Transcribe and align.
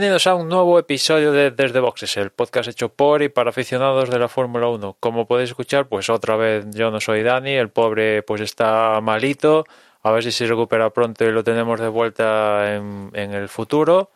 Bienvenidos 0.00 0.26
a 0.28 0.34
un 0.34 0.48
nuevo 0.48 0.78
episodio 0.78 1.30
de 1.30 1.50
Desde 1.50 1.78
Boxes, 1.78 2.16
el 2.16 2.30
podcast 2.30 2.70
hecho 2.70 2.88
por 2.88 3.20
y 3.20 3.28
para 3.28 3.50
aficionados 3.50 4.08
de 4.08 4.18
la 4.18 4.28
Fórmula 4.28 4.66
1. 4.68 4.96
Como 4.98 5.26
podéis 5.26 5.50
escuchar, 5.50 5.88
pues 5.88 6.08
otra 6.08 6.36
vez 6.36 6.64
yo 6.70 6.90
no 6.90 7.02
soy 7.02 7.22
Dani, 7.22 7.50
el 7.50 7.68
pobre 7.68 8.22
pues 8.22 8.40
está 8.40 8.98
malito, 9.02 9.66
a 10.02 10.10
ver 10.10 10.22
si 10.22 10.32
se 10.32 10.46
recupera 10.46 10.88
pronto 10.88 11.26
y 11.26 11.32
lo 11.32 11.44
tenemos 11.44 11.78
de 11.80 11.88
vuelta 11.88 12.76
en, 12.76 13.10
en 13.12 13.34
el 13.34 13.50
futuro. 13.50 14.10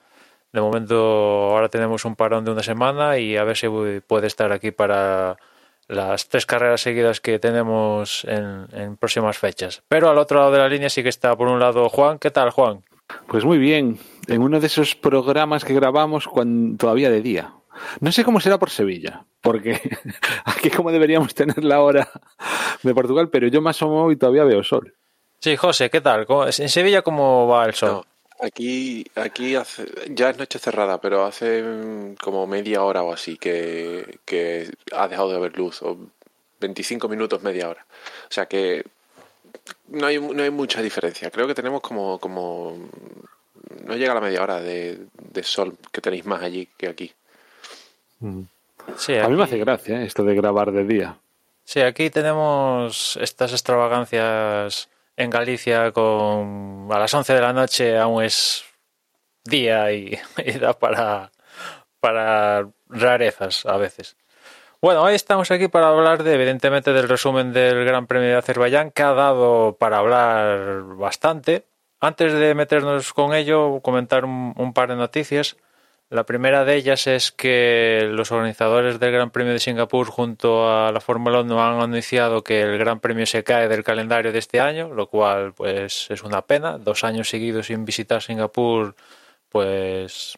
De 0.54 0.62
momento 0.62 0.96
ahora 1.52 1.68
tenemos 1.68 2.06
un 2.06 2.16
parón 2.16 2.46
de 2.46 2.52
una 2.52 2.62
semana 2.62 3.18
y 3.18 3.36
a 3.36 3.44
ver 3.44 3.58
si 3.58 3.68
puede 4.06 4.26
estar 4.26 4.52
aquí 4.52 4.70
para 4.70 5.36
las 5.86 6.30
tres 6.30 6.46
carreras 6.46 6.80
seguidas 6.80 7.20
que 7.20 7.38
tenemos 7.38 8.24
en, 8.24 8.68
en 8.72 8.96
próximas 8.96 9.36
fechas. 9.36 9.82
Pero 9.88 10.08
al 10.08 10.16
otro 10.16 10.38
lado 10.38 10.50
de 10.50 10.58
la 10.60 10.68
línea 10.70 10.88
sí 10.88 11.02
que 11.02 11.10
está 11.10 11.36
por 11.36 11.48
un 11.48 11.60
lado 11.60 11.90
Juan. 11.90 12.18
¿Qué 12.18 12.30
tal 12.30 12.48
Juan? 12.48 12.82
Pues 13.26 13.44
muy 13.44 13.58
bien, 13.58 13.98
en 14.28 14.42
uno 14.42 14.60
de 14.60 14.66
esos 14.66 14.94
programas 14.94 15.64
que 15.64 15.74
grabamos 15.74 16.26
cuando, 16.26 16.76
todavía 16.76 17.10
de 17.10 17.22
día. 17.22 17.52
No 18.00 18.12
sé 18.12 18.24
cómo 18.24 18.40
será 18.40 18.58
por 18.58 18.70
Sevilla, 18.70 19.24
porque 19.40 19.80
aquí 20.44 20.70
como 20.70 20.92
deberíamos 20.92 21.34
tener 21.34 21.62
la 21.64 21.80
hora 21.80 22.08
de 22.82 22.94
Portugal, 22.94 23.28
pero 23.30 23.48
yo 23.48 23.60
más 23.60 23.80
o 23.82 23.88
menos 23.88 24.12
y 24.12 24.16
todavía 24.16 24.44
veo 24.44 24.62
sol. 24.62 24.94
Sí, 25.40 25.56
José, 25.56 25.90
¿qué 25.90 26.00
tal? 26.00 26.26
¿En 26.58 26.68
Sevilla 26.68 27.02
cómo 27.02 27.46
va 27.48 27.66
el 27.66 27.74
sol? 27.74 27.90
No, 27.90 28.46
aquí 28.46 29.04
aquí 29.14 29.54
hace, 29.56 29.84
ya 30.08 30.30
es 30.30 30.38
noche 30.38 30.58
cerrada, 30.58 31.00
pero 31.00 31.24
hace 31.24 31.62
mm, 31.62 32.14
como 32.14 32.46
media 32.46 32.82
hora 32.82 33.02
o 33.02 33.12
así 33.12 33.36
que, 33.36 34.20
que 34.24 34.70
ha 34.92 35.08
dejado 35.08 35.30
de 35.30 35.36
haber 35.36 35.58
luz, 35.58 35.82
o 35.82 35.98
25 36.60 37.08
minutos, 37.08 37.42
media 37.42 37.68
hora. 37.68 37.84
O 38.30 38.32
sea 38.32 38.46
que 38.46 38.84
no 39.88 40.06
hay, 40.06 40.18
no 40.18 40.42
hay 40.42 40.50
mucha 40.50 40.82
diferencia. 40.82 41.30
Creo 41.30 41.46
que 41.46 41.54
tenemos 41.54 41.80
como, 41.80 42.18
como 42.18 42.76
no 43.84 43.96
llega 43.96 44.12
a 44.12 44.14
la 44.14 44.20
media 44.20 44.42
hora 44.42 44.60
de, 44.60 45.06
de 45.14 45.42
sol 45.42 45.76
que 45.92 46.00
tenéis 46.00 46.24
más 46.26 46.42
allí 46.42 46.68
que 46.76 46.88
aquí. 46.88 47.12
Sí, 48.96 49.16
A 49.16 49.28
mí 49.28 49.36
me 49.36 49.44
hace 49.44 49.58
gracia 49.58 50.00
¿eh? 50.00 50.06
esto 50.06 50.24
de 50.24 50.34
grabar 50.34 50.72
de 50.72 50.84
día. 50.84 51.18
Sí, 51.64 51.80
aquí 51.80 52.10
tenemos 52.10 53.18
estas 53.20 53.52
extravagancias 53.52 54.88
en 55.16 55.30
Galicia 55.30 55.92
con 55.92 56.88
a 56.90 56.98
las 56.98 57.12
11 57.12 57.32
de 57.32 57.40
la 57.40 57.52
noche 57.52 57.98
aún 57.98 58.22
es 58.22 58.64
día 59.44 59.92
y, 59.92 60.18
y 60.44 60.52
da 60.52 60.78
para, 60.78 61.30
para 62.00 62.68
rarezas 62.88 63.66
a 63.66 63.76
veces. 63.76 64.16
Bueno, 64.84 65.02
hoy 65.02 65.14
estamos 65.14 65.50
aquí 65.50 65.68
para 65.68 65.88
hablar 65.88 66.24
de, 66.24 66.34
evidentemente, 66.34 66.92
del 66.92 67.08
resumen 67.08 67.54
del 67.54 67.86
Gran 67.86 68.06
Premio 68.06 68.28
de 68.28 68.36
Azerbaiyán, 68.36 68.90
que 68.90 69.02
ha 69.02 69.14
dado 69.14 69.78
para 69.80 69.96
hablar 69.96 70.82
bastante. 70.98 71.64
Antes 72.00 72.34
de 72.34 72.54
meternos 72.54 73.14
con 73.14 73.32
ello, 73.32 73.80
comentar 73.80 74.26
un, 74.26 74.72
par 74.74 74.90
de 74.90 74.96
noticias. 74.96 75.56
La 76.10 76.24
primera 76.26 76.66
de 76.66 76.76
ellas 76.76 77.06
es 77.06 77.32
que 77.32 78.10
los 78.10 78.30
organizadores 78.30 79.00
del 79.00 79.12
Gran 79.12 79.30
Premio 79.30 79.54
de 79.54 79.58
Singapur 79.58 80.08
junto 80.08 80.70
a 80.70 80.92
la 80.92 81.00
Fórmula 81.00 81.40
1 81.40 81.64
han 81.66 81.80
anunciado 81.80 82.44
que 82.44 82.60
el 82.60 82.76
Gran 82.76 83.00
Premio 83.00 83.24
se 83.24 83.42
cae 83.42 83.68
del 83.68 83.84
calendario 83.84 84.32
de 84.32 84.38
este 84.38 84.60
año, 84.60 84.92
lo 84.92 85.08
cual 85.08 85.54
pues 85.54 86.10
es 86.10 86.22
una 86.22 86.42
pena. 86.42 86.76
Dos 86.76 87.04
años 87.04 87.30
seguidos 87.30 87.68
sin 87.68 87.86
visitar 87.86 88.20
Singapur, 88.20 88.94
pues 89.48 90.36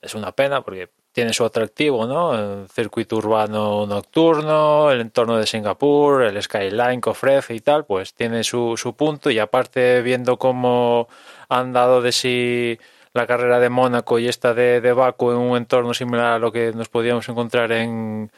es 0.00 0.14
una 0.16 0.32
pena 0.32 0.62
porque 0.62 0.90
tiene 1.12 1.32
su 1.34 1.44
atractivo, 1.44 2.06
¿no? 2.06 2.34
El 2.34 2.68
circuito 2.68 3.16
urbano 3.16 3.86
nocturno, 3.86 4.90
el 4.90 5.00
entorno 5.02 5.36
de 5.36 5.46
Singapur, 5.46 6.22
el 6.22 6.42
skyline 6.42 7.00
que 7.00 7.10
ofrece 7.10 7.54
y 7.54 7.60
tal, 7.60 7.84
pues 7.84 8.14
tiene 8.14 8.44
su, 8.44 8.76
su 8.76 8.94
punto 8.96 9.30
y 9.30 9.38
aparte 9.38 10.00
viendo 10.02 10.38
cómo 10.38 11.08
han 11.48 11.72
dado 11.72 12.00
de 12.02 12.12
sí 12.12 12.78
la 13.12 13.26
carrera 13.26 13.60
de 13.60 13.68
Mónaco 13.68 14.18
y 14.18 14.26
esta 14.28 14.54
de, 14.54 14.80
de 14.80 14.92
Baku 14.92 15.30
en 15.32 15.36
un 15.36 15.56
entorno 15.58 15.92
similar 15.94 16.32
a 16.32 16.38
lo 16.38 16.50
que 16.50 16.72
nos 16.72 16.88
podíamos 16.88 17.28
encontrar 17.28 17.72
en, 17.72 18.30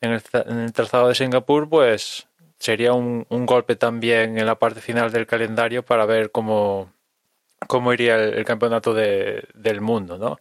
en, 0.00 0.10
el, 0.12 0.72
trazado 0.72 1.08
de 1.08 1.14
Singapur, 1.14 1.68
pues 1.68 2.26
sería 2.58 2.92
un, 2.94 3.26
un 3.28 3.46
golpe 3.46 3.76
también 3.76 4.38
en 4.38 4.46
la 4.46 4.58
parte 4.58 4.80
final 4.80 5.12
del 5.12 5.26
calendario 5.26 5.84
para 5.84 6.06
ver 6.06 6.32
cómo, 6.32 6.92
cómo 7.68 7.92
iría 7.92 8.16
el, 8.16 8.34
el 8.34 8.44
campeonato 8.44 8.94
de- 8.94 9.44
del 9.54 9.80
mundo, 9.80 10.18
¿no? 10.18 10.38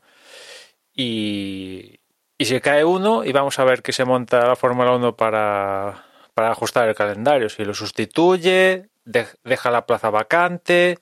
Y, 0.98 2.00
y 2.40 2.46
se 2.46 2.60
cae 2.60 2.84
uno 2.84 3.24
y 3.24 3.32
vamos 3.32 3.60
a 3.60 3.64
ver 3.64 3.84
qué 3.84 3.94
se 3.94 4.04
monta 4.04 4.48
la 4.48 4.56
Fórmula 4.56 4.92
1 4.96 5.16
para, 5.16 6.04
para 6.34 6.52
ajustar 6.52 6.90
el 6.90 6.96
calendario. 6.96 7.50
Si 7.50 7.64
lo 7.64 7.74
sustituye, 7.76 8.90
de- 9.06 9.28
deja 9.44 9.72
la 9.72 9.86
plaza 9.86 10.10
vacante, 10.10 10.98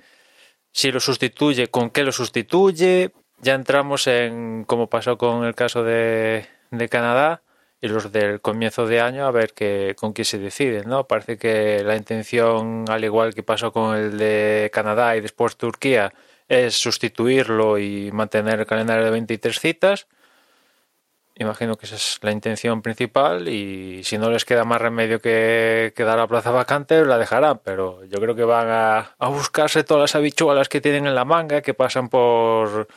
si 0.71 0.91
lo 0.91 0.99
sustituye, 0.99 1.67
con 1.69 1.89
qué 1.89 2.03
lo 2.03 2.11
sustituye. 2.11 3.11
Ya 3.41 3.53
entramos 3.55 4.07
en, 4.07 4.65
como 4.65 4.89
pasó 4.89 5.17
con 5.17 5.45
el 5.45 5.55
caso 5.55 5.83
de, 5.83 6.45
de 6.71 6.89
Canadá 6.89 7.41
y 7.81 7.87
los 7.87 8.11
del 8.11 8.41
comienzo 8.41 8.87
de 8.87 9.01
año, 9.01 9.25
a 9.25 9.31
ver 9.31 9.53
qué, 9.53 9.95
con 9.97 10.13
quién 10.13 10.25
se 10.25 10.39
decide, 10.39 10.83
¿no? 10.85 11.07
Parece 11.07 11.37
que 11.37 11.83
la 11.83 11.95
intención, 11.95 12.85
al 12.89 13.03
igual 13.03 13.33
que 13.35 13.43
pasó 13.43 13.71
con 13.71 13.95
el 13.95 14.17
de 14.17 14.69
Canadá 14.73 15.15
y 15.17 15.21
después 15.21 15.57
Turquía, 15.57 16.13
es 16.47 16.75
sustituirlo 16.75 17.77
y 17.77 18.11
mantener 18.11 18.59
el 18.59 18.65
calendario 18.65 19.05
de 19.05 19.11
23 19.11 19.59
citas. 19.59 20.07
Imagino 21.37 21.75
que 21.75 21.85
esa 21.85 21.95
es 21.95 22.19
la 22.21 22.31
intención 22.31 22.81
principal 22.81 23.49
y 23.49 24.03
si 24.05 24.17
no 24.17 24.29
les 24.29 24.45
queda 24.45 24.63
más 24.63 24.81
remedio 24.81 25.19
que 25.19 25.91
quedar 25.95 26.17
la 26.17 26.27
plaza 26.27 26.51
vacante, 26.51 27.03
la 27.03 27.17
dejarán, 27.17 27.59
pero 27.61 28.05
yo 28.05 28.21
creo 28.21 28.35
que 28.35 28.45
van 28.45 28.69
a, 28.69 29.15
a 29.19 29.27
buscarse 29.27 29.83
todas 29.83 30.01
las 30.01 30.15
habichuelas 30.15 30.69
que 30.69 30.79
tienen 30.79 31.07
en 31.07 31.15
la 31.15 31.25
manga, 31.25 31.61
que 31.61 31.73
pasan 31.73 32.07
por 32.07 32.87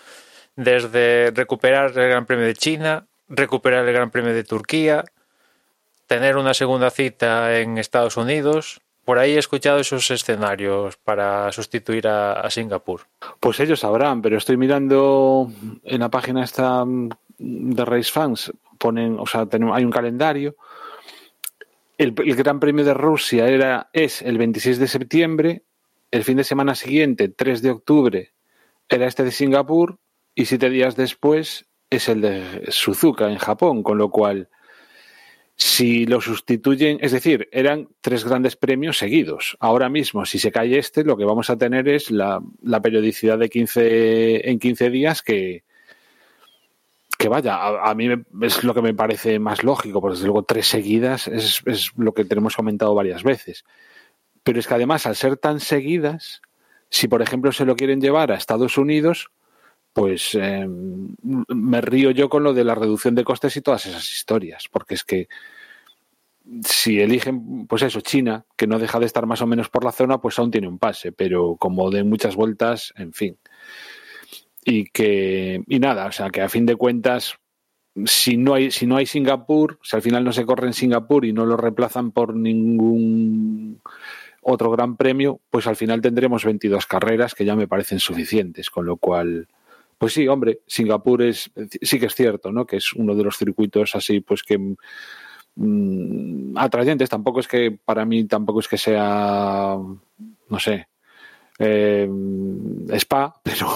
desde 0.54 1.32
recuperar 1.34 1.97
el 1.98 2.08
Gran 2.08 2.26
Premio 2.26 2.47
de 2.47 2.54
China, 2.54 3.06
recuperar 3.28 3.87
el 3.87 3.94
Gran 3.94 4.10
Premio 4.10 4.34
de 4.34 4.44
Turquía, 4.44 5.04
tener 6.06 6.37
una 6.37 6.54
segunda 6.54 6.91
cita 6.91 7.58
en 7.58 7.78
Estados 7.78 8.16
Unidos. 8.16 8.81
Por 9.08 9.19
ahí 9.19 9.36
he 9.36 9.38
escuchado 9.38 9.78
esos 9.78 10.10
escenarios 10.10 10.98
para 10.98 11.50
sustituir 11.50 12.06
a, 12.08 12.46
Singapur. 12.50 13.06
Pues 13.41 13.58
ellos 13.58 13.80
sabrán, 13.80 14.20
pero 14.20 14.36
estoy 14.36 14.58
mirando 14.58 15.50
en 15.82 16.00
la 16.00 16.10
página 16.10 16.44
esta 16.44 16.84
mm, 16.84 17.08
de 17.38 17.84
Race 17.87 18.12
Fans, 18.12 18.52
ponen, 18.76 19.19
o 19.19 19.25
sea, 19.25 19.49
hay 19.72 19.84
un 19.87 19.90
calendario. 19.90 20.56
El, 21.96 22.12
el 22.22 22.37
Gran 22.37 22.60
Premio 22.60 22.84
de 22.84 22.93
Rusia 22.93 23.49
era, 23.49 23.88
es 23.94 24.20
el 24.20 24.37
26 24.37 24.78
de 24.78 24.88
septiembre, 24.88 25.62
el 26.11 26.22
fin 26.22 26.37
de 26.37 26.44
semana 26.44 26.75
siguiente, 26.75 27.31
3 27.31 27.62
de 27.62 27.70
octubre, 27.70 28.34
era 28.90 29.06
este 29.06 29.25
de 29.25 29.31
Singapur 29.31 29.96
y 30.34 30.44
siete 30.44 30.69
días 30.69 30.96
después 30.96 31.64
es 31.88 32.11
el 32.11 32.20
de 32.20 32.66
Suzuka 32.69 33.31
en 33.31 33.38
Japón, 33.38 33.82
con 33.82 33.96
lo 33.96 34.11
cual 34.11 34.50
si 35.60 36.06
lo 36.06 36.20
sustituyen, 36.20 36.99
es 37.00 37.10
decir, 37.10 37.49
eran 37.50 37.88
tres 38.00 38.25
grandes 38.25 38.55
premios 38.55 38.96
seguidos. 38.96 39.56
Ahora 39.58 39.88
mismo, 39.88 40.25
si 40.25 40.38
se 40.38 40.52
cae 40.52 40.78
este, 40.78 41.02
lo 41.02 41.16
que 41.16 41.25
vamos 41.25 41.50
a 41.50 41.58
tener 41.58 41.88
es 41.88 42.12
la, 42.12 42.40
periodicidad 42.81 43.38
de 43.38 43.49
15 43.49 44.50
en 44.50 44.60
15 44.60 44.90
días 44.90 45.20
que, 45.20 45.64
que 47.19 47.28
vaya, 47.28 47.58
a, 47.60 47.93
mí 47.96 48.06
es 48.43 48.62
lo 48.62 48.72
que 48.72 48.82
me 48.82 48.94
parece 48.94 49.40
más 49.40 49.64
lógico, 49.64 50.00
porque 50.00 50.14
desde 50.14 50.26
luego 50.26 50.44
tres 50.44 50.69
seguidas 50.69 51.26
es 51.26 51.90
lo 51.96 52.14
que 52.14 52.25
tenemos 52.25 52.54
comentado 52.54 52.94
varias 52.94 53.25
veces. 53.25 53.64
Pero 54.44 54.61
es 54.61 54.69
que 54.69 54.75
además, 54.75 55.06
al 55.06 55.16
ser 55.16 55.38
tan 55.38 55.58
seguidas, 55.58 56.40
si 56.88 57.08
por 57.08 57.20
ejemplo 57.20 57.50
se 57.50 57.64
lo 57.64 57.75
quieren 57.75 58.00
llevar 58.00 58.31
a 58.31 58.37
Estados 58.37 58.78
Unidos, 58.78 59.32
pues 59.99 60.37
eh, 60.41 60.65
me 60.69 61.81
río 61.81 62.12
yo 62.12 62.29
con 62.29 62.45
lo 62.45 62.55
de 62.55 62.62
la 62.62 62.77
reducción 62.77 63.17
de 63.17 63.25
costes 63.25 63.56
y 63.56 63.62
todas 63.62 63.85
esas 63.87 64.09
historias, 64.12 64.67
porque 64.71 64.95
es 64.95 65.03
que 65.03 65.27
si 66.65 67.00
eligen, 67.00 67.67
pues 67.67 67.83
eso, 67.83 68.00
China, 68.00 68.45
que 68.56 68.69
no 68.69 68.79
deja 68.79 69.00
de 69.00 69.06
estar 69.06 69.27
más 69.27 69.43
o 69.43 69.49
menos 69.49 69.69
por 69.69 69.83
la 69.83 69.91
zona, 69.91 70.21
pues 70.21 70.39
aún 70.39 70.53
tiene 70.53 70.69
un 70.69 70.79
pase, 70.79 71.11
pero 71.11 71.56
como 71.56 71.91
de 71.91 72.05
muchas 72.05 72.37
vueltas, 72.37 72.95
en 72.97 73.12
fin. 73.12 73.39
Y 74.65 74.85
que, 74.85 75.65
y 75.67 75.81
nada, 75.81 76.06
o 76.06 76.12
sea, 76.12 76.31
que 76.31 76.43
a 76.43 76.49
fin 76.49 76.65
de 76.65 76.77
cuentas, 76.77 77.35
si 78.05 78.37
no 78.37 78.55
hay, 78.55 78.71
si 78.71 78.87
no 78.87 78.99
hay 78.99 79.06
Singapur, 79.06 79.81
si 79.83 79.97
al 79.97 80.03
final 80.03 80.23
no 80.23 80.33
se 80.33 80.47
corre 80.47 80.69
en 80.69 80.75
Singapur 80.75 81.25
y 81.25 81.33
no 81.33 81.45
lo 81.45 81.56
reemplazan 81.56 82.12
por 82.12 82.37
ningún 82.37 83.81
otro 84.43 84.71
gran 84.71 84.97
premio, 84.97 85.41
pues 85.50 85.67
al 85.67 85.75
final 85.75 86.00
tendremos 86.00 86.45
22 86.45 86.87
carreras 86.87 87.35
que 87.35 87.45
ya 87.45 87.56
me 87.56 87.67
parecen 87.67 87.99
suficientes, 87.99 88.71
con 88.71 88.87
lo 88.87 88.97
cual, 88.97 89.49
pues 89.99 90.12
sí, 90.12 90.27
hombre, 90.29 90.61
Singapur 90.67 91.23
es, 91.23 91.50
sí 91.83 91.99
que 91.99 92.06
es 92.06 92.15
cierto, 92.15 92.53
¿no? 92.53 92.65
Que 92.65 92.77
es 92.77 92.93
uno 92.93 93.15
de 93.15 93.25
los 93.25 93.37
circuitos 93.37 93.95
así, 93.97 94.21
pues 94.21 94.43
que 94.43 94.59
mm, 95.56 96.56
atrayentes. 96.56 97.09
Tampoco 97.09 97.41
es 97.41 97.49
que, 97.49 97.71
para 97.85 98.05
mí, 98.05 98.25
tampoco 98.25 98.61
es 98.61 98.69
que 98.69 98.79
sea, 98.79 99.77
no 100.49 100.59
sé, 100.61 100.89
eh, 101.59 102.09
spa, 102.93 103.41
pero, 103.43 103.67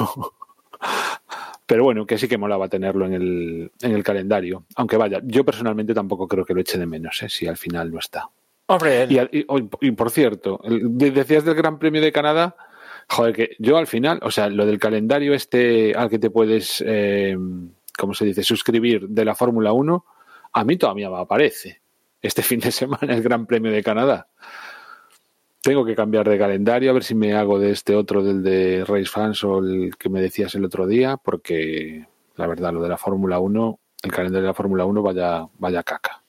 pero 1.67 1.85
bueno, 1.85 2.07
que 2.07 2.19
sí 2.19 2.29
que 2.29 2.39
molaba 2.39 2.69
tenerlo 2.69 3.07
en 3.07 3.13
el, 3.15 3.73
en 3.81 3.93
el 3.93 4.03
calendario. 4.05 4.65
Aunque 4.77 4.97
vaya, 4.97 5.21
yo 5.25 5.45
personalmente 5.45 5.95
tampoco 5.95 6.29
creo 6.29 6.45
que 6.45 6.55
lo 6.55 6.61
eche 6.61 6.79
de 6.79 6.87
menos, 6.87 7.23
¿eh? 7.23 7.29
si 7.29 7.47
al 7.47 7.57
final 7.57 7.91
no 7.93 7.99
está. 7.99 8.29
Hombre, 8.67 9.03
el- 9.03 9.13
Y, 9.13 9.39
y- 9.41 9.47
y 9.81 9.91
por 9.93 10.11
cierto, 10.11 10.61
el- 10.65 10.97
decías 10.97 11.45
del 11.45 11.55
Gran 11.55 11.79
Premio 11.79 12.01
de 12.01 12.13
Canadá, 12.13 12.55
joder, 13.12 13.35
que 13.35 13.56
yo 13.59 13.76
al 13.76 13.87
final, 13.87 14.19
o 14.23 14.31
sea, 14.31 14.49
lo 14.49 14.67
del 14.67 14.79
calendario 14.79 15.35
este 15.35 15.94
al 15.94 16.09
que 16.11 16.19
te 16.19 16.31
puedes, 16.31 16.82
eh, 16.87 17.37
¿cómo 17.97 18.14
se 18.14 18.25
dice?, 18.25 18.43
suscribir 18.43 19.09
de 19.09 19.25
la 19.25 19.35
Fórmula 19.35 19.73
1, 19.73 20.05
a 20.53 20.64
mí 20.64 20.76
todavía 20.76 21.09
me 21.11 21.19
aparece 21.19 21.81
este 22.20 22.43
fin 22.43 22.61
de 22.61 22.70
semana 22.73 23.14
el 23.14 23.23
Gran 23.23 23.47
Premio 23.47 23.70
de 23.73 23.82
Canadá. 23.82 24.29
Tengo 25.61 25.85
que 25.85 25.94
cambiar 25.94 26.29
de 26.29 26.38
calendario, 26.38 26.91
a 26.91 26.94
ver 26.94 27.05
si 27.05 27.14
me 27.14 27.35
hago 27.35 27.59
de 27.61 27.70
este 27.70 27.94
otro, 27.94 28.25
del 28.25 28.43
de 28.43 28.85
Race 28.85 29.06
Fans 29.06 29.44
o 29.44 29.59
el 29.61 29.97
que 29.97 30.09
me 30.09 30.20
decías 30.20 30.55
el 30.56 30.64
otro 30.64 30.88
día, 30.88 31.17
porque 31.17 32.05
la 32.35 32.49
verdad, 32.49 32.73
lo 32.73 32.82
de 32.82 32.88
la 32.88 32.99
Fórmula 32.99 33.38
1, 33.38 33.79
el 34.03 34.11
calendario 34.11 34.43
de 34.43 34.49
la 34.49 34.55
Fórmula 34.55 34.85
1 34.87 35.03
vaya, 35.03 35.47
vaya 35.59 35.82
caca. 35.85 36.20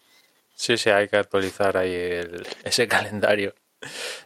Sí, 0.53 0.77
sí, 0.77 0.91
hay 0.91 1.07
que 1.07 1.17
actualizar 1.17 1.75
ahí 1.77 1.91
el- 1.91 2.45
ese 2.63 2.87
calendario. 2.87 3.55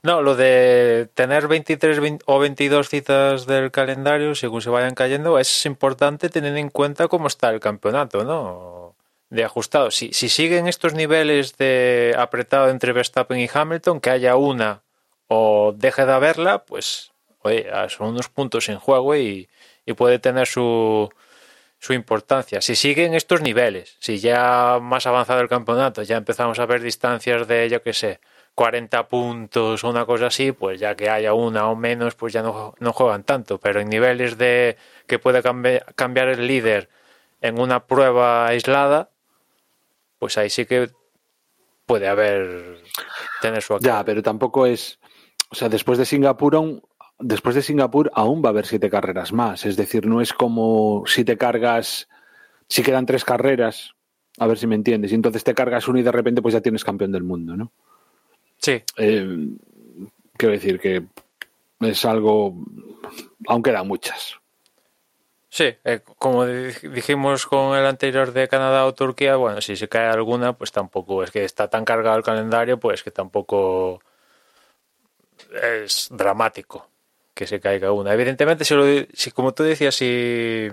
No, 0.03 0.21
lo 0.21 0.35
de 0.35 1.09
tener 1.13 1.47
23 1.47 1.99
vein- 1.99 2.19
o 2.25 2.39
22 2.39 2.89
citas 2.89 3.45
del 3.45 3.71
calendario 3.71 4.35
según 4.35 4.61
se 4.61 4.69
vayan 4.69 4.95
cayendo 4.95 5.39
es 5.39 5.65
importante 5.65 6.29
teniendo 6.29 6.59
en 6.59 6.69
cuenta 6.69 7.07
cómo 7.07 7.27
está 7.27 7.49
el 7.49 7.59
campeonato, 7.59 8.23
¿no? 8.23 8.95
De 9.29 9.43
ajustado. 9.43 9.91
Si, 9.91 10.13
si 10.13 10.29
siguen 10.29 10.67
estos 10.67 10.93
niveles 10.93 11.57
de 11.57 12.15
apretado 12.17 12.69
entre 12.69 12.93
Verstappen 12.93 13.39
y 13.39 13.49
Hamilton, 13.53 13.99
que 13.99 14.09
haya 14.09 14.35
una 14.37 14.83
o 15.27 15.73
deje 15.75 16.05
de 16.05 16.13
haberla, 16.13 16.63
pues, 16.63 17.11
oye, 17.41 17.67
son 17.89 18.09
unos 18.09 18.29
puntos 18.29 18.69
en 18.69 18.79
juego 18.79 19.15
y, 19.15 19.49
y 19.85 19.93
puede 19.93 20.19
tener 20.19 20.47
su, 20.47 21.09
su 21.79 21.93
importancia. 21.93 22.61
Si 22.61 22.75
siguen 22.75 23.13
estos 23.13 23.41
niveles, 23.41 23.97
si 23.99 24.19
ya 24.19 24.79
más 24.81 25.05
avanzado 25.07 25.41
el 25.41 25.49
campeonato, 25.49 26.03
ya 26.03 26.17
empezamos 26.17 26.59
a 26.59 26.65
ver 26.65 26.81
distancias 26.81 27.47
de, 27.47 27.69
yo 27.69 27.81
qué 27.83 27.93
sé, 27.93 28.19
40 28.57 29.07
puntos 29.07 29.83
o 29.83 29.89
una 29.91 30.07
cosa 30.07 30.25
así, 30.27 30.51
pues 30.51 30.79
ya 30.79 30.95
que 30.95 31.11
haya 31.11 31.35
una 31.35 31.69
o 31.69 31.75
menos, 31.75 32.15
pues 32.15 32.33
ya 32.33 32.41
no, 32.41 32.73
no 32.79 32.91
juegan 32.91 33.21
tanto. 33.23 33.59
Pero 33.59 33.81
en 33.81 33.87
niveles 33.87 34.39
de 34.39 34.77
que 35.05 35.19
puede 35.19 35.43
cambi- 35.43 35.83
cambiar 35.93 36.27
el 36.29 36.47
líder 36.47 36.89
en 37.39 37.59
una 37.59 37.85
prueba 37.85 38.47
aislada, 38.47 39.11
pues 40.17 40.39
ahí 40.39 40.49
sí 40.49 40.65
que 40.65 40.89
puede 41.85 42.07
haber 42.07 42.79
tener 43.43 43.61
su 43.61 43.77
Ya, 43.77 44.03
pero 44.03 44.23
tampoco 44.23 44.65
es. 44.65 44.97
O 45.51 45.55
sea, 45.55 45.69
después 45.69 45.99
de 45.99 46.05
Singapur 46.05 46.55
aún, 46.55 46.81
después 47.19 47.53
de 47.53 47.61
Singapur 47.61 48.09
aún 48.15 48.41
va 48.43 48.49
a 48.49 48.53
haber 48.53 48.65
siete 48.65 48.89
carreras 48.89 49.33
más. 49.33 49.67
Es 49.67 49.77
decir, 49.77 50.07
no 50.07 50.19
es 50.19 50.33
como 50.33 51.03
si 51.05 51.23
te 51.23 51.37
cargas, 51.37 52.09
si 52.67 52.81
quedan 52.81 53.05
tres 53.05 53.23
carreras, 53.23 53.91
a 54.39 54.47
ver 54.47 54.57
si 54.57 54.65
me 54.65 54.73
entiendes, 54.73 55.11
y 55.11 55.15
entonces 55.15 55.43
te 55.43 55.53
cargas 55.53 55.87
uno 55.87 55.99
y 55.99 56.03
de 56.03 56.11
repente 56.11 56.41
pues 56.41 56.53
ya 56.53 56.61
tienes 56.61 56.83
campeón 56.83 57.11
del 57.11 57.21
mundo, 57.23 57.55
¿no? 57.55 57.71
Sí, 58.59 58.83
Eh, 58.97 59.47
quiero 60.35 60.53
decir 60.53 60.79
que 60.79 61.03
es 61.81 62.05
algo, 62.05 62.55
aún 63.47 63.63
quedan 63.63 63.87
muchas. 63.87 64.35
Sí, 65.49 65.73
eh, 65.85 66.01
como 66.19 66.45
di- 66.45 66.73
dijimos 66.89 67.45
con 67.45 67.77
el 67.77 67.85
anterior 67.85 68.33
de 68.33 68.47
Canadá 68.47 68.85
o 68.85 68.93
Turquía, 68.93 69.37
bueno, 69.37 69.61
si 69.61 69.75
se 69.75 69.87
cae 69.87 70.07
alguna, 70.07 70.53
pues 70.53 70.71
tampoco 70.71 71.23
es 71.23 71.31
que 71.31 71.43
está 71.45 71.69
tan 71.69 71.85
cargado 71.85 72.17
el 72.17 72.23
calendario, 72.23 72.79
pues 72.79 73.01
que 73.03 73.11
tampoco 73.11 74.01
es 75.85 76.09
dramático 76.11 76.89
que 77.33 77.45
se 77.47 77.59
caiga 77.59 77.91
una. 77.91 78.13
Evidentemente, 78.13 78.65
si, 78.65 78.73
lo, 78.73 78.83
si 79.13 79.31
como 79.31 79.53
tú 79.53 79.63
decías, 79.63 79.93
si, 79.95 80.67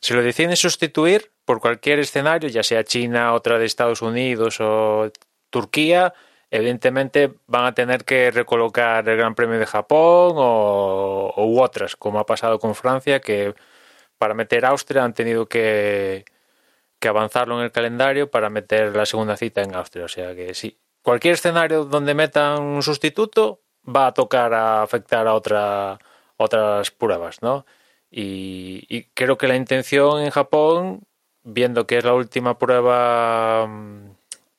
si 0.00 0.14
lo 0.14 0.22
deciden 0.22 0.54
sustituir 0.56 1.30
por 1.46 1.60
cualquier 1.60 1.98
escenario, 1.98 2.48
ya 2.50 2.62
sea 2.62 2.84
China, 2.84 3.32
otra 3.32 3.58
de 3.58 3.64
Estados 3.64 4.02
Unidos 4.02 4.58
o 4.60 5.10
Turquía, 5.50 6.12
evidentemente 6.50 7.34
van 7.46 7.66
a 7.66 7.74
tener 7.74 8.04
que 8.04 8.30
recolocar 8.30 9.08
el 9.08 9.16
Gran 9.16 9.34
Premio 9.34 9.58
de 9.58 9.66
Japón 9.66 10.34
o, 10.36 11.60
otras, 11.60 11.96
como 11.96 12.18
ha 12.18 12.26
pasado 12.26 12.58
con 12.58 12.74
Francia, 12.74 13.20
que 13.20 13.54
para 14.18 14.34
meter 14.34 14.64
Austria 14.64 15.04
han 15.04 15.14
tenido 15.14 15.46
que, 15.46 16.24
que 17.00 17.08
avanzarlo 17.08 17.58
en 17.58 17.64
el 17.64 17.72
calendario 17.72 18.30
para 18.30 18.50
meter 18.50 18.94
la 18.94 19.06
segunda 19.06 19.36
cita 19.36 19.62
en 19.62 19.74
Austria. 19.74 20.04
O 20.04 20.08
sea 20.08 20.34
que 20.34 20.54
sí, 20.54 20.78
cualquier 21.02 21.34
escenario 21.34 21.84
donde 21.84 22.14
metan 22.14 22.62
un 22.62 22.82
sustituto 22.82 23.62
va 23.84 24.08
a 24.08 24.14
tocar 24.14 24.54
a 24.54 24.82
afectar 24.82 25.26
a 25.26 25.34
otra, 25.34 25.98
otras 26.36 26.90
pruebas, 26.90 27.42
¿no? 27.42 27.66
Y, 28.10 28.86
y 28.88 29.04
creo 29.14 29.36
que 29.38 29.48
la 29.48 29.56
intención 29.56 30.22
en 30.22 30.30
Japón, 30.30 31.02
viendo 31.42 31.86
que 31.86 31.98
es 31.98 32.04
la 32.04 32.14
última 32.14 32.58
prueba 32.58 33.66
mm, 33.66 34.10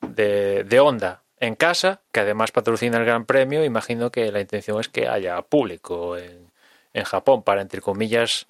de, 0.02 0.64
de 0.64 0.80
Honda 0.80 1.22
en 1.46 1.54
casa, 1.54 2.00
que 2.12 2.20
además 2.20 2.52
patrocina 2.52 2.98
el 2.98 3.04
Gran 3.04 3.24
Premio, 3.24 3.64
imagino 3.64 4.10
que 4.10 4.30
la 4.32 4.40
intención 4.40 4.80
es 4.80 4.88
que 4.88 5.08
haya 5.08 5.40
público 5.42 6.16
en, 6.16 6.50
en 6.92 7.04
Japón 7.04 7.42
para, 7.42 7.62
entre 7.62 7.80
comillas, 7.80 8.46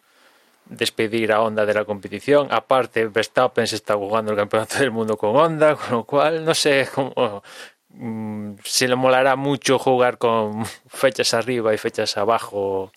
despedir 0.68 1.32
a 1.32 1.42
Honda 1.42 1.66
de 1.66 1.74
la 1.74 1.84
competición. 1.84 2.48
Aparte, 2.50 3.06
Verstappen 3.06 3.66
se 3.66 3.76
está 3.76 3.94
jugando 3.94 4.32
el 4.32 4.36
campeonato 4.36 4.78
del 4.78 4.90
mundo 4.90 5.16
con 5.16 5.36
Honda, 5.36 5.76
con 5.76 5.98
lo 5.98 6.04
cual 6.04 6.44
no 6.44 6.54
sé 6.54 6.88
cómo. 6.94 7.42
mm, 7.90 8.54
si 8.64 8.86
le 8.86 8.96
molará 8.96 9.36
mucho 9.36 9.78
jugar 9.78 10.18
con 10.18 10.64
fechas 10.88 11.34
arriba 11.34 11.74
y 11.74 11.78
fechas 11.78 12.16
abajo 12.16 12.92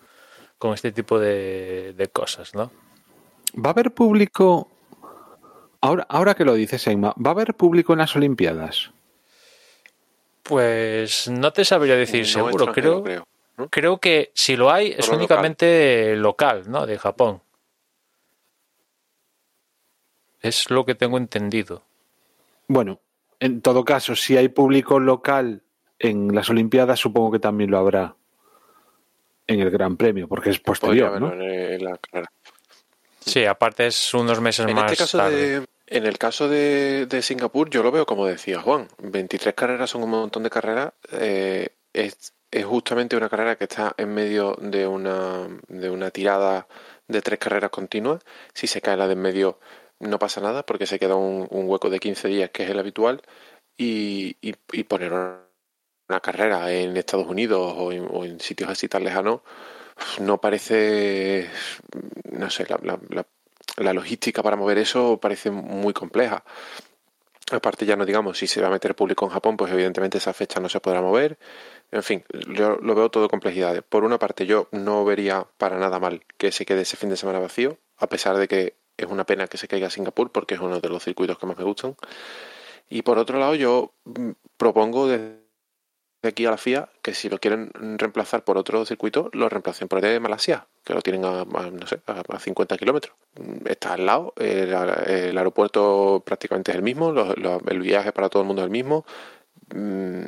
con 0.57 0.73
este 0.73 0.91
tipo 0.91 1.19
de, 1.19 1.93
de 1.93 2.07
cosas, 2.09 2.53
¿no? 2.53 2.71
¿Va 3.55 3.69
a 3.69 3.71
haber 3.71 3.91
público? 3.91 4.69
Ahora, 5.81 6.05
ahora 6.09 6.35
que 6.35 6.43
lo 6.43 6.53
dices, 6.53 6.85
Emma, 6.87 7.13
¿va 7.17 7.31
a 7.31 7.33
haber 7.33 7.53
público 7.53 7.93
en 7.93 7.99
las 7.99 8.15
Olimpiadas? 8.15 8.91
Pues 10.43 11.27
no 11.27 11.51
te 11.53 11.65
sabría 11.65 11.95
decir 11.95 12.21
No 12.21 12.27
seguro. 12.27 12.73
Creo, 12.73 13.03
¿no? 13.57 13.69
creo 13.69 13.97
que 13.99 14.31
si 14.33 14.55
lo 14.55 14.71
hay 14.71 14.95
es 14.97 15.09
únicamente 15.09 16.15
local, 16.15 16.63
¿no? 16.67 16.85
De 16.85 16.97
Japón. 16.97 17.41
Es 20.41 20.69
lo 20.69 20.85
que 20.85 20.95
tengo 20.95 21.17
entendido. 21.17 21.83
Bueno, 22.67 22.99
en 23.39 23.61
todo 23.61 23.83
caso, 23.83 24.15
si 24.15 24.37
hay 24.37 24.47
público 24.47 24.99
local 24.99 25.63
en 25.97 26.33
las 26.33 26.49
Olimpiadas, 26.49 26.99
supongo 26.99 27.31
que 27.31 27.39
también 27.39 27.71
lo 27.71 27.77
habrá 27.77 28.15
en 29.47 29.59
el 29.59 29.69
Gran 29.69 29.97
Premio, 29.97 30.27
porque 30.27 30.51
es 30.51 30.59
posterior, 30.59 31.19
¿no? 31.19 31.27
haberlo 31.27 31.43
en, 31.43 31.73
en 31.73 31.83
la 31.83 31.97
carrera. 31.97 32.31
Sí, 33.19 33.45
aparte 33.45 33.87
es 33.87 34.13
unos 34.13 34.39
meses 34.39 34.65
En 34.65 34.75
más 34.75 34.91
este 34.91 35.03
caso 35.03 35.17
tarde. 35.17 35.59
de, 35.59 35.67
en 35.89 36.05
el 36.05 36.17
caso 36.17 36.47
de, 36.47 37.05
de 37.07 37.21
Singapur, 37.21 37.69
yo 37.69 37.83
lo 37.83 37.91
veo 37.91 38.05
como 38.05 38.25
decía 38.25 38.61
Juan. 38.61 38.87
23 38.99 39.53
carreras 39.55 39.89
son 39.89 40.03
un 40.03 40.11
montón 40.11 40.43
de 40.43 40.49
carreras. 40.49 40.93
eh, 41.11 41.69
es, 41.93 42.33
justamente 42.65 43.15
una 43.15 43.29
carrera 43.29 43.57
que 43.57 43.65
está 43.65 43.93
en 43.97 44.13
medio 44.13 44.55
de 44.59 44.87
una, 44.87 45.47
de 45.67 45.89
una 45.89 46.11
tirada 46.11 46.67
de 47.07 47.21
tres 47.21 47.39
carreras 47.39 47.69
continuas. 47.71 48.23
Si 48.53 48.67
se 48.67 48.81
cae 48.81 48.97
la 48.97 49.07
de 49.07 49.13
en 49.13 49.21
medio, 49.21 49.59
no 49.99 50.19
pasa 50.19 50.41
nada 50.41 50.65
porque 50.65 50.87
se 50.87 50.99
queda 50.99 51.15
un, 51.15 51.47
hueco 51.51 51.89
de 51.89 51.99
15 51.99 52.27
días, 52.27 52.49
que 52.51 52.63
es 52.63 52.69
el 52.69 52.79
habitual. 52.79 53.21
Y, 53.77 54.37
y, 54.41 54.53
poner 54.83 55.13
una 55.13 56.19
carrera 56.21 56.71
en 56.71 56.97
Estados 56.97 57.27
Unidos 57.27 57.73
o 57.77 57.91
en, 57.93 58.39
sitios 58.39 58.69
así 58.69 58.87
tan 58.89 59.03
lejanos 59.03 59.41
no 60.19 60.39
parece, 60.39 61.49
no 62.31 62.49
sé, 62.49 62.65
la, 62.67 63.25
la 63.77 63.93
logística 63.93 64.43
para 64.43 64.55
mover 64.55 64.77
eso 64.77 65.19
parece 65.19 65.51
muy 65.51 65.93
compleja. 65.93 66.43
Aparte 67.51 67.85
ya 67.85 67.95
no 67.95 68.05
digamos, 68.05 68.37
si 68.37 68.45
se 68.45 68.61
va 68.61 68.67
a 68.67 68.71
meter 68.71 68.95
público 68.95 69.25
en 69.25 69.31
Japón, 69.31 69.57
pues 69.57 69.71
evidentemente 69.71 70.19
esa 70.19 70.33
fecha 70.33 70.59
no 70.59 70.69
se 70.69 70.79
podrá 70.79 71.01
mover. 71.01 71.39
En 71.91 72.03
fin, 72.03 72.23
yo 72.49 72.77
lo 72.77 72.93
veo 72.93 73.09
todo 73.09 73.27
complejidades. 73.27 73.81
Por 73.81 74.03
una 74.03 74.19
parte, 74.19 74.45
yo 74.45 74.67
no 74.71 75.03
vería 75.03 75.47
para 75.57 75.79
nada 75.79 75.99
mal 75.99 76.23
que 76.37 76.51
se 76.51 76.65
quede 76.65 76.81
ese 76.81 76.97
fin 76.97 77.09
de 77.09 77.17
semana 77.17 77.39
vacío, 77.39 77.77
a 77.97 78.07
pesar 78.07 78.37
de 78.37 78.47
que 78.47 78.75
es 78.97 79.07
una 79.07 79.25
pena 79.25 79.47
que 79.47 79.57
se 79.57 79.67
caiga 79.67 79.87
a 79.87 79.89
Singapur, 79.89 80.31
porque 80.31 80.55
es 80.55 80.61
uno 80.61 80.79
de 80.79 80.89
los 80.89 81.03
circuitos 81.03 81.39
que 81.39 81.47
más 81.47 81.57
me 81.57 81.63
gustan. 81.63 81.95
Y 82.89 83.01
por 83.01 83.17
otro 83.17 83.39
lado, 83.39 83.55
yo 83.55 83.93
mm, 84.05 84.31
propongo 84.57 85.07
desde 85.07 85.48
aquí 86.27 86.45
a 86.45 86.51
la 86.51 86.57
FIA 86.57 86.89
que 87.01 87.13
si 87.13 87.29
lo 87.29 87.39
quieren 87.39 87.71
reemplazar 87.97 88.43
por 88.43 88.57
otro 88.57 88.85
circuito, 88.85 89.29
lo 89.33 89.47
reemplacen 89.49 89.87
por 89.87 90.03
el 90.03 90.11
de 90.13 90.19
Malasia, 90.19 90.67
que 90.83 90.93
lo 90.93 91.01
tienen 91.01 91.25
a, 91.25 91.45
no 91.45 91.87
sé, 91.87 92.01
a, 92.07 92.21
a 92.27 92.39
50 92.39 92.77
kilómetros. 92.77 93.15
Está 93.65 93.93
al 93.93 94.05
lado, 94.05 94.33
el, 94.37 94.73
el, 94.73 95.37
aeropuerto 95.37 96.21
prácticamente 96.25 96.71
es 96.71 96.75
el 96.77 96.83
mismo, 96.83 97.11
lo, 97.11 97.33
lo, 97.35 97.61
el 97.67 97.79
viaje 97.79 98.11
para 98.11 98.29
todo 98.29 98.41
el 98.43 98.47
mundo 98.47 98.61
es 98.61 98.65
el 98.65 98.71
mismo. 98.71 99.05
mm, 99.75 100.23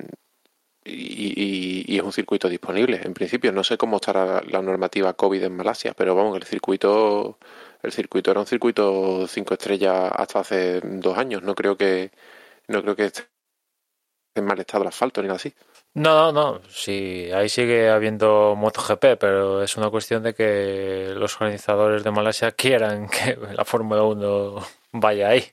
Y, 0.84 1.84
y, 1.94 1.98
es 1.98 2.04
un 2.04 2.12
circuito 2.12 2.50
disponible. 2.50 3.02
En 3.04 3.14
principio, 3.14 3.52
no 3.52 3.64
sé 3.64 3.78
cómo 3.78 3.98
estará 3.98 4.42
la, 4.42 4.62
normativa 4.62 5.14
COVID 5.14 5.44
en 5.44 5.56
Malasia, 5.56 5.94
pero 5.94 6.16
vamos, 6.16 6.36
el 6.38 6.44
circuito, 6.44 7.38
el 7.84 7.92
circuito 7.92 8.32
era 8.32 8.40
un 8.40 8.48
circuito 8.48 9.28
cinco 9.28 9.54
estrellas 9.54 10.12
hasta 10.16 10.40
hace 10.40 10.82
dos 10.82 11.18
años. 11.18 11.44
No 11.44 11.54
creo 11.56 11.78
que, 11.78 12.12
no 12.68 12.82
creo 12.82 12.96
que 12.96 13.12
en 14.36 14.46
mal 14.46 14.60
estado 14.60 14.84
el 14.84 14.88
asfalto 14.90 15.22
ni 15.22 15.28
nada 15.28 15.38
así. 15.38 15.54
No, 15.94 16.32
no, 16.32 16.32
no. 16.32 16.62
Sí, 16.70 17.30
ahí 17.34 17.50
sigue 17.50 17.90
habiendo 17.90 18.56
MotoGP, 18.56 19.18
pero 19.20 19.62
es 19.62 19.76
una 19.76 19.90
cuestión 19.90 20.24
de 20.24 20.34
que 20.34 21.14
los 21.16 21.36
organizadores 21.36 22.04
de 22.04 22.12
Malasia 22.12 22.52
quieran 22.52 23.10
que 23.10 23.38
la 23.54 23.66
Fórmula 23.66 24.04
1 24.04 24.56
vaya 24.94 25.30
ahí. 25.30 25.52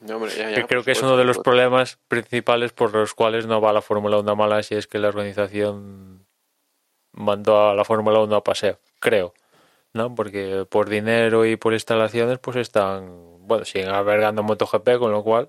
No, 0.00 0.16
hombre, 0.16 0.32
ya, 0.36 0.50
ya, 0.50 0.56
Que 0.56 0.66
creo 0.66 0.82
que 0.82 0.92
es 0.92 1.02
uno 1.02 1.16
de 1.16 1.24
los 1.24 1.38
problemas 1.38 1.98
principales 2.08 2.72
por 2.72 2.92
los 2.92 3.14
cuales 3.14 3.46
no 3.46 3.60
va 3.60 3.72
la 3.72 3.80
Fórmula 3.80 4.18
1 4.18 4.30
a 4.30 4.34
Malasia, 4.34 4.78
es 4.78 4.86
que 4.86 4.98
la 4.98 5.08
organización 5.08 6.26
mandó 7.12 7.68
a 7.70 7.74
la 7.74 7.84
Fórmula 7.84 8.20
1 8.20 8.36
a 8.36 8.44
paseo, 8.44 8.80
creo. 9.00 9.34
¿No? 9.94 10.14
Porque 10.14 10.66
por 10.68 10.88
dinero 10.90 11.46
y 11.46 11.56
por 11.56 11.72
instalaciones, 11.72 12.38
pues 12.38 12.56
están, 12.56 13.46
bueno, 13.46 13.64
siguen 13.64 13.88
albergando 13.88 14.42
MotoGP, 14.42 14.98
con 14.98 15.12
lo 15.12 15.22
cual 15.22 15.48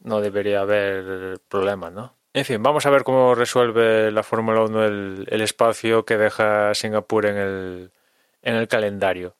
no 0.00 0.20
debería 0.20 0.62
haber 0.62 1.38
problemas, 1.48 1.92
¿no? 1.92 2.19
En 2.32 2.44
fin, 2.44 2.62
vamos 2.62 2.86
a 2.86 2.90
ver 2.90 3.02
cómo 3.02 3.34
resuelve 3.34 4.12
la 4.12 4.22
Fórmula 4.22 4.62
1 4.62 4.84
el, 4.84 5.40
espacio 5.40 6.04
que 6.04 6.16
deja 6.16 6.72
Singapur 6.74 7.26
en 7.26 7.36
el, 7.36 7.90
en 8.42 8.54
el 8.54 8.68
calendario. 8.68 9.34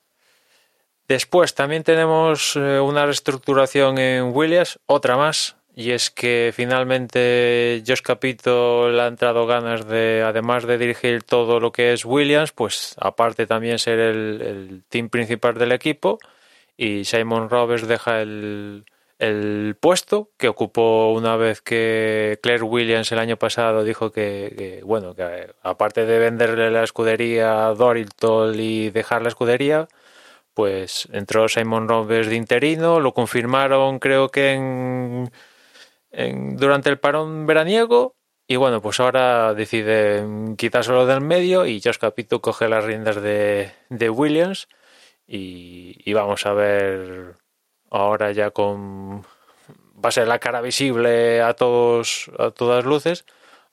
Después 1.07 1.55
también 1.55 1.85
tenemos 1.85 2.57
eh, 2.57 2.81
una 2.81 3.05
reestructuración 3.07 3.99
en 3.99 4.35
Williams, 4.35 4.81
otra 4.87 5.17
más, 5.17 5.57
y 5.77 5.93
es 5.93 6.11
que 6.11 6.53
finalmente 6.53 7.81
Josh 7.87 8.03
Capito 8.03 8.91
le 8.91 9.03
ha 9.03 9.07
entrado 9.07 9.47
ganas 9.47 9.87
de, 9.87 10.25
además 10.27 10.67
de 10.67 10.77
dirigir 10.77 11.23
todo 11.23 11.61
lo 11.61 11.71
que 11.71 11.93
es 11.93 12.05
Williams, 12.05 12.51
pues 12.51 12.97
aparte 12.99 13.47
también 13.47 13.79
ser 13.79 14.01
el, 14.01 14.43
el 14.43 14.83
team 14.89 15.11
principal 15.11 15.55
del 15.55 15.71
equipo, 15.71 16.19
y 16.77 17.05
Simon 17.05 17.51
Roberts 17.51 17.87
deja 17.87 18.21
el, 18.21 18.85
el 19.21 19.77
puesto 19.81 20.31
que 20.39 20.49
ocupó 20.49 21.13
una 21.13 21.37
vez 21.37 21.61
que 21.63 22.39
Claire 22.43 22.65
Williams 22.65 23.13
el 23.13 23.19
año 23.19 23.37
pasado 23.37 23.85
dijo 23.85 24.11
que, 24.13 24.81
bueno, 24.85 25.15
que 25.15 25.23
eh, 25.23 25.53
aparte 25.63 26.07
de 26.07 26.19
venderle 26.19 26.71
la 26.71 26.83
escudería 26.85 27.67
a 27.69 27.75
Dorilton 27.75 28.59
y 28.59 28.91
dejar 28.91 29.23
la 29.23 29.29
escudería, 29.29 29.89
pues 30.55 31.09
entró 31.13 31.49
Simon 31.49 31.89
Roberts 31.89 32.29
de 32.31 32.37
interino, 32.37 33.01
lo 33.01 33.15
confirmaron 33.15 33.99
creo 34.01 34.31
que 34.31 34.53
en, 34.55 35.31
en- 36.13 36.57
durante 36.57 36.91
el 36.91 36.99
parón 36.99 37.47
veraniego 37.47 38.17
y 38.49 38.57
bueno, 38.57 38.83
pues 38.83 39.01
ahora 39.01 39.55
deciden 39.55 40.57
quitárselo 40.57 41.07
del 41.07 41.21
medio 41.21 41.67
y 41.67 41.81
Josh 41.83 41.99
Capito 41.99 42.41
coge 42.41 42.69
las 42.69 42.85
riendas 42.85 43.17
de, 43.23 43.73
de 43.91 44.11
Williams 44.11 44.69
y 45.27 46.13
vamos 46.13 46.45
a 46.47 46.53
ver 46.55 47.37
ahora 47.91 48.33
ya 48.33 48.51
con 48.51 49.23
va 50.03 50.09
a 50.09 50.13
ser 50.13 50.29
la 50.29 50.39
cara 50.39 50.61
visible 50.61 51.43
a 51.43 51.55
todos 51.55 52.31
a 52.39 52.51
todas 52.51 52.85
luces 52.85 53.25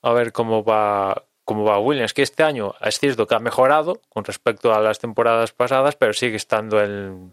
a 0.02 0.12
ver 0.12 0.32
cómo 0.32 0.64
va 0.64 1.24
cómo 1.44 1.64
va 1.64 1.78
Williams 1.78 2.14
que 2.14 2.22
este 2.22 2.42
año 2.42 2.74
es 2.80 2.98
cierto 2.98 3.26
que 3.26 3.34
ha 3.34 3.38
mejorado 3.38 4.00
con 4.08 4.24
respecto 4.24 4.74
a 4.74 4.80
las 4.80 4.98
temporadas 4.98 5.52
pasadas 5.52 5.96
pero 5.96 6.12
sigue 6.12 6.36
estando 6.36 6.82
en, 6.82 7.32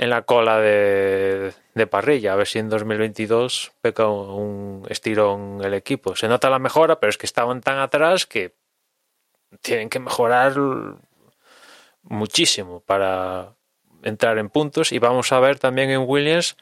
en 0.00 0.08
la 0.08 0.22
cola 0.22 0.58
de, 0.58 1.52
de 1.74 1.86
parrilla. 1.86 2.32
A 2.32 2.36
ver 2.36 2.46
si 2.46 2.58
en 2.58 2.70
2022 2.70 3.72
peca 3.82 4.08
un, 4.08 4.30
un 4.30 4.86
estirón 4.88 5.60
el 5.62 5.74
equipo. 5.74 6.16
Se 6.16 6.26
nota 6.26 6.48
la 6.48 6.58
mejora 6.58 6.98
pero 6.98 7.10
es 7.10 7.18
que 7.18 7.26
estaban 7.26 7.60
tan 7.60 7.78
atrás 7.78 8.26
que 8.26 8.54
tienen 9.60 9.90
que 9.90 9.98
mejorar 9.98 10.54
muchísimo 12.02 12.80
para 12.80 13.56
entrar 14.02 14.38
en 14.38 14.48
puntos 14.48 14.92
y 14.92 14.98
vamos 14.98 15.32
a 15.32 15.40
ver 15.40 15.58
también 15.58 15.90
en 15.90 16.04
Williams 16.06 16.56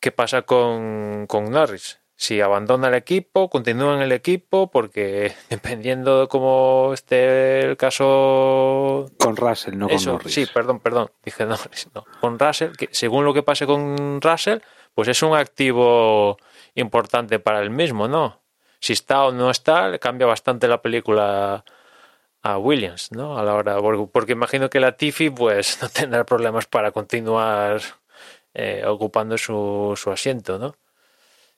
qué 0.00 0.12
pasa 0.12 0.42
con, 0.42 1.26
con 1.26 1.50
Norris. 1.50 2.00
Si 2.16 2.40
abandona 2.42 2.88
el 2.88 2.94
equipo, 2.94 3.48
continúa 3.48 3.94
en 3.94 4.02
el 4.02 4.12
equipo, 4.12 4.70
porque 4.70 5.32
dependiendo 5.48 6.20
de 6.20 6.28
cómo 6.28 6.90
esté 6.92 7.60
el 7.60 7.76
caso... 7.78 9.10
Con 9.18 9.36
Russell, 9.36 9.78
no 9.78 9.86
con 9.86 9.96
Eso, 9.96 10.12
Norris. 10.12 10.34
sí, 10.34 10.46
perdón, 10.52 10.80
perdón, 10.80 11.10
dije 11.24 11.46
Norris, 11.46 11.88
no. 11.94 12.04
Con 12.20 12.38
Russell, 12.38 12.72
que 12.76 12.88
según 12.92 13.24
lo 13.24 13.32
que 13.32 13.42
pase 13.42 13.66
con 13.66 14.20
Russell, 14.20 14.58
pues 14.94 15.08
es 15.08 15.22
un 15.22 15.34
activo 15.34 16.36
importante 16.74 17.38
para 17.38 17.60
el 17.62 17.70
mismo, 17.70 18.06
¿no? 18.06 18.42
Si 18.80 18.92
está 18.92 19.24
o 19.24 19.32
no 19.32 19.50
está, 19.50 19.88
le 19.88 19.98
cambia 19.98 20.26
bastante 20.26 20.68
la 20.68 20.82
película 20.82 21.64
a 22.42 22.58
Williams, 22.58 23.12
¿no? 23.12 23.38
A 23.38 23.44
la 23.44 23.54
hora, 23.54 23.78
porque, 24.12 24.32
imagino 24.32 24.70
que 24.70 24.80
la 24.80 24.96
Tiffy 24.96 25.30
pues 25.30 25.78
no 25.82 25.88
tendrá 25.88 26.24
problemas 26.24 26.66
para 26.66 26.92
continuar 26.92 27.80
eh, 28.54 28.84
ocupando 28.86 29.38
su, 29.38 29.94
su 29.96 30.10
asiento, 30.10 30.58
¿no? 30.58 30.76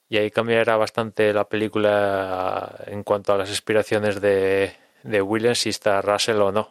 Y 0.08 0.18
ahí 0.18 0.30
cambiará 0.30 0.76
bastante 0.76 1.32
la 1.32 1.48
película 1.48 2.76
en 2.86 3.02
cuanto 3.02 3.32
a 3.32 3.38
las 3.38 3.50
aspiraciones 3.50 4.20
de, 4.20 4.72
de 5.02 5.22
Williams, 5.22 5.60
si 5.60 5.70
está 5.70 6.02
Russell 6.02 6.40
o 6.40 6.52
no. 6.52 6.68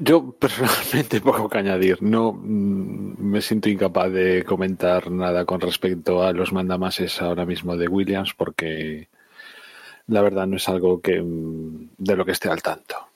Yo 0.00 0.32
personalmente 0.32 1.20
poco 1.22 1.48
que 1.48 1.58
añadir. 1.58 2.02
No 2.02 2.32
mm, 2.32 3.14
me 3.18 3.40
siento 3.40 3.68
incapaz 3.68 4.10
de 4.10 4.44
comentar 4.44 5.10
nada 5.10 5.44
con 5.44 5.60
respecto 5.60 6.22
a 6.24 6.32
los 6.32 6.52
mandamases 6.52 7.22
ahora 7.22 7.46
mismo 7.46 7.76
de 7.76 7.86
Williams 7.86 8.34
porque 8.34 9.08
la 10.08 10.22
verdad 10.22 10.48
no 10.48 10.56
es 10.56 10.68
algo 10.68 11.00
que 11.00 11.22
mm, 11.22 11.90
de 11.98 12.16
lo 12.16 12.24
que 12.24 12.32
esté 12.32 12.48
al 12.48 12.62
tanto. 12.62 13.09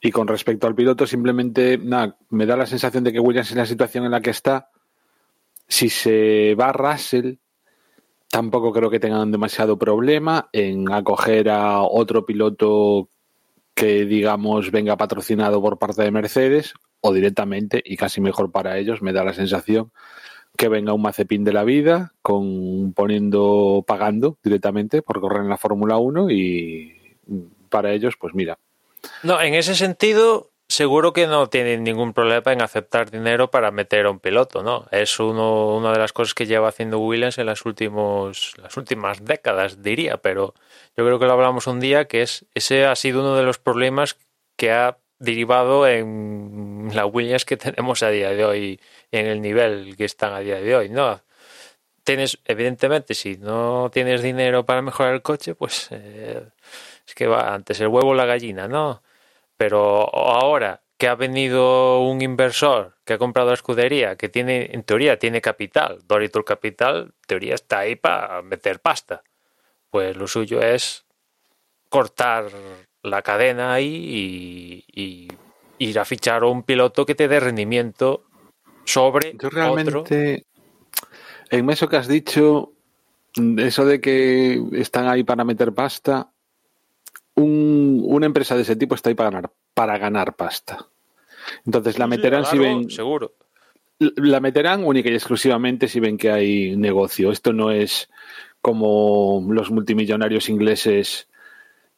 Y 0.00 0.10
con 0.10 0.28
respecto 0.28 0.66
al 0.66 0.74
piloto, 0.74 1.06
simplemente 1.06 1.76
nada, 1.78 2.16
me 2.30 2.46
da 2.46 2.56
la 2.56 2.66
sensación 2.66 3.04
de 3.04 3.12
que 3.12 3.20
Williams 3.20 3.52
en 3.52 3.58
la 3.58 3.66
situación 3.66 4.04
en 4.04 4.12
la 4.12 4.22
que 4.22 4.30
está, 4.30 4.70
si 5.68 5.90
se 5.90 6.54
va 6.54 6.72
Russell, 6.72 7.34
tampoco 8.30 8.72
creo 8.72 8.90
que 8.90 9.00
tengan 9.00 9.30
demasiado 9.30 9.76
problema 9.78 10.48
en 10.52 10.90
acoger 10.90 11.50
a 11.50 11.82
otro 11.82 12.24
piloto 12.24 13.08
que 13.74 14.04
digamos 14.04 14.70
venga 14.70 14.96
patrocinado 14.96 15.60
por 15.60 15.78
parte 15.78 16.02
de 16.02 16.10
Mercedes 16.10 16.74
o 17.00 17.12
directamente 17.12 17.82
y 17.84 17.96
casi 17.96 18.20
mejor 18.20 18.52
para 18.52 18.78
ellos 18.78 19.02
me 19.02 19.12
da 19.12 19.24
la 19.24 19.34
sensación 19.34 19.90
que 20.56 20.68
venga 20.68 20.92
un 20.92 21.02
Mazepin 21.02 21.44
de 21.44 21.52
la 21.52 21.64
vida 21.64 22.12
con 22.22 22.92
poniendo 22.92 23.84
pagando 23.86 24.38
directamente 24.42 25.02
por 25.02 25.20
correr 25.20 25.42
en 25.42 25.48
la 25.48 25.56
Fórmula 25.56 25.96
1 25.96 26.30
y 26.30 26.92
para 27.68 27.92
ellos 27.92 28.14
pues 28.18 28.34
mira 28.34 28.58
No, 29.22 29.40
en 29.40 29.54
ese 29.54 29.74
sentido, 29.74 30.50
seguro 30.68 31.12
que 31.12 31.26
no 31.26 31.48
tienen 31.48 31.82
ningún 31.82 32.12
problema 32.12 32.52
en 32.52 32.62
aceptar 32.62 33.10
dinero 33.10 33.50
para 33.50 33.70
meter 33.70 34.06
a 34.06 34.10
un 34.10 34.20
piloto, 34.20 34.62
¿no? 34.62 34.86
Es 34.92 35.18
uno, 35.18 35.76
una 35.76 35.92
de 35.92 35.98
las 35.98 36.12
cosas 36.12 36.34
que 36.34 36.46
lleva 36.46 36.68
haciendo 36.68 36.98
Williams 37.00 37.38
en 37.38 37.46
las, 37.46 37.66
últimos, 37.66 38.54
las 38.62 38.76
últimas 38.76 39.24
décadas, 39.24 39.82
diría, 39.82 40.18
pero 40.18 40.54
yo 40.96 41.04
creo 41.04 41.18
que 41.18 41.26
lo 41.26 41.32
hablamos 41.32 41.66
un 41.66 41.80
día, 41.80 42.06
que 42.06 42.22
es 42.22 42.46
ese 42.54 42.86
ha 42.86 42.94
sido 42.94 43.20
uno 43.20 43.36
de 43.36 43.42
los 43.42 43.58
problemas 43.58 44.16
que 44.56 44.70
ha 44.70 44.98
derivado 45.18 45.86
en 45.86 46.90
la 46.94 47.04
Williams 47.06 47.44
que 47.44 47.56
tenemos 47.56 48.02
a 48.02 48.10
día 48.10 48.30
de 48.30 48.44
hoy, 48.44 48.80
en 49.10 49.26
el 49.26 49.40
nivel 49.40 49.96
que 49.96 50.04
están 50.04 50.32
a 50.32 50.40
día 50.40 50.60
de 50.60 50.76
hoy, 50.76 50.88
¿no? 50.88 51.20
Tienes, 52.04 52.38
evidentemente, 52.44 53.14
si 53.14 53.36
no 53.36 53.90
tienes 53.92 54.22
dinero 54.22 54.64
para 54.64 54.82
mejorar 54.82 55.14
el 55.14 55.22
coche, 55.22 55.54
pues 55.54 55.88
eh, 55.90 56.42
es 57.10 57.14
que 57.14 57.26
va 57.26 57.52
antes 57.52 57.80
el 57.80 57.88
huevo 57.88 58.10
o 58.10 58.14
la 58.14 58.24
gallina, 58.24 58.68
¿no? 58.68 59.02
Pero 59.56 60.08
ahora 60.14 60.80
que 60.96 61.08
ha 61.08 61.16
venido 61.16 62.02
un 62.02 62.22
inversor 62.22 62.96
que 63.04 63.14
ha 63.14 63.18
comprado 63.18 63.48
la 63.48 63.54
escudería, 63.54 64.16
que 64.16 64.28
tiene, 64.28 64.70
en 64.72 64.84
teoría, 64.84 65.18
tiene 65.18 65.40
capital, 65.40 65.98
Doritor 66.06 66.44
Capital, 66.44 67.02
en 67.02 67.26
teoría 67.26 67.54
está 67.54 67.80
ahí 67.80 67.96
para 67.96 68.42
meter 68.42 68.80
pasta. 68.80 69.22
Pues 69.90 70.16
lo 70.16 70.28
suyo 70.28 70.62
es 70.62 71.04
cortar 71.88 72.46
la 73.02 73.22
cadena 73.22 73.74
ahí 73.74 74.84
y, 74.94 75.00
y 75.00 75.28
ir 75.78 75.98
a 75.98 76.04
fichar 76.04 76.42
a 76.42 76.46
un 76.46 76.62
piloto 76.62 77.06
que 77.06 77.16
te 77.16 77.26
dé 77.26 77.40
rendimiento 77.40 78.24
sobre 78.84 79.32
yo 79.32 79.48
otro. 79.48 79.50
realmente 79.50 80.46
en 81.50 81.70
eso 81.70 81.88
que 81.88 81.96
has 81.96 82.08
dicho 82.08 82.72
eso 83.56 83.84
de 83.84 84.00
que 84.00 84.62
están 84.74 85.08
ahí 85.08 85.24
para 85.24 85.44
meter 85.44 85.72
pasta 85.72 86.30
un- 87.36 88.02
una 88.06 88.26
empresa 88.26 88.56
de 88.56 88.62
ese 88.62 88.76
tipo 88.76 88.94
está 88.94 89.08
ahí 89.08 89.14
para 89.14 89.30
ganar 89.30 89.50
para 89.74 89.98
ganar 89.98 90.34
pasta 90.36 90.86
entonces 91.64 91.98
la 91.98 92.06
meterán 92.06 92.44
si 92.44 92.58
ven 92.58 92.90
Seguro. 92.90 93.32
la 93.98 94.40
meterán 94.40 94.84
única 94.84 95.08
y 95.10 95.14
exclusivamente 95.14 95.88
si 95.88 96.00
ven 96.00 96.16
que 96.18 96.30
hay 96.30 96.76
negocio. 96.76 97.30
Esto 97.32 97.52
no 97.52 97.70
es 97.70 98.08
como 98.60 99.44
los 99.50 99.70
multimillonarios 99.70 100.48
ingleses 100.50 101.28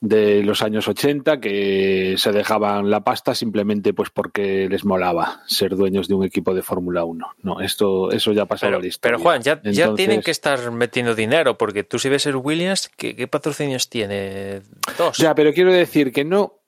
de 0.02 0.42
los 0.42 0.62
años 0.62 0.88
80 0.88 1.38
que 1.38 2.16
se 2.18 2.32
dejaban 2.32 2.90
la 2.90 3.04
pasta 3.04 3.36
simplemente 3.36 3.94
pues 3.94 4.10
porque 4.10 4.68
les 4.68 4.84
molaba 4.84 5.42
ser 5.46 5.76
dueños 5.76 6.08
de 6.08 6.14
un 6.14 6.24
equipo 6.24 6.54
de 6.54 6.62
Fórmula 6.62 7.04
1. 7.04 7.26
No, 7.42 7.60
esto 7.60 8.10
eso 8.10 8.32
ya 8.32 8.44
pasaba 8.46 8.70
Pero, 8.70 8.80
la 8.80 8.86
historia. 8.88 9.16
pero 9.16 9.22
Juan, 9.22 9.42
ya, 9.42 9.62
ya 9.62 9.94
tienen 9.94 10.20
que 10.20 10.32
estar 10.32 10.72
metiendo 10.72 11.14
dinero, 11.14 11.56
porque 11.56 11.84
tú 11.84 12.00
si 12.00 12.08
ves 12.08 12.26
el 12.26 12.34
Williams, 12.34 12.90
¿qué, 12.96 13.14
qué 13.14 13.28
patrocinios 13.28 13.88
tiene? 13.88 14.62
Dos. 14.98 15.18
Ya, 15.18 15.36
pero 15.36 15.52
quiero 15.52 15.72
decir 15.72 16.12
que 16.12 16.24
no. 16.24 16.58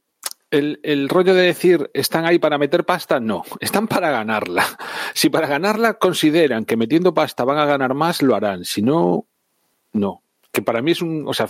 El, 0.52 0.78
el 0.84 1.08
rollo 1.08 1.34
de 1.34 1.42
decir 1.42 1.90
están 1.92 2.26
ahí 2.26 2.38
para 2.38 2.58
meter 2.58 2.84
pasta, 2.84 3.18
no, 3.18 3.42
están 3.58 3.88
para 3.88 4.12
ganarla. 4.12 4.64
Si 5.12 5.28
para 5.28 5.48
ganarla 5.48 5.94
consideran 5.94 6.64
que 6.64 6.76
metiendo 6.76 7.12
pasta 7.12 7.42
van 7.42 7.58
a 7.58 7.64
ganar 7.66 7.94
más, 7.94 8.22
lo 8.22 8.36
harán. 8.36 8.64
Si 8.64 8.80
no, 8.80 9.26
no. 9.92 10.22
Que 10.54 10.62
para 10.62 10.80
mí 10.80 10.92
es 10.92 11.02
un, 11.02 11.24
o 11.26 11.34
sea, 11.34 11.48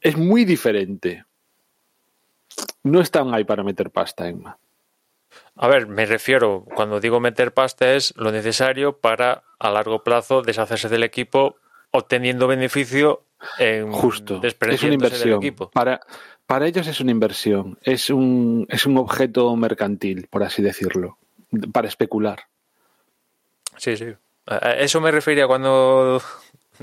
es 0.00 0.16
muy 0.16 0.46
diferente. 0.46 1.26
No 2.82 3.02
están 3.02 3.34
ahí 3.34 3.44
para 3.44 3.62
meter 3.62 3.90
pasta, 3.90 4.26
Emma. 4.26 4.58
A 5.56 5.68
ver, 5.68 5.86
me 5.86 6.06
refiero, 6.06 6.64
cuando 6.74 6.98
digo 6.98 7.20
meter 7.20 7.52
pasta 7.52 7.92
es 7.92 8.14
lo 8.16 8.32
necesario 8.32 8.96
para 8.96 9.44
a 9.58 9.70
largo 9.70 10.02
plazo 10.02 10.40
deshacerse 10.40 10.88
del 10.88 11.02
equipo 11.02 11.56
obteniendo 11.90 12.46
beneficio 12.46 13.24
en 13.58 13.92
Justo, 13.92 14.40
es 14.42 14.82
una 14.82 14.94
inversión. 14.94 15.36
equipo. 15.36 15.70
Para, 15.70 16.00
para 16.46 16.66
ellos 16.66 16.86
es 16.86 17.00
una 17.00 17.10
inversión, 17.10 17.78
es 17.82 18.08
un, 18.08 18.66
es 18.70 18.86
un 18.86 18.96
objeto 18.96 19.54
mercantil, 19.56 20.26
por 20.30 20.42
así 20.42 20.62
decirlo, 20.62 21.18
para 21.70 21.88
especular. 21.88 22.44
Sí, 23.76 23.98
sí. 23.98 24.06
A 24.46 24.72
eso 24.72 25.00
me 25.02 25.10
refería 25.10 25.46
cuando 25.46 26.22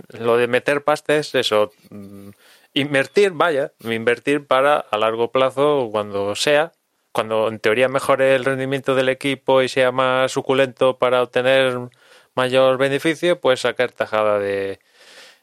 lo 0.09 0.37
de 0.37 0.47
meter 0.47 0.83
pasta 0.83 1.15
es 1.15 1.35
eso. 1.35 1.71
mm, 1.89 2.29
Invertir, 2.73 3.31
vaya, 3.31 3.73
invertir 3.83 4.45
para 4.45 4.77
a 4.79 4.97
largo 4.97 5.31
plazo 5.31 5.89
cuando 5.91 6.35
sea, 6.35 6.71
cuando 7.11 7.47
en 7.47 7.59
teoría 7.59 7.89
mejore 7.89 8.35
el 8.35 8.45
rendimiento 8.45 8.93
del 8.95 9.09
equipo 9.09 9.63
y 9.63 9.69
sea 9.69 9.91
más 9.91 10.31
suculento 10.31 10.99
para 10.99 11.23
obtener 11.23 11.89
mayor 12.35 12.77
beneficio, 12.77 13.39
pues 13.41 13.61
sacar 13.61 13.91
tajada 13.91 14.37
de, 14.39 14.79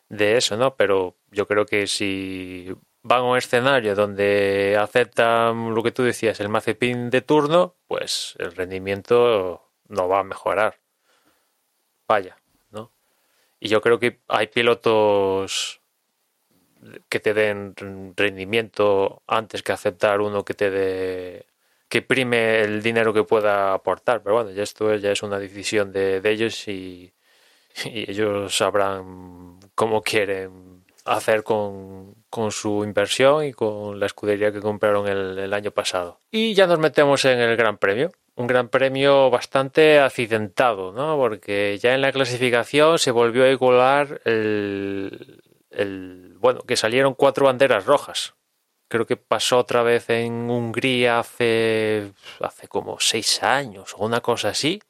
de 0.08 0.36
eso, 0.36 0.56
¿no? 0.56 0.76
Pero 0.76 1.16
yo 1.30 1.46
creo 1.48 1.66
que 1.66 1.86
si 1.88 2.72
van 3.02 3.20
a 3.20 3.24
un 3.24 3.36
escenario 3.38 3.94
donde 3.94 4.76
aceptan 4.80 5.74
lo 5.74 5.82
que 5.82 5.92
tú 5.92 6.02
decías, 6.04 6.40
el 6.40 6.48
Mazepin 6.48 7.10
de 7.10 7.22
turno, 7.22 7.76
pues 7.88 8.34
el 8.38 8.52
rendimiento 8.54 9.70
no 9.88 10.08
va 10.08 10.20
a 10.20 10.24
mejorar. 10.24 10.78
Vaya. 12.08 12.36
Y 13.58 13.68
yo 13.68 13.80
creo 13.80 13.98
que 13.98 14.20
hay 14.28 14.48
pilotos 14.48 15.80
que 17.08 17.20
te 17.20 17.34
den 17.34 17.74
rendimiento 18.16 19.22
antes 19.26 19.62
que 19.62 19.72
aceptar 19.72 20.20
uno 20.20 20.44
que 20.44 20.54
te 20.54 20.70
dé 20.70 21.46
que 21.88 22.02
prime 22.02 22.60
el 22.60 22.82
dinero 22.82 23.12
que 23.12 23.24
pueda 23.24 23.72
aportar. 23.72 24.22
Pero 24.22 24.36
bueno, 24.36 24.50
ya 24.50 24.62
esto 24.62 24.94
ya 24.96 25.12
es 25.12 25.22
una 25.22 25.38
decisión 25.38 25.92
de, 25.92 26.20
de 26.20 26.30
ellos 26.30 26.66
y, 26.68 27.12
ellos 27.84 28.56
sabrán 28.56 29.58
cómo 29.74 30.02
quieren 30.02 30.84
hacer 31.04 31.42
con, 31.42 32.14
con 32.30 32.50
su 32.50 32.82
inversión 32.84 33.44
y 33.44 33.52
con 33.52 34.00
la 34.00 34.06
escudería 34.06 34.50
que 34.50 34.60
compraron 34.60 35.06
el 35.06 35.52
año 35.52 35.70
pasado. 35.70 36.20
Y 36.30 36.54
ya 36.54 36.66
nos 36.66 36.78
metemos 36.78 37.24
en 37.26 37.38
el 37.38 37.56
Gran 37.56 37.76
Premio. 37.76 38.10
Un 38.36 38.46
gran 38.46 38.68
premio 38.68 39.30
bastante 39.30 39.98
accidentado, 39.98 40.92
¿no? 40.92 41.16
Porque 41.16 41.78
ya 41.82 41.94
en 41.94 42.02
la 42.02 42.12
clasificación 42.12 42.98
se 42.98 43.10
volvió 43.10 43.44
a 43.44 43.48
igualar 43.48 44.20
el, 44.26 45.42
el 45.70 46.36
bueno, 46.38 46.60
que 46.60 46.76
salieron 46.76 47.14
cuatro 47.14 47.46
banderas 47.46 47.86
rojas. 47.86 48.34
Creo 48.88 49.06
que 49.06 49.16
pasó 49.16 49.58
otra 49.58 49.82
vez 49.82 50.10
en 50.10 50.50
Hungría 50.50 51.18
hace, 51.18 52.12
hace 52.40 52.68
como 52.68 53.00
seis 53.00 53.42
años 53.42 53.94
o 53.96 54.04
una 54.04 54.20
cosa 54.20 54.50
así. 54.50 54.80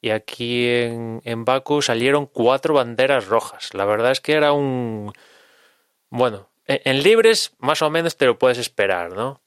Y 0.00 0.10
aquí 0.10 0.66
en, 0.68 1.22
en 1.24 1.44
Baku 1.44 1.82
salieron 1.82 2.26
cuatro 2.26 2.74
banderas 2.74 3.28
rojas. 3.28 3.74
La 3.74 3.84
verdad 3.84 4.10
es 4.10 4.20
que 4.20 4.32
era 4.32 4.52
un... 4.52 5.12
Bueno, 6.10 6.50
en, 6.66 6.80
en 6.84 7.02
libres 7.04 7.54
más 7.58 7.80
o 7.80 7.90
menos 7.90 8.16
te 8.16 8.26
lo 8.26 8.38
puedes 8.38 8.58
esperar, 8.58 9.12
¿no? 9.12 9.40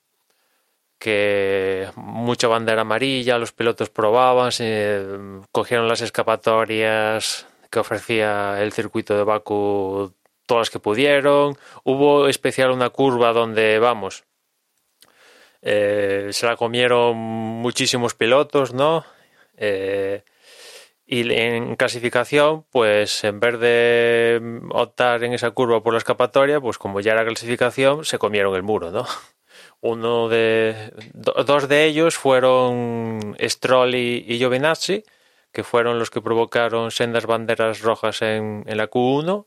Que 1.06 1.88
mucha 1.98 2.48
bandera 2.48 2.82
amarilla, 2.82 3.38
los 3.38 3.52
pilotos 3.52 3.91
probaban, 3.91 4.52
se 4.52 5.06
cogieron 5.52 5.88
las 5.88 6.02
escapatorias 6.02 7.46
que 7.70 7.78
ofrecía 7.78 8.60
el 8.63 8.74
circuito 8.74 9.15
de 9.15 9.24
Baku 9.24 10.12
todas 10.48 10.62
las 10.62 10.70
que 10.72 10.80
pudieron. 10.80 11.58
Hubo 11.84 12.28
especial 12.28 12.72
una 12.72 12.89
curva 12.89 13.34
donde, 13.34 13.78
vamos, 13.78 14.24
eh, 15.62 16.30
se 16.32 16.48
la 16.48 16.56
comieron 16.56 17.15
muchísimos 17.18 18.15
pilotos, 18.15 18.74
¿no? 18.74 19.06
Eh, 19.58 20.24
y 21.06 21.32
en 21.32 21.76
clasificación, 21.76 22.65
pues 22.72 23.24
en 23.26 23.39
vez 23.39 23.60
de 23.60 24.41
optar 24.72 25.24
en 25.24 25.34
esa 25.34 25.52
curva 25.52 25.84
por 25.84 25.94
la 25.94 26.00
escapatoria, 26.00 26.60
pues 26.60 26.80
como 26.80 27.00
ya 27.00 27.12
era 27.12 27.26
clasificación, 27.26 28.06
se 28.06 28.18
comieron 28.18 28.56
el 28.56 28.63
muro, 28.63 28.89
¿no? 28.89 29.06
Uno 29.93 30.30
de 30.30 30.91
do- 31.13 31.43
dos 31.43 31.67
de 31.67 31.86
ellos 31.86 32.15
fueron 32.17 33.36
Stroll 33.39 33.93
y, 33.93 34.38
Giovinazzi, 34.39 35.04
que 35.54 35.63
fueron 35.63 36.00
los 36.00 36.10
que 36.10 36.21
provocaron 36.21 36.89
sendas 36.89 37.28
banderas 37.28 37.82
rojas 37.82 38.24
en, 38.24 38.63
la 38.65 38.89
Q1. 38.89 39.45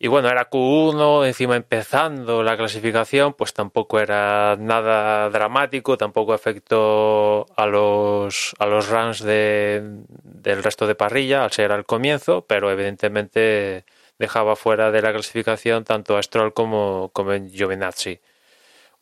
Y 0.00 0.08
bueno, 0.08 0.28
era 0.28 0.50
Q1, 0.50 1.24
encima 1.26 1.54
empezando 1.54 2.42
la 2.42 2.56
clasificación, 2.56 3.34
pues 3.34 3.54
tampoco 3.54 4.00
era 4.00 4.56
nada 4.58 5.30
dramático, 5.30 5.96
tampoco 5.96 6.32
afectó 6.32 7.46
a 7.56 7.66
los, 7.66 8.54
a 8.58 8.66
los 8.66 8.88
runs 8.88 9.20
de, 9.22 9.82
del 10.24 10.64
resto 10.64 10.88
de 10.88 10.96
parrilla, 10.96 11.44
al 11.44 11.52
ser 11.52 11.70
al 11.70 11.84
comienzo, 11.86 12.44
pero 12.48 12.72
evidentemente 12.72 13.84
dejaba 14.18 14.56
fuera 14.56 14.90
de 14.90 15.02
la 15.02 15.12
clasificación 15.12 15.84
tanto 15.84 16.16
a 16.16 16.22
Stroll 16.24 16.52
como, 16.52 17.10
como 17.12 17.30
Giovinazzi. 17.48 18.18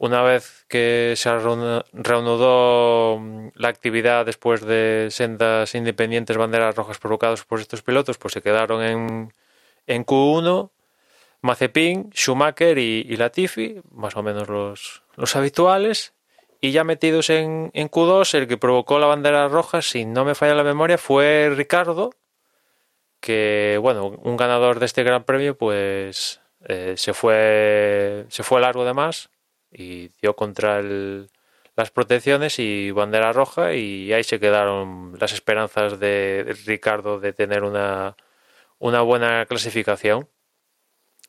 Una 0.03 0.23
vez 0.23 0.65
que 0.67 1.13
se 1.15 1.31
reanudó 1.93 3.19
mm, 3.19 3.49
la 3.55 3.69
actividad 3.69 4.25
después 4.25 4.63
de 4.63 5.09
sendas 5.11 5.75
independientes 5.75 6.39
banderas 6.39 6.75
rojas 6.75 6.99
provocadas 6.99 7.45
por 7.45 7.61
estos 7.61 7.83
pilotos, 7.83 8.17
pues 8.17 8.33
se 8.33 8.41
quedaron 8.41 8.83
en, 8.83 9.35
en 9.87 10.07
Q1 10.07 10.71
Mazepin, 11.43 12.11
Schumacher 12.15 12.79
y, 12.79 13.07
y 13.11 13.17
Latifi, 13.19 13.83
más 13.91 14.17
o 14.17 14.23
menos 14.23 14.49
los, 14.49 15.03
los 15.17 15.37
habituales. 15.37 16.15
Y 16.63 16.71
ya 16.73 16.83
metidos 16.83 17.29
en, 17.29 17.71
en 17.75 17.91
Q2, 17.91 18.33
el 18.39 18.49
que 18.49 18.57
provocó 18.57 18.99
la 18.99 19.07
bandera 19.07 19.49
roja, 19.49 19.83
si 19.83 20.07
no 20.07 20.25
me 20.25 20.35
falla 20.35 20.55
la 20.55 20.65
memoria, 20.65 20.97
fue 20.97 21.53
Ricardo, 21.55 22.15
que, 23.21 23.79
bueno, 23.83 24.07
un 24.07 24.39
ganador 24.39 24.79
de 24.81 24.87
este 24.87 25.03
gran 25.03 25.25
premio, 25.25 25.59
pues 25.59 26.41
eh, 26.65 26.95
se, 26.97 27.13
fue, 27.13 28.25
se 28.31 28.43
fue 28.43 28.63
largo 28.63 28.87
de 28.87 28.95
más 28.95 29.29
y 29.73 30.09
dio 30.21 30.35
contra 30.37 30.83
las 30.83 31.91
protecciones 31.91 32.59
y 32.59 32.91
bandera 32.91 33.33
roja 33.33 33.75
y 33.75 34.13
ahí 34.13 34.25
se 34.25 34.41
quedaron 34.41 35.17
las 35.19 35.33
esperanzas 35.33 35.99
de 35.99 36.57
Ricardo 36.67 37.21
de 37.21 37.33
tener 37.33 37.65
una, 37.65 38.17
una 38.79 39.03
buena 39.03 39.47
clasificación. 39.47 40.29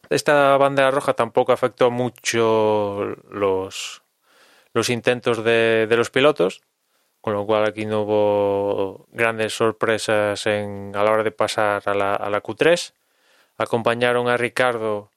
Esta 0.10 0.58
bandera 0.58 0.92
roja 0.92 1.14
tampoco 1.14 1.54
afectó 1.54 1.92
mucho 1.92 3.16
los, 3.30 4.04
los 4.74 4.90
intentos 4.90 5.44
de, 5.44 5.88
de 5.88 5.98
los 5.98 6.10
pilotos, 6.10 6.62
con 7.22 7.34
lo 7.34 7.46
cual 7.46 7.66
aquí 7.66 7.86
no 7.86 8.02
hubo 8.02 9.08
grandes 9.12 9.54
sorpresas 9.54 10.46
en, 10.48 10.92
a 10.96 11.04
la 11.04 11.12
hora 11.12 11.24
de 11.24 11.32
pasar 11.32 11.84
a 11.86 11.94
la, 11.94 12.16
a 12.16 12.30
la 12.30 12.42
Q3. 12.42 12.94
Acompañaron 13.58 14.28
a 14.28 14.38
Ricardo 14.38 15.12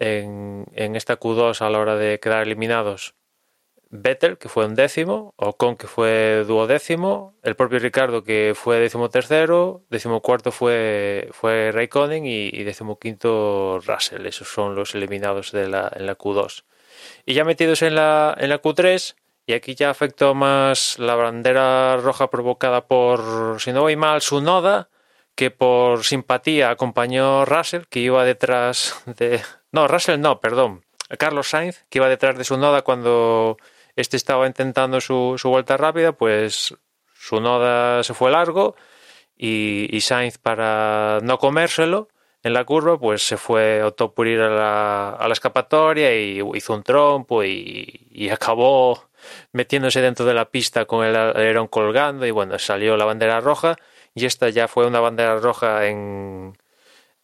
en, 0.00 0.66
esta 0.96 1.20
Q2 1.20 1.60
a 1.60 1.70
la 1.70 1.78
hora 1.78 1.96
de 1.96 2.18
quedar 2.18 2.42
eliminados 2.42 3.14
Vettel, 3.92 4.38
que 4.38 4.48
fue 4.48 4.66
un 4.66 4.76
décimo, 4.76 5.34
Ocon, 5.36 5.76
que 5.76 5.88
fue 5.88 6.44
duodécimo, 6.46 7.34
el 7.42 7.56
propio 7.56 7.80
Ricardo, 7.80 8.22
que 8.22 8.52
fue 8.54 8.78
décimo 8.78 9.10
tercero, 9.10 9.82
décimo 9.90 10.22
fue, 10.52 11.28
fue 11.32 11.72
Raikkonen 11.72 12.24
y, 12.24 12.50
y 12.52 12.64
Russell. 13.84 14.26
Esos 14.26 14.46
son 14.46 14.76
los 14.76 14.94
eliminados 14.94 15.50
de 15.50 15.64
en 15.64 16.06
la 16.06 16.16
Q2. 16.16 16.62
Y 17.26 17.34
ya 17.34 17.44
metidos 17.44 17.82
en 17.82 17.96
la, 17.96 18.36
en 18.38 18.50
la 18.50 18.62
Q3, 18.62 19.16
y 19.46 19.54
aquí 19.54 19.74
ya 19.74 19.90
afectó 19.90 20.34
más 20.34 20.96
la 21.00 21.16
bandera 21.16 21.96
roja 21.96 22.30
provocada 22.30 22.86
por, 22.86 23.60
si 23.60 23.72
no 23.72 23.82
voy 23.82 23.96
mal, 23.96 24.20
su 24.22 24.40
noda, 24.40 24.88
que 25.34 25.50
por 25.50 26.04
simpatía 26.04 26.70
acompañó 26.70 27.44
Russell, 27.44 27.86
que 27.90 28.00
iba 28.00 28.24
detrás 28.24 29.02
de... 29.18 29.40
No, 29.72 29.86
Russell 29.88 30.20
no, 30.20 30.40
perdón. 30.40 30.84
Carlos 31.18 31.50
Sainz, 31.50 31.84
que 31.88 31.98
iba 31.98 32.08
detrás 32.08 32.36
de 32.36 32.44
su 32.44 32.56
noda 32.56 32.82
cuando 32.82 33.56
este 33.96 34.16
estaba 34.16 34.46
intentando 34.46 35.00
su, 35.00 35.36
su 35.38 35.48
vuelta 35.50 35.76
rápida, 35.76 36.12
pues 36.12 36.74
su 37.14 37.40
noda 37.40 38.02
se 38.04 38.14
fue 38.14 38.30
largo 38.30 38.76
y, 39.36 40.00
Sainz 40.02 40.38
para 40.38 41.20
no 41.22 41.38
comérselo 41.38 42.08
en 42.42 42.54
la 42.54 42.64
curva, 42.64 42.98
pues 42.98 43.22
se 43.26 43.36
fue, 43.36 43.82
optó 43.82 44.14
por 44.14 44.26
ir 44.26 44.40
a 44.40 44.48
la, 44.50 45.10
a 45.10 45.28
la 45.28 45.32
escapatoria 45.32 46.14
y 46.16 46.40
hizo 46.54 46.74
un 46.74 46.82
trompo 46.82 47.44
y, 47.44 48.08
y 48.10 48.30
acabó 48.30 49.10
metiéndose 49.52 50.00
dentro 50.00 50.24
de 50.26 50.34
la 50.34 50.50
pista 50.50 50.86
con 50.86 51.04
el 51.04 51.16
alerón 51.16 51.68
colgando 51.68 52.26
y 52.26 52.30
bueno, 52.30 52.58
salió 52.58 52.96
la 52.96 53.04
bandera 53.04 53.40
roja 53.40 53.76
y 54.14 54.24
esta 54.26 54.48
ya 54.48 54.68
fue 54.68 54.86
una 54.86 55.00
bandera 55.00 55.38
roja 55.38 55.86
en 55.86 56.56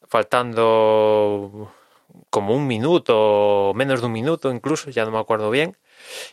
faltando 0.09 1.72
como 2.37 2.55
un 2.55 2.66
minuto, 2.66 3.72
menos 3.75 4.03
de 4.03 4.09
un 4.09 4.12
minuto 4.12 4.53
incluso, 4.53 4.90
ya 4.90 5.07
no 5.07 5.11
me 5.11 5.18
acuerdo 5.18 5.51
bien. 5.51 5.79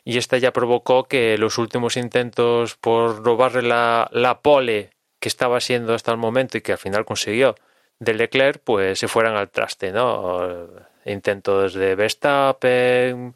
Y 0.04 0.18
esta 0.18 0.38
ya 0.38 0.52
provocó 0.52 1.06
que 1.06 1.38
los 1.38 1.58
últimos 1.58 1.96
intentos 1.96 2.76
por 2.76 3.24
robarle 3.24 3.62
la, 3.62 4.40
pole 4.44 4.90
que 5.22 5.30
estaba 5.30 5.62
siendo 5.62 5.94
hasta 5.94 6.12
el 6.12 6.18
momento 6.18 6.58
y 6.58 6.62
que 6.62 6.74
al 6.74 6.78
final 6.78 7.06
consiguió 7.06 7.56
de 8.00 8.16
Leclerc 8.16 8.62
pues 8.66 9.00
se 9.00 9.08
fueran 9.08 9.38
al 9.38 9.50
traste, 9.50 9.94
¿no? 9.94 10.68
Intentos 11.06 11.74
de 11.74 11.96
Verstappen, 11.96 13.34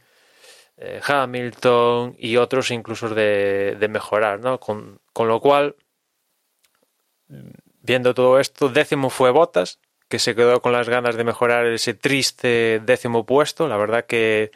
eh, 0.76 1.00
Hamilton 1.08 2.18
y 2.20 2.36
otros 2.36 2.70
incluso 2.72 3.08
de, 3.16 3.88
mejorar, 3.90 4.42
¿no? 4.42 4.60
Con, 4.60 5.00
con, 5.14 5.30
lo 5.30 5.40
cual, 5.40 5.78
viendo 7.82 8.14
todo 8.14 8.42
esto, 8.42 8.68
décimo 8.68 9.10
fue 9.10 9.32
Bottas, 9.32 9.80
que 10.10 10.20
se 10.20 10.36
quedó 10.36 10.62
con 10.62 10.72
las 10.72 10.88
ganas 10.90 11.16
de 11.16 11.24
mejorar 11.24 11.66
ese 11.68 11.94
triste 11.94 12.82
décimo 12.86 13.26
puesto. 13.26 13.68
La 13.68 13.78
verdad 13.78 14.06
que 14.06 14.52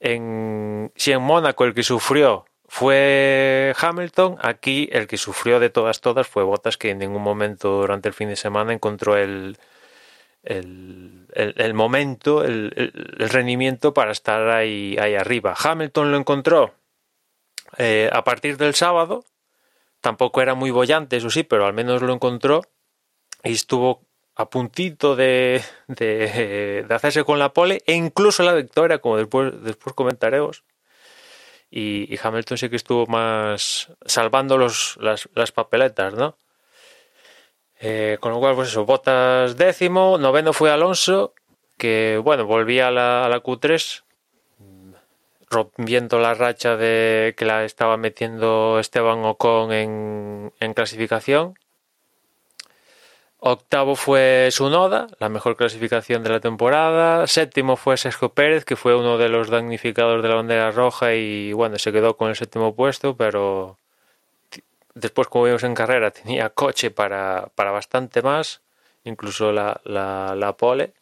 en, 0.00 0.92
si 0.96 1.12
en 1.12 1.22
Mónaco 1.22 1.64
el 1.64 1.74
que 1.74 1.82
sufrió 1.82 2.46
fue 2.68 3.74
Hamilton, 3.78 4.36
aquí 4.40 4.88
el 4.92 5.06
que 5.06 5.18
sufrió 5.18 5.60
de 5.60 5.70
todas 5.70 6.00
todas 6.00 6.26
fue 6.26 6.44
Bottas, 6.44 6.76
que 6.76 6.90
en 6.90 6.98
ningún 6.98 7.22
momento 7.22 7.80
durante 7.80 8.08
el 8.08 8.14
fin 8.14 8.28
de 8.28 8.36
semana 8.36 8.72
encontró 8.72 9.16
el, 9.16 9.58
el, 10.42 11.26
el, 11.34 11.74
momento, 11.74 12.44
el, 12.44 12.72
el, 13.18 13.28
rendimiento 13.28 13.94
para 13.94 14.12
estar 14.12 14.48
ahí, 14.48 14.96
ahí 14.98 15.14
arriba. 15.14 15.54
Hamilton 15.56 16.10
lo 16.10 16.18
encontró 16.18 16.74
eh, 17.78 18.08
a 18.12 18.24
partir 18.24 18.56
del 18.56 18.74
sábado, 18.74 19.24
tampoco 20.00 20.40
era 20.40 20.54
muy 20.54 20.70
bollante, 20.70 21.16
eso 21.16 21.30
sí, 21.30 21.42
pero 21.42 21.66
al 21.66 21.74
menos 21.74 22.02
lo 22.02 22.12
encontró 22.12 22.62
y 23.44 23.52
estuvo 23.52 24.02
a 24.36 24.50
puntito 24.50 25.16
de, 25.16 25.62
de, 25.88 26.84
de 26.86 26.94
hacerse 26.94 27.24
con 27.24 27.38
la 27.38 27.52
pole 27.54 27.82
e 27.86 27.94
incluso 27.94 28.42
la 28.42 28.52
victoria, 28.52 28.98
como 28.98 29.16
después, 29.16 29.52
después 29.62 29.94
comentaremos. 29.94 30.62
Y, 31.70 32.16
Hamilton 32.22 32.58
sí 32.58 32.68
que 32.68 32.76
estuvo 32.76 33.06
más 33.06 33.90
salvando 34.04 34.56
los, 34.58 34.98
las, 35.00 35.28
las 35.34 35.52
papeletas, 35.52 36.14
¿no? 36.14 36.36
Eh, 37.80 38.18
con 38.20 38.32
lo 38.32 38.38
cual, 38.38 38.54
pues 38.54 38.68
eso, 38.68 38.84
Botas 38.86 39.56
décimo, 39.56 40.16
noveno 40.18 40.52
fue 40.52 40.70
Alonso, 40.70 41.34
que 41.76 42.20
bueno, 42.22 42.46
volvía 42.46 42.88
a 42.88 42.90
la, 42.90 43.26
a 43.26 43.28
la 43.28 43.42
Q3, 43.42 44.04
rompiendo 45.50 46.18
la 46.18 46.34
racha 46.34 46.76
de 46.76 47.34
que 47.36 47.44
la 47.44 47.64
estaba 47.64 47.96
metiendo 47.96 48.78
Esteban 48.78 49.24
Ocon 49.24 49.72
en, 49.72 50.52
en 50.60 50.74
clasificación. 50.74 51.58
Octavo 53.38 53.96
fue 53.96 54.48
Sunoda, 54.50 55.08
la 55.20 55.28
mejor 55.28 55.56
clasificación 55.56 56.22
de 56.22 56.30
la 56.30 56.40
temporada. 56.40 57.26
Séptimo 57.26 57.76
fue 57.76 57.96
Sergio 57.96 58.30
Pérez, 58.30 58.64
que 58.64 58.76
fue 58.76 58.96
uno 58.96 59.18
de 59.18 59.28
los 59.28 59.50
damnificados 59.50 60.22
de 60.22 60.28
la 60.28 60.36
bandera 60.36 60.70
roja 60.70 61.14
y 61.14 61.52
bueno, 61.52 61.78
se 61.78 61.92
quedó 61.92 62.16
con 62.16 62.30
el 62.30 62.36
séptimo 62.36 62.74
puesto, 62.74 63.16
pero 63.16 63.78
después, 64.94 65.28
como 65.28 65.44
vimos 65.44 65.62
en 65.64 65.74
carrera, 65.74 66.10
tenía 66.10 66.50
coche 66.50 66.90
para, 66.90 67.50
para 67.54 67.70
bastante 67.70 68.22
más, 68.22 68.62
incluso 69.04 69.52
la, 69.52 69.80
la, 69.84 70.56
pole. 70.56 70.94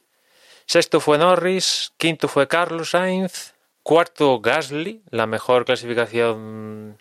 Sexto 0.66 1.00
fue 1.00 1.18
Norris, 1.18 1.92
quinto 1.96 2.28
fue 2.28 2.48
Carlos 2.48 2.90
Sainz, 2.90 3.54
cuarto 3.82 4.40
Gasly, 4.40 5.02
la 5.10 5.26
mejor 5.26 5.64
clasificación 5.64 6.98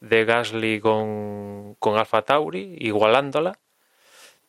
de 0.00 0.24
Gasly 0.24 0.80
con, 0.80 1.74
con 1.78 1.96
Alfa 1.96 2.22
Tauri, 2.22 2.76
igualándola. 2.78 3.58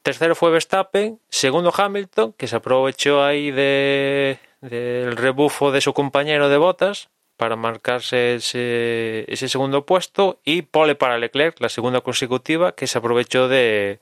Tercero 0.01 0.35
fue 0.35 0.51
Verstappen, 0.51 1.19
segundo 1.29 1.73
Hamilton, 1.75 2.33
que 2.33 2.47
se 2.47 2.55
aprovechó 2.55 3.23
ahí 3.23 3.51
de, 3.51 4.39
del 4.61 5.17
rebufo 5.17 5.71
de 5.71 5.81
su 5.81 5.93
compañero 5.93 6.49
de 6.49 6.57
botas, 6.57 7.09
para 7.39 7.55
marcarse 7.55 8.35
ese, 8.35 9.23
ese, 9.31 9.47
segundo 9.47 9.85
puesto 9.85 10.41
y 10.43 10.63
pole 10.63 10.95
para 10.95 11.17
Leclerc, 11.17 11.61
la 11.61 11.69
segunda 11.69 12.01
consecutiva, 12.01 12.73
que 12.73 12.85
se 12.85 12.97
aprovechó 12.97 13.47
de, 13.47 13.99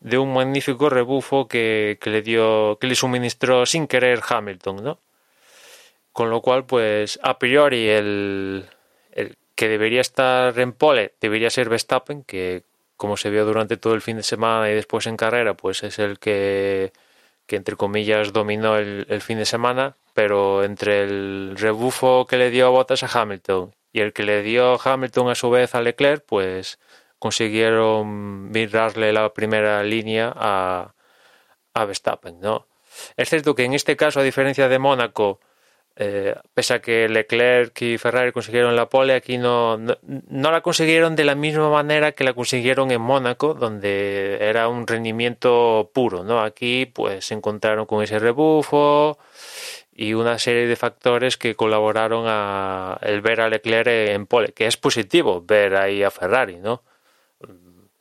de 0.00 0.18
un 0.18 0.34
magnífico 0.34 0.90
rebufo 0.90 1.48
que, 1.48 1.98
que, 1.98 2.10
le 2.10 2.20
dio, 2.20 2.76
que 2.78 2.86
le 2.86 2.94
suministró 2.94 3.64
sin 3.64 3.86
querer 3.86 4.20
Hamilton, 4.28 4.84
¿no? 4.84 4.98
Con 6.12 6.28
lo 6.28 6.42
cual, 6.42 6.66
pues, 6.66 7.18
a 7.22 7.38
priori 7.38 7.88
el, 7.88 8.66
el 9.12 9.36
que 9.54 9.68
debería 9.68 10.02
estar 10.02 10.58
en 10.58 10.72
pole 10.72 11.14
debería 11.22 11.48
ser 11.48 11.70
Verstappen, 11.70 12.22
que 12.22 12.64
como 12.98 13.16
se 13.16 13.30
vio 13.30 13.46
durante 13.46 13.78
todo 13.78 13.94
el 13.94 14.02
fin 14.02 14.18
de 14.18 14.22
semana 14.22 14.70
y 14.70 14.74
después 14.74 15.06
en 15.06 15.16
carrera, 15.16 15.54
pues 15.54 15.82
es 15.84 15.98
el 15.98 16.18
que, 16.18 16.92
que 17.46 17.56
entre 17.56 17.76
comillas 17.76 18.32
dominó 18.34 18.76
el, 18.76 19.22
fin 19.22 19.38
de 19.38 19.46
semana 19.46 19.96
pero 20.14 20.64
entre 20.64 21.04
el 21.04 21.54
rebufo 21.56 22.26
que 22.26 22.36
le 22.36 22.50
dio 22.50 22.66
a 22.66 22.70
Bottas 22.70 23.04
a 23.04 23.20
Hamilton 23.20 23.74
y 23.92 24.00
el 24.00 24.12
que 24.12 24.24
le 24.24 24.42
dio 24.42 24.78
Hamilton 24.82 25.30
a 25.30 25.34
su 25.36 25.48
vez 25.48 25.74
a 25.74 25.80
Leclerc, 25.80 26.24
pues 26.26 26.78
consiguieron 27.18 28.50
mirarle 28.50 29.12
la 29.12 29.32
primera 29.32 29.82
línea 29.84 30.32
a, 30.36 30.94
a 31.74 31.84
Verstappen, 31.84 32.40
¿no? 32.40 32.66
Es 33.16 33.30
cierto 33.30 33.54
que 33.54 33.64
en 33.64 33.74
este 33.74 33.96
caso, 33.96 34.20
a 34.20 34.24
diferencia 34.24 34.68
de 34.68 34.78
Mónaco, 34.78 35.40
eh, 36.00 36.36
pese 36.54 36.74
a 36.74 36.80
que 36.80 37.08
Leclerc 37.08 37.82
y 37.82 37.98
Ferrari 37.98 38.30
consiguieron 38.30 38.76
la 38.76 38.88
pole, 38.88 39.14
aquí 39.14 39.36
no, 39.36 39.76
no, 39.76 39.96
no, 40.02 40.52
la 40.52 40.60
consiguieron 40.60 41.16
de 41.16 41.24
la 41.24 41.34
misma 41.34 41.70
manera 41.70 42.12
que 42.12 42.22
la 42.22 42.34
consiguieron 42.34 42.92
en 42.92 43.00
Mónaco, 43.00 43.54
donde 43.54 44.38
era 44.40 44.68
un 44.68 44.86
rendimiento 44.86 45.90
puro, 45.92 46.22
¿no? 46.22 46.40
Aquí 46.40 46.86
pues 46.86 47.26
se 47.26 47.34
encontraron 47.34 47.84
con 47.86 48.04
ese 48.04 48.20
rebufo, 48.20 49.18
y 49.92 50.14
una 50.14 50.38
serie 50.38 50.68
de 50.68 50.76
factores 50.76 51.36
que 51.36 51.56
colaboraron 51.56 52.26
a 52.28 52.98
el 53.02 53.20
ver 53.20 53.40
a 53.40 53.48
Leclerc 53.48 53.88
en 53.88 54.26
pole, 54.26 54.52
que 54.52 54.68
es 54.68 54.76
positivo 54.76 55.42
ver 55.44 55.74
ahí 55.74 56.04
a 56.04 56.12
Ferrari, 56.12 56.58
¿no? 56.58 56.84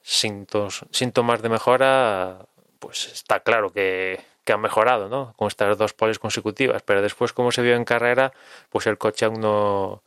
Síntomas, 0.03 0.85
síntomas 0.91 1.41
de 1.41 1.49
mejora, 1.49 2.45
pues 2.77 3.11
está 3.11 3.39
claro 3.39 3.71
que, 3.73 4.19
que 4.47 4.53
han 4.53 4.61
mejorado, 4.61 5.09
¿no? 5.09 5.33
Con 5.35 5.49
estas 5.49 5.77
dos 5.77 5.93
poles 5.93 6.19
consecutivas, 6.19 6.81
pero 6.83 7.01
después, 7.01 7.33
como 7.33 7.51
se 7.51 7.61
vio 7.61 7.75
en 7.75 7.83
carrera, 7.85 8.31
pues 8.69 8.87
el 8.87 8.97
coche 8.97 9.25
aún 9.25 9.41
no, 9.41 10.03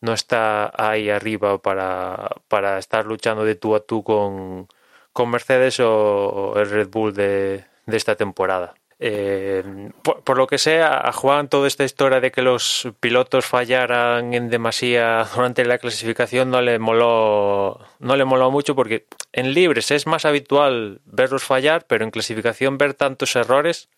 no 0.00 0.12
está 0.12 0.72
ahí 0.76 1.10
arriba 1.10 1.58
para, 1.58 2.30
para 2.48 2.78
estar 2.78 3.06
luchando 3.06 3.44
de 3.44 3.54
tú 3.54 3.76
a 3.76 3.80
tú 3.80 4.02
con, 4.02 4.68
con 5.12 5.30
Mercedes 5.30 5.78
o 5.80 6.54
el 6.56 6.68
Red 6.70 6.88
Bull 6.88 7.14
de, 7.14 7.64
de 7.86 7.96
esta 7.96 8.16
temporada. 8.16 8.74
Eh, 9.06 9.90
por, 10.02 10.38
lo 10.38 10.46
que 10.46 10.56
sea, 10.56 11.06
a 11.06 11.12
Juan 11.12 11.50
toda 11.50 11.68
esta 11.68 11.84
historia 11.84 12.20
de 12.20 12.32
que 12.32 12.40
los 12.40 12.88
pilotos 13.00 13.44
fallaran 13.44 14.32
en 14.32 14.48
demasía 14.48 15.28
durante 15.34 15.62
la 15.66 15.76
clasificación 15.76 16.50
no 16.50 16.62
le 16.62 16.78
moló, 16.78 17.80
no 17.98 18.16
le 18.16 18.24
moló 18.24 18.50
mucho 18.50 18.74
porque 18.74 19.04
en 19.32 19.52
libres 19.52 19.90
es 19.90 20.06
más 20.06 20.24
habitual 20.24 21.02
verlos 21.04 21.44
fallar, 21.44 21.84
pero 21.86 22.02
en 22.02 22.10
clasificación 22.10 22.78
ver 22.78 22.94
tantos 22.94 23.36
errores 23.36 23.90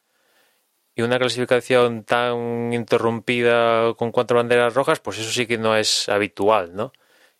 y 0.97 1.03
una 1.03 1.21
clasificación 1.21 2.03
tan 2.03 2.73
interrumpida 2.73 3.95
con 3.95 4.11
cuatro 4.11 4.39
banderas 4.39 4.75
rojas, 4.75 4.99
pues 4.99 5.19
eso 5.19 5.31
sí 5.31 5.47
que 5.47 5.57
no 5.57 5.77
es 5.77 6.09
habitual, 6.09 6.75
¿no? 6.75 6.93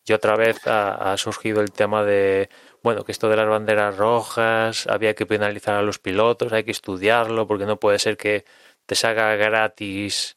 Y 0.05 0.13
otra 0.13 0.37
vez 0.37 0.65
ha, 0.69 1.13
ha 1.13 1.17
surgido 1.17 1.63
el 1.63 1.73
tema 1.73 2.05
de 2.05 2.49
bueno, 2.83 3.05
que 3.05 3.13
esto 3.13 3.29
de 3.29 3.37
las 3.37 3.49
banderas 3.49 3.97
rojas, 3.97 4.87
había 4.87 5.15
que 5.15 5.27
penalizar 5.27 5.75
a 5.75 5.83
los 5.83 5.99
pilotos, 5.99 6.53
hay 6.53 6.65
que 6.65 6.71
estudiarlo, 6.71 7.47
porque 7.47 7.67
no 7.67 7.79
puede 7.79 7.99
ser 7.99 8.17
que 8.17 8.45
te 8.87 8.95
salga 8.95 9.35
gratis 9.37 10.37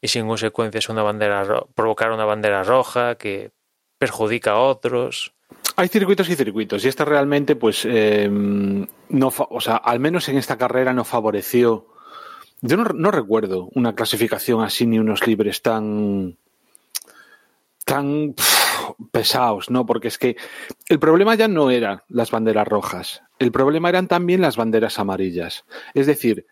y 0.00 0.08
sin 0.08 0.26
consecuencias 0.26 0.88
una 0.88 1.02
bandera 1.02 1.64
provocar 1.74 2.12
una 2.12 2.24
bandera 2.24 2.62
roja 2.62 3.14
que 3.14 3.52
perjudica 3.98 4.52
a 4.52 4.58
otros. 4.58 5.32
Hay 5.76 5.88
circuitos 5.88 6.28
y 6.28 6.36
circuitos, 6.36 6.84
y 6.84 6.88
esta 6.88 7.04
realmente, 7.04 7.56
pues, 7.56 7.84
eh, 7.88 8.28
no, 8.30 9.32
o 9.50 9.60
sea, 9.60 9.76
al 9.76 10.00
menos 10.00 10.28
en 10.28 10.38
esta 10.38 10.58
carrera 10.58 10.92
no 10.92 11.04
favoreció. 11.04 11.86
Yo 12.60 12.76
no, 12.76 12.84
no 12.84 13.10
recuerdo 13.10 13.68
una 13.74 13.94
clasificación 13.94 14.62
así 14.62 14.86
ni 14.86 14.98
unos 14.98 15.26
libres 15.26 15.62
tan 15.62 16.36
tan 17.84 18.34
pesados, 19.12 19.70
¿no? 19.70 19.86
Porque 19.86 20.08
es 20.08 20.18
que 20.18 20.36
el 20.88 20.98
problema 20.98 21.34
ya 21.34 21.48
no 21.48 21.70
eran 21.70 22.02
las 22.08 22.30
banderas 22.30 22.66
rojas, 22.66 23.22
el 23.38 23.52
problema 23.52 23.88
eran 23.88 24.08
también 24.08 24.40
las 24.40 24.56
banderas 24.56 24.98
amarillas. 24.98 25.64
Es 25.94 26.06
decir, 26.06 26.46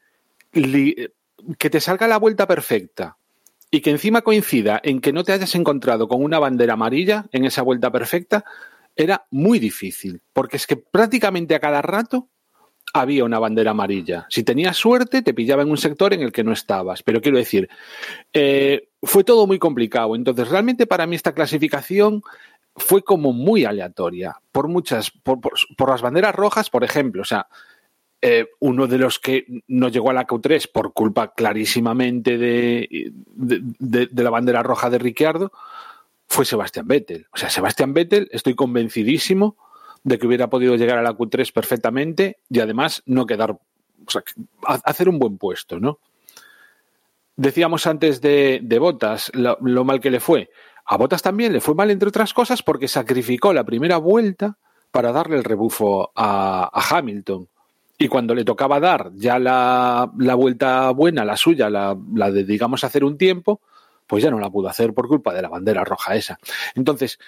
que 0.52 1.70
te 1.70 1.80
salga 1.80 2.06
la 2.06 2.18
vuelta 2.18 2.46
perfecta 2.46 3.16
y 3.70 3.80
que 3.80 3.90
encima 3.90 4.22
coincida 4.22 4.80
en 4.84 5.00
que 5.00 5.12
no 5.12 5.24
te 5.24 5.32
hayas 5.32 5.54
encontrado 5.54 6.08
con 6.08 6.22
una 6.22 6.38
bandera 6.38 6.74
amarilla 6.74 7.26
en 7.32 7.44
esa 7.44 7.62
vuelta 7.62 7.90
perfecta, 7.90 8.44
era 8.94 9.26
muy 9.30 9.58
difícil, 9.58 10.20
porque 10.32 10.58
es 10.58 10.66
que 10.66 10.76
prácticamente 10.76 11.54
a 11.54 11.60
cada 11.60 11.80
rato 11.80 12.28
había 12.92 13.24
una 13.24 13.38
bandera 13.38 13.70
amarilla. 13.70 14.26
Si 14.28 14.42
tenías 14.42 14.76
suerte, 14.76 15.22
te 15.22 15.34
pillaba 15.34 15.62
en 15.62 15.70
un 15.70 15.78
sector 15.78 16.12
en 16.12 16.22
el 16.22 16.32
que 16.32 16.44
no 16.44 16.52
estabas. 16.52 17.02
Pero 17.02 17.20
quiero 17.20 17.38
decir, 17.38 17.68
eh, 18.32 18.88
fue 19.02 19.24
todo 19.24 19.46
muy 19.46 19.58
complicado. 19.58 20.14
Entonces, 20.14 20.48
realmente 20.48 20.86
para 20.86 21.06
mí 21.06 21.16
esta 21.16 21.34
clasificación 21.34 22.22
fue 22.76 23.02
como 23.02 23.32
muy 23.32 23.64
aleatoria. 23.64 24.36
Por 24.52 24.68
muchas, 24.68 25.10
por, 25.10 25.40
las 25.88 26.02
banderas 26.02 26.34
rojas, 26.34 26.68
por 26.68 26.84
ejemplo. 26.84 27.22
O 27.22 27.26
sea, 27.26 27.46
eh, 28.20 28.48
uno 28.60 28.86
de 28.86 28.98
los 28.98 29.18
que 29.18 29.46
no 29.68 29.88
llegó 29.88 30.10
a 30.10 30.14
la 30.14 30.26
Q3 30.26 30.70
por 30.70 30.92
culpa 30.92 31.32
clarísimamente 31.34 32.36
de, 32.36 33.12
de 33.34 34.22
la 34.22 34.30
bandera 34.30 34.62
roja 34.62 34.90
de 34.90 34.98
Ricciardo 34.98 35.50
fue 36.28 36.44
Sebastián 36.44 36.86
Vettel. 36.86 37.26
O 37.32 37.36
sea, 37.36 37.50
Sebastián 37.50 37.94
Vettel, 37.94 38.28
estoy 38.32 38.54
convencidísimo 38.54 39.56
de 40.04 40.18
que 40.18 40.26
hubiera 40.26 40.50
podido 40.50 40.76
llegar 40.76 40.98
a 40.98 41.02
la 41.02 41.12
Q3 41.16 41.52
perfectamente 41.52 42.38
y 42.48 42.60
además 42.60 43.02
no 43.06 43.26
quedar 43.26 43.58
hacer 44.64 45.08
un 45.08 45.18
buen 45.18 45.38
puesto, 45.38 45.78
¿no? 45.78 45.98
Decíamos 47.36 47.86
antes 47.86 48.20
de, 48.20 48.60
de 48.62 48.78
Botas 48.78 49.30
lo, 49.34 49.56
lo, 49.60 49.84
mal 49.84 50.00
que 50.00 50.10
le 50.10 50.20
fue. 50.20 50.50
A 50.84 50.96
Botas 50.96 51.22
también 51.22 51.52
le 51.52 51.60
fue 51.60 51.74
mal, 51.74 51.90
entre 51.90 52.08
otras 52.08 52.34
cosas, 52.34 52.62
porque 52.62 52.88
sacrificó 52.88 53.52
la 53.52 53.64
primera 53.64 53.96
vuelta 53.96 54.58
para 54.90 55.12
darle 55.12 55.36
el 55.36 55.44
rebufo 55.44 56.12
a, 56.14 56.68
a 56.72 56.98
Hamilton. 56.98 57.48
Y 57.98 58.08
cuando 58.08 58.34
le 58.34 58.44
tocaba 58.44 58.80
dar 58.80 59.12
ya 59.14 59.38
la, 59.38 60.10
la 60.18 60.34
vuelta 60.34 60.90
buena, 60.90 61.24
la 61.24 61.36
suya, 61.36 61.70
la, 61.70 61.96
la 62.14 62.30
de, 62.30 62.44
digamos, 62.44 62.84
hacer 62.84 63.04
un 63.04 63.16
tiempo, 63.16 63.60
pues 64.06 64.22
ya 64.22 64.30
no 64.30 64.38
la 64.38 64.50
pudo 64.50 64.68
hacer 64.68 64.92
por 64.92 65.08
culpa 65.08 65.32
de 65.32 65.40
la 65.40 65.48
bandera 65.48 65.84
roja 65.84 66.14
esa. 66.14 66.38
Entonces, 66.74 67.18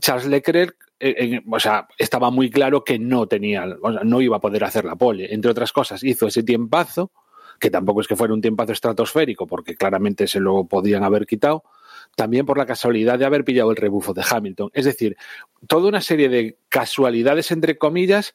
Charles 0.00 0.26
Leclerc, 0.26 0.76
eh, 1.00 1.40
o 1.50 1.60
sea, 1.60 1.88
estaba 1.98 2.30
muy 2.30 2.50
claro 2.50 2.84
que 2.84 2.98
no 2.98 3.26
tenía, 3.26 3.64
o 3.82 3.92
sea, 3.92 4.02
no 4.04 4.20
iba 4.20 4.36
a 4.36 4.40
poder 4.40 4.64
hacer 4.64 4.84
la 4.84 4.96
pole. 4.96 5.32
Entre 5.32 5.50
otras 5.50 5.72
cosas, 5.72 6.02
hizo 6.02 6.26
ese 6.26 6.42
tiempazo, 6.42 7.12
que 7.58 7.70
tampoco 7.70 8.00
es 8.00 8.06
que 8.06 8.16
fuera 8.16 8.34
un 8.34 8.40
tiempazo 8.40 8.72
estratosférico, 8.72 9.46
porque 9.46 9.74
claramente 9.74 10.26
se 10.26 10.40
lo 10.40 10.64
podían 10.64 11.04
haber 11.04 11.26
quitado, 11.26 11.64
también 12.14 12.46
por 12.46 12.58
la 12.58 12.66
casualidad 12.66 13.18
de 13.18 13.24
haber 13.24 13.44
pillado 13.44 13.70
el 13.70 13.76
rebufo 13.76 14.14
de 14.14 14.24
Hamilton. 14.28 14.70
Es 14.72 14.84
decir, 14.84 15.16
toda 15.66 15.88
una 15.88 16.00
serie 16.00 16.28
de 16.28 16.58
casualidades, 16.68 17.50
entre 17.50 17.78
comillas, 17.78 18.34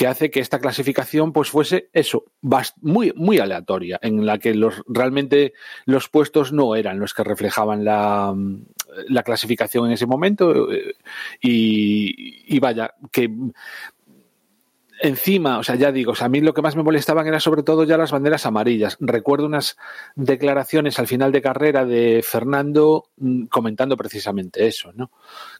que 0.00 0.06
hace 0.06 0.30
que 0.30 0.40
esta 0.40 0.60
clasificación 0.60 1.30
pues 1.30 1.50
fuese 1.50 1.90
eso, 1.92 2.24
muy, 2.80 3.12
muy 3.14 3.38
aleatoria, 3.38 3.98
en 4.00 4.24
la 4.24 4.38
que 4.38 4.54
los, 4.54 4.82
realmente 4.88 5.52
los 5.84 6.08
puestos 6.08 6.54
no 6.54 6.74
eran 6.74 6.98
los 6.98 7.12
que 7.12 7.22
reflejaban 7.22 7.84
la, 7.84 8.34
la 9.08 9.22
clasificación 9.22 9.84
en 9.84 9.92
ese 9.92 10.06
momento 10.06 10.72
eh, 10.72 10.94
y, 11.42 12.58
vaya, 12.60 12.94
que 13.12 13.30
encima, 15.02 15.58
o 15.58 15.62
sea, 15.62 15.74
ya 15.74 15.92
digo, 15.92 16.14
a 16.18 16.28
mí 16.30 16.40
lo 16.40 16.54
que 16.54 16.62
más 16.62 16.76
me 16.76 16.82
molestaban 16.82 17.26
era 17.26 17.38
sobre 17.38 17.62
todo 17.62 17.84
ya 17.84 17.98
las 17.98 18.12
banderas 18.12 18.46
amarillas. 18.46 18.96
Recuerdo 19.00 19.44
unas 19.44 19.76
declaraciones 20.14 20.98
al 20.98 21.08
final 21.08 21.30
de 21.30 21.42
carrera 21.42 21.84
de 21.84 22.22
Fernando 22.24 23.10
mm, 23.18 23.48
comentando 23.48 23.98
precisamente 23.98 24.66
eso, 24.66 24.92
¿no? 24.94 25.10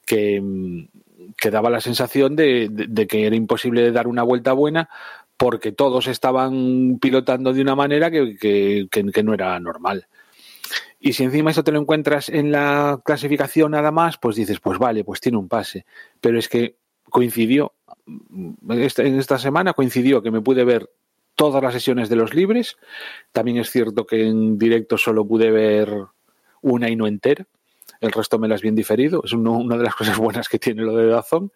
Que, 0.06 0.40
mm, 0.40 0.88
que 1.36 1.50
daba 1.50 1.70
la 1.70 1.80
sensación 1.80 2.36
de, 2.36 2.68
de, 2.70 3.06
que 3.06 3.26
era 3.26 3.36
imposible 3.36 3.90
dar 3.92 4.06
una 4.06 4.22
vuelta 4.22 4.52
buena 4.52 4.88
porque 5.36 5.72
todos 5.72 6.06
estaban 6.06 6.98
pilotando 7.00 7.52
de 7.52 7.62
una 7.62 7.74
manera 7.74 8.10
que, 8.10 8.36
que, 8.36 8.88
que 8.90 9.22
no 9.22 9.32
era 9.32 9.58
normal. 9.58 10.06
Y 10.98 11.14
si 11.14 11.24
encima 11.24 11.50
eso 11.50 11.64
te 11.64 11.72
lo 11.72 11.80
encuentras 11.80 12.28
en 12.28 12.52
la 12.52 13.00
clasificación 13.02 13.70
nada 13.70 13.90
más, 13.90 14.18
pues 14.18 14.36
dices, 14.36 14.60
pues 14.60 14.78
vale, 14.78 15.02
pues 15.02 15.20
tiene 15.20 15.38
un 15.38 15.48
pase. 15.48 15.86
Pero 16.20 16.38
es 16.38 16.48
que 16.48 16.76
coincidió, 17.04 17.72
en 18.06 19.18
esta 19.18 19.38
semana 19.38 19.72
coincidió 19.72 20.22
que 20.22 20.30
me 20.30 20.42
pude 20.42 20.62
ver 20.64 20.90
todas 21.34 21.62
las 21.62 21.72
sesiones 21.72 22.10
de 22.10 22.16
los 22.16 22.34
libres. 22.34 22.76
También 23.32 23.56
es 23.56 23.70
cierto 23.70 24.06
que 24.06 24.26
en 24.26 24.58
directo 24.58 24.98
solo 24.98 25.26
pude 25.26 25.50
ver 25.50 25.90
una 26.60 26.90
y 26.90 26.96
no 26.96 27.06
entera. 27.06 27.46
El 28.00 28.12
resto 28.12 28.38
me 28.38 28.48
las 28.48 28.62
bien 28.62 28.74
diferido. 28.74 29.22
Es 29.24 29.32
uno, 29.32 29.52
una 29.52 29.76
de 29.76 29.84
las 29.84 29.94
cosas 29.96 30.18
buenas 30.18 30.48
que 30.48 30.58
tiene 30.58 30.82
lo 30.82 30.96
de 30.96 31.06
Dazón. 31.06 31.52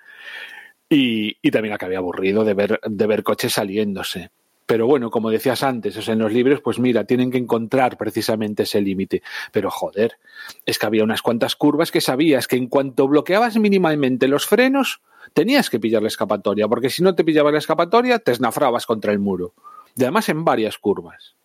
Y, 0.88 1.38
y 1.40 1.50
también 1.50 1.74
acabé 1.74 1.96
aburrido 1.96 2.44
de 2.44 2.54
ver, 2.54 2.80
de 2.84 3.06
ver 3.06 3.22
coches 3.22 3.54
saliéndose. 3.54 4.30
Pero 4.66 4.86
bueno, 4.86 5.10
como 5.10 5.30
decías 5.30 5.62
antes, 5.62 5.96
o 5.96 6.02
sea, 6.02 6.14
en 6.14 6.20
los 6.20 6.32
libros, 6.32 6.60
pues 6.62 6.78
mira, 6.78 7.04
tienen 7.04 7.30
que 7.30 7.36
encontrar 7.36 7.98
precisamente 7.98 8.62
ese 8.62 8.80
límite. 8.80 9.22
Pero 9.52 9.70
joder, 9.70 10.18
es 10.64 10.78
que 10.78 10.86
había 10.86 11.04
unas 11.04 11.20
cuantas 11.20 11.54
curvas 11.54 11.90
que 11.90 12.00
sabías 12.00 12.48
que 12.48 12.56
en 12.56 12.68
cuanto 12.68 13.06
bloqueabas 13.06 13.56
mínimamente 13.58 14.26
los 14.26 14.46
frenos, 14.46 15.02
tenías 15.34 15.68
que 15.68 15.80
pillar 15.80 16.00
la 16.00 16.08
escapatoria, 16.08 16.66
porque 16.66 16.88
si 16.88 17.02
no 17.02 17.14
te 17.14 17.24
pillabas 17.24 17.52
la 17.52 17.58
escapatoria, 17.58 18.18
te 18.18 18.32
esnafrabas 18.32 18.86
contra 18.86 19.12
el 19.12 19.18
muro. 19.18 19.52
Y 19.96 20.02
además 20.02 20.28
en 20.30 20.44
varias 20.44 20.78
curvas. 20.78 21.36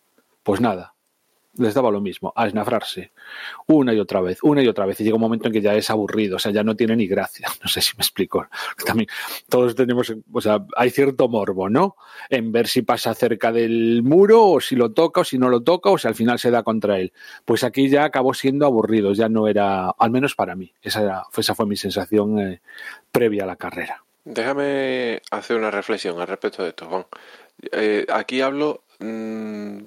Pues 0.42 0.62
nada, 0.62 0.94
les 1.56 1.74
daba 1.74 1.90
lo 1.90 2.00
mismo, 2.00 2.32
a 2.36 2.46
esnafrarse 2.46 3.12
una 3.66 3.92
y 3.92 3.98
otra 3.98 4.20
vez, 4.20 4.38
una 4.42 4.62
y 4.62 4.68
otra 4.68 4.86
vez, 4.86 5.00
y 5.00 5.04
llega 5.04 5.16
un 5.16 5.20
momento 5.20 5.48
en 5.48 5.52
que 5.52 5.60
ya 5.60 5.74
es 5.74 5.90
aburrido, 5.90 6.36
o 6.36 6.38
sea, 6.38 6.52
ya 6.52 6.62
no 6.62 6.76
tiene 6.76 6.96
ni 6.96 7.06
gracia, 7.06 7.48
no 7.62 7.68
sé 7.68 7.80
si 7.80 7.96
me 7.96 8.02
explico. 8.02 8.46
También 8.84 9.08
todos 9.48 9.74
tenemos, 9.74 10.12
o 10.32 10.40
sea, 10.40 10.64
hay 10.76 10.90
cierto 10.90 11.28
morbo, 11.28 11.68
¿no? 11.68 11.96
En 12.28 12.52
ver 12.52 12.68
si 12.68 12.82
pasa 12.82 13.14
cerca 13.14 13.52
del 13.52 14.02
muro, 14.02 14.46
o 14.46 14.60
si 14.60 14.76
lo 14.76 14.92
toca, 14.92 15.22
o 15.22 15.24
si 15.24 15.38
no 15.38 15.48
lo 15.48 15.62
toca, 15.62 15.90
o 15.90 15.98
si 15.98 16.08
al 16.08 16.14
final 16.14 16.38
se 16.38 16.50
da 16.50 16.62
contra 16.62 16.98
él. 16.98 17.12
Pues 17.44 17.64
aquí 17.64 17.88
ya 17.88 18.04
acabó 18.04 18.34
siendo 18.34 18.66
aburrido, 18.66 19.12
ya 19.12 19.28
no 19.28 19.48
era, 19.48 19.90
al 19.90 20.10
menos 20.10 20.34
para 20.34 20.54
mí, 20.54 20.72
esa, 20.82 21.02
era, 21.02 21.22
esa 21.36 21.54
fue 21.54 21.66
mi 21.66 21.76
sensación 21.76 22.38
eh, 22.38 22.60
previa 23.10 23.44
a 23.44 23.46
la 23.46 23.56
carrera. 23.56 24.04
Déjame 24.24 25.22
hacer 25.30 25.56
una 25.56 25.70
reflexión 25.70 26.20
al 26.20 26.28
respecto 26.28 26.62
de 26.62 26.68
esto, 26.70 26.86
Juan. 26.86 27.06
Eh, 27.72 28.06
aquí 28.08 28.40
hablo 28.40 28.84
mmm, 29.00 29.80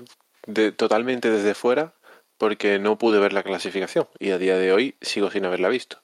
de, 0.45 0.71
totalmente 0.71 1.29
desde 1.29 1.53
fuera 1.53 1.93
porque 2.37 2.79
no 2.79 2.97
pude 2.97 3.19
ver 3.19 3.33
la 3.33 3.43
clasificación 3.43 4.07
y 4.19 4.31
a 4.31 4.37
día 4.37 4.57
de 4.57 4.71
hoy 4.73 4.95
sigo 5.01 5.31
sin 5.31 5.45
haberla 5.45 5.69
visto. 5.69 6.01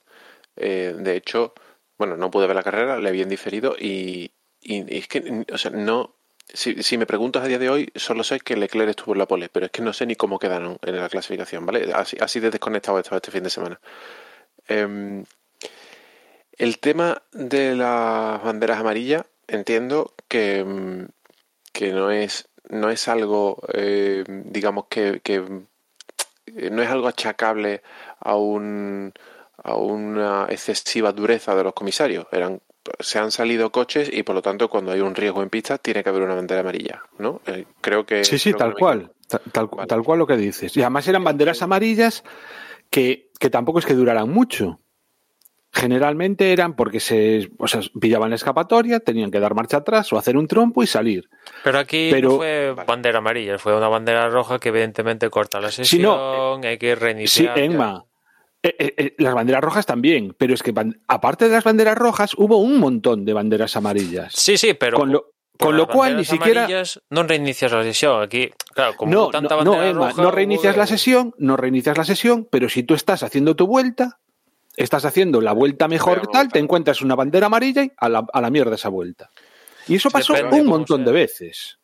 Eh, 0.56 0.94
de 0.98 1.16
hecho, 1.16 1.54
bueno, 1.98 2.16
no 2.16 2.30
pude 2.30 2.46
ver 2.46 2.56
la 2.56 2.62
carrera, 2.62 2.98
le 2.98 3.08
habían 3.08 3.28
diferido 3.28 3.76
y, 3.78 4.32
y, 4.60 4.98
es 4.98 5.08
que, 5.08 5.44
o 5.52 5.58
sea, 5.58 5.70
no. 5.70 6.14
Si, 6.52 6.82
si, 6.82 6.98
me 6.98 7.06
preguntas 7.06 7.44
a 7.44 7.46
día 7.46 7.60
de 7.60 7.70
hoy, 7.70 7.92
solo 7.94 8.24
sé 8.24 8.40
que 8.40 8.56
Leclerc 8.56 8.90
estuvo 8.90 9.12
en 9.14 9.18
la 9.18 9.28
pole, 9.28 9.48
pero 9.48 9.66
es 9.66 9.72
que 9.72 9.82
no 9.82 9.92
sé 9.92 10.04
ni 10.06 10.16
cómo 10.16 10.40
quedaron 10.40 10.78
en 10.82 10.96
la 10.96 11.08
clasificación, 11.08 11.64
¿vale? 11.64 11.92
Así, 11.94 12.16
así 12.20 12.40
de 12.40 12.50
desconectado 12.50 12.98
estaba 12.98 13.18
este 13.18 13.30
fin 13.30 13.44
de 13.44 13.50
semana. 13.50 13.80
Eh, 14.66 15.24
el 16.60 16.78
tema 16.78 17.22
de 17.32 17.74
las 17.74 18.42
banderas 18.42 18.80
amarillas, 18.80 19.24
entiendo 19.48 20.12
que, 20.28 21.06
que 21.72 21.92
no 21.92 22.10
es 22.10 22.49
no 22.68 22.90
es 22.90 23.08
algo, 23.08 23.62
eh, 23.72 24.24
digamos, 24.26 24.86
que, 24.88 25.20
que, 25.22 25.40
no 25.40 26.82
es 26.82 26.88
algo 26.88 27.08
achacable 27.08 27.82
a, 28.18 28.36
un, 28.36 29.12
a 29.62 29.74
una 29.76 30.46
excesiva 30.48 31.12
dureza 31.12 31.54
de 31.54 31.64
los 31.64 31.72
comisarios. 31.72 32.26
Eran, 32.32 32.60
se 32.98 33.18
han 33.18 33.30
salido 33.30 33.70
coches 33.70 34.10
y 34.12 34.22
por 34.22 34.34
lo 34.34 34.42
tanto 34.42 34.68
cuando 34.68 34.92
hay 34.92 35.00
un 35.00 35.14
riesgo 35.14 35.42
en 35.42 35.50
pista 35.50 35.78
tiene 35.78 36.02
que 36.02 36.08
haber 36.08 36.22
una 36.22 36.34
bandera 36.34 36.60
amarilla, 36.60 37.02
¿no? 37.18 37.40
Eh, 37.46 37.66
creo 37.80 38.04
que... 38.04 38.24
Sí, 38.24 38.38
sí, 38.38 38.52
tal 38.52 38.74
cual, 38.74 39.12
tal, 39.28 39.40
tal, 39.52 39.66
vale. 39.68 39.86
tal, 39.86 40.02
cual 40.02 40.18
lo 40.18 40.26
que 40.26 40.36
dices. 40.36 40.76
Y 40.76 40.80
además 40.80 41.06
eran 41.08 41.24
banderas 41.24 41.62
amarillas 41.62 42.24
que, 42.90 43.30
que 43.38 43.50
tampoco 43.50 43.78
es 43.78 43.86
que 43.86 43.94
duraran 43.94 44.28
mucho. 44.28 44.80
Generalmente 45.72 46.52
eran 46.52 46.74
porque 46.74 46.98
se 46.98 47.48
o 47.58 47.68
sea, 47.68 47.80
pillaban 48.00 48.30
la 48.30 48.36
escapatoria, 48.36 49.00
tenían 49.00 49.30
que 49.30 49.38
dar 49.38 49.54
marcha 49.54 49.78
atrás 49.78 50.12
o 50.12 50.18
hacer 50.18 50.36
un 50.36 50.48
trompo 50.48 50.82
y 50.82 50.86
salir. 50.86 51.28
Pero 51.62 51.78
aquí 51.78 52.08
Pero, 52.10 52.30
no 52.30 52.36
fue 52.38 52.74
bandera 52.86 53.18
amarilla, 53.18 53.58
fue 53.58 53.76
una 53.76 53.88
bandera 53.88 54.28
roja 54.28 54.58
que 54.58 54.70
evidentemente 54.70 55.30
corta 55.30 55.60
la 55.60 55.70
sesión, 55.70 55.86
si 55.86 55.98
no, 56.02 56.60
hay 56.62 56.78
que 56.78 56.94
reiniciar. 56.96 57.54
Sí, 57.56 57.62
Emma. 57.62 58.04
Eh, 58.62 58.74
eh, 58.78 59.14
las 59.16 59.32
banderas 59.32 59.62
rojas 59.62 59.86
también, 59.86 60.34
pero 60.36 60.52
es 60.52 60.62
que 60.62 60.74
aparte 61.08 61.46
de 61.46 61.52
las 61.52 61.64
banderas 61.64 61.96
rojas 61.96 62.34
hubo 62.36 62.58
un 62.58 62.78
montón 62.78 63.24
de 63.24 63.32
banderas 63.32 63.74
amarillas. 63.76 64.34
Sí, 64.36 64.58
sí, 64.58 64.74
pero 64.74 64.98
con 64.98 65.12
lo, 65.12 65.32
con 65.60 65.76
lo 65.76 65.86
cual 65.86 66.16
ni 66.16 66.24
siquiera 66.24 66.66
no 67.10 67.22
reinicias 67.22 67.72
la 67.72 67.82
sesión 67.82 68.22
aquí 68.22 68.50
claro 68.74 68.96
como 68.96 69.12
no 69.12 69.28
tanta 69.28 69.56
no, 69.56 69.76
no, 69.76 69.82
Emma, 69.82 70.08
roja, 70.08 70.22
no 70.22 70.30
reinicias 70.30 70.76
la 70.76 70.86
sesión 70.86 71.34
no 71.38 71.56
reinicias 71.56 71.96
la 71.96 72.04
sesión 72.04 72.48
pero 72.50 72.68
si 72.68 72.82
tú 72.82 72.94
estás 72.94 73.22
haciendo 73.22 73.54
tu 73.56 73.66
vuelta 73.66 74.18
estás 74.76 75.04
haciendo 75.04 75.40
la 75.40 75.52
vuelta 75.52 75.88
mejor 75.88 76.22
que 76.22 76.28
tal, 76.32 76.48
te 76.48 76.58
encuentras 76.58 77.02
una 77.02 77.14
bandera 77.14 77.46
amarilla 77.46 77.84
y 77.84 77.92
a 77.96 78.08
la, 78.08 78.26
a 78.32 78.40
la 78.40 78.50
mierda 78.50 78.74
esa 78.74 78.88
vuelta. 78.88 79.30
Y 79.88 79.96
eso 79.96 80.10
pasó 80.10 80.34
Depende 80.34 80.60
un 80.60 80.68
montón 80.68 81.04
de 81.04 81.12
veces. 81.12 81.78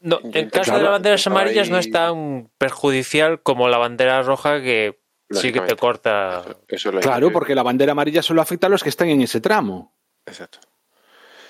No, 0.00 0.20
en 0.22 0.48
caso 0.48 0.70
claro, 0.70 0.78
de 0.78 0.84
las 0.84 0.92
banderas 0.92 1.26
amarillas 1.26 1.66
ahí... 1.66 1.72
no 1.72 1.78
es 1.78 1.90
tan 1.90 2.50
perjudicial 2.56 3.42
como 3.42 3.68
la 3.68 3.78
bandera 3.78 4.22
roja 4.22 4.62
que 4.62 5.00
sí 5.30 5.52
que 5.52 5.60
te 5.60 5.76
corta. 5.76 6.44
Eso, 6.68 6.90
eso 6.90 7.00
claro, 7.00 7.32
porque 7.32 7.54
la 7.54 7.62
bandera 7.62 7.92
amarilla 7.92 8.22
solo 8.22 8.42
afecta 8.42 8.68
a 8.68 8.70
los 8.70 8.82
que 8.82 8.90
están 8.90 9.08
en 9.08 9.22
ese 9.22 9.40
tramo. 9.40 9.94
Exacto. 10.24 10.60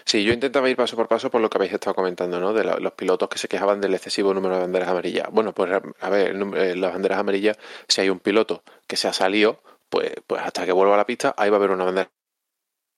Sí, 0.05 0.25
yo 0.25 0.33
intentaba 0.33 0.69
ir 0.69 0.77
paso 0.77 0.97
por 0.97 1.07
paso 1.09 1.31
por 1.31 1.41
lo 1.41 1.49
que 1.49 1.59
habéis 1.59 1.75
estado 1.75 1.95
comentando, 1.95 2.41
¿no? 2.41 2.53
De 2.53 2.65
la, 2.65 2.77
los 2.79 2.93
pilotos 2.93 3.29
que 3.29 3.39
se 3.39 3.49
quejaban 3.49 3.81
del 3.81 3.95
excesivo 3.95 4.35
número 4.35 4.57
de 4.57 4.63
banderas 4.63 4.89
amarillas. 4.89 5.29
Bueno, 5.31 5.53
pues 5.53 5.71
a 6.01 6.11
ver, 6.11 6.35
eh, 6.57 6.75
las 6.75 6.93
banderas 6.93 7.19
amarillas, 7.19 7.57
si 7.87 8.01
hay 8.01 8.11
un 8.11 8.19
piloto 8.19 8.65
que 8.87 8.97
se 8.97 9.09
ha 9.09 9.13
salido, 9.13 9.63
pues, 9.93 10.11
pues 10.27 10.41
hasta 10.41 10.65
que 10.65 10.73
vuelva 10.73 10.95
a 10.95 10.97
la 10.97 11.05
pista, 11.05 11.35
ahí 11.37 11.51
va 11.51 11.57
a 11.57 11.59
haber 11.59 11.71
una 11.71 11.85
bandera 11.85 12.11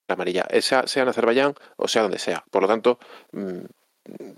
amarilla, 0.07 0.46
sea, 0.61 0.87
sea 0.87 1.02
en 1.02 1.09
Azerbaiyán 1.09 1.54
o 1.76 1.88
sea 1.88 2.02
donde 2.02 2.20
sea. 2.20 2.44
Por 2.52 2.62
lo 2.62 2.68
tanto, 2.68 3.00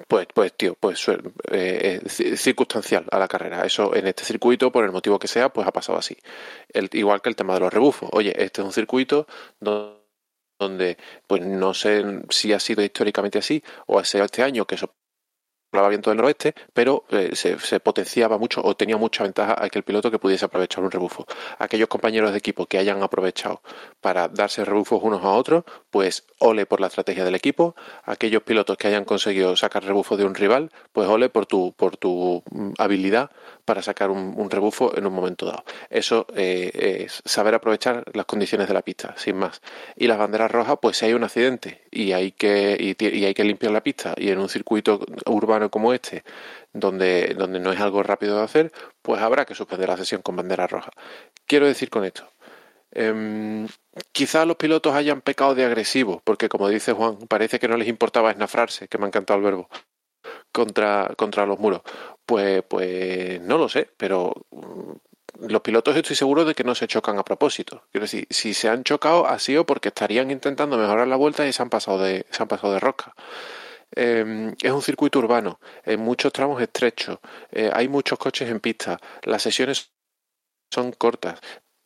pues, 0.08 0.26
pues 0.32 0.56
tío, 0.56 0.74
pues 0.80 1.04
eh, 1.50 2.00
circunstancial 2.08 3.04
a 3.10 3.18
la 3.18 3.28
carrera. 3.28 3.66
Eso 3.66 3.94
en 3.94 4.06
este 4.06 4.24
circuito, 4.24 4.72
por 4.72 4.84
el 4.84 4.92
motivo 4.92 5.18
que 5.18 5.28
sea, 5.28 5.50
pues 5.50 5.66
ha 5.66 5.72
pasado 5.72 5.98
así. 5.98 6.16
El, 6.70 6.88
igual 6.92 7.20
que 7.20 7.28
el 7.28 7.36
tema 7.36 7.52
de 7.52 7.60
los 7.60 7.72
rebufos. 7.72 8.08
Oye, 8.12 8.32
este 8.42 8.62
es 8.62 8.66
un 8.66 8.72
circuito 8.72 9.26
donde, 9.60 10.96
pues 11.26 11.42
no 11.44 11.74
sé 11.74 12.04
si 12.30 12.54
ha 12.54 12.60
sido 12.60 12.82
históricamente 12.82 13.38
así 13.38 13.62
o 13.86 13.98
ha 13.98 14.04
sido 14.04 14.24
este 14.24 14.42
año 14.42 14.64
que 14.66 14.76
eso 14.76 14.94
soplaba 15.76 15.88
viento 15.90 16.08
del 16.08 16.16
noroeste, 16.16 16.54
pero 16.72 17.04
eh, 17.10 17.32
se, 17.34 17.80
potenciaba 17.80 18.38
mucho 18.38 18.62
o 18.64 18.74
tenía 18.74 18.96
mucha 18.96 19.24
ventaja 19.24 19.56
aquel 19.58 19.82
piloto 19.82 20.10
que 20.10 20.18
pudiese 20.18 20.46
aprovechar 20.46 20.82
un 20.82 20.90
rebufo. 20.90 21.26
Aquellos 21.58 21.88
compañeros 21.88 22.32
de 22.32 22.38
equipo 22.38 22.64
que 22.64 22.78
hayan 22.78 23.02
aprovechado 23.02 23.60
para 24.00 24.28
darse 24.28 24.64
rebufos 24.64 25.02
unos 25.02 25.22
a 25.22 25.28
otros, 25.28 25.64
pues 25.90 26.24
ole 26.38 26.64
por 26.64 26.80
la 26.80 26.86
estrategia 26.86 27.24
del 27.24 27.34
equipo. 27.34 27.76
Aquellos 28.04 28.42
pilotos 28.42 28.78
que 28.78 28.88
hayan 28.88 29.04
conseguido 29.04 29.54
sacar 29.54 29.84
rebufo 29.84 30.16
de 30.16 30.24
un 30.24 30.34
rival, 30.34 30.70
pues 30.92 31.08
ole 31.08 31.28
por 31.28 31.44
tu, 31.44 31.74
por 31.76 31.98
tu 31.98 32.42
mm, 32.50 32.72
habilidad 32.78 33.30
para 33.66 33.82
sacar 33.82 34.10
un, 34.10 34.50
rebufo 34.50 34.96
en 34.96 35.06
un 35.06 35.12
momento 35.12 35.44
dado. 35.44 35.64
Eso 35.90 36.26
eh, 36.34 37.04
es 37.04 37.22
saber 37.26 37.54
aprovechar 37.54 38.04
las 38.14 38.24
condiciones 38.24 38.68
de 38.68 38.74
la 38.74 38.80
pista, 38.80 39.14
sin 39.18 39.36
más. 39.36 39.60
Y 39.96 40.06
las 40.06 40.16
banderas 40.16 40.50
rojas, 40.50 40.78
pues 40.80 40.96
si 40.96 41.04
hay 41.04 41.12
un 41.12 41.24
accidente 41.24 41.82
y 41.90 42.12
hay 42.12 42.32
que, 42.32 42.76
y, 42.80 43.24
hay 43.24 43.34
que 43.34 43.44
limpiar 43.44 43.72
la 43.72 43.82
pista, 43.82 44.14
y 44.16 44.30
en 44.30 44.38
un 44.38 44.48
circuito 44.48 45.00
urbano 45.26 45.70
como 45.70 45.92
este, 45.92 46.24
donde, 46.72 47.34
donde 47.36 47.60
no 47.60 47.72
es 47.72 47.80
algo 47.80 48.02
rápido 48.02 48.38
de 48.38 48.44
hacer, 48.44 48.72
pues 49.02 49.20
habrá 49.20 49.44
que 49.44 49.54
suspender 49.54 49.90
la 49.90 49.98
sesión 49.98 50.22
con 50.22 50.36
bandera 50.36 50.66
roja. 50.66 50.90
Quiero 51.46 51.66
decir 51.66 51.90
con 51.90 52.04
esto, 52.04 52.26
Em, 52.98 53.68
quizá 54.12 54.46
los 54.46 54.56
pilotos 54.56 54.94
hayan 54.94 55.20
pecado 55.20 55.54
de 55.54 55.66
agresivos, 55.66 56.22
porque 56.24 56.48
como 56.48 56.68
dice 56.70 56.92
Juan, 56.94 57.18
parece 57.28 57.58
que 57.58 57.68
no 57.68 57.76
les 57.76 57.88
importaba 57.88 58.30
esnafrarse, 58.30 58.88
que 58.88 58.96
me 58.96 59.04
ha 59.04 59.08
encantado 59.08 59.38
el 59.38 59.44
verbo, 59.44 59.68
contra, 60.52 61.12
contra 61.16 61.46
los 61.46 61.58
muros. 61.58 61.82
Pues, 62.24 62.62
pues 62.68 63.40
no 63.40 63.58
lo 63.58 63.68
sé, 63.68 63.90
pero 63.96 64.34
mm, 64.50 64.92
los 65.48 65.60
pilotos 65.62 65.96
estoy 65.96 66.16
seguro 66.16 66.44
de 66.44 66.54
que 66.54 66.64
no 66.64 66.74
se 66.74 66.86
chocan 66.86 67.18
a 67.18 67.24
propósito. 67.24 67.84
Quiero 67.92 68.04
decir, 68.04 68.26
si 68.30 68.54
se 68.54 68.68
han 68.68 68.84
chocado 68.84 69.26
ha 69.26 69.38
sido 69.38 69.66
porque 69.66 69.88
estarían 69.88 70.30
intentando 70.30 70.78
mejorar 70.78 71.08
la 71.08 71.16
vuelta 71.16 71.46
y 71.46 71.52
se 71.52 71.62
han 71.62 71.70
pasado 71.70 71.98
de, 71.98 72.26
se 72.30 72.42
han 72.42 72.48
pasado 72.48 72.72
de 72.72 72.80
rosca. 72.80 73.14
Eh, 73.94 74.54
es 74.62 74.72
un 74.72 74.82
circuito 74.82 75.18
urbano, 75.20 75.60
en 75.84 76.00
muchos 76.00 76.32
tramos 76.32 76.60
estrechos, 76.60 77.18
eh, 77.52 77.70
hay 77.72 77.88
muchos 77.88 78.18
coches 78.18 78.50
en 78.50 78.58
pista, 78.60 78.98
las 79.22 79.42
sesiones 79.42 79.92
son 80.70 80.92
cortas. 80.92 81.40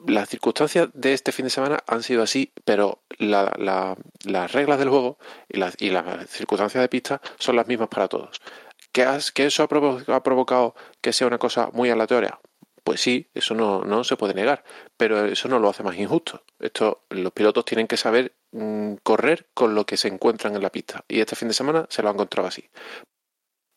Las 0.06 0.28
circunstancias 0.30 0.88
de 0.94 1.12
este 1.12 1.30
fin 1.32 1.44
de 1.44 1.50
semana 1.50 1.78
han 1.86 2.02
sido 2.02 2.22
así, 2.22 2.52
pero 2.64 3.02
la- 3.18 3.52
la- 3.58 3.96
las 4.24 4.52
reglas 4.52 4.78
del 4.78 4.88
juego 4.88 5.18
y 5.48 5.58
las, 5.58 5.74
y 5.80 5.90
las 5.90 6.28
circunstancias 6.30 6.80
de 6.82 6.88
pista 6.88 7.20
son 7.38 7.56
las 7.56 7.66
mismas 7.68 7.88
para 7.88 8.08
todos. 8.08 8.40
¿Que, 8.92 9.02
has- 9.04 9.32
eso 9.36 9.62
ha, 9.62 10.14
ha 10.16 10.22
provocado 10.22 10.74
que 11.00 11.12
sea 11.12 11.26
una 11.26 11.38
cosa 11.38 11.68
muy 11.72 11.90
aleatoria? 11.90 12.40
Pues 12.82 13.00
sí, 13.02 13.28
eso 13.34 13.54
no, 13.54 13.82
no 13.82 14.04
se 14.04 14.16
puede 14.16 14.32
negar, 14.34 14.64
pero 14.96 15.26
eso 15.26 15.48
no 15.48 15.58
lo 15.58 15.68
hace 15.68 15.82
más 15.82 15.96
injusto. 15.96 16.42
Esto, 16.58 17.04
los 17.10 17.32
pilotos 17.32 17.64
tienen 17.66 17.86
que 17.86 17.96
saber 17.98 18.34
mm, 18.52 18.94
correr 19.02 19.48
con 19.54 19.74
lo 19.74 19.84
que 19.84 19.96
se 19.98 20.08
encuentran 20.08 20.56
en 20.56 20.62
la 20.62 20.70
pista. 20.72 21.04
Y 21.08 21.20
este 21.20 21.36
fin 21.36 21.48
de 21.48 21.54
semana 21.54 21.86
se 21.90 22.02
lo 22.02 22.08
han 22.08 22.14
encontrado 22.16 22.48
así. 22.48 22.68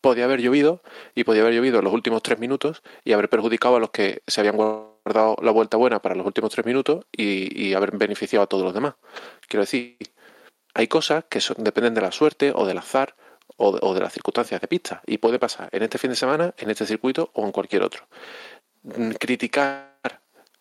Podía 0.01 0.25
haber 0.25 0.41
llovido 0.41 0.81
y 1.15 1.23
podía 1.23 1.41
haber 1.43 1.53
llovido 1.53 1.79
en 1.79 1.85
los 1.85 1.93
últimos 1.93 2.23
tres 2.23 2.39
minutos 2.39 2.81
y 3.03 3.13
haber 3.13 3.29
perjudicado 3.29 3.75
a 3.77 3.79
los 3.79 3.91
que 3.91 4.21
se 4.27 4.41
habían 4.41 4.55
guardado 4.57 4.92
la 5.05 5.51
vuelta 5.51 5.77
buena 5.77 6.01
para 6.01 6.15
los 6.15 6.25
últimos 6.25 6.51
tres 6.51 6.65
minutos 6.65 7.05
y, 7.11 7.67
y 7.67 7.73
haber 7.73 7.91
beneficiado 7.97 8.43
a 8.43 8.47
todos 8.47 8.63
los 8.63 8.73
demás. 8.73 8.95
Quiero 9.47 9.63
decir, 9.63 9.97
hay 10.73 10.87
cosas 10.87 11.25
que 11.29 11.39
son- 11.41 11.57
dependen 11.63 11.93
de 11.93 12.01
la 12.01 12.11
suerte 12.11 12.51
o 12.55 12.65
del 12.65 12.77
azar 12.77 13.15
o 13.57 13.73
de, 13.73 13.79
o 13.81 13.93
de 13.93 13.99
las 14.01 14.13
circunstancias 14.13 14.59
de 14.61 14.67
pista 14.67 15.01
y 15.05 15.17
puede 15.19 15.39
pasar 15.39 15.69
en 15.71 15.83
este 15.83 15.97
fin 15.97 16.09
de 16.09 16.15
semana, 16.15 16.53
en 16.57 16.69
este 16.69 16.85
circuito 16.85 17.29
o 17.33 17.45
en 17.45 17.51
cualquier 17.51 17.83
otro. 17.83 18.07
Mm, 18.83 19.11
Criticar, 19.19 19.92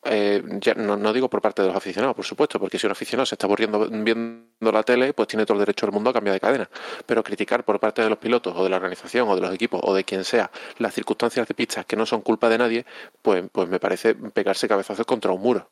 eh, 0.05 0.43
ya 0.61 0.75
no, 0.75 0.97
no 0.97 1.13
digo 1.13 1.31
por 1.31 1.41
parte 1.41 1.63
de 1.63 1.69
los 1.69 1.77
aficionados, 1.77 2.17
por 2.17 2.25
supuesto, 2.25 2.59
porque 2.59 2.79
si 2.79 2.87
un 2.87 2.93
aficionado 2.93 3.27
se 3.27 3.37
está 3.37 3.47
aburriendo 3.47 3.89
viendo 3.89 4.73
la 4.73 4.83
tele, 4.83 5.13
pues 5.15 5.29
tiene 5.29 5.47
todo 5.47 5.55
el 5.55 5.61
derecho 5.61 5.87
del 5.87 5.93
mundo 5.93 6.11
a 6.11 6.13
cambiar 6.13 6.35
de 6.35 6.41
cadena. 6.41 6.69
Pero 7.07 7.23
criticar 7.23 7.65
por 7.65 7.79
parte 7.79 8.03
de 8.03 8.09
los 8.09 8.19
pilotos 8.19 8.55
o 8.57 8.65
de 8.65 8.71
la 8.71 8.77
organización 8.77 9.29
o 9.29 9.35
de 9.37 9.41
los 9.43 9.55
equipos 9.55 9.81
o 9.85 9.95
de 9.95 10.05
quien 10.05 10.25
sea 10.25 10.51
las 10.79 10.95
circunstancias 10.95 11.47
de 11.47 11.55
pistas 11.55 11.87
que 11.87 11.97
no 11.97 12.07
son 12.07 12.21
culpa 12.23 12.49
de 12.49 12.59
nadie, 12.59 12.87
pues, 13.23 13.45
pues 13.53 13.69
me 13.69 13.79
parece 13.79 14.15
pegarse 14.15 14.69
cabezazos 14.69 15.07
contra 15.07 15.31
un 15.31 15.41
muro. 15.41 15.71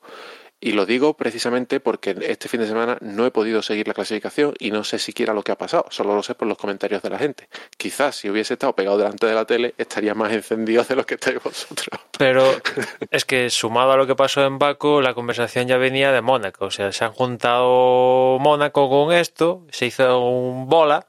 Y 0.62 0.73
lo 0.73 0.85
digo 0.85 1.14
precisamente 1.14 1.81
porque 1.81 2.14
este 2.20 2.49
fin 2.49 2.61
de 2.61 2.66
semana 2.66 2.99
no 3.01 3.25
he 3.25 3.31
podido 3.31 3.62
seguir 3.62 3.88
la 3.88 3.94
clasificación 3.94 4.53
y 4.59 4.70
no 4.70 4.85
sé 4.85 4.99
siquiera 4.99 5.33
lo 5.33 5.42
que 5.42 5.53
ha 5.53 5.57
pasado, 5.57 5.87
solo 5.88 6.14
lo 6.14 6.23
sé 6.23 6.35
por 6.35 6.46
los 6.46 6.59
comentarios 6.59 7.03
de 7.03 7.09
la 7.09 7.18
gente. 7.18 7.49
Quizás 7.79 8.16
si 8.16 8.29
hubiese 8.29 8.55
estado 8.55 8.75
pegado 8.75 8.99
delante 8.99 9.27
de 9.27 9.35
la 9.35 9.46
tele 9.46 9.75
estaría 9.79 10.14
más 10.14 10.33
encendido 10.33 10.85
de 10.85 10.96
lo 10.96 11.07
que 11.07 11.14
estáis 11.14 11.42
vosotros. 11.42 11.88
Pero 12.18 12.44
es 13.11 13.25
que 13.25 13.49
sumado 13.49 13.92
a 13.92 13.96
lo 13.96 14.07
que 14.07 14.14
pasó 14.14 14.44
en 14.44 14.59
Baku, 14.59 15.01
la 15.01 15.14
conversación 15.14 15.66
ya 15.66 15.79
venía 15.79 16.12
de 16.12 16.20
Mónaco. 16.20 16.66
O 16.66 16.70
sea, 16.70 16.92
se 16.92 17.07
han 17.07 17.12
juntado 17.12 18.38
Mónaco 18.38 18.90
con 18.90 19.14
esto, 19.14 19.66
se 19.70 19.87
hizo 19.87 20.20
un 20.20 20.68
bola, 20.68 21.07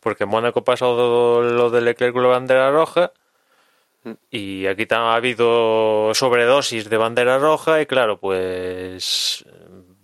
porque 0.00 0.24
en 0.24 0.30
Mónaco 0.30 0.62
pasó 0.62 1.40
lo 1.42 1.70
de 1.70 1.80
Leclerc 1.80 2.12
con 2.12 2.22
la 2.22 2.28
bandera 2.28 2.70
roja, 2.70 3.12
y 4.30 4.66
aquí 4.66 4.86
ha 4.90 5.14
habido 5.14 6.12
sobredosis 6.14 6.88
de 6.88 6.96
bandera 6.96 7.38
roja, 7.38 7.80
y 7.80 7.86
claro, 7.86 8.18
pues. 8.18 9.44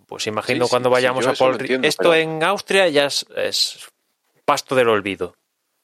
Pues 0.07 0.27
imagino 0.27 0.67
Sí, 0.67 0.71
cuando 0.71 0.91
sí, 0.91 0.93
vayamos 0.93 1.27
a 1.27 1.33
Paul 1.33 1.57
entiendo, 1.59 1.89
Esto 1.89 2.11
pero- 2.11 2.15
en 2.15 2.43
Austria 2.45 2.87
ya 2.89 3.07
es, 3.07 3.25
es 3.35 3.89
pasto 4.45 4.75
del 4.75 4.89
olvido. 4.89 5.35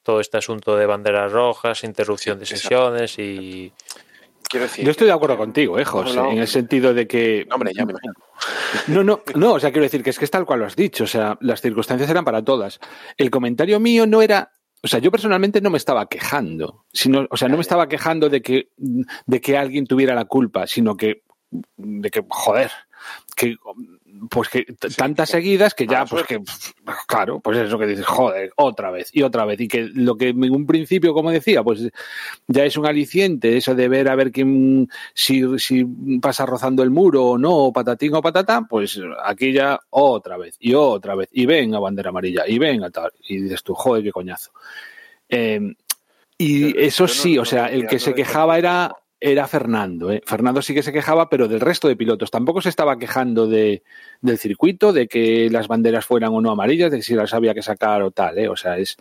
Todo 0.02 0.20
este 0.20 0.36
asunto 0.36 0.76
de 0.76 0.84
banderas 0.86 1.32
rojas, 1.32 1.82
interrupción 1.84 2.38
de 2.38 2.44
exacto. 2.44 2.62
sesiones 2.62 3.18
y. 3.18 3.72
Quiero 4.50 4.64
decir, 4.64 4.84
Yo 4.84 4.90
estoy 4.90 5.06
de 5.06 5.12
acuerdo 5.12 5.36
contigo, 5.36 5.78
eh, 5.78 5.84
José, 5.84 6.18
en 6.18 6.38
el 6.38 6.48
sentido 6.48 6.94
de 6.94 7.06
que 7.06 7.44
No, 7.48 7.56
hombre, 7.56 7.72
ya 7.74 7.84
me 7.84 7.92
imagino. 7.92 8.14
No, 8.86 9.04
no, 9.04 9.22
no, 9.34 9.52
o 9.54 9.60
sea, 9.60 9.70
quiero 9.70 9.82
decir 9.82 10.02
que 10.02 10.08
es 10.10 10.18
que 10.18 10.24
es 10.24 10.30
tal 10.30 10.46
cual 10.46 10.60
lo 10.60 10.66
has 10.66 10.74
dicho, 10.76 11.04
o 11.04 11.06
sea, 11.06 11.36
las 11.42 11.60
circunstancias 11.60 12.08
eran 12.08 12.24
para 12.24 12.42
todas. 12.42 12.80
El 13.18 13.30
comentario 13.30 13.78
mío 13.78 14.06
no 14.06 14.22
era, 14.22 14.52
o 14.82 14.88
sea, 14.88 15.00
yo 15.00 15.10
personalmente 15.10 15.60
no 15.60 15.70
me 15.70 15.78
estaba 15.78 16.08
quejando, 16.08 16.84
sino, 16.92 17.26
o 17.30 17.36
sea, 17.36 17.48
no 17.48 17.56
me 17.56 17.62
estaba 17.62 17.88
quejando 17.88 18.28
de 18.28 18.42
que, 18.42 18.70
de 18.76 19.40
que 19.40 19.56
alguien 19.56 19.86
tuviera 19.86 20.14
la 20.14 20.26
culpa, 20.26 20.66
sino 20.66 20.96
que, 20.96 21.24
de 21.76 22.10
que, 22.10 22.24
joder, 22.28 22.70
que, 23.36 23.56
pues 24.30 24.48
que 24.48 24.64
tantas 24.96 25.30
seguidas 25.30 25.74
que 25.74 25.86
ya, 25.86 26.04
pues 26.04 26.26
que, 26.26 26.40
claro, 27.06 27.40
pues 27.40 27.58
es 27.58 27.70
lo 27.70 27.78
que 27.78 27.86
dices, 27.86 28.06
joder, 28.06 28.52
otra 28.56 28.90
vez 28.90 29.10
y 29.12 29.22
otra 29.22 29.44
vez, 29.44 29.60
y 29.60 29.68
que 29.68 29.88
lo 29.94 30.16
que 30.16 30.28
en 30.28 30.54
un 30.54 30.66
principio, 30.66 31.14
como 31.14 31.30
decía, 31.30 31.62
pues 31.62 31.88
ya 32.46 32.64
es 32.64 32.76
un 32.76 32.86
aliciente 32.86 33.56
eso 33.56 33.74
de 33.74 33.88
ver 33.88 34.08
a 34.08 34.14
ver 34.14 34.32
quién 34.32 34.88
si, 35.14 35.58
si 35.58 35.84
pasa 36.20 36.46
rozando 36.46 36.82
el 36.82 36.90
muro 36.90 37.24
o 37.24 37.38
no, 37.38 37.54
o 37.54 37.72
patatín 37.72 38.14
o 38.14 38.22
patata, 38.22 38.66
pues 38.68 39.00
aquí 39.24 39.52
ya 39.52 39.78
otra 39.90 40.36
vez 40.36 40.56
y 40.58 40.74
otra 40.74 41.14
vez. 41.14 41.28
Y 41.32 41.46
venga 41.46 41.78
bandera 41.78 42.10
amarilla 42.10 42.46
y 42.46 42.58
venga 42.58 42.90
tal. 42.90 43.12
Y 43.28 43.40
dices 43.42 43.62
tú, 43.62 43.74
joder, 43.74 44.02
qué 44.02 44.12
coñazo. 44.12 44.50
Eh, 45.28 45.74
y 46.38 46.80
eso 46.80 47.08
sí, 47.08 47.36
o 47.36 47.44
sea, 47.44 47.66
el 47.66 47.86
que 47.86 47.98
se 47.98 48.14
quejaba 48.14 48.58
era 48.58 48.94
era 49.20 49.48
Fernando, 49.48 50.12
¿eh? 50.12 50.22
Fernando 50.24 50.62
sí 50.62 50.74
que 50.74 50.82
se 50.82 50.92
quejaba, 50.92 51.28
pero 51.28 51.48
del 51.48 51.60
resto 51.60 51.88
de 51.88 51.96
pilotos. 51.96 52.30
Tampoco 52.30 52.60
se 52.60 52.68
estaba 52.68 52.98
quejando 52.98 53.46
de, 53.46 53.82
del 54.20 54.38
circuito, 54.38 54.92
de 54.92 55.08
que 55.08 55.50
las 55.50 55.68
banderas 55.68 56.06
fueran 56.06 56.32
o 56.32 56.40
no 56.40 56.50
amarillas, 56.50 56.90
de 56.90 56.98
que 56.98 57.02
si 57.02 57.14
las 57.14 57.34
había 57.34 57.54
que 57.54 57.62
sacar 57.62 58.02
o 58.02 58.10
tal, 58.10 58.38
¿eh? 58.38 58.48
O 58.48 58.56
sea, 58.56 58.78
es. 58.78 58.96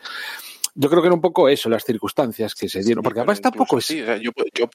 Yo 0.76 0.90
creo 0.90 1.02
que 1.02 1.08
era 1.08 1.16
un 1.16 1.22
poco 1.22 1.50
eso, 1.50 1.70
las 1.70 1.84
circunstancias 1.84 2.56
que 2.56 2.70
se 2.70 2.84
dieron. 2.84 3.02
Sí, 3.02 3.04
Porque 3.04 3.20
además 3.20 3.42
tampoco 3.42 3.78
es. 3.78 3.86
sí, 3.86 4.02
o 4.02 4.06
sea, 4.06 4.18
yo, 4.18 4.32
yo, 4.54 4.70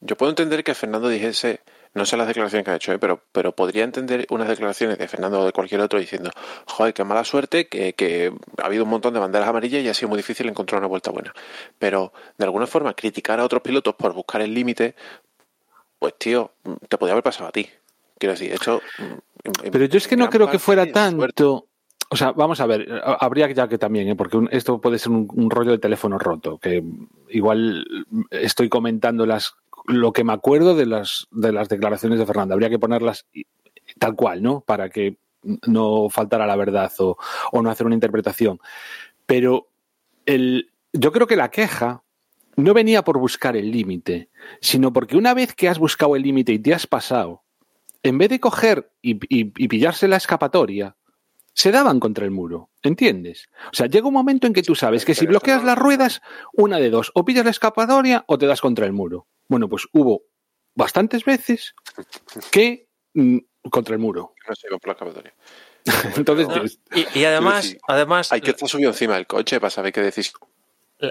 yo 0.00 0.16
puedo 0.16 0.30
entender 0.30 0.64
que 0.64 0.74
Fernando 0.74 1.08
dijese, 1.08 1.60
no 1.94 2.06
sé 2.06 2.16
las 2.16 2.26
declaraciones 2.26 2.64
que 2.64 2.70
ha 2.70 2.76
hecho, 2.76 2.92
¿eh? 2.92 2.98
pero, 2.98 3.22
pero 3.32 3.52
podría 3.54 3.84
entender 3.84 4.26
unas 4.30 4.48
declaraciones 4.48 4.96
de 4.98 5.08
Fernando 5.08 5.40
o 5.40 5.44
de 5.44 5.52
cualquier 5.52 5.80
otro 5.82 5.98
diciendo, 5.98 6.30
joder, 6.66 6.94
qué 6.94 7.04
mala 7.04 7.22
suerte, 7.24 7.68
que, 7.68 7.92
que 7.92 8.32
ha 8.62 8.66
habido 8.66 8.84
un 8.84 8.90
montón 8.90 9.12
de 9.14 9.20
banderas 9.20 9.48
amarillas 9.48 9.82
y 9.82 9.88
ha 9.88 9.94
sido 9.94 10.08
muy 10.08 10.16
difícil 10.16 10.48
encontrar 10.48 10.78
una 10.80 10.88
vuelta 10.88 11.10
buena. 11.10 11.34
Pero 11.78 12.12
de 12.38 12.44
alguna 12.44 12.66
forma 12.66 12.94
criticar 12.94 13.40
a 13.40 13.44
otros 13.44 13.60
pilotos 13.62 13.94
por 13.94 14.14
buscar 14.14 14.40
el 14.40 14.54
límite, 14.54 14.94
pues 15.98 16.14
tío, 16.18 16.52
te 16.88 16.96
podría 16.98 17.12
haber 17.12 17.24
pasado 17.24 17.48
a 17.48 17.52
ti. 17.52 17.68
Quiero 18.18 18.32
decir, 18.32 18.52
esto... 18.52 18.80
mm, 18.98 19.50
Pero 19.70 19.84
yo 19.86 19.98
es 19.98 20.08
que 20.08 20.16
no 20.16 20.30
creo 20.30 20.46
que 20.50 20.58
fuera 20.58 20.82
tanto. 20.92 21.66
O 22.08 22.16
sea, 22.16 22.32
vamos 22.32 22.60
a 22.60 22.66
ver, 22.66 22.86
ha- 23.04 23.16
habría 23.24 23.50
ya 23.50 23.68
que 23.68 23.78
también, 23.78 24.08
¿eh? 24.08 24.16
porque 24.16 24.36
un- 24.36 24.48
esto 24.52 24.80
puede 24.80 24.98
ser 24.98 25.12
un, 25.12 25.28
un 25.34 25.50
rollo 25.50 25.70
de 25.72 25.78
teléfono 25.78 26.18
roto, 26.18 26.58
que 26.58 26.82
igual 27.30 27.84
estoy 28.30 28.68
comentando 28.68 29.24
las 29.26 29.54
lo 29.86 30.12
que 30.12 30.24
me 30.24 30.32
acuerdo 30.32 30.74
de 30.74 30.86
las 30.86 31.26
de 31.30 31.52
las 31.52 31.68
declaraciones 31.68 32.18
de 32.18 32.26
Fernando. 32.26 32.54
Habría 32.54 32.70
que 32.70 32.78
ponerlas 32.78 33.26
tal 33.98 34.14
cual, 34.14 34.42
¿no? 34.42 34.60
Para 34.60 34.90
que 34.90 35.16
no 35.66 36.08
faltara 36.08 36.46
la 36.46 36.56
verdad 36.56 36.92
o, 36.98 37.16
o 37.50 37.62
no 37.62 37.70
hacer 37.70 37.86
una 37.86 37.96
interpretación. 37.96 38.60
Pero 39.26 39.68
el, 40.26 40.70
yo 40.92 41.10
creo 41.12 41.26
que 41.26 41.36
la 41.36 41.50
queja 41.50 42.02
no 42.56 42.74
venía 42.74 43.02
por 43.02 43.18
buscar 43.18 43.56
el 43.56 43.70
límite, 43.70 44.28
sino 44.60 44.92
porque 44.92 45.16
una 45.16 45.34
vez 45.34 45.54
que 45.54 45.68
has 45.68 45.78
buscado 45.78 46.14
el 46.16 46.22
límite 46.22 46.52
y 46.52 46.58
te 46.58 46.74
has 46.74 46.86
pasado, 46.86 47.42
en 48.02 48.18
vez 48.18 48.28
de 48.28 48.40
coger 48.40 48.92
y, 49.00 49.14
y- 49.34 49.52
y 49.56 49.68
pillarse 49.68 50.06
la 50.06 50.16
escapatoria, 50.16 50.96
se 51.54 51.70
daban 51.70 51.98
contra 52.00 52.24
el 52.24 52.30
muro, 52.30 52.70
¿entiendes? 52.82 53.48
O 53.72 53.74
sea, 53.76 53.86
llega 53.86 54.06
un 54.08 54.14
momento 54.14 54.46
en 54.46 54.52
que 54.52 54.62
tú 54.62 54.74
sabes 54.74 55.04
que 55.04 55.14
si 55.14 55.26
bloqueas 55.26 55.64
las 55.64 55.78
ruedas, 55.78 56.20
una 56.54 56.78
de 56.78 56.90
dos, 56.90 57.10
o 57.14 57.24
pillas 57.24 57.44
la 57.44 57.50
escapatoria 57.50 58.24
o 58.26 58.38
te 58.38 58.46
das 58.46 58.60
contra 58.60 58.86
el 58.86 58.92
muro. 58.92 59.26
Bueno, 59.52 59.68
pues 59.68 59.86
hubo 59.92 60.22
bastantes 60.74 61.26
veces 61.26 61.74
que 62.50 62.88
mm, 63.12 63.36
contra 63.70 63.94
el 63.94 64.00
muro. 64.00 64.34
No 64.48 64.78
por 64.78 64.86
la 64.88 64.92
escapatoria. 64.94 65.34
Entonces, 66.16 66.48
No, 66.48 66.96
y, 66.96 67.20
y 67.20 67.24
además, 67.26 67.64
decir, 67.64 67.80
además 67.86 68.32
Hay 68.32 68.40
que 68.40 68.52
estar 68.52 68.66
subido 68.66 68.88
encima 68.90 69.16
del 69.16 69.26
coche 69.26 69.60
para 69.60 69.68
saber 69.68 69.92
qué 69.92 70.00
decisión 70.00 70.40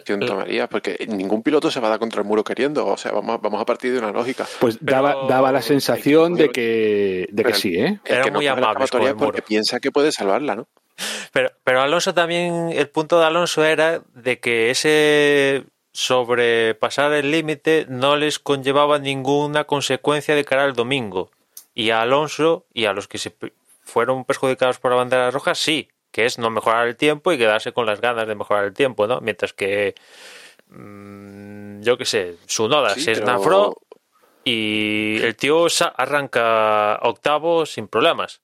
Siento 0.08 0.36
María, 0.36 0.68
porque 0.68 1.06
ningún 1.08 1.44
piloto 1.44 1.70
se 1.70 1.80
va 1.80 1.88
a 1.88 1.90
dar 1.92 2.00
contra 2.00 2.22
el 2.22 2.28
muro 2.28 2.44
queriendo. 2.44 2.88
O 2.88 2.98
sea, 2.98 3.12
vamos, 3.12 3.40
vamos 3.42 3.62
a 3.62 3.66
partir 3.66 3.92
de 3.92 4.00
una 4.00 4.12
lógica. 4.12 4.48
Pues 4.60 4.80
Pero- 4.84 4.92
daba, 4.92 5.28
daba 5.28 5.52
la 5.52 5.62
sensación 5.62 6.34
de 6.34 6.50
que, 6.50 7.28
de 7.30 7.44
que 7.44 7.50
Pero- 7.50 7.56
sí, 7.56 7.76
¿eh? 7.76 8.00
Que 8.04 8.16
no 8.32 8.40
muy 8.40 8.48
muro. 8.48 9.18
porque 9.20 9.44
piensa 9.44 9.80
que 9.80 9.92
puede 9.92 10.12
salvarla, 10.12 10.56
¿no? 10.56 10.68
Pero, 11.32 11.52
pero 11.64 11.82
Alonso 11.82 12.16
también, 12.16 12.70
el 12.72 12.90
punto 12.90 13.20
de 13.20 13.26
Alonso 13.26 13.64
era 13.64 14.02
de 14.16 14.40
que 14.40 14.72
ese 14.72 15.66
sobrepasar 15.94 17.14
el 17.14 17.32
límite 17.32 17.86
no 17.90 18.16
les 18.16 18.40
conllevaba 18.40 19.00
ninguna 19.00 19.66
consecuencia 19.66 20.36
de 20.36 20.46
cara 20.46 20.64
al 20.64 20.74
domingo. 20.74 21.32
Y 21.74 21.90
a 21.92 22.02
Alonso 22.02 22.66
y 22.74 22.86
a 22.86 22.94
los 22.94 23.08
que 23.08 23.18
se 23.18 23.34
fueron 23.84 24.26
perjudicados 24.26 24.80
por 24.80 24.92
la 24.92 24.98
bandera 24.98 25.32
roja, 25.32 25.56
sí, 25.56 25.90
que 26.12 26.26
es 26.26 26.38
no 26.38 26.50
mejorar 26.50 26.88
el 26.88 26.96
tiempo 26.98 27.32
y 27.32 27.38
quedarse 27.38 27.72
con 27.72 27.86
las 27.86 28.02
ganas 28.02 28.28
de 28.28 28.36
mejorar 28.36 28.66
el 28.66 28.74
tiempo, 28.74 29.08
¿no? 29.08 29.22
Mientras 29.22 29.54
que, 29.54 29.96
mm, 30.70 31.82
yo 31.82 31.98
qué 31.98 32.06
sé, 32.06 32.36
su 32.46 32.68
noda 32.68 32.94
Sí, 32.96 33.02
se 33.02 33.14
pero- 33.14 33.26
esnafró 33.26 33.78
y 34.44 35.20
el 35.22 35.36
tío 35.36 35.68
arranca 35.96 37.00
octavo 37.04 37.66
sin 37.66 37.88
problemas. 37.88 38.42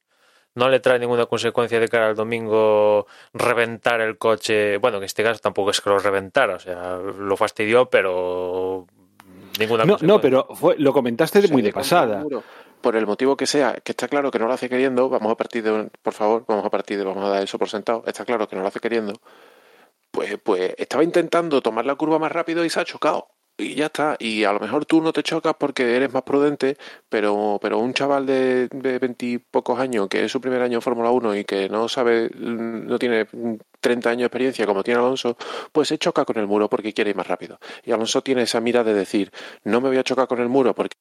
No 0.58 0.70
le 0.70 0.80
trae 0.80 0.97
ninguna 0.97 1.28
consecuencia 1.28 1.80
de 1.80 1.88
cara 1.88 2.08
al 2.08 2.16
domingo 2.16 3.05
reventar 3.32 4.01
el 4.01 4.18
coche. 4.18 4.78
Bueno, 4.78 4.97
en 4.97 5.03
este 5.03 5.24
caso 5.24 5.39
tampoco 5.39 5.70
es 5.70 5.80
que 5.82 5.89
lo 5.91 5.99
reventara, 5.99 6.55
o 6.55 6.60
sea, 6.60 6.97
lo 6.97 7.38
fastidió, 7.38 7.89
pero 7.91 8.88
ninguna 9.60 9.86
No, 9.86 9.93
consecuencia. 9.93 10.08
no, 10.08 10.20
pero 10.20 10.47
fue, 10.55 10.76
lo 10.80 10.93
comentaste 10.93 11.43
Se 11.43 11.51
muy 11.53 11.62
de 11.62 11.72
pasada. 11.72 12.24
Por 12.82 12.95
el 12.95 13.05
motivo 13.05 13.38
que 13.38 13.45
sea, 13.45 13.76
que 13.84 13.91
está 13.91 14.08
claro 14.08 14.32
que 14.32 14.39
no 14.39 14.47
lo 14.47 14.53
hace 14.53 14.68
queriendo, 14.68 15.10
vamos 15.10 15.32
a 15.32 15.36
partir 15.36 15.64
de, 15.64 15.89
por 16.01 16.14
favor, 16.14 16.43
vamos 16.47 16.66
a 16.66 16.70
partir 16.72 16.97
de, 16.97 17.03
vamos 17.03 17.24
a 17.26 17.30
dar 17.30 17.43
eso 17.43 17.60
por 17.60 17.70
sentado, 17.70 18.03
está 18.08 18.26
claro 18.26 18.47
que 18.47 18.55
no 18.55 18.64
lo 18.64 18.68
hace 18.68 18.80
queriendo, 18.80 19.14
pues, 20.12 20.38
pues 20.43 20.74
estaba 20.78 21.03
intentando 21.03 21.62
tomar 21.62 21.86
la 21.86 21.95
curva 21.95 22.18
más 22.20 22.32
rápido 22.32 22.66
y 22.66 22.70
se 22.70 22.80
ha 22.80 22.86
chocado. 22.86 23.28
Y 23.60 23.74
ya 23.76 23.88
está. 23.88 24.16
Y 24.20 24.43
a 24.43 24.53
lo 24.53 24.60
mejor 24.60 24.86
tú 24.86 25.01
no 25.01 25.12
te 25.12 25.24
chocas 25.24 25.55
porque 25.60 25.95
eres 25.95 26.14
más 26.14 26.22
prudente, 26.24 26.78
pero, 27.10 27.58
pero 27.62 27.80
un 27.80 27.91
chaval 27.93 28.26
de 28.28 28.70
veintipocos 29.01 29.80
años, 29.80 30.08
que 30.10 30.24
es 30.26 30.32
su 30.32 30.39
primer 30.39 30.62
año 30.62 30.76
en 30.78 30.82
Fórmula 30.84 31.10
1 31.10 31.36
y 31.36 31.43
que 31.43 31.68
no 31.68 31.89
sabe, 31.89 32.30
no 32.36 32.99
tiene 32.99 33.26
mm, 33.32 33.55
30 33.80 34.12
años 34.12 34.20
de 34.22 34.26
experiencia 34.28 34.66
como 34.68 34.84
tiene 34.84 34.99
Alonso, 34.99 35.38
pues 35.72 35.88
se 35.88 35.97
choca 35.97 36.24
con 36.26 36.38
el 36.38 36.45
muro 36.47 36.70
porque 36.70 36.93
quiere 36.93 37.10
ir 37.12 37.16
más 37.16 37.28
rápido. 37.28 37.58
Y 37.84 37.91
Alonso 37.91 38.22
tiene 38.22 38.43
esa 38.43 38.62
mira 38.62 38.84
de 38.84 38.93
decir, 38.93 39.32
no 39.64 39.82
me 39.82 39.89
voy 39.89 39.97
a 39.97 40.03
chocar 40.03 40.28
con 40.28 40.39
el 40.39 40.49
muro 40.49 40.76
porque 40.76 40.95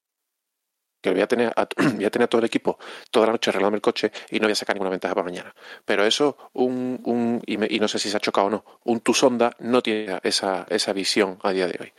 que 1.03 1.11
voy 1.13 1.21
a 1.21 1.27
tener 1.29 1.53
a, 1.55 1.69
voy 1.95 2.05
a 2.05 2.11
tener 2.11 2.25
a 2.25 2.29
todo 2.29 2.41
el 2.41 2.47
equipo 2.47 2.79
toda 3.11 3.27
la 3.27 3.33
noche 3.33 3.51
arreglando 3.51 3.77
el 3.77 3.83
coche 3.83 4.11
y 4.31 4.41
no 4.41 4.47
voy 4.47 4.53
a 4.53 4.55
sacar 4.57 4.75
ninguna 4.75 4.91
ventaja 4.91 5.15
para 5.15 5.25
mañana. 5.25 5.55
Pero 5.85 6.05
eso, 6.05 6.37
un, 6.55 7.01
un 7.05 7.43
y, 7.47 7.59
me- 7.59 7.69
y 7.71 7.79
no 7.79 7.87
sé 7.89 7.99
si 7.99 8.11
se 8.11 8.17
ha 8.17 8.21
chocado 8.21 8.49
o 8.49 8.51
no, 8.51 8.65
un 8.85 9.01
Tusonda 9.01 9.53
no 9.61 9.83
tiene 9.83 10.19
esa, 10.25 10.67
esa 10.69 10.93
visión 10.93 11.39
a 11.43 11.53
día 11.53 11.67
de 11.69 11.79
hoy. 11.81 11.93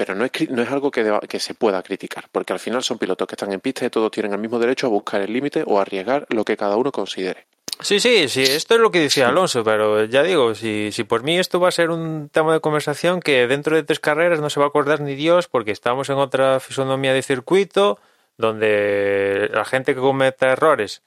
Pero 0.00 0.14
no 0.14 0.24
es, 0.24 0.30
no 0.48 0.62
es 0.62 0.70
algo 0.70 0.90
que, 0.90 1.38
se 1.40 1.52
pueda 1.52 1.82
criticar, 1.82 2.24
porque 2.32 2.54
al 2.54 2.58
final 2.58 2.82
son 2.82 2.96
pilotos 2.96 3.28
que 3.28 3.34
están 3.34 3.52
en 3.52 3.60
pista 3.60 3.84
y 3.84 3.90
todos 3.90 4.10
tienen 4.10 4.32
el 4.32 4.38
mismo 4.38 4.58
derecho 4.58 4.86
a 4.86 4.88
buscar 4.88 5.20
el 5.20 5.30
límite 5.30 5.62
o 5.66 5.78
arriesgar 5.78 6.24
lo 6.30 6.42
que 6.42 6.56
cada 6.56 6.76
uno 6.76 6.90
considere. 6.90 7.46
Sí, 7.80 8.00
sí, 8.00 8.26
sí, 8.30 8.40
esto 8.40 8.76
es 8.76 8.80
lo 8.80 8.90
que 8.90 9.00
decía 9.00 9.28
Alonso, 9.28 9.62
pero 9.62 10.06
ya 10.06 10.22
digo, 10.22 10.54
si, 10.54 10.90
si 10.90 11.04
por 11.04 11.22
mí 11.22 11.38
esto 11.38 11.60
va 11.60 11.68
a 11.68 11.72
ser 11.72 11.90
un 11.90 12.30
tema 12.30 12.54
de 12.54 12.60
conversación 12.60 13.20
que 13.20 13.46
dentro 13.46 13.76
de 13.76 13.82
tres 13.82 14.00
carreras 14.00 14.40
no 14.40 14.48
se 14.48 14.58
va 14.58 14.64
a 14.64 14.68
acordar 14.70 15.02
ni 15.02 15.14
Dios 15.16 15.48
porque 15.48 15.70
estamos 15.70 16.08
en 16.08 16.16
otra 16.16 16.60
fisonomía 16.60 17.12
de 17.12 17.20
circuito 17.20 17.98
donde 18.38 19.50
la 19.52 19.66
gente 19.66 19.94
que 19.94 20.00
cometa 20.00 20.50
errores 20.50 21.02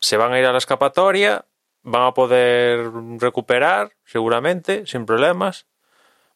se 0.00 0.18
van 0.18 0.34
a 0.34 0.38
ir 0.38 0.44
a 0.44 0.52
la 0.52 0.58
escapatoria, 0.58 1.46
van 1.82 2.02
a 2.02 2.12
poder 2.12 2.90
recuperar 3.18 3.92
seguramente, 4.04 4.86
sin 4.86 5.06
problemas, 5.06 5.64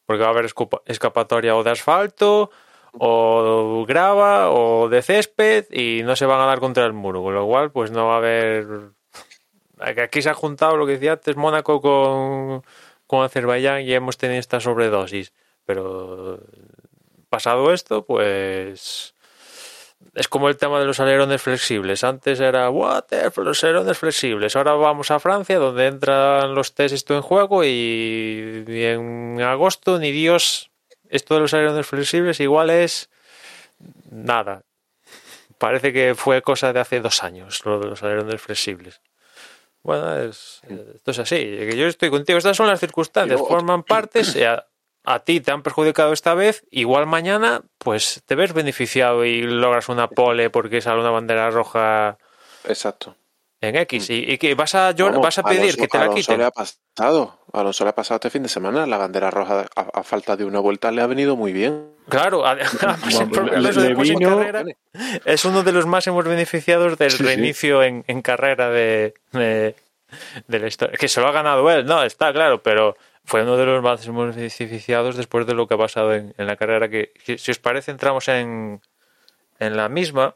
porque 0.05 0.23
va 0.23 0.29
a 0.29 0.31
haber 0.31 0.47
escapatoria 0.85 1.55
o 1.55 1.63
de 1.63 1.71
asfalto 1.71 2.51
o 2.93 3.85
grava 3.87 4.51
o 4.51 4.89
de 4.89 5.01
césped 5.01 5.65
y 5.71 6.03
no 6.03 6.15
se 6.15 6.25
van 6.25 6.41
a 6.41 6.45
dar 6.45 6.59
contra 6.59 6.85
el 6.85 6.93
muro, 6.93 7.23
con 7.23 7.33
lo 7.33 7.45
cual 7.47 7.71
pues 7.71 7.91
no 7.91 8.07
va 8.07 8.15
a 8.15 8.17
haber 8.17 8.93
Aquí 9.83 10.21
se 10.21 10.29
ha 10.29 10.33
juntado 10.33 10.77
lo 10.77 10.85
que 10.85 10.93
decía 10.93 11.13
antes 11.13 11.35
Mónaco 11.35 11.81
con, 11.81 12.63
con 13.05 13.23
Azerbaiyán 13.23 13.81
y 13.81 13.93
hemos 13.93 14.17
tenido 14.17 14.39
esta 14.39 14.59
sobredosis. 14.59 15.33
Pero 15.65 16.39
pasado 17.29 17.73
esto, 17.73 18.05
pues 18.05 19.12
es 20.13 20.27
como 20.27 20.47
el 20.47 20.57
tema 20.57 20.79
de 20.79 20.85
los 20.85 20.99
alerones 20.99 21.41
flexibles. 21.41 22.03
Antes 22.03 22.39
era, 22.39 22.69
what, 22.69 23.05
los 23.37 23.63
alerones 23.63 23.97
flexibles. 23.97 24.55
Ahora 24.55 24.73
vamos 24.73 25.09
a 25.11 25.19
Francia, 25.19 25.57
donde 25.57 25.87
entran 25.87 26.53
los 26.53 26.75
test 26.75 26.93
esto 26.93 27.15
en 27.15 27.21
juego 27.21 27.63
y, 27.63 28.63
y 28.67 28.83
en 28.83 29.41
agosto, 29.41 29.97
ni 29.97 30.11
Dios, 30.11 30.69
esto 31.09 31.35
de 31.35 31.41
los 31.41 31.53
alerones 31.53 31.87
flexibles 31.87 32.39
igual 32.39 32.69
es 32.69 33.09
nada. 34.09 34.63
Parece 35.57 35.93
que 35.93 36.13
fue 36.15 36.41
cosa 36.41 36.73
de 36.73 36.79
hace 36.79 36.99
dos 36.99 37.23
años, 37.23 37.65
lo 37.65 37.79
de 37.79 37.87
los 37.87 38.03
alerones 38.03 38.41
flexibles. 38.41 39.01
Bueno, 39.81 40.17
es, 40.17 40.61
esto 40.95 41.11
es 41.11 41.19
así. 41.19 41.35
que 41.35 41.75
Yo 41.75 41.87
estoy 41.87 42.09
contigo. 42.09 42.37
Estas 42.37 42.55
son 42.55 42.67
las 42.67 42.79
circunstancias. 42.79 43.39
Forman 43.39 43.83
partes. 43.83 44.35
A, 45.03 45.19
ti 45.19 45.39
te 45.41 45.51
han 45.51 45.61
perjudicado 45.63 46.13
esta 46.13 46.33
vez. 46.33 46.63
Igual 46.71 47.05
mañana, 47.07 47.61
pues 47.77 48.21
te 48.25 48.35
ves 48.35 48.53
beneficiado 48.53 49.25
y 49.25 49.41
logras 49.41 49.89
una 49.89 50.07
pole 50.07 50.49
porque 50.49 50.81
sale 50.81 50.99
una 51.01 51.11
bandera 51.11 51.49
roja 51.51 52.17
Exacto. 52.65 53.15
en 53.61 53.75
X. 53.75 54.09
Y, 54.09 54.31
y 54.33 54.37
que 54.37 54.55
vas 54.55 54.75
a, 54.75 54.93
Vamos, 54.93 55.21
vas 55.21 55.37
a 55.39 55.43
pedir 55.43 55.61
Alonso- 55.71 55.77
que 55.81 55.87
te 55.87 55.97
la 55.97 56.03
Alonso 56.03 56.19
quiten. 56.21 56.37
le 56.39 56.45
ha 56.45 56.51
pasado. 56.51 57.39
Alonso 57.53 57.83
le 57.83 57.89
ha 57.91 57.95
pasado 57.95 58.15
este 58.17 58.29
fin 58.29 58.43
de 58.43 58.49
semana. 58.49 58.85
La 58.87 58.97
bandera 58.97 59.29
roja, 59.31 59.65
a, 59.75 59.81
a 59.93 60.03
falta 60.03 60.35
de 60.35 60.45
una 60.45 60.59
vuelta, 60.59 60.91
le 60.91 61.01
ha 61.01 61.07
venido 61.07 61.35
muy 61.35 61.53
bien. 61.53 61.91
Claro, 62.09 62.45
Alonso 62.45 63.81
es 65.25 65.45
uno 65.45 65.63
de 65.63 65.71
los 65.71 65.85
máximos 65.85 66.25
beneficiados 66.25 66.97
del 66.97 67.11
Sí, 67.11 67.17
sí. 67.17 67.23
reinicio 67.23 67.83
En, 67.83 68.03
en 68.07 68.21
carrera 68.21 68.69
de, 68.69 69.13
de, 69.31 69.75
de 70.47 70.59
la 70.59 70.67
historia. 70.67 70.97
Que 70.97 71.07
se 71.07 71.21
lo 71.21 71.27
ha 71.27 71.31
ganado 71.31 71.69
él, 71.71 71.85
no, 71.85 72.03
está 72.03 72.31
claro, 72.33 72.61
pero 72.61 72.95
fue 73.25 73.43
uno 73.43 73.57
de 73.57 73.65
los 73.65 73.81
máximos 73.81 74.35
beneficiados 74.35 75.15
después 75.15 75.47
de 75.47 75.53
lo 75.53 75.67
que 75.67 75.75
ha 75.75 75.77
pasado 75.77 76.13
en, 76.13 76.33
la 76.37 76.55
carrera. 76.55 76.89
Que, 76.89 77.13
que, 77.25 77.37
si 77.37 77.51
os 77.51 77.59
parece, 77.59 77.91
entramos 77.91 78.27
en, 78.27 78.81
en 79.59 79.77
la 79.77 79.89
misma. 79.89 80.35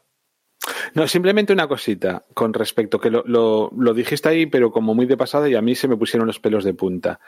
No, 0.94 1.06
simplemente 1.06 1.52
una 1.52 1.68
cosita 1.68 2.24
con 2.34 2.52
respecto, 2.52 2.98
que 2.98 3.10
lo, 3.10 3.22
lo, 3.26 3.70
lo 3.76 3.94
dijiste 3.94 4.28
ahí, 4.28 4.46
pero 4.46 4.72
como 4.72 4.94
muy 4.94 5.06
de 5.06 5.16
pasada 5.16 5.48
y 5.48 5.54
a 5.54 5.62
mí 5.62 5.74
se 5.74 5.88
me 5.88 5.96
pusieron 5.96 6.26
los 6.26 6.40
pelos 6.40 6.64
de 6.64 6.74
punta. 6.74 7.20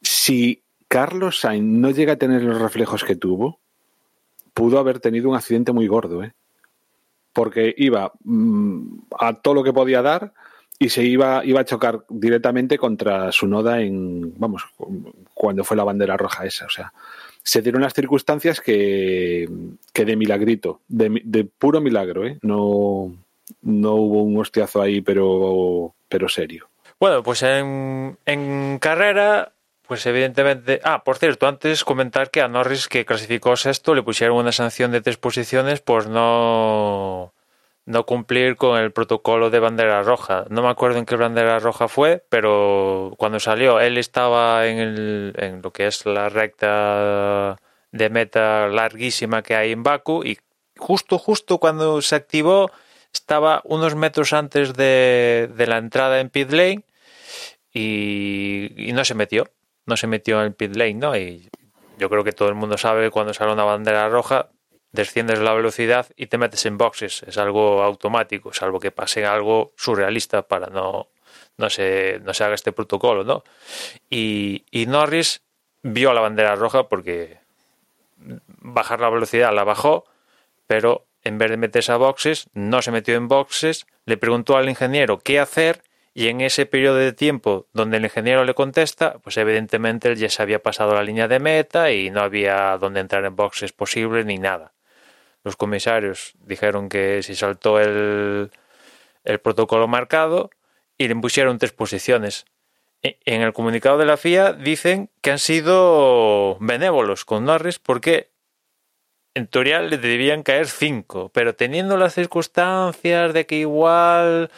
Si 0.00 0.62
Carlos 0.86 1.40
Sainz 1.40 1.64
no 1.64 1.90
llega 1.90 2.14
a 2.14 2.16
tener 2.16 2.42
los 2.42 2.60
reflejos 2.60 3.04
que 3.04 3.16
tuvo, 3.16 3.60
pudo 4.54 4.78
haber 4.78 5.00
tenido 5.00 5.28
un 5.28 5.36
accidente 5.36 5.72
muy 5.72 5.86
gordo, 5.86 6.22
¿eh? 6.22 6.34
Porque 7.32 7.74
iba 7.76 8.12
mm, 8.24 9.00
a 9.18 9.34
todo 9.34 9.54
lo 9.54 9.64
que 9.64 9.72
podía 9.72 10.02
dar 10.02 10.32
y 10.78 10.88
se 10.90 11.02
iba, 11.02 11.44
iba 11.44 11.60
a 11.60 11.64
chocar 11.64 12.04
directamente 12.08 12.78
contra 12.78 13.32
su 13.32 13.48
noda 13.48 13.80
en, 13.80 14.38
vamos, 14.38 14.64
cuando 15.34 15.64
fue 15.64 15.76
la 15.76 15.84
bandera 15.84 16.16
roja 16.16 16.46
esa. 16.46 16.66
O 16.66 16.70
sea, 16.70 16.92
se 17.42 17.62
dieron 17.62 17.82
las 17.82 17.94
circunstancias 17.94 18.60
que, 18.60 19.48
que 19.92 20.04
de 20.04 20.16
milagrito, 20.16 20.80
de, 20.86 21.20
de 21.24 21.44
puro 21.44 21.80
milagro, 21.80 22.26
¿eh? 22.26 22.38
No, 22.42 23.12
no 23.62 23.94
hubo 23.94 24.22
un 24.22 24.38
hostiazo 24.38 24.80
ahí, 24.80 25.00
pero, 25.00 25.94
pero 26.08 26.28
serio. 26.28 26.68
Bueno, 27.00 27.22
pues 27.22 27.42
en, 27.42 28.18
en 28.26 28.78
carrera, 28.78 29.52
pues 29.86 30.04
evidentemente. 30.06 30.80
Ah, 30.84 31.02
por 31.04 31.16
cierto, 31.16 31.48
antes 31.48 31.84
comentar 31.84 32.30
que 32.30 32.40
a 32.40 32.48
Norris, 32.48 32.88
que 32.88 33.04
clasificó 33.04 33.56
sexto, 33.56 33.94
le 33.94 34.02
pusieron 34.02 34.36
una 34.36 34.52
sanción 34.52 34.92
de 34.92 35.00
tres 35.00 35.16
posiciones 35.16 35.80
por 35.80 36.08
no, 36.08 37.32
no 37.88 38.04
cumplir 38.04 38.56
con 38.56 38.78
el 38.78 38.92
protocolo 38.92 39.48
de 39.48 39.60
bandera 39.60 40.02
roja. 40.02 40.44
No 40.50 40.62
me 40.62 40.68
acuerdo 40.68 40.98
en 40.98 41.06
qué 41.06 41.16
bandera 41.16 41.58
roja 41.58 41.88
fue, 41.88 42.22
pero 42.28 43.14
cuando 43.16 43.40
salió, 43.40 43.80
él 43.80 43.96
estaba 43.96 44.66
en, 44.66 44.78
el, 44.78 45.34
en 45.38 45.62
lo 45.62 45.72
que 45.72 45.86
es 45.86 46.04
la 46.04 46.28
recta 46.28 47.56
de 47.90 48.10
meta 48.10 48.68
larguísima 48.68 49.42
que 49.42 49.56
hay 49.56 49.72
en 49.72 49.82
Baku 49.82 50.22
y 50.22 50.38
justo, 50.76 51.18
justo 51.18 51.56
cuando 51.56 52.02
se 52.02 52.14
activó, 52.14 52.70
estaba 53.12 53.62
unos 53.64 53.94
metros 53.94 54.34
antes 54.34 54.74
de, 54.74 55.50
de 55.56 55.66
la 55.66 55.78
entrada 55.78 56.20
en 56.20 56.28
pit 56.28 56.50
lane 56.50 56.84
y, 57.72 58.90
no 58.92 59.02
se 59.06 59.14
metió, 59.14 59.46
no 59.86 59.96
se 59.96 60.06
metió 60.06 60.40
en 60.40 60.48
el 60.48 60.54
pit 60.54 60.76
lane, 60.76 60.94
¿no? 60.94 61.16
Y 61.16 61.48
yo 61.98 62.10
creo 62.10 62.22
que 62.22 62.32
todo 62.32 62.50
el 62.50 62.54
mundo 62.54 62.76
sabe 62.76 63.10
cuando 63.10 63.32
sale 63.32 63.50
una 63.50 63.64
bandera 63.64 64.10
roja, 64.10 64.50
desciendes 64.92 65.38
la 65.38 65.52
velocidad 65.54 66.06
y 66.16 66.26
te 66.26 66.38
metes 66.38 66.66
en 66.66 66.78
boxes, 66.78 67.22
es 67.24 67.38
algo 67.38 67.82
automático, 67.82 68.52
salvo 68.52 68.80
que 68.80 68.90
pase 68.90 69.26
algo 69.26 69.72
surrealista 69.76 70.42
para 70.42 70.68
no, 70.68 71.08
no, 71.56 71.70
se, 71.70 72.20
no 72.24 72.34
se 72.34 72.44
haga 72.44 72.54
este 72.54 72.72
protocolo, 72.72 73.24
¿no? 73.24 73.44
Y, 74.08 74.64
y 74.70 74.86
Norris 74.86 75.42
vio 75.82 76.12
la 76.12 76.20
bandera 76.20 76.56
roja 76.56 76.88
porque 76.88 77.38
bajar 78.16 79.00
la 79.00 79.10
velocidad 79.10 79.54
la 79.54 79.64
bajó, 79.64 80.04
pero 80.66 81.06
en 81.22 81.38
vez 81.38 81.50
de 81.50 81.56
meterse 81.56 81.92
a 81.92 81.96
boxes, 81.96 82.48
no 82.54 82.82
se 82.82 82.90
metió 82.90 83.14
en 83.16 83.28
boxes, 83.28 83.86
le 84.06 84.16
preguntó 84.16 84.56
al 84.56 84.68
ingeniero 84.68 85.18
qué 85.18 85.38
hacer 85.38 85.82
y 86.14 86.28
en 86.28 86.40
ese 86.40 86.66
periodo 86.66 86.96
de 86.96 87.12
tiempo 87.12 87.66
donde 87.72 87.98
el 87.98 88.04
ingeniero 88.04 88.44
le 88.44 88.54
contesta, 88.54 89.18
pues 89.18 89.36
evidentemente 89.36 90.08
él 90.08 90.16
ya 90.16 90.30
se 90.30 90.42
había 90.42 90.62
pasado 90.62 90.94
la 90.94 91.02
línea 91.02 91.28
de 91.28 91.38
meta 91.38 91.92
y 91.92 92.10
no 92.10 92.22
había 92.22 92.76
donde 92.78 93.00
entrar 93.00 93.24
en 93.24 93.36
boxes 93.36 93.72
posible 93.72 94.24
ni 94.24 94.38
nada. 94.38 94.72
Los 95.48 95.56
comisarios 95.56 96.34
dijeron 96.44 96.90
que 96.90 97.22
si 97.22 97.34
saltó 97.34 97.80
el, 97.80 98.50
el 99.24 99.38
protocolo 99.40 99.88
marcado 99.88 100.50
y 100.98 101.08
le 101.08 101.16
pusieron 101.16 101.56
tres 101.56 101.72
posiciones. 101.72 102.44
E, 103.02 103.18
en 103.24 103.40
el 103.40 103.54
comunicado 103.54 103.96
de 103.96 104.04
la 104.04 104.18
FIA 104.18 104.52
dicen 104.52 105.08
que 105.22 105.30
han 105.30 105.38
sido 105.38 106.58
benévolos 106.60 107.24
con 107.24 107.46
Norris 107.46 107.78
porque 107.78 108.28
en 109.32 109.46
teoría 109.46 109.80
le 109.80 109.96
debían 109.96 110.42
caer 110.42 110.66
cinco, 110.68 111.30
pero 111.32 111.54
teniendo 111.54 111.96
las 111.96 112.12
circunstancias 112.12 113.32
de 113.32 113.46
que 113.46 113.56
igual 113.56 114.50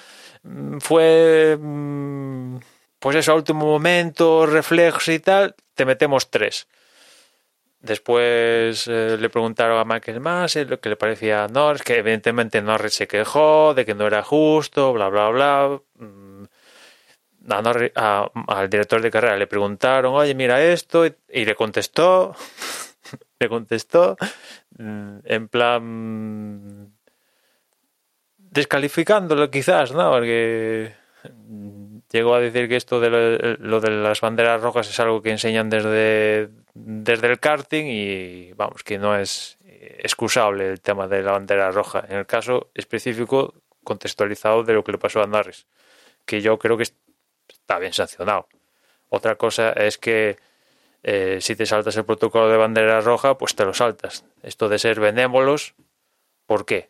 mm, 0.42 0.78
fue 0.78 1.56
mm, 1.56 2.56
pues 2.98 3.14
eso 3.14 3.30
a 3.30 3.36
último 3.36 3.64
momento, 3.64 4.44
reflejos 4.44 5.06
y 5.06 5.20
tal, 5.20 5.54
te 5.76 5.84
metemos 5.84 6.32
tres. 6.32 6.66
Después 7.82 8.86
eh, 8.88 9.16
le 9.18 9.30
preguntaron 9.30 9.78
a 9.78 9.84
Michael 9.84 10.20
Massey 10.20 10.66
lo 10.66 10.80
que 10.80 10.90
le 10.90 10.96
parecía 10.96 11.44
a 11.44 11.48
Norris, 11.48 11.82
que 11.82 11.96
evidentemente 11.98 12.60
Norris 12.60 12.94
se 12.94 13.08
quejó 13.08 13.72
de 13.74 13.86
que 13.86 13.94
no 13.94 14.06
era 14.06 14.22
justo, 14.22 14.92
bla, 14.92 15.08
bla, 15.08 15.28
bla. 15.30 15.80
Mm, 15.96 16.44
al 18.48 18.70
director 18.70 19.00
de 19.00 19.10
carrera 19.10 19.36
le 19.36 19.46
preguntaron, 19.46 20.14
oye, 20.14 20.34
mira 20.34 20.62
esto, 20.62 21.06
y 21.06 21.44
le 21.44 21.54
contestó, 21.54 22.34
le 23.40 23.48
contestó, 23.48 24.16
mm, 24.78 25.18
en 25.24 25.48
plan 25.48 26.92
descalificándolo 28.36 29.50
quizás, 29.50 29.92
¿no? 29.92 30.10
Porque 30.10 30.92
llegó 32.10 32.34
a 32.34 32.40
decir 32.40 32.68
que 32.68 32.76
esto 32.76 33.00
de 33.00 33.10
lo, 33.58 33.80
de 33.80 33.90
las 33.90 34.20
banderas 34.20 34.60
rojas 34.60 34.88
es 34.88 34.98
algo 35.00 35.22
que 35.22 35.30
enseñan 35.30 35.70
desde, 35.70 36.50
desde 36.74 37.26
el 37.26 37.38
karting 37.38 37.86
y 37.86 38.52
vamos, 38.54 38.82
que 38.82 38.98
no 38.98 39.16
es 39.16 39.58
excusable 39.80 40.68
el 40.68 40.80
tema 40.80 41.08
de 41.08 41.22
la 41.22 41.32
bandera 41.32 41.70
roja. 41.70 42.04
En 42.08 42.18
el 42.18 42.26
caso 42.26 42.70
específico 42.74 43.54
contextualizado 43.84 44.62
de 44.62 44.74
lo 44.74 44.84
que 44.84 44.92
le 44.92 44.98
pasó 44.98 45.22
a 45.22 45.26
Norris, 45.26 45.66
que 46.26 46.40
yo 46.40 46.58
creo 46.58 46.76
que 46.76 46.84
está 47.48 47.78
bien 47.78 47.92
sancionado. 47.92 48.48
Otra 49.08 49.36
cosa 49.36 49.72
es 49.72 49.98
que 49.98 50.38
eh, 51.02 51.38
si 51.40 51.56
te 51.56 51.66
saltas 51.66 51.96
el 51.96 52.04
protocolo 52.04 52.48
de 52.48 52.56
bandera 52.56 53.00
roja, 53.00 53.38
pues 53.38 53.54
te 53.54 53.64
lo 53.64 53.74
saltas. 53.74 54.24
Esto 54.42 54.68
de 54.68 54.78
ser 54.78 55.00
benévolos, 55.00 55.74
¿por 56.46 56.66
qué? 56.66 56.88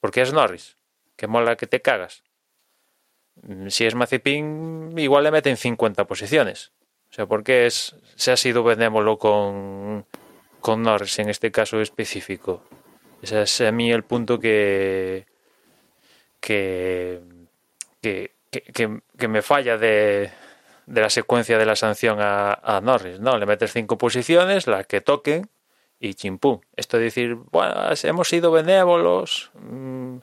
Porque 0.00 0.22
es 0.22 0.32
Norris, 0.32 0.76
que 1.16 1.26
mola 1.26 1.56
que 1.56 1.66
te 1.66 1.80
cagas. 1.80 2.22
Mm, 3.42 3.68
si 3.68 3.86
es 3.86 3.94
Mazepin, 3.94 4.94
igual 4.96 5.24
le 5.24 5.30
meten 5.30 5.56
50 5.56 6.06
posiciones. 6.06 6.72
O 7.10 7.14
sea, 7.14 7.26
¿por 7.26 7.42
qué 7.42 7.66
es, 7.66 7.96
se 8.14 8.32
ha 8.32 8.36
sido 8.36 8.62
benévolo 8.62 9.18
con, 9.18 10.06
con 10.60 10.82
Norris 10.82 11.18
en 11.18 11.28
este 11.28 11.50
caso 11.50 11.80
específico? 11.80 12.62
Ese 13.22 13.42
es 13.42 13.60
a 13.60 13.72
mí 13.72 13.92
el 13.92 14.04
punto 14.04 14.38
que, 14.38 15.26
que, 16.40 17.20
que, 18.00 18.32
que 19.18 19.28
me 19.28 19.42
falla 19.42 19.76
de, 19.76 20.30
de 20.90 21.00
la 21.00 21.08
secuencia 21.08 21.56
de 21.56 21.66
la 21.66 21.76
sanción 21.76 22.18
a, 22.20 22.80
Norris, 22.82 23.20
¿no? 23.20 23.38
Le 23.38 23.46
metes 23.46 23.72
cinco 23.72 23.96
posiciones, 23.96 24.66
las 24.66 24.86
que 24.86 25.00
toquen 25.00 25.48
y 26.00 26.14
chimpú. 26.14 26.62
Esto 26.74 26.98
de 26.98 27.04
decir, 27.04 27.36
bueno, 27.52 27.74
hemos 28.02 28.28
sido 28.28 28.50
benévolos, 28.50 29.52
mm, 29.54 30.16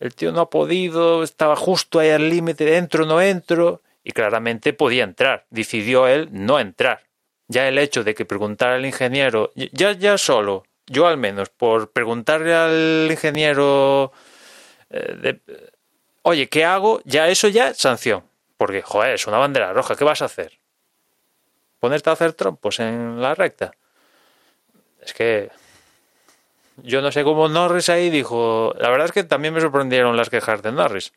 el 0.00 0.14
tío 0.14 0.32
no 0.32 0.40
ha 0.40 0.50
podido, 0.50 1.22
estaba 1.22 1.54
justo 1.56 1.98
ahí 1.98 2.08
al 2.08 2.28
límite, 2.28 2.76
entro, 2.78 3.04
no 3.04 3.20
entro, 3.20 3.82
y 4.02 4.12
claramente 4.12 4.72
podía 4.72 5.04
entrar. 5.04 5.46
Decidió 5.50 6.08
él 6.08 6.28
no 6.32 6.58
entrar. 6.58 7.02
Ya 7.48 7.68
el 7.68 7.78
hecho 7.78 8.02
de 8.02 8.14
que 8.14 8.24
preguntara 8.24 8.76
al 8.76 8.86
ingeniero, 8.86 9.52
ya, 9.54 9.92
ya 9.92 10.16
solo, 10.16 10.64
yo 10.86 11.06
al 11.06 11.18
menos, 11.18 11.50
por 11.50 11.90
preguntarle 11.92 12.54
al 12.54 13.08
ingeniero, 13.10 14.12
eh, 14.88 15.38
oye, 16.22 16.48
¿qué 16.48 16.64
hago? 16.64 17.02
Ya 17.04 17.28
eso 17.28 17.48
ya 17.48 17.74
sanción. 17.74 18.24
Porque, 18.56 18.82
joder, 18.82 19.14
es 19.14 19.26
una 19.26 19.38
bandera 19.38 19.72
roja, 19.72 19.96
¿qué 19.96 20.04
vas 20.04 20.22
a 20.22 20.26
hacer? 20.26 20.58
¿Ponerte 21.78 22.08
a 22.10 22.14
hacer 22.14 22.32
trompos 22.32 22.80
en 22.80 23.20
la 23.20 23.34
recta? 23.34 23.72
Es 25.02 25.12
que 25.12 25.50
yo 26.82 27.02
no 27.02 27.12
sé 27.12 27.24
cómo 27.24 27.48
Norris 27.48 27.88
ahí 27.88 28.10
dijo. 28.10 28.74
La 28.78 28.90
verdad 28.90 29.06
es 29.06 29.12
que 29.12 29.24
también 29.24 29.54
me 29.54 29.60
sorprendieron 29.60 30.16
las 30.16 30.30
quejas 30.30 30.62
de 30.62 30.72
Norris. 30.72 31.12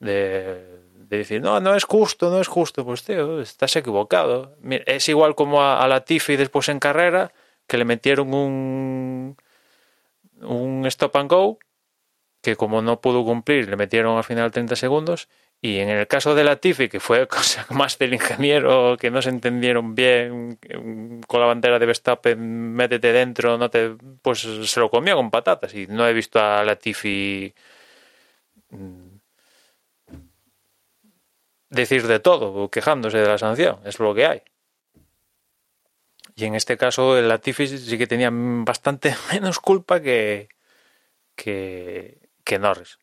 De, 0.00 0.80
decir, 1.08 1.40
no, 1.42 1.60
no 1.60 1.74
es 1.74 1.84
justo, 1.84 2.30
no 2.30 2.40
es 2.40 2.48
justo. 2.48 2.84
Pues 2.84 3.04
tío, 3.04 3.40
estás 3.40 3.76
equivocado. 3.76 4.56
Es 4.86 5.08
igual 5.08 5.34
como 5.34 5.62
a, 5.62 5.86
la 5.88 6.04
Tiffy 6.04 6.36
después 6.36 6.68
en 6.68 6.78
carrera, 6.78 7.32
que 7.66 7.76
le 7.76 7.84
metieron 7.84 8.34
un, 8.34 9.36
un 10.40 10.86
stop 10.86 11.16
and 11.16 11.30
go, 11.30 11.58
que 12.40 12.56
como 12.56 12.82
no 12.82 13.00
pudo 13.00 13.24
cumplir, 13.24 13.68
le 13.68 13.76
metieron 13.76 14.16
al 14.16 14.24
final 14.24 14.50
30 14.50 14.76
segundos. 14.76 15.28
Y 15.64 15.78
en 15.78 15.88
el 15.90 16.08
caso 16.08 16.34
de 16.34 16.42
la 16.42 16.56
Tiffy, 16.56 16.88
que 16.88 16.98
fue 16.98 17.28
cosa 17.28 17.64
más 17.70 17.96
del 17.98 18.14
ingeniero, 18.14 18.96
que 18.98 19.10
no 19.12 19.22
se 19.22 19.30
entendieron 19.30 19.94
bien 19.94 20.58
con 21.28 21.40
la 21.40 21.46
bandera 21.46 21.78
de 21.78 21.86
Verstappen, 21.86 22.74
métete 22.74 23.12
dentro, 23.12 23.56
no 23.58 23.70
te, 23.70 23.96
pues 24.22 24.40
se 24.40 24.80
lo 24.80 24.90
comió 24.90 25.16
con 25.16 25.30
patatas. 25.30 25.74
Y 25.74 25.86
no 25.86 26.06
he 26.08 26.12
visto 26.12 26.40
a 26.40 26.64
la 26.64 26.76
Tiffy 26.76 27.54
mm, 28.70 29.12
decir 31.70 32.06
de 32.08 32.20
todo, 32.20 32.68
quejándose 32.70 33.18
de 33.18 33.28
la 33.28 33.38
sanción. 33.38 33.80
Es 33.84 34.00
lo 34.00 34.14
que 34.14 34.26
hay. 34.26 34.42
Y 36.34 36.44
en 36.46 36.54
este 36.54 36.76
caso, 36.76 37.16
el 37.18 37.28
Latifi 37.28 37.68
sí 37.68 37.98
que 37.98 38.06
tenía 38.06 38.30
bastante 38.32 39.14
menos 39.32 39.60
culpa 39.60 40.00
que, 40.00 40.48
que 41.36 42.58
Norris. 42.58 42.98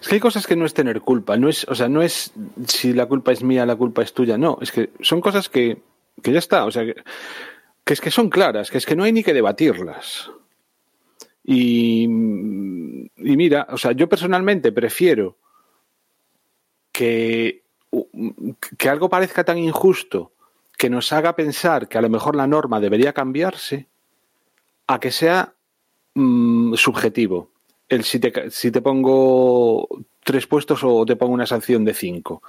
Es 0.00 0.08
que 0.08 0.14
hay 0.14 0.20
cosas 0.20 0.46
que 0.46 0.56
no 0.56 0.66
es 0.66 0.74
tener 0.74 1.00
culpa, 1.00 1.36
no 1.36 1.48
es, 1.48 1.64
o 1.68 1.74
sea, 1.74 1.88
no 1.88 2.02
es 2.02 2.32
si 2.66 2.92
la 2.92 3.06
culpa 3.06 3.32
es 3.32 3.42
mía, 3.42 3.66
la 3.66 3.76
culpa 3.76 4.02
es 4.02 4.12
tuya, 4.12 4.38
no, 4.38 4.58
es 4.60 4.70
que 4.70 4.90
son 5.00 5.20
cosas 5.20 5.48
que, 5.48 5.82
que 6.22 6.32
ya 6.32 6.38
está, 6.38 6.64
o 6.64 6.70
sea, 6.70 6.84
que, 6.84 6.94
es 7.86 8.00
que 8.00 8.10
son 8.10 8.30
claras, 8.30 8.70
que 8.70 8.78
es 8.78 8.86
que 8.86 8.96
no 8.96 9.04
hay 9.04 9.12
ni 9.12 9.24
que 9.24 9.34
debatirlas. 9.34 10.30
Y, 11.42 12.04
y 12.04 13.36
mira, 13.36 13.66
o 13.70 13.76
sea, 13.76 13.92
yo 13.92 14.08
personalmente 14.08 14.72
prefiero 14.72 15.36
que, 16.92 17.64
que 18.78 18.88
algo 18.88 19.08
parezca 19.08 19.44
tan 19.44 19.58
injusto 19.58 20.32
que 20.78 20.90
nos 20.90 21.12
haga 21.12 21.36
pensar 21.36 21.88
que 21.88 21.98
a 21.98 22.02
lo 22.02 22.08
mejor 22.08 22.36
la 22.36 22.46
norma 22.46 22.80
debería 22.80 23.12
cambiarse 23.12 23.88
a 24.86 25.00
que 25.00 25.10
sea 25.10 25.54
mm, 26.14 26.74
subjetivo 26.74 27.53
el 27.88 28.04
si 28.04 28.18
te, 28.18 28.50
si 28.50 28.70
te 28.70 28.82
pongo 28.82 29.88
tres 30.22 30.46
puestos 30.46 30.80
o 30.82 31.04
te 31.04 31.16
pongo 31.16 31.34
una 31.34 31.46
sanción 31.46 31.84
de 31.84 31.94
cinco. 31.94 32.42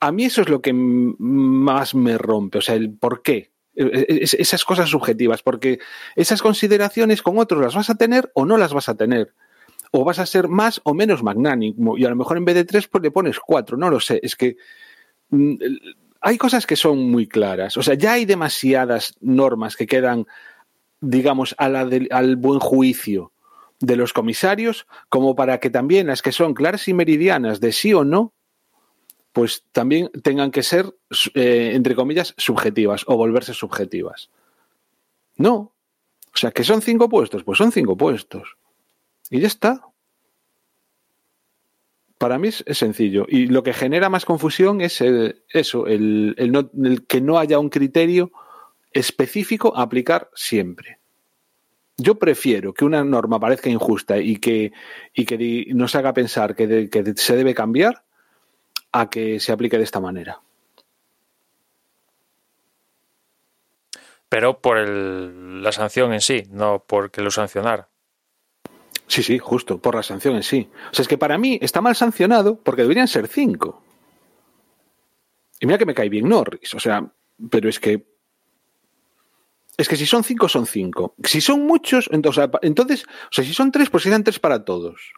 A 0.00 0.12
mí 0.12 0.24
eso 0.24 0.42
es 0.42 0.48
lo 0.48 0.60
que 0.60 0.72
más 0.72 1.94
me 1.94 2.18
rompe, 2.18 2.58
o 2.58 2.60
sea, 2.60 2.74
el 2.74 2.92
por 2.92 3.22
qué. 3.22 3.50
E, 3.74 3.84
e, 3.84 4.20
esas 4.22 4.64
cosas 4.64 4.88
subjetivas, 4.88 5.42
porque 5.42 5.78
esas 6.14 6.42
consideraciones 6.42 7.22
con 7.22 7.38
otros 7.38 7.60
las 7.60 7.74
vas 7.74 7.90
a 7.90 7.96
tener 7.96 8.30
o 8.34 8.44
no 8.44 8.56
las 8.56 8.72
vas 8.72 8.88
a 8.88 8.96
tener. 8.96 9.34
O 9.92 10.04
vas 10.04 10.18
a 10.18 10.26
ser 10.26 10.48
más 10.48 10.80
o 10.84 10.94
menos 10.94 11.22
magnánimo. 11.22 11.96
Y 11.96 12.04
a 12.04 12.10
lo 12.10 12.16
mejor 12.16 12.36
en 12.36 12.44
vez 12.44 12.54
de 12.54 12.64
tres, 12.64 12.88
pues 12.88 13.02
le 13.02 13.10
pones 13.10 13.38
cuatro. 13.38 13.76
No 13.76 13.88
lo 13.88 14.00
sé. 14.00 14.20
Es 14.22 14.36
que 14.36 14.56
mm, 15.30 15.54
hay 16.20 16.38
cosas 16.38 16.66
que 16.66 16.76
son 16.76 17.10
muy 17.10 17.26
claras. 17.26 17.76
O 17.76 17.82
sea, 17.82 17.94
ya 17.94 18.12
hay 18.12 18.24
demasiadas 18.24 19.14
normas 19.20 19.76
que 19.76 19.86
quedan, 19.86 20.26
digamos, 21.00 21.54
a 21.58 21.68
la 21.68 21.88
al 22.10 22.36
buen 22.36 22.58
juicio 22.58 23.32
de 23.80 23.96
los 23.96 24.12
comisarios 24.12 24.86
como 25.08 25.34
para 25.34 25.60
que 25.60 25.70
también 25.70 26.06
las 26.06 26.22
que 26.22 26.32
son 26.32 26.54
claras 26.54 26.88
y 26.88 26.94
meridianas 26.94 27.60
de 27.60 27.72
sí 27.72 27.92
o 27.92 28.04
no, 28.04 28.32
pues 29.32 29.64
también 29.72 30.10
tengan 30.22 30.50
que 30.50 30.62
ser, 30.62 30.94
eh, 31.34 31.72
entre 31.74 31.94
comillas, 31.94 32.34
subjetivas 32.38 33.04
o 33.06 33.16
volverse 33.16 33.52
subjetivas. 33.52 34.30
No. 35.36 35.74
O 36.34 36.38
sea, 36.38 36.52
que 36.52 36.64
son 36.64 36.80
cinco 36.80 37.08
puestos, 37.08 37.44
pues 37.44 37.58
son 37.58 37.70
cinco 37.70 37.96
puestos. 37.96 38.56
Y 39.28 39.40
ya 39.40 39.46
está. 39.46 39.82
Para 42.16 42.38
mí 42.38 42.48
es, 42.48 42.64
sencillo. 42.70 43.26
Y 43.28 43.46
lo 43.46 43.62
que 43.62 43.74
genera 43.74 44.08
más 44.08 44.24
confusión 44.24 44.80
es 44.80 45.04
eso, 45.50 45.86
el, 45.86 46.34
el 46.38 47.06
que 47.06 47.20
no 47.20 47.38
haya 47.38 47.58
un 47.58 47.68
criterio 47.68 48.32
específico 48.92 49.76
a 49.76 49.82
aplicar 49.82 50.30
siempre. 50.34 50.98
Yo 51.98 52.16
prefiero 52.16 52.74
que 52.74 52.84
una 52.84 53.02
norma 53.04 53.40
parezca 53.40 53.70
injusta 53.70 54.18
y 54.18 54.36
que, 54.36 54.72
y 55.14 55.24
que 55.24 55.66
nos 55.74 55.94
haga 55.94 56.12
pensar 56.12 56.54
que, 56.54 56.88
se 57.16 57.36
debe 57.36 57.54
cambiar 57.54 58.04
a 58.92 59.08
que 59.08 59.40
se 59.40 59.52
aplique 59.52 59.78
de 59.78 59.84
esta 59.84 60.00
manera. 60.00 60.40
Pero 64.28 64.60
por 64.60 64.76
el, 64.76 65.62
la 65.62 65.72
sanción 65.72 66.12
en 66.12 66.20
sí, 66.20 66.44
no 66.50 66.84
porque 66.86 67.22
lo 67.22 67.30
sancionara. 67.30 67.88
Sí, 69.06 69.22
sí, 69.22 69.38
justo, 69.38 69.78
por 69.78 69.94
la 69.94 70.02
sanción 70.02 70.34
en 70.36 70.42
sí. 70.42 70.68
O 70.90 70.94
sea, 70.94 71.02
es 71.02 71.08
que 71.08 71.16
para 71.16 71.38
mí 71.38 71.58
está 71.62 71.80
mal 71.80 71.94
sancionado 71.94 72.60
porque 72.60 72.82
deberían 72.82 73.08
ser 73.08 73.28
cinco. 73.28 73.82
Y 75.60 75.66
mira 75.66 75.78
que 75.78 75.86
me 75.86 75.94
cae 75.94 76.08
bien 76.08 76.28
Norris, 76.28 76.74
o 76.74 76.80
sea, 76.80 77.10
pero 77.50 77.68
es 77.68 77.80
que. 77.80 78.15
Es 79.76 79.88
que 79.88 79.96
si 79.96 80.06
son 80.06 80.24
cinco, 80.24 80.48
son 80.48 80.66
cinco. 80.66 81.14
Si 81.22 81.40
son 81.40 81.66
muchos, 81.66 82.08
entonces, 82.10 82.48
entonces 82.62 83.04
o 83.04 83.32
sea, 83.32 83.44
si 83.44 83.52
son 83.52 83.70
tres, 83.70 83.90
pues 83.90 84.02
serían 84.02 84.24
tres 84.24 84.38
para 84.38 84.64
todos. 84.64 85.12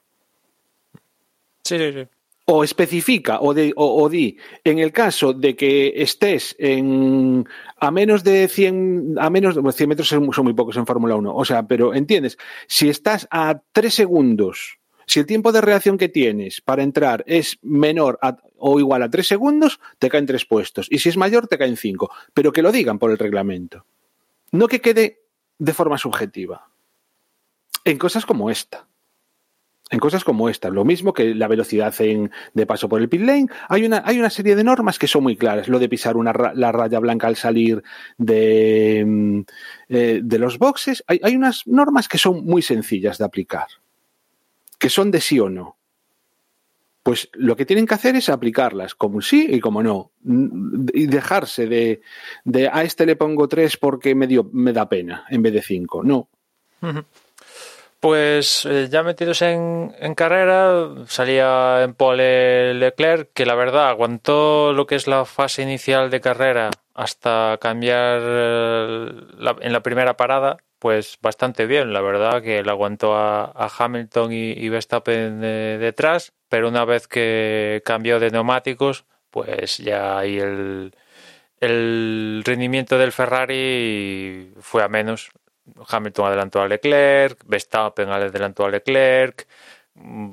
Sí, 1.62 1.78
sí, 1.78 1.92
sí. 1.92 2.08
O 2.50 2.64
especifica, 2.64 3.40
o, 3.40 3.52
de, 3.52 3.74
o, 3.76 4.02
o 4.02 4.08
di, 4.08 4.38
en 4.64 4.78
el 4.78 4.90
caso 4.90 5.34
de 5.34 5.54
que 5.54 5.92
estés 5.96 6.56
en, 6.58 7.46
a 7.76 7.90
menos 7.90 8.24
de 8.24 8.48
100, 8.48 9.16
a 9.18 9.28
menos 9.28 9.62
de 9.62 9.72
100 9.72 9.88
metros 9.88 10.08
son, 10.08 10.32
son 10.32 10.44
muy 10.44 10.54
pocos 10.54 10.78
en 10.78 10.86
Fórmula 10.86 11.14
1, 11.14 11.34
o 11.34 11.44
sea, 11.44 11.64
pero 11.66 11.92
entiendes, 11.92 12.38
si 12.66 12.88
estás 12.88 13.28
a 13.30 13.60
tres 13.72 13.92
segundos, 13.92 14.78
si 15.04 15.20
el 15.20 15.26
tiempo 15.26 15.52
de 15.52 15.60
reacción 15.60 15.98
que 15.98 16.08
tienes 16.08 16.62
para 16.62 16.82
entrar 16.82 17.22
es 17.26 17.58
menor 17.60 18.18
a, 18.22 18.38
o 18.56 18.80
igual 18.80 19.02
a 19.02 19.10
tres 19.10 19.28
segundos, 19.28 19.78
te 19.98 20.08
caen 20.08 20.24
tres 20.24 20.46
puestos, 20.46 20.86
y 20.90 21.00
si 21.00 21.10
es 21.10 21.18
mayor, 21.18 21.48
te 21.48 21.58
caen 21.58 21.76
cinco, 21.76 22.10
pero 22.32 22.50
que 22.50 22.62
lo 22.62 22.72
digan 22.72 22.98
por 22.98 23.10
el 23.10 23.18
reglamento, 23.18 23.84
no 24.52 24.68
que 24.68 24.80
quede 24.80 25.22
de 25.58 25.74
forma 25.74 25.98
subjetiva, 25.98 26.70
en 27.84 27.98
cosas 27.98 28.26
como 28.26 28.50
esta 28.50 28.88
en 29.90 29.98
cosas 29.98 30.24
como 30.24 30.48
esta. 30.48 30.68
Lo 30.70 30.84
mismo 30.84 31.12
que 31.12 31.34
la 31.34 31.48
velocidad 31.48 31.94
en, 32.00 32.30
de 32.54 32.66
paso 32.66 32.88
por 32.88 33.00
el 33.00 33.08
pit 33.08 33.22
lane. 33.22 33.46
Hay 33.68 33.84
una, 33.84 34.02
hay 34.04 34.18
una 34.18 34.30
serie 34.30 34.54
de 34.54 34.64
normas 34.64 34.98
que 34.98 35.08
son 35.08 35.22
muy 35.22 35.36
claras. 35.36 35.68
Lo 35.68 35.78
de 35.78 35.88
pisar 35.88 36.16
una, 36.16 36.32
la 36.54 36.72
raya 36.72 36.98
blanca 36.98 37.26
al 37.26 37.36
salir 37.36 37.82
de, 38.16 39.44
eh, 39.88 40.20
de 40.22 40.38
los 40.38 40.58
boxes. 40.58 41.02
Hay, 41.06 41.20
hay 41.22 41.36
unas 41.36 41.66
normas 41.66 42.08
que 42.08 42.18
son 42.18 42.44
muy 42.44 42.62
sencillas 42.62 43.18
de 43.18 43.24
aplicar. 43.24 43.66
Que 44.78 44.90
son 44.90 45.10
de 45.10 45.20
sí 45.20 45.40
o 45.40 45.48
no. 45.48 45.77
Pues 47.08 47.30
lo 47.32 47.56
que 47.56 47.64
tienen 47.64 47.86
que 47.86 47.94
hacer 47.94 48.16
es 48.16 48.28
aplicarlas 48.28 48.94
como 48.94 49.22
sí 49.22 49.46
y 49.48 49.60
como 49.60 49.82
no. 49.82 50.10
Y 50.92 51.06
dejarse 51.06 51.66
de, 51.66 52.02
de 52.44 52.68
a 52.70 52.82
este 52.82 53.06
le 53.06 53.16
pongo 53.16 53.48
tres 53.48 53.78
porque 53.78 54.14
me, 54.14 54.26
dio, 54.26 54.46
me 54.52 54.74
da 54.74 54.90
pena 54.90 55.24
en 55.30 55.40
vez 55.40 55.54
de 55.54 55.62
cinco. 55.62 56.04
No. 56.04 56.28
Pues 57.98 58.66
eh, 58.66 58.88
ya 58.90 59.02
metidos 59.02 59.40
en, 59.40 59.94
en, 59.98 60.14
carrera, 60.14 61.06
salía 61.06 61.82
en 61.82 61.94
pole 61.94 62.74
Leclerc, 62.74 63.30
que 63.32 63.46
la 63.46 63.54
verdad 63.54 63.88
aguantó 63.88 64.74
lo 64.74 64.86
que 64.86 64.96
es 64.96 65.06
la 65.06 65.24
fase 65.24 65.62
inicial 65.62 66.10
de 66.10 66.20
carrera 66.20 66.68
hasta 66.92 67.56
cambiar 67.58 68.20
eh, 68.22 69.12
en 69.62 69.72
la 69.72 69.82
primera 69.82 70.18
parada, 70.18 70.58
pues 70.78 71.18
bastante 71.20 71.66
bien, 71.66 71.92
la 71.92 72.00
verdad 72.00 72.42
que 72.42 72.62
le 72.62 72.70
aguantó 72.70 73.14
a, 73.16 73.52
Hamilton 73.78 74.32
y, 74.32 74.52
y 74.52 74.68
Verstappen 74.68 75.40
de, 75.40 75.78
detrás, 75.78 76.32
pero 76.48 76.68
una 76.68 76.84
vez 76.84 77.08
que 77.08 77.82
cambió 77.84 78.20
de 78.20 78.30
neumáticos, 78.30 79.04
pues 79.30 79.78
ya 79.78 80.18
ahí 80.18 80.38
el, 80.38 80.92
rendimiento 82.44 82.98
del 82.98 83.12
Ferrari 83.12 84.52
fue 84.60 84.82
a 84.82 84.88
menos. 84.88 85.30
Hamilton 85.88 86.26
adelantó 86.26 86.62
a 86.62 86.68
Leclerc, 86.68 87.42
Verstappen 87.46 88.08
adelantó 88.08 88.64
a 88.64 88.70
Leclerc, 88.70 89.46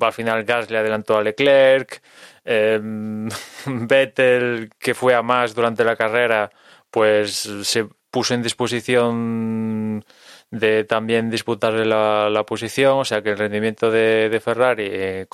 al 0.00 0.12
final 0.12 0.44
Gasly 0.44 0.76
adelantó 0.76 1.16
a 1.18 1.22
Leclerc, 1.22 2.02
eh, 2.44 2.80
Vettel, 3.66 4.70
que 4.78 4.94
fue 4.94 5.14
a 5.14 5.22
más 5.22 5.54
durante 5.54 5.84
la 5.84 5.96
carrera, 5.96 6.50
pues 6.90 7.48
se 7.62 7.86
puso 8.10 8.34
en 8.34 8.42
disposición 8.42 10.04
de 10.50 10.84
también 10.84 11.30
disputarle 11.30 11.84
la, 11.84 12.30
la 12.30 12.46
posición, 12.46 12.98
o 12.98 13.04
sea 13.04 13.22
que 13.22 13.30
el 13.30 13.38
rendimiento 13.38 13.90
de, 13.90 14.28
de 14.28 14.40
Ferrari 14.40 14.88
eh, 14.90 15.26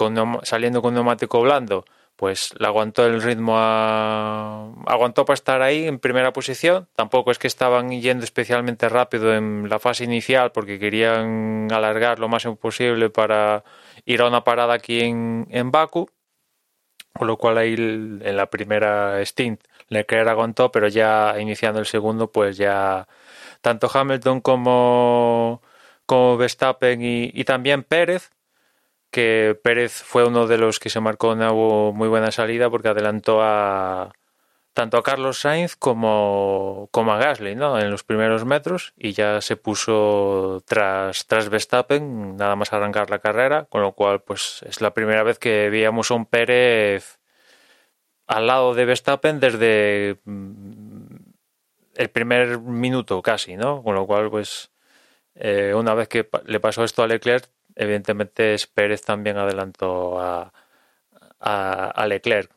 saliendo 0.42 0.82
con 0.82 0.94
neumático 0.94 1.40
blando, 1.40 1.84
pues 2.16 2.54
le 2.58 2.66
aguantó 2.66 3.06
el 3.06 3.22
ritmo 3.22 3.54
a... 3.56 4.72
aguantó 4.86 5.24
para 5.24 5.34
estar 5.34 5.62
ahí 5.62 5.86
en 5.86 5.98
primera 5.98 6.32
posición. 6.32 6.88
Tampoco 6.94 7.30
es 7.30 7.38
que 7.38 7.46
estaban 7.48 7.90
yendo 7.90 8.24
especialmente 8.24 8.88
rápido 8.88 9.34
en 9.34 9.68
la 9.68 9.78
fase 9.78 10.04
inicial 10.04 10.52
porque 10.52 10.78
querían 10.78 11.68
alargar 11.72 12.18
lo 12.18 12.28
máximo 12.28 12.56
posible 12.56 13.10
para 13.10 13.64
ir 14.04 14.20
a 14.22 14.28
una 14.28 14.44
parada 14.44 14.74
aquí 14.74 15.00
en, 15.00 15.46
en 15.50 15.70
Baku 15.70 16.08
con 17.14 17.26
lo 17.26 17.36
cual 17.36 17.58
ahí 17.58 17.74
en 17.74 18.36
la 18.36 18.46
primera 18.46 19.20
stint 19.24 19.62
Leclerc 19.88 20.28
aguantó 20.28 20.72
pero 20.72 20.88
ya 20.88 21.34
iniciando 21.38 21.80
el 21.80 21.86
segundo 21.86 22.32
pues 22.32 22.56
ya 22.56 23.06
tanto 23.62 23.90
Hamilton 23.92 24.40
como 24.42 25.62
como 26.06 26.36
Verstappen 26.36 27.00
y, 27.02 27.44
también 27.44 27.84
Pérez 27.84 28.30
que 29.10 29.58
Pérez 29.62 30.02
fue 30.02 30.26
uno 30.26 30.46
de 30.46 30.58
los 30.58 30.78
que 30.80 30.90
se 30.90 31.00
marcó 31.00 31.32
una 31.32 31.52
muy 31.52 32.08
buena 32.08 32.32
salida 32.32 32.70
porque 32.70 32.88
adelantó 32.88 33.42
a 33.42 34.12
tanto 34.72 34.96
a 34.96 35.02
Carlos 35.02 35.40
Sainz 35.40 35.76
como, 35.76 36.88
como 36.92 37.12
a 37.12 37.18
Gasly 37.18 37.54
¿no? 37.54 37.78
en 37.78 37.90
los 37.90 38.04
primeros 38.04 38.44
metros 38.44 38.94
y 38.96 39.12
ya 39.12 39.40
se 39.40 39.56
puso 39.56 40.62
tras, 40.66 41.26
tras 41.26 41.48
Verstappen 41.50 42.36
nada 42.36 42.56
más 42.56 42.72
arrancar 42.72 43.10
la 43.10 43.18
carrera, 43.18 43.66
con 43.68 43.82
lo 43.82 43.92
cual 43.92 44.22
pues 44.22 44.62
es 44.68 44.80
la 44.80 44.94
primera 44.94 45.22
vez 45.22 45.38
que 45.38 45.68
veíamos 45.70 46.10
a 46.10 46.14
un 46.14 46.26
Pérez 46.26 47.18
al 48.26 48.46
lado 48.46 48.74
de 48.74 48.84
Verstappen 48.86 49.40
desde 49.40 50.18
el 51.94 52.10
primer 52.10 52.58
minuto 52.60 53.22
casi, 53.22 53.56
¿no? 53.56 53.82
Con 53.82 53.94
lo 53.94 54.06
cual 54.06 54.30
pues 54.30 54.70
eh, 55.34 55.72
una 55.74 55.94
vez 55.94 56.08
que 56.08 56.28
le 56.46 56.60
pasó 56.60 56.84
esto 56.84 57.02
a 57.02 57.06
Leclerc 57.06 57.48
evidentemente 57.76 58.56
Pérez 58.74 59.02
también 59.02 59.38
adelantó 59.38 60.20
a, 60.20 60.52
a, 61.40 62.06
Leclerc. 62.06 62.50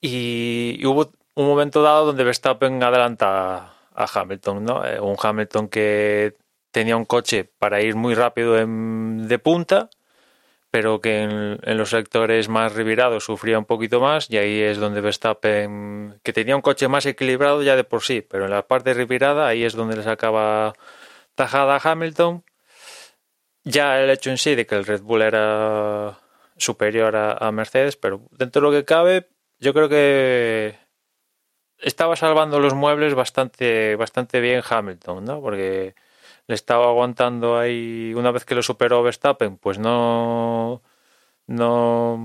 Y, 0.00 0.84
hubo 0.86 1.12
un 1.34 1.46
momento 1.46 1.82
dado 1.82 2.06
donde 2.06 2.24
Verstappen 2.24 2.82
adelanta 2.82 3.74
a 3.94 4.06
Hamilton, 4.14 4.64
¿no? 4.64 4.84
Eh, 4.84 5.00
un 5.00 5.16
Hamilton 5.20 5.68
que 5.68 6.36
tenía 6.70 6.96
un 6.96 7.04
coche 7.04 7.44
para 7.58 7.80
ir 7.80 7.96
muy 7.96 8.14
rápido 8.14 8.54
de 8.54 9.38
punta, 9.38 9.90
pero 10.70 11.00
que 11.00 11.22
en, 11.22 11.78
los 11.78 11.90
sectores 11.90 12.48
más 12.48 12.74
revirados 12.74 13.24
sufría 13.24 13.58
un 13.58 13.64
poquito 13.64 14.00
más 14.00 14.30
y 14.30 14.36
ahí 14.38 14.60
es 14.60 14.78
donde 14.78 15.00
Verstappen, 15.00 16.20
que 16.22 16.32
tenía 16.32 16.56
un 16.56 16.62
coche 16.62 16.88
más 16.88 17.06
equilibrado 17.06 17.62
ya 17.62 17.76
de 17.76 17.84
por 17.84 18.02
sí, 18.02 18.20
pero 18.22 18.44
en 18.44 18.50
la 18.50 18.66
parte 18.66 18.94
revirada 18.94 19.46
ahí 19.48 19.64
es 19.64 19.74
donde 19.74 19.96
le 19.96 20.02
sacaba 20.02 20.74
tajada 21.34 21.76
a 21.76 21.92
Hamilton 21.92 22.44
ya 23.64 24.00
el 24.00 24.10
hecho 24.10 24.30
en 24.30 24.38
sí 24.38 24.54
de 24.54 24.66
que 24.66 24.74
el 24.76 24.86
Red 24.86 25.02
Bull 25.02 25.22
era 25.22 26.18
superior 26.56 27.14
a, 27.16 27.32
a, 27.32 27.52
Mercedes, 27.52 27.96
pero 27.96 28.22
dentro 28.30 28.60
de 28.62 28.68
lo 28.68 28.72
que 28.72 28.84
cabe, 28.84 29.28
yo 29.58 29.74
creo 29.74 29.88
que 29.88 30.76
estaba 31.78 32.16
salvando 32.16 32.60
los 32.60 32.74
muebles 32.74 33.14
bastante, 33.14 33.96
bastante 33.96 34.40
bien 34.40 34.62
Hamilton, 34.68 35.24
¿no? 35.24 35.40
Porque 35.40 35.94
le 36.48 36.54
estaba 36.54 36.86
aguantando 36.86 37.58
ahí 37.58 38.12
una 38.16 38.32
vez 38.32 38.44
que 38.44 38.54
lo 38.54 38.62
superó 38.62 39.02
Verstappen, 39.02 39.58
pues 39.58 39.78
no, 39.78 40.82
no, 41.46 42.16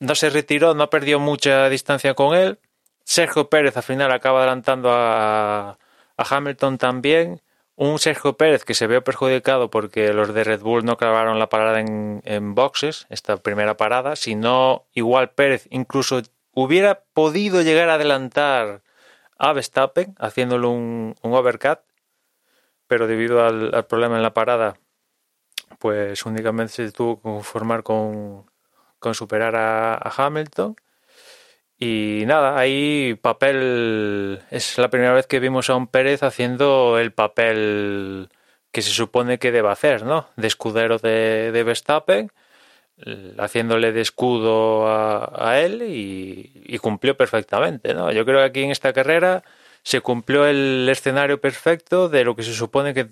no 0.00 0.14
se 0.14 0.30
retiró, 0.30 0.74
no 0.74 0.90
perdió 0.90 1.20
mucha 1.20 1.68
distancia 1.68 2.14
con 2.14 2.34
él. 2.36 2.58
Sergio 3.04 3.48
Pérez 3.48 3.76
al 3.76 3.84
final 3.84 4.10
acaba 4.12 4.40
adelantando 4.40 4.90
a, 4.92 5.78
Hamilton 6.16 6.78
también 6.78 7.42
un 7.76 8.00
Sergio 8.00 8.36
Pérez 8.36 8.64
que 8.64 8.74
se 8.74 8.88
vio 8.88 9.04
perjudicado 9.04 9.70
porque 9.70 10.12
los 10.12 10.34
de 10.34 10.42
Red 10.42 10.60
Bull 10.60 10.84
no 10.84 10.96
clavaron 10.96 11.38
la 11.38 11.48
parada 11.48 11.78
en, 11.78 12.22
en 12.24 12.56
boxes, 12.56 13.06
esta 13.08 13.36
primera 13.36 13.76
parada, 13.76 14.16
sino 14.16 14.86
igual 14.94 15.30
Pérez 15.30 15.68
incluso 15.70 16.22
hubiera 16.52 17.04
podido 17.14 17.62
llegar 17.62 17.88
a 17.88 17.94
adelantar 17.94 18.82
a 19.38 19.52
Verstappen 19.52 20.14
haciéndole 20.18 20.66
un, 20.66 21.14
un 21.22 21.32
overcut, 21.32 21.80
pero 22.86 23.06
debido 23.06 23.44
al, 23.44 23.74
al, 23.74 23.86
problema 23.86 24.16
en 24.16 24.22
la 24.22 24.34
parada, 24.34 24.78
pues 25.78 26.26
únicamente 26.26 26.72
se 26.72 26.92
tuvo 26.92 27.16
que 27.16 27.22
conformar 27.22 27.82
con, 27.82 28.50
con 28.98 29.14
superar 29.14 29.56
a, 29.56 29.94
a 29.94 30.12
Hamilton. 30.16 30.76
Y 31.80 32.24
nada, 32.26 32.58
ahí 32.58 33.14
papel. 33.22 34.42
Es 34.50 34.78
la 34.78 34.90
primera 34.90 35.12
vez 35.12 35.26
que 35.28 35.38
vimos 35.38 35.70
a 35.70 35.76
un 35.76 35.86
Pérez 35.86 36.24
haciendo 36.24 36.98
el 36.98 37.12
papel 37.12 38.30
que 38.72 38.82
se 38.82 38.90
supone 38.90 39.38
que 39.38 39.52
debe 39.52 39.70
hacer, 39.70 40.04
¿no? 40.04 40.28
De 40.36 40.48
escudero 40.48 40.98
de, 40.98 41.52
de 41.52 41.62
Verstappen, 41.62 42.32
haciéndole 43.38 43.92
de 43.92 44.00
escudo 44.00 44.86
a, 44.88 45.60
él 45.60 45.82
y, 45.82 46.78
cumplió 46.78 47.16
perfectamente, 47.16 47.94
¿no? 47.94 48.12
Yo 48.12 48.24
creo 48.24 48.38
que 48.38 48.44
aquí 48.44 48.62
en 48.62 48.70
esta 48.70 48.92
carrera 48.92 49.44
se 49.82 50.00
cumplió 50.00 50.46
el 50.46 50.88
escenario 50.88 51.40
perfecto 51.40 52.08
de 52.08 52.24
lo 52.24 52.34
que 52.36 52.42
se 52.42 52.52
supone 52.52 52.94
que 52.94 53.04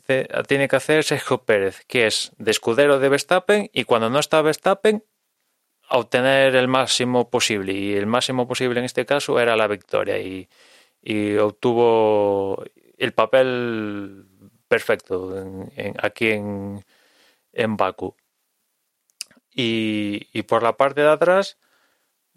tiene 0.46 0.68
que 0.68 0.76
hacer 0.76 1.04
Sergio 1.04 1.38
Pérez, 1.38 1.84
que 1.86 2.06
es 2.06 2.32
de 2.38 2.50
escudero 2.50 2.98
de 2.98 3.08
Verstappen 3.08 3.70
y 3.72 3.84
cuando 3.84 4.10
no 4.10 4.18
está 4.18 4.42
Verstappen 4.42 5.04
obtener 5.88 6.56
el 6.56 6.68
máximo 6.68 7.30
posible 7.30 7.72
y 7.72 7.94
el 7.94 8.06
máximo 8.06 8.48
posible 8.48 8.80
en 8.80 8.84
este 8.86 9.06
caso 9.06 9.38
era 9.40 9.56
la 9.56 9.68
victoria 9.68 10.18
y, 10.18 10.48
obtuvo 11.38 12.64
el 12.98 13.12
papel 13.12 14.26
perfecto 14.66 15.32
aquí 16.02 16.30
en, 16.30 16.84
en 17.52 17.76
Baku. 17.76 18.16
Y, 19.58 20.42
por 20.42 20.62
la 20.62 20.76
parte 20.76 21.00
de 21.00 21.08
atrás, 21.08 21.56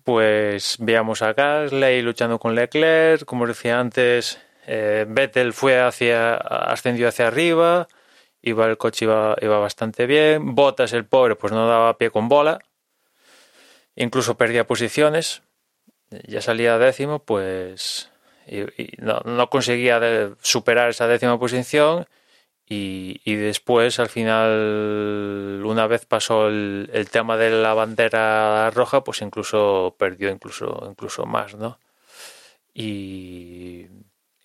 pues 0.03 0.77
veamos 0.79 1.21
a 1.21 1.33
Gasly 1.33 2.01
luchando 2.01 2.39
con 2.39 2.55
Leclerc, 2.55 3.25
como 3.25 3.45
decía 3.45 3.79
antes, 3.79 4.39
eh, 4.67 5.05
Vettel 5.07 5.53
fue 5.53 5.79
hacia, 5.81 6.35
ascendió 6.35 7.09
hacia 7.09 7.27
arriba, 7.27 7.89
iba 8.41 8.65
el 8.67 8.77
coche 8.77 9.05
iba, 9.05 9.35
iba 9.41 9.59
bastante 9.59 10.05
bien, 10.07 10.55
Bottas 10.55 10.93
el 10.93 11.05
pobre 11.05 11.35
pues 11.35 11.51
no 11.53 11.67
daba 11.67 11.97
pie 11.97 12.09
con 12.09 12.29
bola, 12.29 12.59
incluso 13.95 14.37
perdía 14.37 14.65
posiciones, 14.65 15.41
ya 16.27 16.41
salía 16.41 16.77
décimo, 16.77 17.19
pues 17.19 18.09
y, 18.47 18.61
y 18.81 18.93
no, 18.99 19.19
no 19.25 19.49
conseguía 19.49 19.99
de- 19.99 20.35
superar 20.41 20.89
esa 20.89 21.07
décima 21.07 21.37
posición 21.39 22.07
y, 22.71 23.19
y 23.25 23.35
después 23.35 23.99
al 23.99 24.09
final 24.09 25.63
una 25.65 25.87
vez 25.87 26.05
pasó 26.05 26.47
el, 26.47 27.09
tema 27.11 27.35
de 27.35 27.49
la 27.49 27.73
bandera 27.73 28.69
roja 28.69 29.03
pues 29.03 29.23
incluso 29.23 29.95
perdió 29.97 30.29
incluso 30.29 30.87
incluso 30.87 31.25
más 31.25 31.55
no 31.55 31.79
y, 32.71 33.87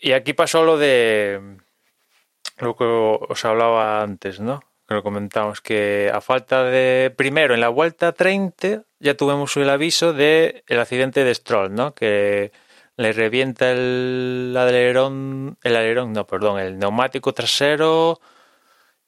y 0.00 0.12
aquí 0.12 0.32
pasó 0.32 0.64
lo 0.64 0.78
de 0.78 1.58
lo 2.58 2.74
que 2.76 2.84
os 2.84 3.44
hablaba 3.44 4.02
antes 4.02 4.40
no 4.40 4.62
que 4.88 4.94
lo 4.94 5.02
comentamos 5.02 5.60
que 5.60 6.10
a 6.12 6.22
falta 6.22 6.64
de 6.64 7.12
primero 7.14 7.52
en 7.52 7.60
la 7.60 7.68
vuelta 7.68 8.12
30 8.12 8.84
ya 9.00 9.14
tuvimos 9.16 9.54
el 9.58 9.68
aviso 9.68 10.14
de 10.14 10.64
el 10.66 10.80
accidente 10.80 11.24
de 11.24 11.34
Stroll 11.34 11.74
no 11.74 11.94
que 11.94 12.52
le 12.96 13.12
revienta 13.12 13.72
el 13.72 14.54
alerón, 14.56 15.58
el 15.62 15.76
alerón, 15.76 16.12
no, 16.12 16.26
perdón, 16.26 16.60
el 16.60 16.78
neumático 16.78 17.32
trasero 17.32 18.20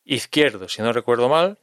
izquierdo, 0.05 0.69
si 0.69 0.83
no 0.83 0.93
recuerdo 0.93 1.29
mal, 1.29 1.59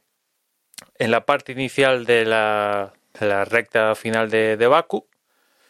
en 0.98 1.10
la 1.10 1.26
parte 1.26 1.52
inicial 1.52 2.04
de 2.06 2.24
la, 2.24 2.92
de 3.18 3.26
la 3.26 3.44
recta 3.44 3.94
final 3.94 4.30
de, 4.30 4.56
de 4.56 4.66
Baku, 4.66 5.06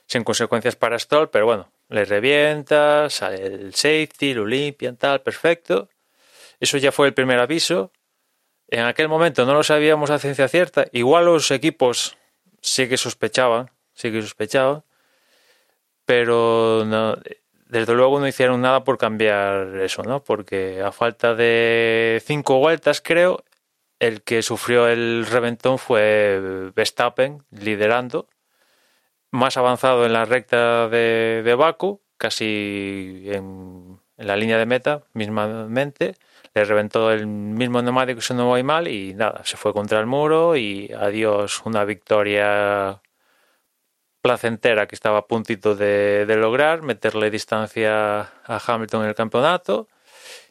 sin 0.06 0.22
consecuencias 0.22 0.76
para 0.76 0.98
Stroll, 0.98 1.30
pero 1.30 1.46
bueno, 1.46 1.72
le 1.88 2.04
revienta, 2.04 3.08
sale 3.10 3.46
el 3.46 3.74
safety, 3.74 4.34
lo 4.34 4.46
limpian, 4.46 4.96
tal, 4.96 5.22
perfecto. 5.22 5.88
Eso 6.60 6.78
ya 6.78 6.92
fue 6.92 7.06
el 7.06 7.14
primer 7.14 7.38
aviso. 7.38 7.92
En 8.68 8.84
aquel 8.84 9.08
momento 9.08 9.44
no 9.44 9.54
lo 9.54 9.62
sabíamos 9.62 10.10
a 10.10 10.18
ciencia 10.18 10.48
cierta. 10.48 10.86
Igual 10.92 11.26
los 11.26 11.50
equipos 11.50 12.16
sí 12.60 12.88
que 12.88 12.96
sospechaban, 12.96 13.70
sí 13.92 14.10
que 14.10 14.22
sospechaban 14.22 14.84
pero 16.04 16.84
no, 16.86 17.16
desde 17.66 17.94
luego 17.94 18.20
no 18.20 18.28
hicieron 18.28 18.60
nada 18.60 18.84
por 18.84 18.98
cambiar 18.98 19.76
eso, 19.76 20.02
¿no? 20.02 20.22
Porque 20.22 20.80
a 20.82 20.92
falta 20.92 21.34
de 21.34 22.22
cinco 22.24 22.58
vueltas, 22.58 23.00
creo, 23.00 23.44
el 23.98 24.22
que 24.22 24.42
sufrió 24.42 24.88
el 24.88 25.26
reventón 25.26 25.78
fue 25.78 26.70
Verstappen, 26.74 27.44
liderando, 27.50 28.28
más 29.30 29.56
avanzado 29.56 30.06
en 30.06 30.12
la 30.12 30.24
recta 30.24 30.88
de, 30.88 31.42
de 31.44 31.54
Baku, 31.54 32.00
casi 32.16 33.24
en, 33.26 33.98
la 34.16 34.36
línea 34.36 34.58
de 34.58 34.66
meta, 34.66 35.02
mismamente, 35.12 36.14
le 36.54 36.64
reventó 36.64 37.10
el 37.10 37.26
mismo 37.26 37.82
neumático, 37.82 38.20
si 38.20 38.34
no 38.34 38.46
voy 38.46 38.62
mal, 38.62 38.86
y 38.88 39.14
nada, 39.14 39.42
se 39.44 39.56
fue 39.56 39.72
contra 39.72 39.98
el 40.00 40.06
muro 40.06 40.56
y 40.56 40.92
adiós, 40.92 41.62
una 41.64 41.84
victoria 41.84 43.00
placentera 44.24 44.86
que 44.88 44.94
estaba 44.94 45.18
a 45.18 45.26
puntito 45.26 45.76
de, 45.76 46.24
lograr, 46.38 46.80
meterle 46.80 47.30
distancia 47.30 48.20
a 48.46 48.58
Hamilton 48.66 49.02
en 49.02 49.08
el 49.10 49.14
campeonato 49.14 49.86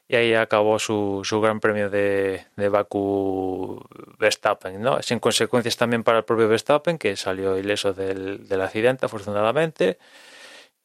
y 0.08 0.16
ahí 0.16 0.36
acabó 0.36 0.78
su, 0.78 1.24
gran 1.42 1.60
premio 1.60 1.90
de, 1.90 2.46
de 2.56 2.70
Baku 2.70 3.84
Verstappen, 4.20 4.80
¿no? 4.80 5.02
Sin 5.02 5.18
consecuencias 5.18 5.76
también 5.76 6.04
para 6.04 6.20
el 6.20 6.24
propio 6.24 6.48
Verstappen, 6.48 7.00
que 7.00 7.16
salió 7.16 7.58
ileso 7.58 7.94
del, 7.94 8.62
accidente, 8.62 9.08
afortunadamente. 9.08 9.98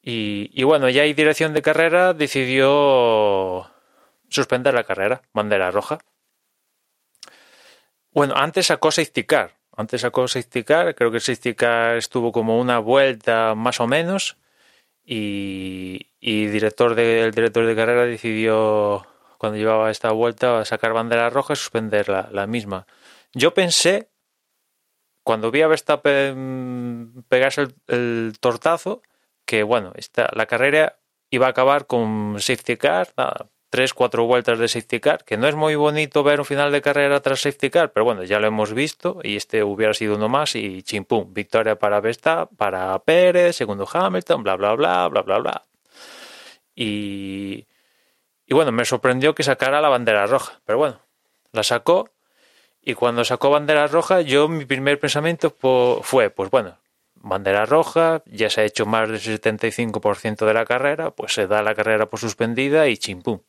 Y, 0.01 0.51
y 0.55 0.62
bueno, 0.62 0.89
ya 0.89 1.03
hay 1.03 1.12
dirección 1.12 1.53
de 1.53 1.61
carrera, 1.61 2.14
decidió 2.14 3.70
suspender 4.30 4.72
la 4.72 4.84
carrera, 4.84 5.20
bandera 5.34 5.70
roja. 5.70 5.99
Bueno, 8.12 8.32
antes 8.34 8.68
sacó 8.68 8.91
safety 8.91 9.24
car, 9.24 9.58
antes 9.79 10.01
sacó 10.01 10.26
safety 10.26 10.64
car, 10.64 10.95
creo 10.97 11.12
que 11.12 11.18
el 11.18 11.22
safety 11.22 11.55
car 11.55 11.97
estuvo 11.97 12.33
como 12.33 12.59
una 12.59 12.81
vuelta 12.81 13.55
más 13.55 13.79
o 13.79 13.87
menos 13.87 14.37
y, 15.05 16.09
director 16.20 16.97
de, 16.97 17.22
el 17.22 17.31
director 17.31 17.64
de 17.64 17.76
carrera 17.76 18.05
decidió 18.05 19.07
cuando 19.39 19.57
llevaba 19.57 19.93
esta 19.93 20.11
vuelta 20.11 20.64
sacar 20.64 20.93
bandera 20.95 21.31
roja 21.31 21.53
y 21.53 21.57
suspender 21.57 22.09
la, 22.09 22.47
misma. 22.49 22.89
Yo 23.35 23.55
pensé, 23.55 24.11
cuando 25.22 25.53
vi 25.53 25.62
a 25.62 25.68
Verstappen 25.68 27.24
pegarse 27.29 27.62
el, 27.62 27.74
el 27.87 28.33
tortazo, 28.41 29.03
que 29.47 29.62
bueno, 29.62 29.93
esta, 29.95 30.29
la 30.35 30.47
carrera 30.47 30.99
iba 31.31 31.47
a 31.47 31.51
acabar 31.51 31.87
con 31.87 32.41
safety 32.41 32.76
car, 32.79 33.12
nada, 33.16 33.49
tres, 33.71 33.93
cuatro 33.95 34.25
vueltas 34.25 34.59
de 34.59 34.69
safety 34.69 35.01
car, 35.01 35.25
que 35.25 35.37
no 35.37 35.47
es 35.47 35.55
muy 35.55 35.75
bonito 35.75 36.23
ver 36.23 36.41
un 36.41 36.47
final 36.47 36.73
de 36.73 36.81
carrera 36.81 37.21
tras 37.21 37.41
safety 37.41 37.71
car, 37.71 37.93
pero 37.93 38.05
bueno, 38.05 38.25
ya 38.25 38.41
lo 38.41 38.47
hemos 38.47 38.73
visto 38.73 39.21
y 39.23 39.37
este 39.37 39.62
hubiera 39.62 39.95
sido 39.95 40.16
uno 40.16 40.29
más 40.29 40.55
y 40.57 40.83
chimpum, 40.83 41.33
victoria 41.33 41.79
para 41.79 42.01
Verstappen, 42.01 42.57
para 42.57 42.99
Pérez, 43.01 43.57
segundo 43.57 43.87
Hamilton, 43.91 44.43
bla, 44.43 44.57
bla, 44.57 44.75
bla, 44.75 45.09
bla, 45.09 45.23
bla, 45.23 45.39
bla. 45.39 45.64
Y, 46.75 47.66
y 48.47 48.55
bueno, 48.55 48.73
me 48.73 48.85
sorprendió 48.85 49.35
que 49.35 49.43
sacara 49.43 49.81
la 49.81 49.89
bandera 49.89 50.27
roja, 50.27 50.61
pero 50.64 50.79
bueno, 50.79 51.01
la 51.53 51.62
sacó 51.62 52.11
y 52.81 52.95
cuando 52.95 53.25
sacó 53.25 53.51
bandera 53.51 53.87
roja, 53.87 54.23
yo 54.23 54.49
mi 54.49 54.64
primer 54.64 54.99
pensamiento 54.99 55.55
fue, 56.03 56.31
pues 56.31 56.51
bueno, 56.51 56.79
bandera 57.16 57.66
roja, 57.66 58.23
ya 58.27 58.49
se 58.49 58.62
ha 58.62 58.64
hecho 58.64 58.87
más 58.87 59.11
del 59.11 59.21
75% 59.21 60.47
de 60.47 60.55
la 60.55 60.64
carrera, 60.64 61.11
pues 61.11 61.35
se 61.35 61.47
da 61.47 61.62
la 61.62 61.75
carrera 61.75 62.07
por 62.07 62.21
suspendida 62.21 62.89
y 62.89 62.97
chimpum 62.97 63.41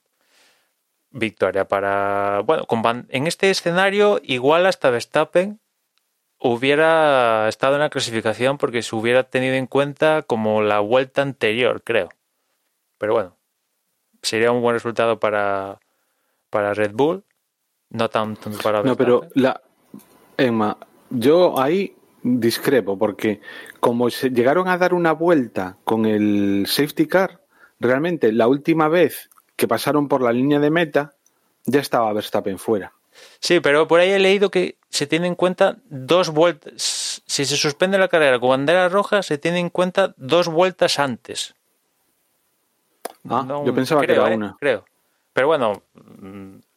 victoria 1.11 1.67
para. 1.67 2.41
Bueno, 2.45 2.65
con 2.65 2.81
Van... 2.81 3.07
en 3.09 3.27
este 3.27 3.49
escenario, 3.49 4.19
igual 4.23 4.65
hasta 4.65 4.89
Verstappen 4.89 5.59
hubiera 6.39 7.47
estado 7.49 7.75
en 7.75 7.81
la 7.81 7.89
clasificación 7.89 8.57
porque 8.57 8.81
se 8.81 8.95
hubiera 8.95 9.23
tenido 9.23 9.55
en 9.55 9.67
cuenta 9.67 10.21
como 10.21 10.61
la 10.61 10.79
vuelta 10.79 11.21
anterior, 11.21 11.83
creo. 11.83 12.09
Pero 12.97 13.13
bueno, 13.13 13.37
sería 14.21 14.51
un 14.51 14.61
buen 14.61 14.75
resultado 14.75 15.19
para, 15.19 15.79
para 16.49 16.73
Red 16.73 16.91
Bull, 16.93 17.23
no 17.89 18.09
tanto 18.09 18.49
para 18.63 18.81
Verstappen. 18.81 18.85
No, 18.85 18.95
pero 18.95 19.27
la. 19.35 19.61
Emma, 20.37 20.77
yo 21.09 21.59
ahí 21.59 21.95
discrepo 22.23 22.97
porque 22.97 23.41
como 23.79 24.09
se 24.09 24.29
llegaron 24.29 24.67
a 24.67 24.77
dar 24.77 24.93
una 24.93 25.11
vuelta 25.11 25.77
con 25.83 26.05
el 26.05 26.65
safety 26.67 27.07
car, 27.07 27.41
realmente 27.79 28.31
la 28.31 28.47
última 28.47 28.87
vez 28.87 29.29
que 29.59 29.67
pasaron 29.67 30.07
por 30.07 30.21
la 30.21 30.31
línea 30.31 30.57
de 30.57 30.71
meta, 30.71 31.13
ya 31.65 31.81
estaba 31.81 32.11
Verstappen 32.13 32.57
fuera. 32.57 32.93
Sí, 33.41 33.59
pero 33.59 33.87
por 33.87 33.99
ahí 33.99 34.09
he 34.09 34.17
leído 34.19 34.49
que 34.49 34.77
se 34.89 35.05
tiene 35.05 35.27
en 35.27 35.35
cuenta 35.35 35.77
dos 35.89 36.29
vueltas. 36.29 37.21
Si 37.25 37.43
se 37.43 37.57
suspende 37.57 37.97
la 37.97 38.07
carrera 38.07 38.39
con 38.39 38.49
bandera 38.49 38.87
roja, 38.87 39.21
se 39.21 39.37
tiene 39.37 39.59
en 39.59 39.69
cuenta 39.69 40.13
dos 40.15 40.47
vueltas 40.47 40.97
antes. 40.97 41.55
Ah, 43.27 43.43
no, 43.45 43.65
yo 43.65 43.75
pensaba 43.75 44.01
creo, 44.01 44.15
que 44.15 44.21
era 44.21 44.31
eh, 44.31 44.37
una. 44.37 44.55
Creo. 44.57 44.85
Pero 45.33 45.47
bueno, 45.47 45.83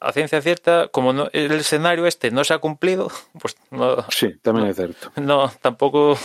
a 0.00 0.12
ciencia 0.12 0.42
cierta, 0.42 0.88
como 0.88 1.12
no, 1.12 1.28
el 1.32 1.52
escenario 1.52 2.06
este 2.06 2.32
no 2.32 2.42
se 2.42 2.52
ha 2.52 2.58
cumplido, 2.58 3.12
pues 3.40 3.56
no. 3.70 4.04
Sí, 4.10 4.34
también 4.42 4.66
no, 4.66 4.70
es 4.72 4.76
cierto. 4.76 5.12
No, 5.20 5.52
tampoco 5.60 6.18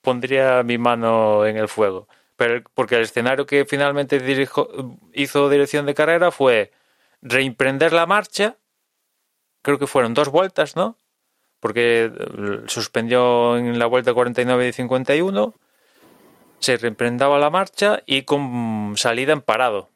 pondría 0.00 0.62
mi 0.62 0.78
mano 0.78 1.44
en 1.44 1.58
el 1.58 1.68
fuego 1.68 2.08
porque 2.74 2.94
el 2.96 3.02
escenario 3.02 3.46
que 3.46 3.64
finalmente 3.64 4.22
hizo 5.12 5.48
dirección 5.48 5.86
de 5.86 5.94
carrera 5.94 6.30
fue 6.30 6.72
reemprender 7.20 7.92
la 7.92 8.06
marcha, 8.06 8.56
creo 9.62 9.78
que 9.78 9.86
fueron 9.86 10.14
dos 10.14 10.28
vueltas, 10.28 10.76
¿no? 10.76 10.96
Porque 11.60 12.12
suspendió 12.66 13.56
en 13.56 13.78
la 13.78 13.86
vuelta 13.86 14.14
49 14.14 14.68
y 14.68 14.72
51, 14.72 15.54
se 16.60 16.76
reemprendaba 16.76 17.38
la 17.38 17.50
marcha 17.50 18.02
y 18.06 18.22
con 18.22 18.94
salida 18.96 19.32
en 19.32 19.40
parado. 19.40 19.90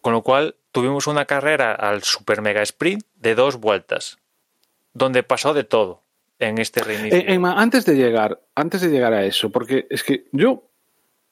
Con 0.00 0.14
lo 0.14 0.22
cual 0.22 0.56
tuvimos 0.72 1.06
una 1.06 1.26
carrera 1.26 1.72
al 1.72 2.02
super 2.02 2.40
mega 2.40 2.62
sprint 2.62 3.04
de 3.16 3.34
dos 3.34 3.56
vueltas, 3.56 4.18
donde 4.94 5.22
pasó 5.22 5.52
de 5.52 5.64
todo 5.64 6.02
en 6.38 6.58
este 6.58 6.82
reinicio. 6.82 7.18
Eh, 7.18 7.34
Emma, 7.34 7.60
antes 7.60 7.84
de 7.84 7.94
llegar, 7.94 8.40
antes 8.54 8.80
de 8.80 8.88
llegar 8.88 9.12
a 9.12 9.24
eso, 9.24 9.50
porque 9.50 9.86
es 9.90 10.02
que 10.02 10.28
yo 10.32 10.68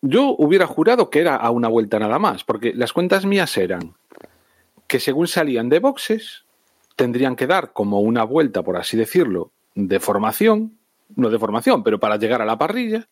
yo 0.02 0.34
hubiera 0.38 0.66
jurado 0.66 1.10
que 1.10 1.20
era 1.20 1.36
a 1.36 1.50
una 1.50 1.68
vuelta 1.68 1.98
nada 1.98 2.18
más, 2.18 2.44
porque 2.44 2.72
las 2.74 2.92
cuentas 2.92 3.24
mías 3.26 3.56
eran 3.56 3.94
que 4.86 5.00
según 5.00 5.26
salían 5.26 5.68
de 5.68 5.78
boxes, 5.80 6.44
tendrían 6.94 7.34
que 7.36 7.46
dar 7.46 7.72
como 7.72 8.00
una 8.00 8.22
vuelta, 8.24 8.62
por 8.62 8.76
así 8.76 8.96
decirlo, 8.96 9.50
de 9.74 9.98
formación, 10.00 10.78
no 11.16 11.28
de 11.30 11.38
formación, 11.38 11.82
pero 11.82 11.98
para 12.00 12.16
llegar 12.16 12.40
a 12.40 12.46
la 12.46 12.56
parrilla, 12.58 13.08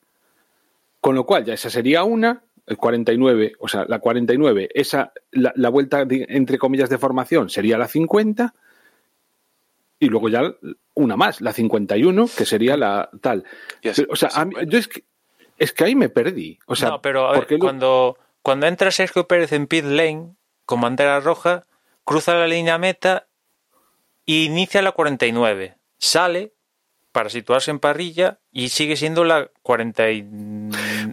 con 1.00 1.14
lo 1.14 1.26
cual 1.26 1.44
ya 1.44 1.54
esa 1.54 1.68
sería 1.70 2.04
una, 2.04 2.42
el 2.66 2.76
49, 2.78 3.54
o 3.58 3.68
sea, 3.68 3.84
la 3.86 3.98
49, 3.98 4.70
esa, 4.72 5.12
la, 5.32 5.52
la 5.56 5.68
vuelta 5.68 6.04
de- 6.04 6.26
entre 6.30 6.56
comillas 6.58 6.88
de 6.88 6.96
formación 6.98 7.50
sería 7.50 7.76
la 7.76 7.88
50 7.88 8.54
y 9.98 10.06
luego 10.08 10.28
ya 10.28 10.54
una 10.94 11.16
más, 11.16 11.40
la 11.40 11.52
51, 11.52 12.26
que 12.36 12.44
sería 12.46 12.76
la 12.76 13.10
tal. 13.20 13.44
Pero, 13.82 14.08
o 14.12 14.16
sea, 14.16 14.30
a 14.34 14.44
mí- 14.44 14.54
yo 14.66 14.78
es 14.78 14.88
que, 14.88 15.04
es 15.58 15.72
que 15.72 15.84
ahí 15.84 15.94
me 15.94 16.08
perdí. 16.08 16.58
O 16.66 16.74
sea, 16.76 16.90
no, 16.90 17.02
pero 17.02 17.26
a 17.28 17.32
ver, 17.32 17.40
porque 17.40 17.54
lo- 17.54 17.60
cuando, 17.60 18.18
cuando 18.42 18.66
entra 18.66 18.90
Sergio 18.90 19.26
Pérez 19.28 19.52
en 19.52 19.66
pit 19.66 19.84
lane 19.84 20.34
con 20.66 20.80
bandera 20.80 21.20
roja, 21.20 21.64
cruza 22.04 22.34
la 22.34 22.46
línea 22.46 22.78
meta 22.78 23.26
e 24.26 24.44
inicia 24.44 24.82
la 24.82 24.92
49. 24.92 25.76
Sale 25.98 26.52
para 27.12 27.30
situarse 27.30 27.70
en 27.70 27.78
parrilla 27.78 28.40
y 28.50 28.70
sigue 28.70 28.96
siendo 28.96 29.24
la 29.24 29.50
40 29.62 30.10
y- 30.10 30.26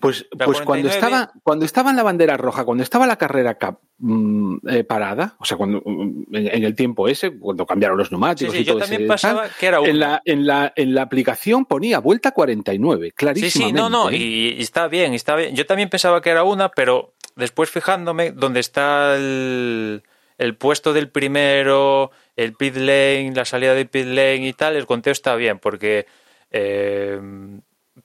Pues, 0.01 0.25
pues 0.31 0.59
cuando 0.61 0.89
49. 0.89 0.95
estaba 0.95 1.31
cuando 1.43 1.63
estaba 1.65 1.89
en 1.91 1.95
la 1.95 2.03
bandera 2.03 2.35
roja, 2.35 2.65
cuando 2.65 2.83
estaba 2.83 3.07
la 3.07 3.17
carrera 3.17 3.55
cap- 3.57 3.79
mm, 3.99 4.67
eh, 4.67 4.83
parada, 4.83 5.35
o 5.39 5.45
sea, 5.45 5.55
cuando 5.57 5.81
mm, 5.85 6.35
en, 6.35 6.47
en 6.47 6.63
el 6.63 6.75
tiempo 6.75 7.07
ese, 7.07 7.37
cuando 7.37 7.65
cambiaron 7.65 7.97
los 7.97 8.07
Sí, 8.07 8.13
neumáticos 8.13 8.55
sí, 8.55 8.61
y 8.61 8.65
todo 8.65 8.75
yo 8.75 8.79
también 8.81 9.01
ese 9.03 9.07
pasaba 9.07 9.41
tal, 9.43 9.51
que 9.59 9.65
era 9.67 9.79
una. 9.79 9.89
en 9.89 9.99
la, 9.99 10.21
en 10.25 10.45
la 10.47 10.73
en 10.75 10.93
la 10.95 11.01
aplicación 11.03 11.65
ponía 11.65 11.99
vuelta 11.99 12.31
49, 12.31 13.07
Sí, 13.07 13.13
clarísimamente. 13.15 13.67
sí, 13.67 13.73
no, 13.73 13.89
no, 13.89 14.09
¿eh? 14.09 14.17
y, 14.17 14.55
y 14.57 14.61
está 14.61 14.87
bien, 14.87 15.13
está 15.13 15.35
bien. 15.35 15.55
Yo 15.55 15.65
también 15.65 15.89
pensaba 15.89 16.21
que 16.21 16.31
era 16.31 16.43
una, 16.43 16.69
pero 16.69 17.13
después 17.35 17.69
fijándome 17.69 18.31
donde 18.31 18.59
está 18.59 19.15
el, 19.15 20.03
el 20.37 20.55
puesto 20.57 20.93
del 20.93 21.09
primero, 21.09 22.11
el 22.35 22.53
pit 22.55 22.75
lane, 22.75 23.31
la 23.35 23.45
salida 23.45 23.73
del 23.75 23.87
pit 23.87 24.05
lane 24.07 24.47
y 24.47 24.53
tal, 24.53 24.75
el 24.75 24.85
conteo 24.87 25.11
está 25.13 25.35
bien, 25.35 25.59
porque 25.59 26.07
eh, 26.49 27.19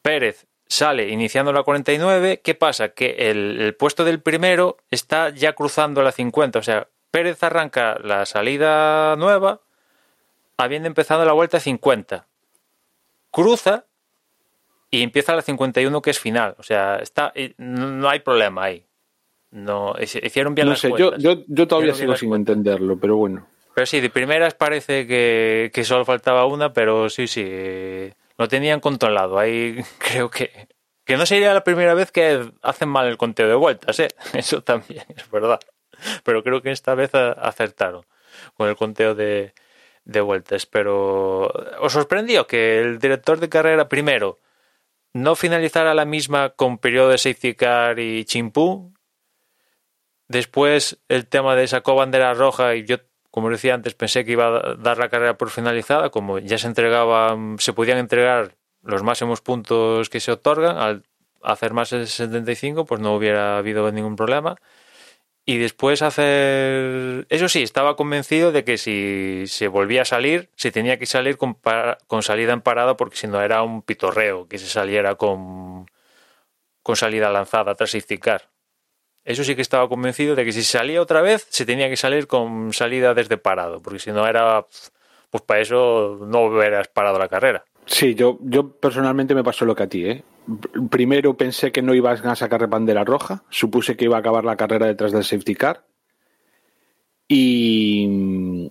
Pérez 0.03 0.47
sale 0.69 1.09
iniciando 1.09 1.53
la 1.53 1.63
49. 1.63 2.41
¿Qué 2.43 2.55
pasa? 2.55 2.91
Que 2.91 3.31
el, 3.31 3.61
el 3.61 3.75
puesto 3.75 4.05
del 4.05 4.21
primero 4.21 4.77
está 4.91 5.31
ya 5.31 5.53
cruzando 5.55 6.03
la 6.03 6.13
50. 6.13 6.59
O 6.59 6.63
sea, 6.63 6.89
Pérez 7.11 7.43
arranca 7.43 7.99
la 8.03 8.27
salida 8.27 9.15
nueva 9.17 9.61
habiendo 10.57 10.87
empezado 10.89 11.25
la 11.25 11.33
vuelta 11.33 11.61
50. 11.61 12.27
Cruza 13.31 13.85
y 14.91 15.03
empieza 15.03 15.35
la 15.35 15.43
51 15.43 16.01
que 16.03 16.11
es 16.11 16.19
final. 16.19 16.55
O 16.59 16.63
sea, 16.63 16.97
está 16.97 17.33
y 17.35 17.55
no 17.59 18.09
hay 18.09 18.21
problema 18.21 18.65
ahí. 18.65 18.85
No, 19.51 19.95
hici- 19.95 20.25
hicieron 20.25 20.55
bien 20.55 20.67
no 20.67 20.73
las 20.73 20.81
sé, 20.81 20.89
yo, 20.91 21.11
cuentas. 21.11 21.23
yo, 21.23 21.43
yo 21.47 21.69
todavía 21.69 21.93
Hicieron 21.93 22.17
sigo 22.17 22.19
sin 22.19 22.29
cuentas. 22.31 22.57
entenderlo, 22.57 22.99
pero 22.99 23.17
bueno. 23.17 23.47
Pero 23.75 23.87
sí, 23.87 24.01
de 24.01 24.11
primeras 24.11 24.55
parece 24.55 25.07
que, 25.07 25.71
que 25.73 25.85
solo 25.85 26.05
faltaba 26.05 26.47
una, 26.47 26.73
pero 26.73 27.09
sí, 27.11 27.27
sí, 27.27 27.43
eh, 27.47 28.15
lo 28.39 28.49
tenían 28.49 28.81
controlado. 28.81 29.39
Ahí 29.39 29.83
creo 29.99 30.31
que, 30.31 30.69
que 31.05 31.17
no 31.17 31.27
sería 31.27 31.55
la 31.55 31.65
primera 31.65 31.95
vez 31.95 32.13
que 32.13 32.51
hacen 32.63 32.89
mal 32.89 33.07
el 33.07 33.17
conteo 33.17 33.49
de 33.49 33.55
vueltas, 33.55 33.99
¿eh? 34.01 34.09
Eso 34.35 34.63
también 34.63 35.05
es 35.17 35.31
verdad. 35.31 35.61
Pero 36.25 36.43
creo 36.43 36.63
que 36.63 36.73
esta 36.73 36.95
vez 36.95 37.15
acertaron 37.15 38.05
con 38.55 38.69
el 38.69 38.77
conteo 38.77 39.15
de, 39.15 39.55
de 40.05 40.21
vueltas. 40.21 40.67
Pero 40.67 41.49
os 41.81 41.93
sorprendió 41.93 42.47
que 42.47 42.81
el 42.81 42.99
director 42.99 43.41
de 43.41 43.49
carrera 43.49 43.89
primero 43.89 44.41
no 45.13 45.35
finalizara 45.35 45.95
la 45.95 46.05
misma 46.05 46.51
con 46.51 46.79
periodo 46.79 47.11
de 47.11 47.19
safety 47.19 47.55
car 47.55 47.99
y 47.99 48.25
chimpú. 48.25 48.93
Después 50.29 50.99
el 51.09 51.27
tema 51.27 51.57
de 51.57 51.69
sacó 51.69 51.95
bandera 51.95 52.35
roja 52.35 52.75
y 52.75 52.85
yo, 52.85 52.99
como 53.37 53.51
decía 53.51 53.75
antes, 53.75 53.93
pensé 53.95 54.25
que 54.25 54.33
iba 54.33 54.47
a 54.47 54.75
dar 54.77 54.97
la 54.97 55.11
carrera 55.11 55.37
por 55.37 55.51
finalizada, 55.51 56.09
como 56.09 56.39
ya 56.39 56.57
se 56.57 56.69
entregaban, 56.69 57.59
se 57.59 57.75
podían 57.75 57.99
entregar 57.99 58.57
los 58.83 59.03
máximos 59.03 59.43
puntos 59.43 60.09
que 60.09 60.21
se 60.21 60.33
otorgan, 60.33 60.79
al 60.79 61.03
hacer 61.43 61.75
más 61.75 61.91
de 61.91 62.07
75, 62.07 62.87
pues 62.87 62.99
no 63.03 63.15
hubiera 63.15 63.59
habido 63.59 63.93
ningún 63.93 64.17
problema. 64.17 64.57
Y 65.45 65.59
después 65.59 66.01
hacer... 66.01 67.27
Eso 67.29 67.51
sí, 67.51 67.63
estaba 67.63 67.95
convencido 67.95 68.53
de 68.53 68.65
que 68.65 68.79
si 68.79 69.45
se 69.49 69.69
volvía 69.69 70.01
a 70.03 70.07
salir, 70.07 70.49
se 70.57 70.73
tenía 70.73 70.99
que 70.99 71.05
salir 71.05 71.37
con, 71.37 71.59
salida 72.23 72.55
en 72.55 72.63
parada, 72.63 72.97
porque 72.97 73.19
si 73.19 73.27
no 73.27 73.43
era 73.43 73.63
un 73.63 73.83
pitorreo 73.83 74.49
que 74.49 74.57
se 74.57 74.67
saliera 74.67 75.17
con, 75.17 75.91
con 76.83 76.97
salida 76.97 77.29
lanzada 77.29 77.75
tras 77.75 77.91
safety 77.91 78.17
car. 78.17 78.56
Eso 79.27 79.43
sí 79.43 79.57
que 79.57 79.63
estaba 79.63 79.89
convencido 79.89 80.37
de 80.37 80.45
que 80.45 80.53
si 80.53 80.63
salía 80.63 81.03
otra 81.03 81.21
vez, 81.21 81.49
se 81.51 81.67
tenía 81.67 81.89
que 81.89 81.97
salir 81.97 82.29
con 82.29 82.73
salida 82.73 83.13
desde 83.13 83.37
parado, 83.37 83.83
porque 83.83 83.99
si 83.99 84.13
no 84.13 84.25
era, 84.25 84.65
pues 85.31 85.43
para 85.43 85.61
eso 85.61 86.21
no 86.29 86.43
hubieras 86.43 86.87
parado 86.87 87.19
la 87.19 87.29
carrera. 87.29 87.65
Sí, 87.87 88.15
yo, 88.15 88.39
yo 88.43 88.71
personalmente 88.71 89.35
me 89.35 89.43
pasó 89.43 89.65
lo 89.65 89.75
que 89.75 89.83
a 89.83 89.89
ti, 89.89 90.07
¿eh? 90.07 90.23
Primero 90.91 91.37
pensé 91.37 91.73
que 91.73 91.83
no 91.83 91.93
ibas 91.93 92.25
a 92.25 92.37
sacar 92.37 92.69
bandera 92.69 93.03
roja, 93.03 93.43
supuse 93.51 93.97
que 93.97 94.05
iba 94.05 94.17
a 94.17 94.21
acabar 94.21 94.45
la 94.45 94.57
carrera 94.57 94.87
detrás 94.87 95.11
del 95.11 95.25
safety 95.25 95.57
car. 95.57 95.85
Y, 97.27 98.69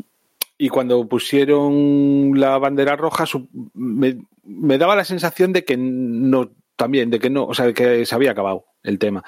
y 0.57 0.69
cuando 0.69 1.05
pusieron 1.09 2.39
la 2.39 2.57
bandera 2.59 2.95
roja, 2.95 3.25
me, 3.73 4.19
me 4.45 4.77
daba 4.77 4.95
la 4.95 5.03
sensación 5.03 5.51
de 5.51 5.65
que 5.65 5.75
no, 5.75 6.51
también, 6.75 7.09
de 7.09 7.19
que 7.19 7.29
no, 7.29 7.45
o 7.45 7.53
sea, 7.53 7.65
de 7.65 7.73
que 7.73 8.05
se 8.05 8.15
había 8.15 8.31
acabado 8.31 8.65
el 8.83 8.99
tema. 8.99 9.23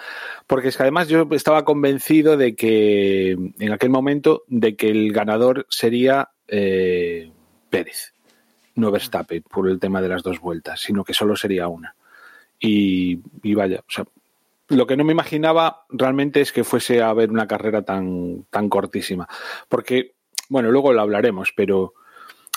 Porque 0.45 0.69
es 0.69 0.77
que 0.77 0.83
además 0.83 1.07
yo 1.07 1.27
estaba 1.31 1.65
convencido 1.65 2.37
de 2.37 2.55
que, 2.55 3.31
en 3.31 3.71
aquel 3.71 3.89
momento, 3.89 4.43
de 4.47 4.75
que 4.75 4.89
el 4.89 5.11
ganador 5.11 5.65
sería 5.69 6.29
eh, 6.47 7.31
Pérez 7.69 8.13
no 8.77 8.91
Verstappen 8.91 9.43
por 9.43 9.67
el 9.67 9.79
tema 9.79 10.01
de 10.01 10.09
las 10.09 10.23
dos 10.23 10.39
vueltas, 10.39 10.79
sino 10.79 11.03
que 11.03 11.13
solo 11.13 11.35
sería 11.35 11.67
una. 11.67 11.95
Y, 12.59 13.19
vaya, 13.53 13.79
o 13.79 13.91
sea, 13.91 14.05
lo 14.69 14.87
que 14.87 14.97
no 14.97 15.03
me 15.03 15.13
imaginaba 15.13 15.85
realmente 15.89 16.41
es 16.41 16.51
que 16.51 16.63
fuese 16.63 17.01
a 17.01 17.09
haber 17.09 17.29
una 17.29 17.47
carrera 17.47 17.81
tan, 17.81 18.45
tan 18.49 18.69
cortísima. 18.69 19.27
Porque, 19.67 20.13
bueno, 20.49 20.71
luego 20.71 20.93
lo 20.93 21.01
hablaremos, 21.01 21.53
pero 21.55 21.93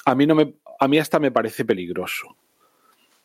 a 0.05 0.14
mí 0.14 0.26
no 0.26 0.34
me, 0.34 0.55
a 0.78 0.88
mí 0.88 0.99
hasta 0.99 1.18
me 1.18 1.30
parece 1.30 1.64
peligroso. 1.64 2.36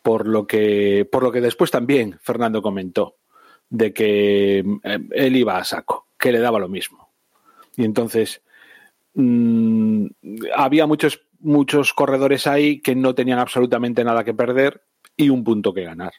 Por 0.05 0.27
lo 0.27 0.45
que, 0.45 1.09
por 1.11 1.23
lo 1.23 1.31
que 1.31 1.41
después 1.41 1.71
también 1.71 2.19
Fernando 2.21 2.61
comentó, 2.61 3.15
de 3.71 3.91
que 3.91 4.59
eh, 4.59 4.99
él 5.09 5.35
iba 5.35 5.57
a 5.57 5.63
saco, 5.63 6.09
que 6.19 6.31
le 6.31 6.37
daba 6.37 6.59
lo 6.59 6.69
mismo. 6.69 7.09
Y 7.75 7.85
entonces 7.85 8.43
mm, 9.15 10.05
había 10.55 10.85
muchos, 10.85 11.25
muchos 11.39 11.91
corredores 11.91 12.45
ahí 12.45 12.81
que 12.81 12.93
no 12.93 13.15
tenían 13.15 13.39
absolutamente 13.39 14.03
nada 14.03 14.23
que 14.23 14.35
perder 14.35 14.83
y 15.17 15.29
un 15.29 15.43
punto 15.43 15.73
que 15.73 15.85
ganar. 15.85 16.13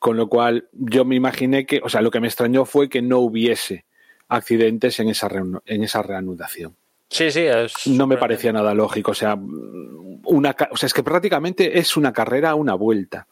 Con 0.00 0.16
lo 0.16 0.28
cual 0.28 0.68
yo 0.72 1.04
me 1.04 1.14
imaginé 1.14 1.66
que, 1.66 1.80
o 1.84 1.88
sea, 1.88 2.02
lo 2.02 2.10
que 2.10 2.18
me 2.18 2.26
extrañó 2.26 2.64
fue 2.64 2.88
que 2.88 3.00
no 3.00 3.20
hubiese 3.20 3.86
accidentes 4.26 4.98
en 4.98 5.08
esa, 5.08 5.28
en 5.66 5.84
esa 5.84 6.02
reanudación. 6.02 6.76
Sí, 7.12 7.30
sí, 7.30 7.40
es 7.40 7.86
No 7.86 8.06
me 8.06 8.16
parecía 8.16 8.52
nada 8.52 8.72
lógico. 8.72 9.10
O 9.10 9.14
sea, 9.14 9.36
una, 9.36 10.56
o 10.70 10.76
sea, 10.76 10.86
es 10.86 10.94
que 10.94 11.02
prácticamente 11.02 11.78
es 11.78 11.96
una 11.96 12.12
carrera 12.12 12.50
a 12.50 12.54
una 12.54 12.74
vuelta. 12.74 13.26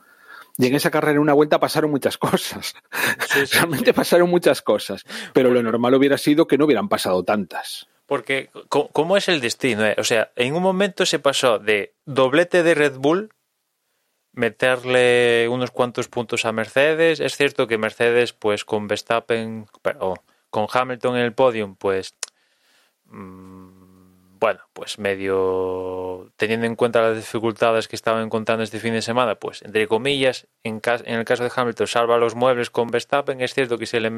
Y 0.58 0.66
en 0.66 0.74
esa 0.74 0.90
carrera, 0.90 1.18
una 1.20 1.32
vuelta, 1.32 1.58
pasaron 1.58 1.90
muchas 1.90 2.18
cosas. 2.18 2.74
Sí, 3.26 3.46
sí, 3.46 3.54
Realmente 3.58 3.94
pasaron 3.94 4.28
muchas 4.28 4.60
cosas. 4.60 5.04
Pero 5.32 5.50
lo 5.50 5.62
normal 5.62 5.94
hubiera 5.94 6.18
sido 6.18 6.46
que 6.46 6.58
no 6.58 6.66
hubieran 6.66 6.90
pasado 6.90 7.24
tantas. 7.24 7.88
Porque, 8.04 8.50
¿cómo 8.68 9.16
es 9.16 9.28
el 9.28 9.40
destino? 9.40 9.86
eh? 9.86 9.94
O 9.96 10.04
sea, 10.04 10.30
en 10.36 10.54
un 10.54 10.62
momento 10.62 11.06
se 11.06 11.18
pasó 11.18 11.58
de 11.58 11.94
doblete 12.04 12.62
de 12.62 12.74
Red 12.74 12.96
Bull, 12.98 13.30
meterle 14.32 15.48
unos 15.48 15.70
cuantos 15.70 16.08
puntos 16.08 16.44
a 16.44 16.52
Mercedes. 16.52 17.20
Es 17.20 17.36
cierto 17.36 17.66
que 17.66 17.78
Mercedes, 17.78 18.34
pues 18.34 18.64
con 18.66 18.88
Verstappen, 18.88 19.66
pero 19.80 20.14
con 20.50 20.66
Hamilton 20.70 21.16
en 21.16 21.22
el 21.22 21.32
podium, 21.32 21.76
pues. 21.76 22.14
mm, 23.06 23.69
bueno, 24.40 24.60
pues 24.72 24.98
medio 24.98 26.32
teniendo 26.36 26.66
en 26.66 26.74
cuenta 26.74 27.02
las 27.02 27.16
dificultades 27.16 27.88
que 27.88 27.96
estaban 27.96 28.24
encontrando 28.24 28.64
este 28.64 28.80
fin 28.80 28.94
de 28.94 29.02
semana, 29.02 29.34
pues 29.34 29.60
entre 29.60 29.86
comillas, 29.86 30.46
en, 30.64 30.80
en 31.04 31.18
el 31.18 31.24
caso 31.26 31.44
de 31.44 31.52
Hamilton 31.54 31.86
salva 31.86 32.16
los 32.16 32.34
muebles 32.34 32.70
con 32.70 32.88
Verstappen, 32.90 33.42
es 33.42 33.52
cierto 33.52 33.76
que 33.76 33.84
se 33.84 34.00
le 34.00 34.10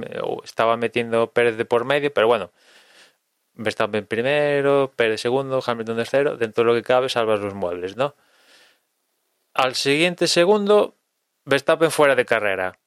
estaba 0.44 0.76
metiendo 0.76 1.32
Pérez 1.32 1.56
de 1.56 1.64
por 1.64 1.84
medio, 1.84 2.14
pero 2.14 2.28
bueno, 2.28 2.52
Verstappen 3.54 4.06
primero, 4.06 4.92
Pérez 4.94 5.20
segundo, 5.20 5.60
Hamilton 5.66 5.96
tercero, 5.96 6.36
dentro 6.36 6.62
de 6.62 6.68
lo 6.68 6.74
que 6.74 6.84
cabe 6.84 7.08
salvas 7.08 7.40
los 7.40 7.54
muebles, 7.54 7.96
¿no? 7.96 8.14
Al 9.54 9.74
siguiente 9.74 10.28
segundo, 10.28 10.94
Verstappen 11.44 11.90
fuera 11.90 12.14
de 12.14 12.24
carrera. 12.24 12.78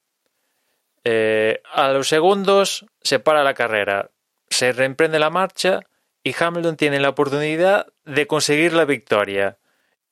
Eh, 1.04 1.60
a 1.70 1.90
los 1.90 2.08
segundos 2.08 2.86
se 3.02 3.18
para 3.18 3.44
la 3.44 3.52
carrera, 3.52 4.10
se 4.48 4.72
reemprende 4.72 5.18
la 5.18 5.28
marcha 5.28 5.80
y 6.26 6.34
Hamilton 6.36 6.76
tiene 6.76 6.98
la 6.98 7.10
oportunidad 7.10 7.86
de 8.04 8.26
conseguir 8.26 8.72
la 8.72 8.84
victoria. 8.84 9.58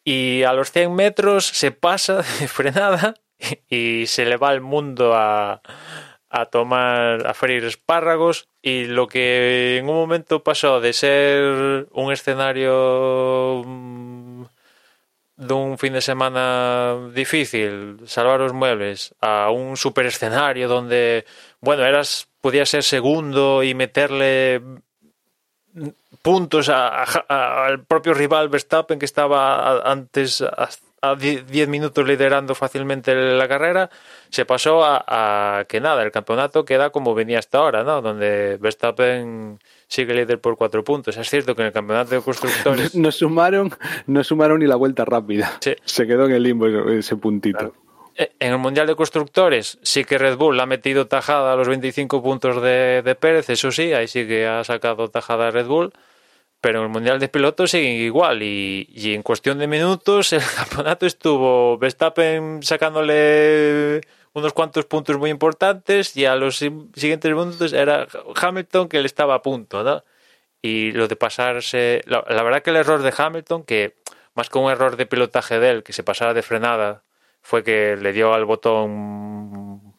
Y 0.05 0.45
a 0.45 0.53
los 0.53 0.71
100 0.71 0.95
metros 0.95 1.45
se 1.45 1.73
pasa 1.73 2.19
de 2.39 2.47
frenada 2.47 3.15
y 3.69 4.05
se 4.07 4.25
le 4.25 4.37
va 4.37 4.53
el 4.53 4.61
mundo 4.61 5.15
a, 5.17 5.61
a 6.31 6.47
tomar, 6.47 7.27
a 7.27 7.35
freír 7.35 7.65
espárragos 7.65 8.49
y 8.63 8.85
lo 8.85 9.09
que 9.09 9.79
en 9.79 9.89
un 9.89 9.97
momento 9.97 10.45
pasó 10.45 10.81
de 10.81 10.93
ser 10.93 11.89
un 11.91 12.13
escenario 12.13 13.65
mm, 13.67 14.45
dun 15.35 15.79
fin 15.79 15.95
de 15.95 16.01
semana 16.01 17.11
difícil, 17.13 17.99
salvar 18.07 18.41
os 18.41 18.53
muebles, 18.53 19.17
a 19.21 19.51
un 19.51 19.77
super 19.77 20.07
escenario 20.07 20.69
donde, 20.69 21.25
bueno, 21.61 21.85
eras, 21.85 22.29
podías 22.41 22.69
ser 22.69 22.85
segundo 22.85 23.65
y 23.65 23.75
meterle 23.75 24.63
puntos 26.23 26.69
a- 26.69 27.03
al 27.67 27.85
propio 27.85 28.15
rival 28.15 28.49
Verstappen 28.49 28.99
que 28.99 29.05
estaba 29.05 29.83
antes 29.91 30.41
a, 30.43 30.69
a 31.03 31.15
10 31.17 31.69
minutos 31.69 32.07
liderando 32.07 32.55
fácilmente 32.55 33.15
la 33.15 33.47
carrera, 33.49 33.91
se 34.31 34.45
pasó 34.47 34.85
a, 34.85 35.05
a 35.59 35.65
que 35.65 35.81
nada, 35.81 36.03
el 36.03 36.11
campeonato 36.13 36.65
queda 36.65 36.91
como 36.91 37.15
venía 37.15 37.39
hasta 37.39 37.59
ahora, 37.59 37.85
¿no? 37.85 38.01
Donde 38.01 38.57
Verstappen 38.59 39.59
sigue 39.87 40.15
líder 40.15 40.41
por 40.41 40.57
cuatro 40.57 40.83
puntos. 40.83 41.17
Es 41.17 41.29
cierto 41.29 41.55
que 41.55 41.63
en 41.63 41.67
el 41.67 41.73
campeonato 41.75 42.15
de 42.15 42.23
constructores 42.23 42.95
No 42.95 43.13
sumaron, 43.13 43.71
no 44.07 44.25
sumaron 44.25 44.61
ni 44.61 44.67
la 44.67 44.77
vuelta 44.77 45.05
rápida. 45.05 45.53
Sí. 45.61 45.75
Se 45.85 46.07
quedó 46.07 46.25
en 46.27 46.33
el 46.33 46.43
limbo 46.43 46.67
ese 46.89 47.17
puntito. 47.17 47.75
En 48.17 48.53
el 48.53 48.59
Mundial 48.59 48.87
de 48.87 48.95
Constructores 48.95 49.79
sí 49.83 50.05
que 50.05 50.19
Red 50.19 50.37
Bull 50.37 50.61
ha 50.61 50.67
metido 50.67 51.07
tajada 51.09 51.53
a 51.53 51.57
los 51.57 51.67
25 51.69 52.23
puntos 52.23 52.63
de, 52.63 53.03
de 53.03 53.15
Pérez, 53.17 53.51
eso 53.51 53.73
sí, 53.73 53.93
ahí 53.93 54.07
sí 54.07 54.27
que 54.29 54.47
ha 54.47 54.63
sacado 54.63 55.09
tajada 55.09 55.51
Red 55.51 55.67
Bull, 55.67 55.93
pero 56.61 56.79
en 56.81 56.85
el 56.87 56.91
Mundial 56.91 57.19
de 57.19 57.29
Pilotos 57.29 57.73
siguen 57.73 58.01
igual 58.01 58.43
y, 58.43 58.89
y 58.95 59.15
en 59.15 59.23
cuestión 59.23 59.59
de 59.59 59.67
minutos 59.67 60.33
el 60.33 60.43
campeonato 60.57 61.07
estuvo 61.07 61.77
Verstappen 61.79 62.63
sacándole 62.63 64.01
unos 64.33 64.53
cuantos 64.53 64.85
puntos 64.87 65.17
muy 65.19 65.31
importantes 65.31 66.17
y 66.17 66.25
a 66.27 66.37
los 66.37 66.57
si- 66.59 66.73
siguientes 66.95 67.31
minutos 67.33 67.73
era 67.73 68.07
Hamilton 68.41 68.89
que 68.89 69.01
le 69.01 69.07
estaba 69.07 69.35
a 69.37 69.43
punto, 69.43 69.83
¿no? 69.85 70.05
Y 70.63 70.93
lo 70.93 71.09
de 71.09 71.17
pasarse, 71.17 72.03
la, 72.07 72.25
la 72.29 72.43
verdad 72.43 72.63
que 72.63 72.71
el 72.71 72.77
error 72.77 73.03
de 73.03 73.15
Hamilton, 73.17 73.65
que 73.65 73.97
más 74.35 74.51
que 74.51 74.59
un 74.59 74.71
error 74.73 74.97
de 74.97 75.07
pilotaje 75.07 75.61
de 75.61 75.71
él, 75.71 75.83
que 75.85 75.93
se 75.93 76.03
pasara 76.03 76.35
de 76.35 76.43
frenada, 76.43 77.04
fue 77.45 77.63
que 77.63 77.97
le 77.97 78.15
dio 78.15 78.33
al 78.33 78.47
botón 78.47 79.95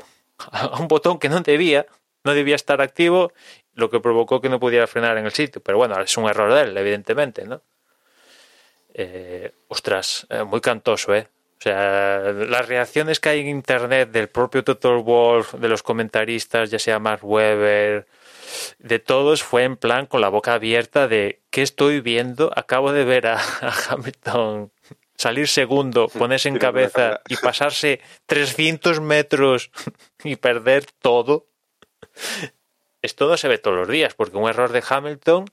a 0.51 0.79
un 0.79 0.87
botón 0.87 1.19
que 1.19 1.29
no 1.29 1.41
debía, 1.41 1.85
no 2.23 2.33
debía 2.33 2.55
estar 2.55 2.81
activo, 2.81 3.33
lo 3.75 3.91
que 3.91 3.99
provocó 3.99 4.41
que 4.41 4.49
no 4.49 4.59
pudiera 4.59 4.87
frenar 4.87 5.17
en 5.19 5.25
el 5.25 5.31
sitio. 5.31 5.61
Pero 5.61 5.77
bueno, 5.77 5.99
es 6.01 6.17
un 6.17 6.27
error 6.27 6.51
de 6.51 6.61
él, 6.61 6.75
evidentemente, 6.75 7.45
¿no? 7.45 7.61
Eh, 8.95 9.53
ostras, 9.67 10.25
eh, 10.31 10.43
muy 10.43 10.59
cantoso, 10.59 11.13
¿eh? 11.13 11.27
O 11.59 11.61
sea, 11.61 12.31
las 12.31 12.67
reacciones 12.67 13.19
que 13.19 13.29
hay 13.29 13.41
en 13.41 13.47
internet 13.47 14.09
del 14.09 14.27
propio 14.27 14.63
Total 14.63 14.97
Wolf, 14.97 15.53
de 15.53 15.69
los 15.69 15.83
comentaristas, 15.83 16.71
ya 16.71 16.79
sea 16.79 16.97
Mark 16.97 17.23
Webber, 17.23 18.07
de 18.79 18.99
todos, 18.99 19.43
fue 19.43 19.63
en 19.63 19.77
plan 19.77 20.07
con 20.07 20.19
la 20.19 20.29
boca 20.29 20.55
abierta 20.55 21.07
de 21.07 21.43
¿qué 21.51 21.61
estoy 21.61 22.01
viendo? 22.01 22.51
Acabo 22.55 22.91
de 22.91 23.05
ver 23.05 23.27
a, 23.27 23.37
a 23.61 23.73
Hamilton 23.89 24.71
salir 25.17 25.47
segundo, 25.47 26.07
ponerse 26.09 26.49
en 26.49 26.57
cabeza 26.57 27.21
y 27.27 27.35
pasarse 27.37 28.01
300 28.25 28.99
metros 29.01 29.71
y 30.23 30.35
perder 30.35 30.85
todo. 31.01 31.47
Esto 33.01 33.27
no 33.29 33.37
se 33.37 33.47
ve 33.47 33.57
todos 33.57 33.77
los 33.77 33.87
días, 33.87 34.13
porque 34.15 34.37
un 34.37 34.49
error 34.49 34.71
de 34.71 34.83
Hamilton, 34.87 35.45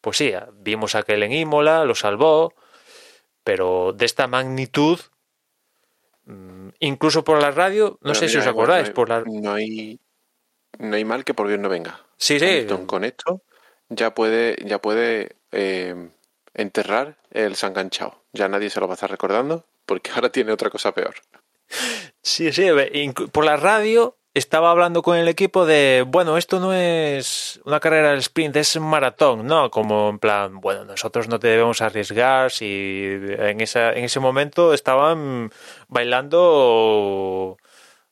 pues 0.00 0.16
sí, 0.16 0.32
vimos 0.54 0.94
aquel 0.94 1.22
en 1.22 1.32
Imola, 1.32 1.84
lo 1.84 1.94
salvó, 1.94 2.54
pero 3.42 3.92
de 3.92 4.06
esta 4.06 4.26
magnitud, 4.26 4.98
mm, 6.24 6.68
incluso 6.80 7.24
por 7.24 7.40
la 7.42 7.50
radio, 7.50 7.98
no 8.00 8.12
Pero 8.12 8.14
sé 8.14 8.28
si 8.28 8.38
os 8.38 8.46
acordáis, 8.46 8.84
no 8.84 8.88
hay- 8.88 8.94
por 8.94 9.08
la... 9.08 9.20
no 9.26 9.52
hay 9.52 10.00
no 10.78 10.96
hay 10.96 11.04
mal 11.04 11.24
que 11.24 11.34
por 11.34 11.46
bien 11.46 11.62
no 11.62 11.68
venga. 11.68 12.00
Sí, 12.16 12.38
sí, 12.40 12.46
Hamilton 12.46 12.86
con 12.86 13.04
esto 13.04 13.42
ya 13.90 14.12
puede 14.14 14.56
ya 14.64 14.80
puede 14.80 15.36
eh, 15.52 16.10
enterrar 16.54 17.18
el 17.30 17.54
sanganchao. 17.54 18.23
Ya 18.34 18.48
nadie 18.48 18.68
se 18.68 18.80
lo 18.80 18.86
va 18.86 18.92
a 18.92 18.96
estar 18.96 19.10
recordando 19.10 19.64
porque 19.86 20.10
ahora 20.10 20.28
tiene 20.28 20.52
otra 20.52 20.68
cosa 20.68 20.92
peor. 20.92 21.14
Sí, 22.20 22.52
sí, 22.52 22.66
por 23.32 23.44
la 23.44 23.56
radio 23.56 24.16
estaba 24.34 24.72
hablando 24.72 25.02
con 25.02 25.16
el 25.16 25.28
equipo 25.28 25.64
de, 25.64 26.04
bueno, 26.06 26.36
esto 26.36 26.58
no 26.58 26.74
es 26.74 27.60
una 27.64 27.78
carrera 27.78 28.12
de 28.12 28.18
sprint, 28.18 28.56
es 28.56 28.74
un 28.74 28.84
maratón, 28.84 29.46
¿no? 29.46 29.70
Como 29.70 30.08
en 30.08 30.18
plan, 30.18 30.60
bueno, 30.60 30.84
nosotros 30.84 31.28
no 31.28 31.38
te 31.38 31.48
debemos 31.48 31.80
arriesgar 31.80 32.50
si 32.50 33.04
en, 33.06 33.60
esa, 33.60 33.92
en 33.92 34.04
ese 34.04 34.18
momento 34.18 34.74
estaban 34.74 35.50
bailando 35.86 37.56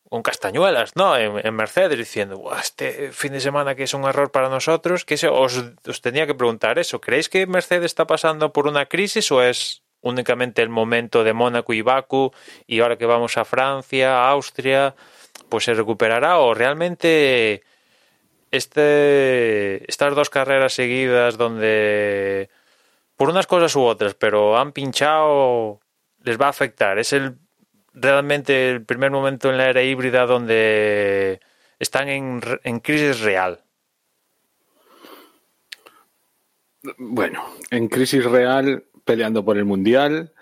con 0.08 0.22
castañuelas, 0.22 0.94
¿no? 0.94 1.16
En, 1.16 1.54
Mercedes 1.54 1.98
diciendo, 1.98 2.36
"Buah, 2.36 2.60
este 2.60 3.10
fin 3.12 3.32
de 3.32 3.40
semana 3.40 3.74
que 3.74 3.84
es 3.84 3.94
un 3.94 4.04
error 4.04 4.30
para 4.30 4.48
nosotros, 4.48 5.04
que 5.04 5.14
os, 5.26 5.64
os 5.88 6.00
tenía 6.02 6.26
que 6.26 6.34
preguntar 6.34 6.78
eso, 6.78 7.00
¿creéis 7.00 7.28
que 7.28 7.46
Mercedes 7.46 7.86
está 7.86 8.06
pasando 8.06 8.52
por 8.52 8.68
una 8.68 8.86
crisis 8.86 9.32
o 9.32 9.42
es 9.42 9.82
únicamente 10.02 10.62
el 10.62 10.68
momento 10.68 11.24
de 11.24 11.32
Mónaco 11.32 11.72
y 11.72 11.82
Baku 11.82 12.32
y 12.66 12.80
ahora 12.80 12.98
que 12.98 13.06
vamos 13.06 13.36
a 13.38 13.44
Francia, 13.44 14.18
a 14.18 14.30
Austria, 14.30 14.94
pues 15.48 15.64
se 15.64 15.74
recuperará 15.74 16.38
o 16.38 16.54
realmente 16.54 17.62
este, 18.50 19.88
estas 19.90 20.14
dos 20.14 20.30
carreras 20.30 20.74
seguidas 20.74 21.38
donde 21.38 22.50
por 23.16 23.30
unas 23.30 23.46
cosas 23.46 23.74
u 23.76 23.82
otras, 23.82 24.14
pero 24.14 24.58
han 24.58 24.72
pinchado, 24.72 25.80
les 26.22 26.40
va 26.40 26.46
a 26.46 26.50
afectar. 26.50 26.98
Es 26.98 27.12
el 27.12 27.36
realmente 27.94 28.70
el 28.70 28.84
primer 28.84 29.10
momento 29.10 29.50
en 29.50 29.58
la 29.58 29.68
era 29.68 29.82
híbrida 29.82 30.26
donde 30.26 31.40
están 31.78 32.08
en, 32.08 32.40
en 32.64 32.80
crisis 32.80 33.20
real. 33.20 33.62
Bueno, 36.98 37.44
en 37.70 37.88
crisis 37.88 38.24
real, 38.24 38.84
peleando 39.04 39.44
por 39.44 39.56
el 39.58 39.64
mundial 39.64 40.32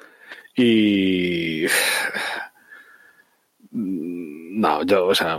y. 0.55 1.67
No, 3.73 4.83
yo, 4.85 5.07
o 5.07 5.15
sea, 5.15 5.39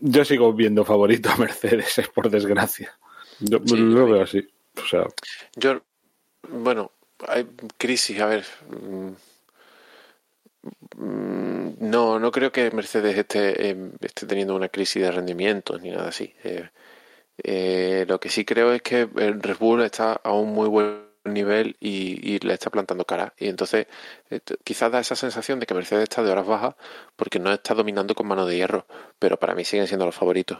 yo 0.00 0.24
sigo 0.24 0.52
viendo 0.52 0.84
favorito 0.84 1.30
a 1.30 1.36
Mercedes, 1.36 1.98
eh, 1.98 2.06
por 2.14 2.28
desgracia. 2.30 2.96
Yo 3.38 3.58
Sí, 3.64 3.76
lo 3.76 4.06
yo- 4.06 4.12
veo 4.12 4.22
así. 4.22 4.46
O 4.82 4.86
sea, 4.86 5.04
Yo, 5.56 5.80
bueno, 6.48 6.90
hay 7.28 7.46
crisis, 7.76 8.20
a 8.20 8.26
ver. 8.26 8.44
mm, 8.68 9.10
mm, 10.96 11.70
No, 11.80 12.18
no 12.18 12.30
creo 12.30 12.52
que 12.52 12.70
Mercedes 12.70 13.16
esté, 13.16 13.70
eh, 13.70 13.76
esté 14.00 14.26
teniendo 14.26 14.54
una 14.54 14.68
crisis 14.68 15.02
de 15.02 15.10
rendimientos 15.12 15.80
ni 15.80 15.90
nada 15.90 16.08
así. 16.08 16.34
Eh, 16.44 16.68
eh, 17.42 18.04
lo 18.08 18.20
que 18.20 18.28
sí 18.28 18.44
creo 18.44 18.72
es 18.72 18.82
que 18.82 19.08
el 19.16 19.42
Red 19.42 19.56
Bull 19.58 19.82
está 19.82 20.12
a 20.14 20.32
un 20.32 20.52
muy 20.52 20.68
buen 20.68 21.09
nivel 21.24 21.76
y, 21.80 22.34
y 22.34 22.38
le 22.40 22.54
está 22.54 22.70
plantando 22.70 23.04
cara. 23.04 23.34
Y 23.38 23.48
entonces 23.48 23.86
eh, 24.30 24.40
quizás 24.64 24.90
da 24.92 25.00
esa 25.00 25.16
sensación 25.16 25.60
de 25.60 25.66
que 25.66 25.74
Mercedes 25.74 26.04
está 26.04 26.22
de 26.22 26.30
horas 26.30 26.46
bajas 26.46 26.74
porque 27.16 27.38
no 27.38 27.52
está 27.52 27.74
dominando 27.74 28.14
con 28.14 28.26
mano 28.26 28.46
de 28.46 28.56
hierro. 28.56 28.86
Pero 29.18 29.38
para 29.38 29.54
mí 29.54 29.64
siguen 29.64 29.86
siendo 29.86 30.06
los 30.06 30.14
favoritos. 30.14 30.58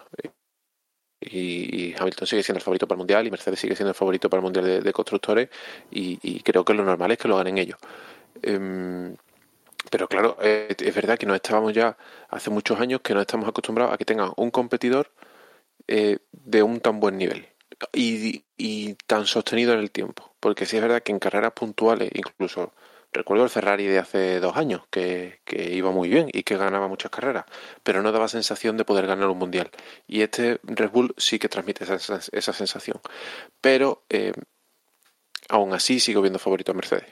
Y, 1.20 1.94
Hamilton 1.98 2.26
sigue 2.26 2.42
siendo 2.42 2.58
el 2.58 2.64
favorito 2.64 2.86
para 2.88 2.96
el 2.96 3.00
Mundial 3.00 3.26
y 3.26 3.30
Mercedes 3.30 3.60
sigue 3.60 3.76
siendo 3.76 3.90
el 3.90 3.94
favorito 3.94 4.30
para 4.30 4.38
el 4.38 4.44
Mundial 4.44 4.82
de, 4.82 4.92
Constructores 4.92 5.50
y, 5.90 6.40
creo 6.42 6.64
que 6.64 6.72
lo 6.72 6.82
normal 6.84 7.10
es 7.12 7.18
que 7.18 7.28
lo 7.28 7.36
ganen 7.36 7.58
ellos. 7.58 7.78
Em, 8.42 9.16
pero 9.90 10.08
claro, 10.08 10.38
eh, 10.42 10.74
es 10.78 10.94
verdad 10.94 11.18
que 11.18 11.26
no 11.26 11.34
estábamos 11.34 11.74
ya 11.74 11.96
hace 12.28 12.50
muchos 12.50 12.80
años 12.80 13.00
que 13.02 13.14
no 13.14 13.20
estamos 13.20 13.48
acostumbrados 13.48 13.94
a 13.94 13.98
que 13.98 14.04
tengan 14.06 14.32
un 14.36 14.50
competidor 14.50 15.12
eh, 15.88 16.18
de 16.32 16.62
un 16.62 16.80
tan 16.80 17.00
buen 17.00 17.18
nivel 17.18 17.48
y 17.92 18.94
tan 19.06 19.26
sostenido 19.26 19.72
en 19.74 19.80
el 19.80 19.90
tiempo. 19.90 20.29
Porque 20.40 20.66
sí 20.66 20.76
es 20.76 20.82
verdad 20.82 21.02
que 21.02 21.12
en 21.12 21.18
carreras 21.18 21.52
puntuales, 21.52 22.10
incluso 22.14 22.72
recuerdo 23.12 23.44
el 23.44 23.50
Ferrari 23.50 23.86
de 23.86 23.98
hace 23.98 24.40
dos 24.40 24.56
años, 24.56 24.82
que, 24.90 25.40
que 25.44 25.72
iba 25.74 25.90
muy 25.90 26.08
bien 26.08 26.28
y 26.32 26.42
que 26.44 26.56
ganaba 26.56 26.88
muchas 26.88 27.10
carreras, 27.10 27.44
pero 27.82 28.02
no 28.02 28.10
daba 28.12 28.28
sensación 28.28 28.76
de 28.76 28.84
poder 28.84 29.06
ganar 29.06 29.28
un 29.28 29.38
mundial. 29.38 29.70
Y 30.06 30.22
este 30.22 30.60
Red 30.62 30.90
Bull 30.90 31.14
sí 31.16 31.38
que 31.38 31.48
transmite 31.48 31.84
esa, 31.84 31.96
esa- 32.32 32.52
sensación. 32.52 33.00
Pero 33.60 34.04
eh, 34.08 34.32
aún 35.48 35.72
así 35.74 36.00
sigo 36.00 36.22
viendo 36.22 36.38
favorito 36.38 36.72
a 36.72 36.74
Mercedes. 36.74 37.06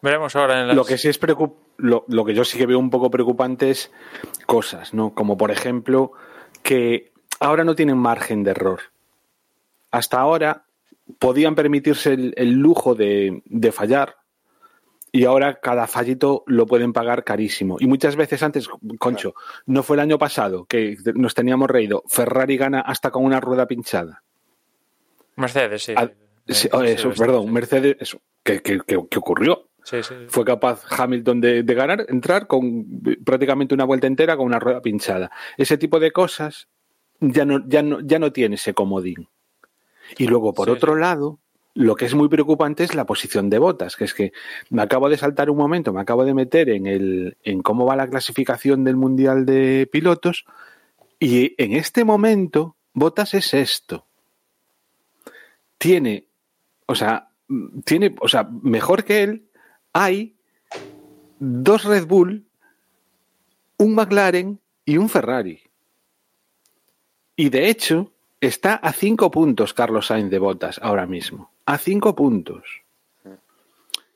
Veremos 0.00 0.34
ahora 0.36 0.60
en 0.60 0.68
las... 0.68 0.76
Lo 0.76 0.84
que 0.84 0.98
sí 0.98 1.08
es 1.08 1.18
preocup 1.18 1.56
lo, 1.76 2.04
lo 2.08 2.24
que 2.24 2.34
yo 2.34 2.44
sí 2.44 2.56
que 2.58 2.66
veo 2.66 2.78
un 2.78 2.90
poco 2.90 3.10
preocupante 3.10 3.70
es 3.70 3.90
cosas, 4.46 4.94
¿no? 4.94 5.14
Como 5.14 5.36
por 5.36 5.50
ejemplo 5.50 6.12
que 6.62 7.12
ahora 7.40 7.64
no 7.64 7.74
tienen 7.74 7.96
margen 7.98 8.44
de 8.44 8.52
error. 8.52 8.80
Hasta 9.90 10.18
ahora 10.20 10.64
podían 11.18 11.54
permitirse 11.54 12.12
el, 12.12 12.34
el 12.36 12.52
lujo 12.52 12.94
de, 12.94 13.42
de 13.46 13.72
fallar 13.72 14.16
y 15.10 15.24
ahora 15.24 15.60
cada 15.60 15.86
fallito 15.86 16.42
lo 16.46 16.66
pueden 16.66 16.92
pagar 16.92 17.22
carísimo. 17.24 17.76
Y 17.80 17.86
muchas 17.86 18.16
veces 18.16 18.42
antes, 18.42 18.68
Concho, 18.98 19.34
no 19.66 19.82
fue 19.82 19.96
el 19.96 20.00
año 20.00 20.18
pasado 20.18 20.64
que 20.64 20.96
nos 21.14 21.34
teníamos 21.34 21.68
reído, 21.70 22.02
Ferrari 22.08 22.56
gana 22.56 22.80
hasta 22.80 23.10
con 23.10 23.24
una 23.24 23.40
rueda 23.40 23.66
pinchada. 23.66 24.22
Mercedes, 25.36 25.82
sí. 25.84 25.94
Oh, 25.96 26.02
eso, 26.46 26.78
Mercedes, 26.78 27.18
perdón, 27.18 27.44
sí. 27.44 27.50
Mercedes, 27.50 27.96
eso, 28.00 28.20
que, 28.42 28.60
que- 28.62 28.80
que- 28.80 29.06
que 29.08 29.18
ocurrió 29.18 29.68
Sí, 29.84 30.02
sí. 30.02 30.14
fue 30.28 30.44
capaz 30.44 30.82
Hamilton 30.90 31.40
de, 31.40 31.62
de 31.62 31.74
ganar, 31.74 32.04
entrar 32.08 32.46
con 32.46 32.86
prácticamente 33.24 33.74
una 33.74 33.84
vuelta 33.84 34.06
entera 34.06 34.36
con 34.36 34.46
una 34.46 34.58
rueda 34.58 34.80
pinchada. 34.80 35.30
Ese 35.56 35.76
tipo 35.78 36.00
de 36.00 36.10
cosas 36.10 36.68
ya 37.20 37.44
no, 37.44 37.62
ya 37.68 37.82
no, 37.82 38.00
ya 38.00 38.18
no 38.18 38.32
tiene 38.32 38.54
ese 38.56 38.74
comodín. 38.74 39.28
Y 40.18 40.26
luego, 40.26 40.52
por 40.52 40.66
Sí, 40.66 40.72
otro 40.72 40.96
lado, 40.96 41.38
Lo 41.74 41.94
que 41.94 42.04
es 42.04 42.14
muy 42.14 42.28
preocupante 42.28 42.84
es 42.84 42.94
la 42.94 43.06
posición 43.06 43.48
de 43.48 43.58
botas, 43.58 43.96
que 43.96 44.04
es 44.04 44.12
que 44.12 44.32
me 44.68 44.82
acabo 44.82 45.08
de 45.08 45.16
saltar 45.16 45.48
un 45.48 45.56
momento, 45.56 45.92
me 45.92 46.02
acabo 46.02 46.24
de 46.26 46.34
meter 46.34 46.68
en 46.68 46.86
el 46.86 47.38
en 47.44 47.62
cómo 47.62 47.86
va 47.86 47.96
la 47.96 48.08
clasificación 48.08 48.84
del 48.84 48.96
mundial 48.96 49.46
de 49.46 49.88
pilotos 49.90 50.44
y 51.18 51.54
en 51.56 51.72
este 51.72 52.04
momento 52.04 52.76
botas 52.92 53.32
es 53.32 53.54
esto. 53.54 54.06
Tiene, 55.78 56.26
o 56.84 56.94
sea, 56.94 57.30
tiene, 57.84 58.14
o 58.20 58.28
sea, 58.28 58.48
mejor 58.62 59.04
que 59.04 59.22
él 59.22 59.48
hay 59.94 60.36
dos 61.38 61.84
Red 61.84 62.06
Bull, 62.06 62.44
un 63.78 63.94
McLaren 63.94 64.60
y 64.84 64.98
un 64.98 65.08
Ferrari. 65.08 65.60
Y 67.34 67.48
de 67.48 67.68
hecho, 67.68 68.12
está 68.42 68.74
a 68.74 68.92
cinco 68.92 69.30
puntos 69.30 69.72
Carlos 69.72 70.08
Sainz 70.08 70.30
de 70.30 70.38
Botas 70.40 70.80
ahora 70.82 71.06
mismo. 71.06 71.52
A 71.64 71.78
cinco 71.78 72.14
puntos. 72.14 72.82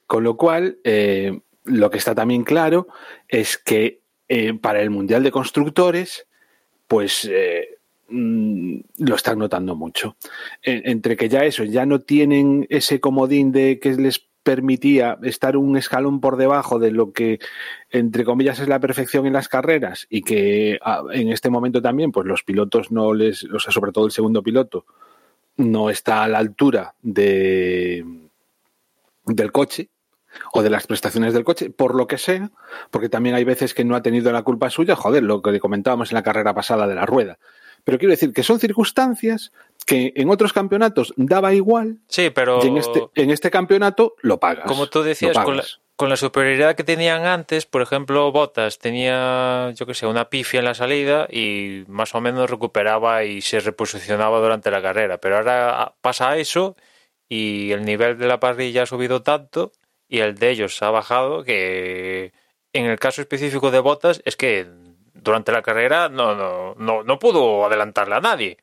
Con 0.07 0.25
lo 0.25 0.37
cual, 0.37 0.79
eh, 0.85 1.41
lo 1.65 1.91
que 1.91 1.99
está 1.99 2.15
también 2.15 2.45
claro 2.45 2.89
es 3.29 3.57
que 3.57 4.01
eh, 4.29 4.55
para 4.55 4.83
el 4.83 4.91
Mundial 4.91 5.23
de 5.23 5.31
Constructores, 5.31 6.27
pues 6.89 7.29
eh, 7.31 7.79
mm, 8.09 8.79
lo 8.99 9.15
están 9.15 9.39
notando 9.39 9.77
mucho. 9.77 10.17
entre 10.63 11.17
que 11.17 11.29
ya 11.29 11.45
eso, 11.45 11.63
ya 11.63 11.87
no 11.87 12.01
tienen 12.01 12.67
ese 12.69 13.01
comodín 13.01 13.53
de 13.53 13.79
que 13.79 13.95
les 13.95 14.27
permitía 14.47 15.19
estar 15.25 15.57
un 15.57 15.77
escalón 15.77 16.21
por 16.21 16.37
debajo 16.37 16.79
de 16.79 16.93
lo 16.93 17.11
que, 17.11 17.41
entre 17.91 18.25
comillas, 18.25 18.61
es 18.61 18.69
la 18.69 18.79
perfección 18.79 19.27
en 19.27 19.33
las 19.33 19.49
carreras 19.49 20.07
y 20.09 20.23
que 20.23 20.79
ah, 20.85 21.03
en 21.11 21.33
este 21.33 21.51
momento 21.51 21.83
también, 21.83 22.13
pues 22.13 22.29
los 22.29 22.45
pilotos 22.45 22.93
no 22.93 23.13
les, 23.13 23.43
o 23.43 23.59
sea, 23.59 23.73
sobre 23.73 23.91
todo 23.91 24.07
el 24.07 24.13
segundo 24.13 24.45
piloto, 24.45 24.87
no 25.57 25.91
está 25.91 26.23
a 26.23 26.29
la 26.29 26.39
altura 26.39 26.95
de, 27.03 28.05
del 29.25 29.51
coche 29.51 29.91
o 30.53 30.63
de 30.63 30.71
las 30.71 30.87
prestaciones 30.87 31.35
del 31.35 31.43
coche, 31.43 31.71
por 31.71 31.97
lo 31.97 32.07
que 32.07 32.17
sea, 32.17 32.53
porque 32.93 33.09
también 33.09 33.35
hay 33.35 33.43
veces 33.43 33.75
que 33.75 33.85
no 33.85 33.97
ha 33.97 34.03
tenido 34.03 34.31
la 34.31 34.45
culpa 34.45 34.71
suya, 34.71 34.95
joder, 34.95 35.25
lo 35.25 35.43
que 35.43 35.59
comentábamos 35.59 36.13
en 36.13 36.15
la 36.15 36.23
carrera 36.23 36.55
pasada 36.55 36.87
de 36.87 36.95
la 36.95 37.05
rueda. 37.05 37.41
Pero 37.87 37.99
quiero 37.99 38.11
decir 38.11 38.33
que 38.33 38.43
son 38.43 38.59
circunstancias 38.59 39.53
que 39.87 40.13
en 40.17 40.29
otros 40.29 40.53
campeonatos 40.53 41.15
daba 41.17 41.55
igual. 41.55 41.99
Sí, 42.09 42.31
pero. 42.31 42.59
Y 42.65 42.67
en 42.67 42.79
este, 42.79 43.05
en 43.15 43.31
este 43.31 43.49
campeonato 43.49 44.17
lo 44.23 44.41
pagas. 44.41 44.65
Como 44.67 44.89
tú 44.89 45.05
decías, 45.05 45.39
con 45.39 45.57
la, 45.57 45.65
con 45.95 46.09
la, 46.09 46.17
superioridad 46.17 46.75
que 46.75 46.83
tenían 46.83 47.27
antes, 47.27 47.65
por 47.65 47.83
ejemplo, 47.83 48.33
Bottas 48.33 48.81
tenía, 48.81 49.71
yo 49.77 49.87
qué 49.87 49.95
sé, 49.95 50.09
una 50.09 50.29
pifia 50.31 50.59
en 50.59 50.65
la 50.65 50.75
salida 50.75 51.29
y 51.31 51.85
más 51.87 52.13
o 52.17 52.21
menos 52.21 52.51
recuperaba 52.51 53.23
y 53.23 53.41
se 53.41 53.61
reposicionaba 53.61 54.41
durante 54.41 54.73
la 54.73 54.83
carrera. 54.83 55.19
Pero 55.19 55.37
ahora 55.37 55.95
pasa 56.01 56.37
eso 56.39 56.75
y 57.29 57.71
el 57.71 57.85
nivel 57.85 58.19
de 58.19 58.27
la 58.27 58.41
parrilla 58.41 58.83
ha 58.83 58.87
subido 58.87 59.23
tanto 59.23 59.71
y 60.09 60.19
el 60.19 60.35
de 60.35 60.51
ellos 60.51 60.83
ha 60.83 60.91
bajado 60.91 61.45
que 61.45 62.33
en 62.73 62.87
el 62.87 62.99
caso 62.99 63.21
específico 63.21 63.71
de 63.71 63.79
Bottas 63.79 64.23
es 64.25 64.35
que 64.35 64.67
durante 65.23 65.53
la 65.53 65.63
carrera 65.63 66.09
no, 66.09 66.35
no, 66.35 66.75
no, 66.77 67.03
no 67.03 67.19
pudo 67.19 67.65
adelantarle 67.65 68.15
a 68.17 68.21
nadie. 68.21 68.59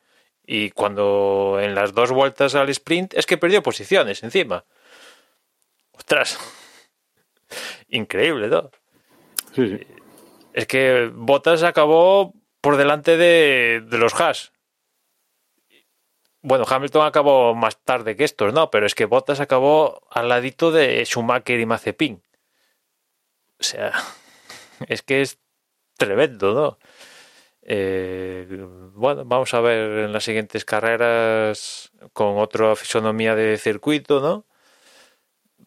Y 0.46 0.70
cuando 0.70 1.58
en 1.60 1.74
las 1.74 1.94
dos 1.94 2.10
vueltas 2.12 2.54
al 2.54 2.68
sprint 2.68 3.14
es 3.14 3.26
que 3.26 3.38
perdió 3.38 3.62
posiciones 3.62 4.22
encima. 4.22 4.64
Ostras. 5.92 6.38
Increíble, 7.88 8.48
¿no? 8.48 8.70
Sí, 9.54 9.68
sí. 9.68 9.86
Es 10.52 10.66
que 10.66 11.10
Bottas 11.12 11.62
acabó 11.62 12.34
por 12.60 12.76
delante 12.76 13.16
de, 13.16 13.82
de 13.86 13.98
los 13.98 14.18
Haas. 14.20 14.52
Bueno, 16.42 16.64
Hamilton 16.68 17.06
acabó 17.06 17.54
más 17.54 17.80
tarde 17.82 18.16
que 18.16 18.24
estos, 18.24 18.52
¿no? 18.52 18.70
Pero 18.70 18.86
es 18.86 18.94
que 18.94 19.06
Bottas 19.06 19.40
acabó 19.40 20.06
al 20.10 20.28
ladito 20.28 20.70
de 20.70 21.04
Schumacher 21.06 21.58
y 21.58 21.66
Mazepin. 21.66 22.22
O 23.58 23.62
sea, 23.62 23.92
es 24.88 25.02
que 25.02 25.22
es 25.22 25.38
tremendo, 25.96 26.54
¿no? 26.54 26.78
Eh, 27.66 28.46
bueno, 28.94 29.24
vamos 29.24 29.54
a 29.54 29.60
ver 29.60 30.04
en 30.04 30.12
las 30.12 30.24
siguientes 30.24 30.64
carreras 30.64 31.92
con 32.12 32.38
otra 32.38 32.76
fisonomía 32.76 33.34
de 33.34 33.56
circuito, 33.56 34.20
¿no? 34.20 34.46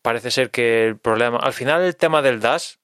Parece 0.02 0.32
ser 0.32 0.52
que 0.52 0.88
el 0.88 0.98
problema, 0.98 1.38
al 1.40 1.54
final 1.54 1.82
el 1.82 1.96
tema 1.96 2.22
del 2.22 2.40
dash, 2.40 2.76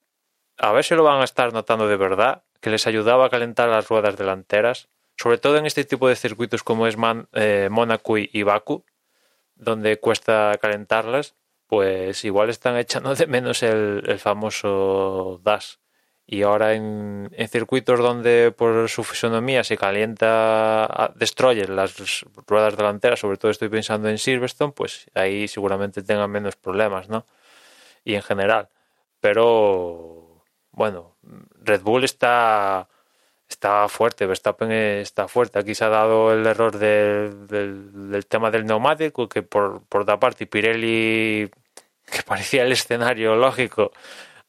a 0.57 0.71
ver 0.71 0.83
si 0.83 0.95
lo 0.95 1.03
van 1.03 1.21
a 1.21 1.25
estar 1.25 1.53
notando 1.53 1.87
de 1.87 1.97
verdad, 1.97 2.43
que 2.59 2.69
les 2.71 2.87
ayudaba 2.87 3.27
a 3.27 3.29
calentar 3.29 3.69
las 3.69 3.87
ruedas 3.87 4.17
delanteras, 4.17 4.89
sobre 5.17 5.37
todo 5.37 5.57
en 5.57 5.65
este 5.67 5.85
tipo 5.85 6.07
de 6.09 6.15
circuitos 6.15 6.63
como 6.63 6.87
es 6.87 6.97
Man, 6.97 7.27
eh, 7.33 7.69
Mónaco 7.71 8.17
y 8.17 8.43
Baku, 8.43 8.83
donde 9.55 9.99
cuesta 9.99 10.57
calentarlas, 10.59 11.35
pues 11.67 12.25
igual 12.25 12.49
están 12.49 12.77
echando 12.77 13.13
de 13.15 13.27
menos 13.27 13.63
el, 13.63 14.03
el 14.07 14.19
famoso 14.19 15.39
dash 15.43 15.75
y 16.25 16.43
ahora 16.43 16.73
en, 16.73 17.29
circuitos 17.49 17.99
donde 17.99 18.53
por 18.55 18.89
su 18.89 19.03
fisonomía 19.03 19.63
se 19.63 19.77
calienta, 19.77 21.13
destroyer 21.15 21.69
las 21.69 22.25
ruedas 22.47 22.77
delanteras, 22.77 23.19
sobre 23.19 23.37
todo 23.37 23.51
estoy 23.51 23.69
pensando 23.69 24.09
en 24.09 24.17
Silverstone, 24.17 24.73
pues 24.73 25.09
ahí 25.13 25.47
seguramente 25.47 26.01
tengan 26.01 26.31
menos 26.31 26.55
problemas, 26.55 27.09
¿no? 27.09 27.25
Y 28.05 28.15
en 28.15 28.21
general. 28.21 28.69
Pero, 29.19 30.43
bueno, 30.71 31.15
Red 31.61 31.81
Bull 31.81 32.03
está, 32.03 32.87
está 33.49 33.87
fuerte, 33.89 34.25
Verstappen 34.25 34.71
está 34.71 35.27
fuerte. 35.27 35.59
Aquí 35.59 35.75
se 35.75 35.85
ha 35.85 35.89
dado 35.89 36.33
el 36.33 36.45
error 36.45 36.77
de, 36.77 37.31
del, 37.47 38.11
del 38.11 38.25
tema 38.27 38.51
del 38.51 38.65
neumático, 38.65 39.29
que 39.29 39.43
por, 39.43 39.83
por 39.87 40.01
otra 40.01 40.19
parte 40.19 40.47
Pirelli, 40.47 41.49
que 42.11 42.23
parecía 42.23 42.63
el 42.63 42.71
escenario 42.71 43.35
lógico, 43.35 43.91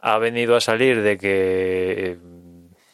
ha 0.06 0.18
venido 0.18 0.54
a 0.54 0.60
salir 0.60 1.00
de 1.02 1.16
que 1.16 2.18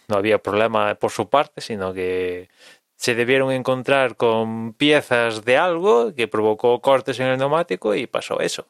no 0.07 0.17
había 0.17 0.39
problema 0.39 0.95
por 0.95 1.11
su 1.11 1.29
parte, 1.29 1.61
sino 1.61 1.93
que 1.93 2.49
se 2.95 3.17
debieron 3.17 3.51
encontrar 3.51 4.15
con 4.15 4.75
piezas 4.75 5.45
de 5.45 5.57
algo 5.57 6.15
que 6.15 6.29
provocó 6.29 6.81
cortes 6.81 7.19
en 7.19 7.27
el 7.27 7.39
neumático 7.39 7.97
y 7.97 8.07
pasó 8.07 8.39
eso. 8.41 8.69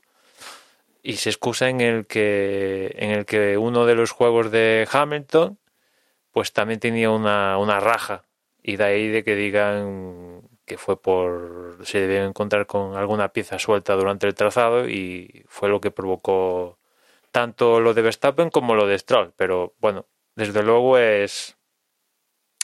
Y 1.02 1.14
se 1.14 1.28
excusa 1.28 1.68
en 1.68 1.82
el 1.82 2.06
que 2.06 2.94
en 2.96 3.10
el 3.10 3.26
que 3.26 3.58
uno 3.58 3.84
de 3.84 3.94
los 3.94 4.10
juegos 4.10 4.50
de 4.50 4.88
Hamilton 4.90 5.58
pues 6.32 6.52
también 6.54 6.80
tenía 6.80 7.10
una, 7.10 7.58
una 7.58 7.78
raja 7.78 8.24
y 8.62 8.76
de 8.76 8.84
ahí 8.84 9.08
de 9.08 9.22
que 9.22 9.34
digan 9.36 10.42
que 10.64 10.78
fue 10.78 11.00
por 11.00 11.78
se 11.84 12.00
debieron 12.00 12.28
encontrar 12.28 12.66
con 12.66 12.96
alguna 12.96 13.28
pieza 13.34 13.58
suelta 13.58 13.96
durante 13.96 14.26
el 14.26 14.34
trazado 14.34 14.88
y 14.88 15.44
fue 15.48 15.68
lo 15.68 15.80
que 15.82 15.90
provocó 15.90 16.79
tanto 17.30 17.80
lo 17.80 17.94
de 17.94 18.02
Verstappen 18.02 18.50
como 18.50 18.74
lo 18.74 18.86
de 18.86 18.98
Stroll, 18.98 19.32
pero 19.36 19.74
bueno, 19.78 20.06
desde 20.34 20.62
luego 20.62 20.98
es 20.98 21.56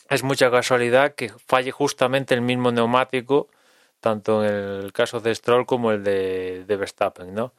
es 0.09 0.23
mucha 0.23 0.51
casualidad 0.51 1.15
que 1.15 1.31
falle 1.47 1.73
justamente 1.73 2.35
el 2.35 2.41
mismo 2.43 2.71
neumático, 2.73 3.49
tanto 4.01 4.45
en 4.45 4.55
el 4.85 4.93
caso 4.93 5.21
de 5.21 5.35
Stroll 5.35 5.67
como 5.67 5.93
el 5.93 6.05
de, 6.05 6.65
Verstappen, 6.69 7.35
¿no? 7.35 7.55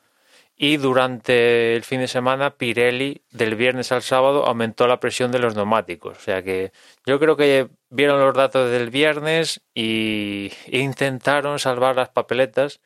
Y 0.56 0.78
durante 0.78 1.76
el 1.76 1.84
fin 1.84 2.00
de 2.00 2.08
semana, 2.08 2.52
Pirelli, 2.58 3.22
del 3.32 3.56
viernes 3.56 3.92
al 3.92 4.02
sábado, 4.02 4.46
aumentó 4.46 4.88
la 4.88 5.00
presión 5.00 5.32
de 5.32 5.40
los 5.40 5.56
neumáticos. 5.56 6.18
O 6.18 6.22
sea 6.22 6.42
que 6.44 6.72
yo 7.06 7.20
creo 7.20 7.38
que 7.38 7.70
vieron 7.90 8.20
los 8.20 8.34
datos 8.34 8.72
del 8.72 8.90
viernes 8.90 9.62
y 9.76 10.52
intentaron 10.68 11.60
salvar 11.60 11.96
las 11.96 12.10
papeletas 12.10 12.82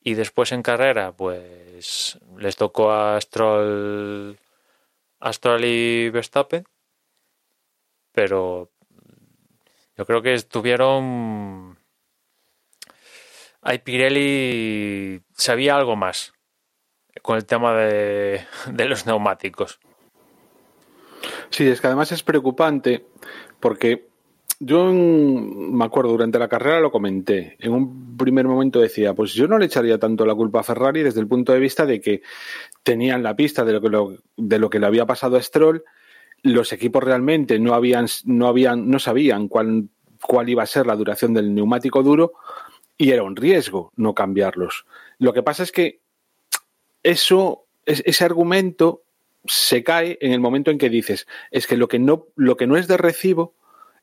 y 0.00 0.14
después 0.14 0.52
en 0.52 0.62
carrera, 0.62 1.12
pues 1.12 1.65
les 2.38 2.56
tocó 2.56 2.92
a 2.92 3.20
Stroll, 3.20 4.38
a 5.20 5.32
Stroll 5.32 5.64
y 5.64 6.10
Verstappen. 6.10 6.64
Pero 8.12 8.70
yo 9.96 10.06
creo 10.06 10.22
que 10.22 10.34
estuvieron. 10.34 11.78
Ay, 13.60 13.78
Pirelli 13.78 15.22
sabía 15.34 15.76
algo 15.76 15.96
más 15.96 16.32
con 17.22 17.36
el 17.36 17.46
tema 17.46 17.74
de, 17.74 18.46
de 18.66 18.84
los 18.84 19.06
neumáticos. 19.06 19.80
Sí, 21.50 21.66
es 21.66 21.80
que 21.80 21.86
además 21.86 22.12
es 22.12 22.22
preocupante 22.22 23.06
porque 23.60 24.08
yo 24.58 24.90
me 24.92 25.84
acuerdo 25.84 26.10
durante 26.12 26.38
la 26.38 26.48
carrera 26.48 26.80
lo 26.80 26.90
comenté. 26.90 27.56
En 27.58 27.72
un 27.72 28.16
primer 28.16 28.46
momento 28.46 28.80
decía, 28.80 29.14
pues 29.14 29.34
yo 29.34 29.46
no 29.48 29.58
le 29.58 29.66
echaría 29.66 29.98
tanto 29.98 30.24
la 30.24 30.34
culpa 30.34 30.60
a 30.60 30.64
Ferrari 30.64 31.02
desde 31.02 31.20
el 31.20 31.28
punto 31.28 31.52
de 31.52 31.60
vista 31.60 31.84
de 31.84 32.00
que 32.00 32.22
tenían 32.82 33.22
la 33.22 33.36
pista 33.36 33.64
de 33.64 33.72
lo 33.72 33.80
que, 33.80 33.88
lo, 33.88 34.16
de 34.36 34.58
lo 34.58 34.70
que 34.70 34.78
le 34.78 34.86
había 34.86 35.04
pasado 35.06 35.36
a 35.36 35.42
Stroll. 35.42 35.84
Los 36.42 36.72
equipos 36.72 37.04
realmente 37.04 37.58
no 37.58 37.74
habían, 37.74 38.06
no 38.24 38.46
habían, 38.46 38.88
no 38.88 38.98
sabían 38.98 39.48
cuál, 39.48 39.88
cuál 40.22 40.48
iba 40.48 40.62
a 40.62 40.66
ser 40.66 40.86
la 40.86 40.96
duración 40.96 41.34
del 41.34 41.54
neumático 41.54 42.02
duro 42.02 42.32
y 42.96 43.10
era 43.10 43.24
un 43.24 43.36
riesgo 43.36 43.92
no 43.96 44.14
cambiarlos. 44.14 44.86
Lo 45.18 45.32
que 45.34 45.42
pasa 45.42 45.64
es 45.64 45.72
que 45.72 46.00
eso, 47.02 47.66
ese 47.84 48.24
argumento 48.24 49.02
se 49.44 49.84
cae 49.84 50.18
en 50.20 50.32
el 50.32 50.40
momento 50.40 50.70
en 50.70 50.78
que 50.78 50.88
dices, 50.88 51.26
es 51.50 51.66
que 51.66 51.76
lo 51.76 51.88
que 51.88 51.98
no, 51.98 52.26
lo 52.36 52.56
que 52.56 52.66
no 52.66 52.76
es 52.76 52.88
de 52.88 52.96
recibo 52.96 53.55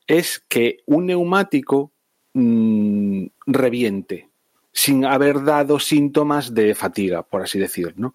es 0.06 0.44
que 0.48 0.78
un 0.86 1.06
neumático 1.06 1.92
mmm, 2.34 3.26
reviente. 3.46 4.30
sin 4.76 5.04
haber 5.04 5.44
dado 5.44 5.78
síntomas 5.78 6.52
de 6.52 6.74
fatiga, 6.74 7.22
por 7.22 7.42
así 7.42 7.60
decir, 7.60 7.94
¿no? 7.96 8.12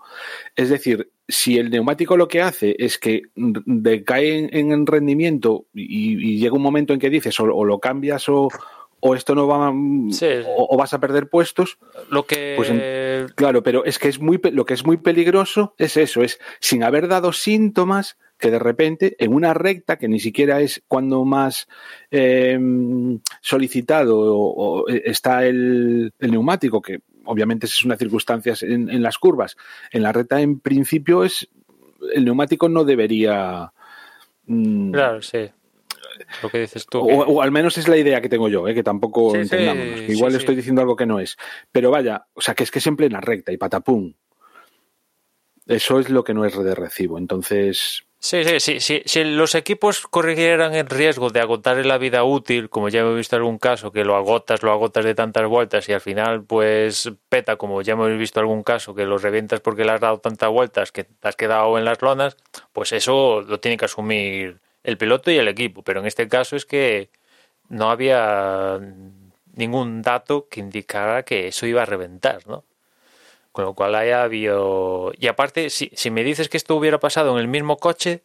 Es 0.57 0.68
decir, 0.68 1.10
si 1.30 1.57
el 1.57 1.70
neumático 1.70 2.18
lo 2.18 2.28
que 2.28 2.41
hace 2.41 2.76
es 2.80 2.98
que 2.98 3.22
decae 3.36 4.49
en, 4.52 4.86
rendimiento 4.86 5.68
y, 5.74 6.38
llega 6.38 6.56
un 6.56 6.61
momento 6.61 6.91
en 6.91 6.99
que 6.99 7.10
dices 7.10 7.40
o, 7.40 7.64
lo 7.64 7.80
cambias 7.80 8.28
o, 8.28 8.49
esto 9.16 9.36
no 9.36 9.48
va 9.48 9.72
o, 9.72 10.78
vas 10.78 10.94
a 10.94 10.99
perder 10.99 11.30
puestos 11.30 11.78
lo 12.10 12.26
que 12.26 12.56
pues 12.57 13.32
claro 13.36 13.64
pero 13.64 13.86
es 13.86 13.98
que 13.99 14.10
es 14.10 14.20
muy 14.20 14.41
lo 14.52 14.66
que 14.66 14.74
es 14.74 14.86
muy 14.86 14.98
peligroso 14.98 15.74
es 15.78 15.95
eso 15.95 16.22
es 16.24 16.40
sin 16.60 16.84
haber 16.84 17.07
dado 17.07 17.32
síntomas 17.32 18.18
que 18.40 18.49
de 18.49 18.60
repente 18.60 19.16
en 19.20 19.34
una 19.34 19.53
recta 19.53 19.98
que 19.98 20.07
ni 20.07 20.20
siquiera 20.20 20.61
es 20.61 20.82
cuando 20.88 21.26
más 21.26 21.68
em, 22.10 23.20
solicitado 23.41 24.88
está 24.88 25.45
el, 25.45 26.14
neumático, 26.20 26.82
que 26.82 27.02
obviamente 27.26 27.68
es 27.68 27.86
una 27.86 27.98
circunstancia 27.98 28.56
en, 28.61 28.90
en, 28.90 29.03
las 29.03 29.18
curvas, 29.18 29.57
en 29.91 30.02
la 30.02 30.11
recta 30.11 30.41
en 30.41 30.60
principio 30.60 31.24
es 31.24 31.49
el 32.14 32.26
neumático 32.26 32.70
no 32.70 32.84
debería... 32.84 33.72
Mm, 34.45 34.91
claro, 34.91 35.22
sí. 35.22 35.49
Lo 36.44 36.49
que 36.49 36.60
dices 36.60 36.86
tú. 36.86 36.99
O, 36.99 37.41
al 37.41 37.52
menos 37.52 37.78
es 37.78 37.88
la 37.88 37.98
idea 37.98 38.22
que 38.22 38.30
tengo 38.30 38.49
yo, 38.49 38.68
¿eh? 38.68 38.74
que 38.74 38.84
tampoco 38.84 39.36
entendamos. 39.36 40.02
Igual 40.10 40.36
estoy 40.36 40.56
diciendo 40.56 40.82
algo 40.82 40.95
que 40.95 41.06
no 41.06 41.20
es. 41.20 41.38
Pero 41.72 41.91
vaya, 41.91 42.26
o 42.34 42.41
sea, 42.41 42.56
que 42.56 42.64
es 42.64 42.72
que 42.72 42.80
es 42.80 42.88
en 42.88 42.98
plena 42.98 43.22
recta 43.22 43.52
y 43.52 43.57
patapum. 43.57 44.14
Eso 45.66 45.99
es 45.99 46.10
lo 46.10 46.24
que 46.24 46.34
no 46.34 46.45
es 46.45 46.57
de 46.57 46.76
recibo. 46.76 47.18
Entonces, 47.18 48.03
Sí, 48.21 48.43
sí, 48.43 48.59
sí, 48.59 48.79
sí, 48.81 49.01
Si 49.05 49.23
los 49.23 49.55
equipos 49.55 50.05
corrigieran 50.05 50.73
el 50.75 50.87
riesgo 50.87 51.29
de 51.29 51.39
agotar 51.39 51.77
la 51.85 51.97
vida 51.97 52.23
útil, 52.25 52.69
como 52.69 52.89
ya 52.89 52.99
hemos 52.99 53.15
visto 53.15 53.37
algún 53.37 53.57
caso, 53.57 53.93
que 53.93 54.03
lo 54.03 54.15
agotas, 54.17 54.61
lo 54.61 54.71
agotas 54.73 55.05
de 55.05 55.15
tantas 55.15 55.47
vueltas 55.47 55.87
y 55.87 55.93
al 55.93 56.01
final 56.01 56.43
pues 56.43 57.09
peta, 57.29 57.55
como 57.55 57.81
ya 57.81 57.93
hemos 57.93 58.15
visto 58.17 58.41
algún 58.41 58.61
caso, 58.63 58.93
que 58.93 59.05
lo 59.05 59.17
revientas 59.17 59.61
porque 59.61 59.85
le 59.85 59.93
has 59.93 60.01
dado 60.01 60.19
tantas 60.19 60.49
vueltas 60.49 60.91
que 60.91 61.05
te 61.05 61.27
has 61.29 61.37
quedado 61.37 61.77
en 61.77 61.85
las 61.85 62.01
lonas, 62.01 62.35
pues 62.73 62.91
eso 62.91 63.41
lo 63.41 63.59
tiene 63.61 63.77
que 63.77 63.85
asumir 63.85 64.59
el 64.83 64.97
piloto 64.97 65.31
y 65.31 65.37
el 65.37 65.47
equipo. 65.47 65.81
Pero 65.83 66.01
en 66.01 66.05
este 66.05 66.27
caso 66.27 66.57
es 66.57 66.65
que 66.65 67.09
no 67.69 67.89
había 67.91 68.79
ningún 69.53 70.01
dato 70.01 70.47
que 70.49 70.59
indicara 70.59 71.23
que 71.23 71.47
eso 71.47 71.65
iba 71.67 71.83
a 71.83 71.85
reventar, 71.85 72.47
¿no? 72.47 72.65
Con 73.60 73.65
lo 73.65 73.73
cual 73.73 73.94
haya 73.95 74.23
habido... 74.23 75.11
Y 75.19 75.27
aparte, 75.27 75.69
si, 75.69 75.91
si 75.94 76.11
me 76.11 76.23
dices 76.23 76.48
que 76.48 76.56
esto 76.56 76.77
hubiera 76.77 76.98
pasado 76.98 77.34
en 77.34 77.40
el 77.40 77.49
mismo 77.49 77.76
coche, 77.76 78.23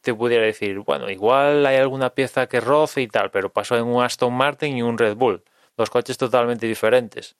te 0.00 0.14
pudiera 0.14 0.42
decir, 0.42 0.78
bueno, 0.78 1.10
igual 1.10 1.66
hay 1.66 1.76
alguna 1.76 2.14
pieza 2.14 2.46
que 2.46 2.58
roce 2.58 3.02
y 3.02 3.08
tal, 3.08 3.30
pero 3.30 3.52
pasó 3.52 3.76
en 3.76 3.84
un 3.84 4.02
Aston 4.02 4.32
Martin 4.32 4.74
y 4.74 4.80
un 4.80 4.96
Red 4.96 5.16
Bull. 5.16 5.44
Dos 5.76 5.90
coches 5.90 6.16
totalmente 6.16 6.66
diferentes. 6.66 7.36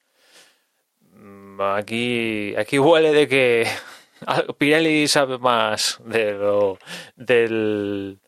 Mm, 1.15 1.63
aquí, 1.63 2.55
aquí 2.59 2.79
huele 2.79 3.11
de 3.15 3.27
que 3.27 3.67
Pirelli 4.59 5.09
sabe 5.09 5.39
más 5.39 6.01
de 6.05 6.33
lo, 6.33 6.79
del... 7.17 8.19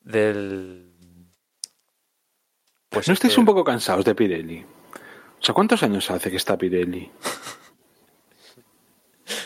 del... 0.00 0.92
Pues 2.90 3.08
¿No 3.08 3.14
estáis 3.14 3.38
un 3.38 3.46
poco 3.46 3.64
cansados 3.64 4.04
de 4.04 4.14
Pirelli? 4.14 4.62
O 5.40 5.42
sea, 5.42 5.54
¿cuántos 5.54 5.82
años 5.82 6.10
hace 6.10 6.30
que 6.30 6.36
está 6.36 6.58
Pirelli? 6.58 7.10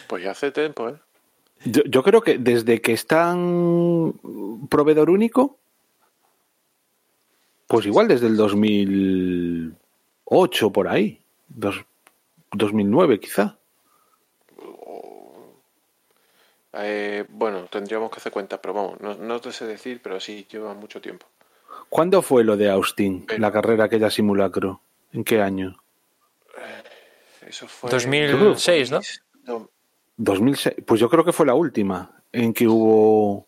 Pues 0.07 0.23
ya 0.23 0.33
hace 0.33 0.51
tiempo, 0.51 0.89
¿eh? 0.89 0.97
Yo, 1.65 2.03
creo 2.03 2.23
que 2.23 2.39
desde 2.39 2.81
que 2.81 2.93
están 2.93 4.15
proveedor 4.69 5.11
único, 5.11 5.59
pues 7.69 7.87
igual 7.87 8.09
desde 8.09 8.27
el 8.27 8.37
2008 8.37 10.73
por 10.73 10.89
ahí, 10.89 11.21
2009 11.49 13.21
quizá. 13.21 13.57
Eh, 16.75 17.27
bueno, 17.29 17.67
tendríamos 17.71 18.11
que 18.11 18.17
hacer 18.17 18.33
cuenta, 18.33 18.61
pero 18.61 18.75
vamos, 18.75 18.99
no, 19.21 19.41
te 19.41 19.53
sé 19.53 19.65
decir, 19.67 20.01
pero 20.03 20.19
sí, 20.19 20.45
lleva 20.51 20.75
mucho 20.75 21.01
tiempo. 21.01 21.27
¿Cuándo 21.89 22.23
fue 22.23 22.43
lo 22.43 22.57
de 22.57 22.71
Austin, 22.71 23.25
la 23.39 23.53
carrera 23.53 23.85
aquella 23.85 24.11
simulacro? 24.11 24.81
¿En 25.13 25.23
qué 25.23 25.41
año? 25.41 25.81
Eh, 26.57 26.83
eso 27.49 27.69
fue... 27.69 27.89
2006, 27.91 28.91
¿no? 28.91 28.99
2006, 30.17 30.77
pues 30.87 31.01
yo 31.01 31.09
creo 31.09 31.25
que 31.25 31.33
fue 31.33 31.47
la 31.47 31.55
última 31.55 32.23
en 32.33 32.53
que 32.53 32.67
hubo 32.67 33.47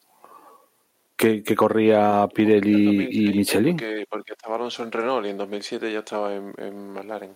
que, 1.16 1.42
corría 1.56 2.28
Pirelli 2.32 3.08
y 3.10 3.34
Michelin. 3.34 3.76
Porque, 3.76 4.06
porque, 4.08 4.32
estaba 4.32 4.56
Alonso 4.56 4.82
en 4.82 4.92
Renault 4.92 5.26
y 5.26 5.30
en 5.30 5.38
2007 5.38 5.92
ya 5.92 6.00
estaba 6.00 6.34
en, 6.34 6.52
en 6.58 6.92
McLaren. 6.92 7.30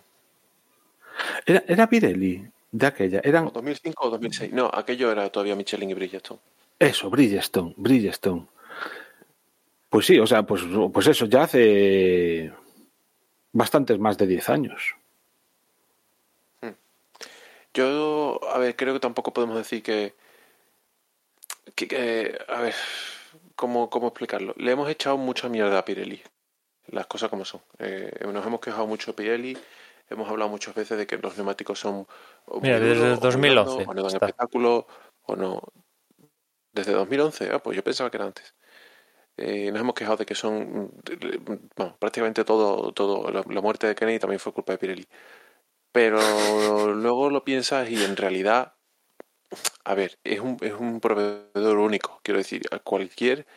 Era, 1.45 1.63
era 1.67 1.87
Pirelli 1.87 2.45
de 2.71 2.85
aquella. 2.85 3.21
Eran... 3.23 3.51
2005 3.53 4.07
o 4.07 4.09
2006. 4.11 4.53
No, 4.53 4.69
aquello 4.71 5.11
era 5.11 5.29
todavía 5.29 5.55
Michelin 5.55 5.89
y 5.89 5.93
Bridgestone. 5.93 6.39
Eso, 6.77 7.09
Bridgestone, 7.09 7.73
Bridgestone. 7.77 8.47
Pues 9.89 10.05
sí, 10.05 10.19
o 10.19 10.27
sea, 10.27 10.43
pues, 10.43 10.61
pues 10.93 11.07
eso, 11.07 11.25
ya 11.25 11.43
hace 11.43 12.53
bastantes 13.51 13.97
más 13.99 14.17
de 14.17 14.27
10 14.27 14.49
años. 14.49 14.95
Yo, 17.73 18.39
a 18.51 18.57
ver, 18.57 18.75
creo 18.75 18.93
que 18.93 18.99
tampoco 18.99 19.31
podemos 19.31 19.57
decir 19.57 19.83
que, 19.83 20.15
que, 21.75 22.37
a 22.47 22.61
ver, 22.61 22.75
¿cómo, 23.55 23.89
¿cómo 23.89 24.07
explicarlo? 24.07 24.53
Le 24.57 24.71
hemos 24.71 24.89
echado 24.89 25.17
mucha 25.17 25.49
mierda 25.49 25.77
a 25.77 25.85
Pirelli, 25.85 26.21
las 26.87 27.05
cosas 27.07 27.29
como 27.29 27.45
son. 27.45 27.61
Eh, 27.77 28.11
nos 28.31 28.45
hemos 28.45 28.59
quejado 28.59 28.87
mucho 28.87 29.11
de 29.11 29.15
Pirelli, 29.15 29.57
hemos 30.09 30.27
hablado 30.29 30.49
muchas 30.49 30.73
veces 30.73 30.97
de 30.97 31.05
que 31.05 31.17
los 31.17 31.35
neumáticos 31.37 31.79
son... 31.79 32.07
Mira, 32.61 32.79
desde 32.79 33.17
2011. 33.17 33.85
O 33.87 33.93
no 33.93 34.03
dan 34.03 34.13
espectáculo, 34.13 34.87
o 35.23 35.35
no... 35.35 35.61
Desde 36.71 36.93
2011, 36.93 37.49
ah, 37.51 37.59
pues 37.59 37.75
yo 37.75 37.83
pensaba 37.83 38.09
que 38.09 38.17
era 38.17 38.25
antes. 38.25 38.55
Eh, 39.37 39.71
nos 39.71 39.81
hemos 39.81 39.95
quejado 39.95 40.17
de 40.17 40.25
que 40.25 40.35
son, 40.35 40.91
bueno, 41.75 41.95
prácticamente 41.97 42.43
todo, 42.43 42.91
todo, 42.91 43.31
la 43.31 43.61
muerte 43.61 43.87
de 43.87 43.95
Kennedy 43.95 44.19
también 44.19 44.39
fue 44.39 44.53
culpa 44.53 44.73
de 44.73 44.77
Pirelli. 44.77 45.07
Pero 45.91 46.93
luego 46.93 47.29
lo 47.29 47.43
piensas 47.43 47.89
y 47.89 48.03
en 48.03 48.15
realidad, 48.15 48.73
a 49.83 49.95
ver, 49.95 50.19
es 50.23 50.39
un, 50.39 50.57
es 50.61 50.73
un 50.73 50.99
proveedor 50.99 51.77
único. 51.77 52.19
Quiero 52.23 52.37
decir, 52.37 52.61
a 52.71 52.79
cualquier, 52.79 53.47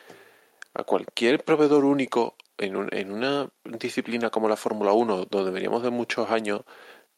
a 0.73 0.83
cualquier 0.83 1.43
proveedor 1.43 1.85
único 1.85 2.35
en, 2.57 2.89
en 2.91 3.11
una 3.11 3.49
disciplina 3.63 4.29
como 4.29 4.49
la 4.49 4.55
Fórmula 4.55 4.93
1, 4.93 5.25
donde 5.25 5.51
veníamos 5.51 5.83
de 5.83 5.91
muchos 5.91 6.31
años, 6.31 6.61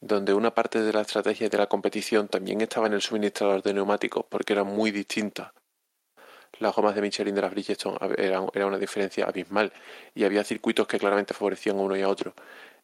donde 0.02 0.34
una 0.34 0.54
parte 0.54 0.82
de 0.82 0.94
la 0.94 1.02
estrategia 1.02 1.50
de 1.50 1.58
la 1.58 1.68
competición 1.68 2.28
también 2.28 2.62
estaba 2.62 2.88
en 2.88 2.94
el 2.94 3.02
suministrador 3.02 3.64
de 3.64 3.74
neumáticos, 3.74 4.26
porque 4.30 4.54
era 4.54 4.64
muy 4.64 4.92
distinta. 4.92 5.54
Las 6.60 6.76
gomas 6.76 6.96
de 6.96 7.02
Michelin 7.02 7.36
de 7.36 7.42
las 7.42 7.52
Bridgestone 7.52 7.98
era, 8.18 8.46
era 8.54 8.66
una 8.66 8.78
diferencia 8.78 9.26
abismal 9.26 9.74
y 10.14 10.24
había 10.24 10.44
circuitos 10.44 10.88
que 10.88 11.00
claramente 11.00 11.34
favorecían 11.34 11.78
a 11.78 11.82
uno 11.82 11.98
y 11.98 12.02
a 12.02 12.10
otro. 12.10 12.34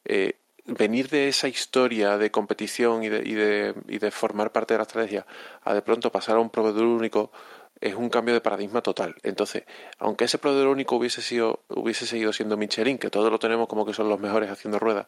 Eh, 0.04 0.36
venir 0.66 1.10
de 1.10 1.28
esa 1.28 1.48
historia 1.48 2.18
de 2.18 2.32
competición 2.32 3.04
y 3.04 3.10
de, 3.10 3.22
y 3.26 3.34
de, 3.34 3.76
y 3.88 4.00
de 4.00 4.12
formar 4.12 4.52
parte 4.52 4.74
de 4.74 4.80
la 4.80 4.84
estrategia 4.84 5.26
a 5.64 5.74
de 5.74 5.82
pronto 5.82 6.12
pasar 6.12 6.38
a 6.38 6.40
un 6.40 6.50
proveedor 6.50 6.86
único 6.86 7.32
es 7.80 7.96
un 7.96 8.10
cambio 8.10 8.34
de 8.34 8.42
paradigma 8.42 8.82
total. 8.82 9.16
Entonces, 9.24 9.64
aunque 9.98 10.26
ese 10.26 10.38
proveedor 10.38 10.68
único 10.68 10.96
hubiese 10.96 11.22
sido, 11.22 11.64
hubiese 11.70 12.06
seguido 12.06 12.32
siendo 12.32 12.56
Michelin, 12.56 13.00
que 13.00 13.10
todos 13.10 13.32
lo 13.32 13.40
tenemos 13.40 13.68
como 13.68 13.86
que 13.86 13.94
son 13.94 14.08
los 14.08 14.20
mejores 14.20 14.52
haciendo 14.52 14.78
ruedas, 14.78 15.08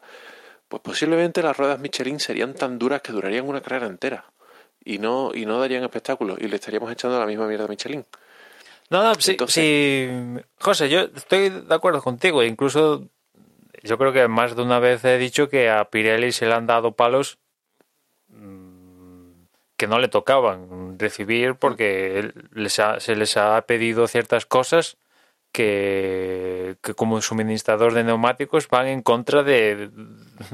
pues 0.67 0.81
posiblemente 0.81 1.43
las 1.43 1.55
ruedas 1.55 1.79
Michelin 1.79 2.19
serían 2.19 2.55
tan 2.55 2.79
duras 2.79 3.01
que 3.01 3.11
durarían 3.11 3.47
una 3.47 3.61
carrera 3.61 3.85
entera 3.85 4.25
y 4.83 4.97
no, 4.97 5.31
y 5.33 5.45
no 5.45 5.59
darían 5.59 5.83
espectáculos 5.83 6.39
y 6.41 6.47
le 6.47 6.55
estaríamos 6.55 6.91
echando 6.91 7.19
la 7.19 7.27
misma 7.27 7.47
mierda 7.47 7.65
a 7.65 7.67
Michelin. 7.67 8.05
No, 8.89 9.03
no, 9.03 9.15
sí, 9.15 9.37
sí, 9.47 10.09
José, 10.59 10.89
yo 10.89 11.01
estoy 11.15 11.49
de 11.49 11.73
acuerdo 11.73 12.01
contigo, 12.01 12.43
incluso 12.43 13.07
yo 13.83 13.97
creo 13.97 14.13
que 14.13 14.27
más 14.27 14.55
de 14.55 14.61
una 14.61 14.79
vez 14.79 15.03
he 15.05 15.17
dicho 15.17 15.49
que 15.49 15.69
a 15.69 15.85
Pirelli 15.89 16.31
se 16.31 16.45
le 16.45 16.53
han 16.53 16.65
dado 16.65 16.93
palos 16.93 17.37
mm, 18.29 19.43
que 19.77 19.87
no 19.87 19.99
le 19.99 20.07
tocaban 20.07 20.97
recibir 20.97 21.55
porque 21.55 22.31
se 22.99 23.15
les 23.15 23.37
ha 23.37 23.61
pedido 23.67 24.07
ciertas 24.07 24.45
cosas 24.45 24.97
que, 25.53 26.77
como 26.97 27.21
suministrador 27.21 27.93
de 27.93 28.03
neumáticos 28.03 28.67
van 28.67 28.87
en 28.87 29.01
contra 29.01 29.43
de, 29.43 29.91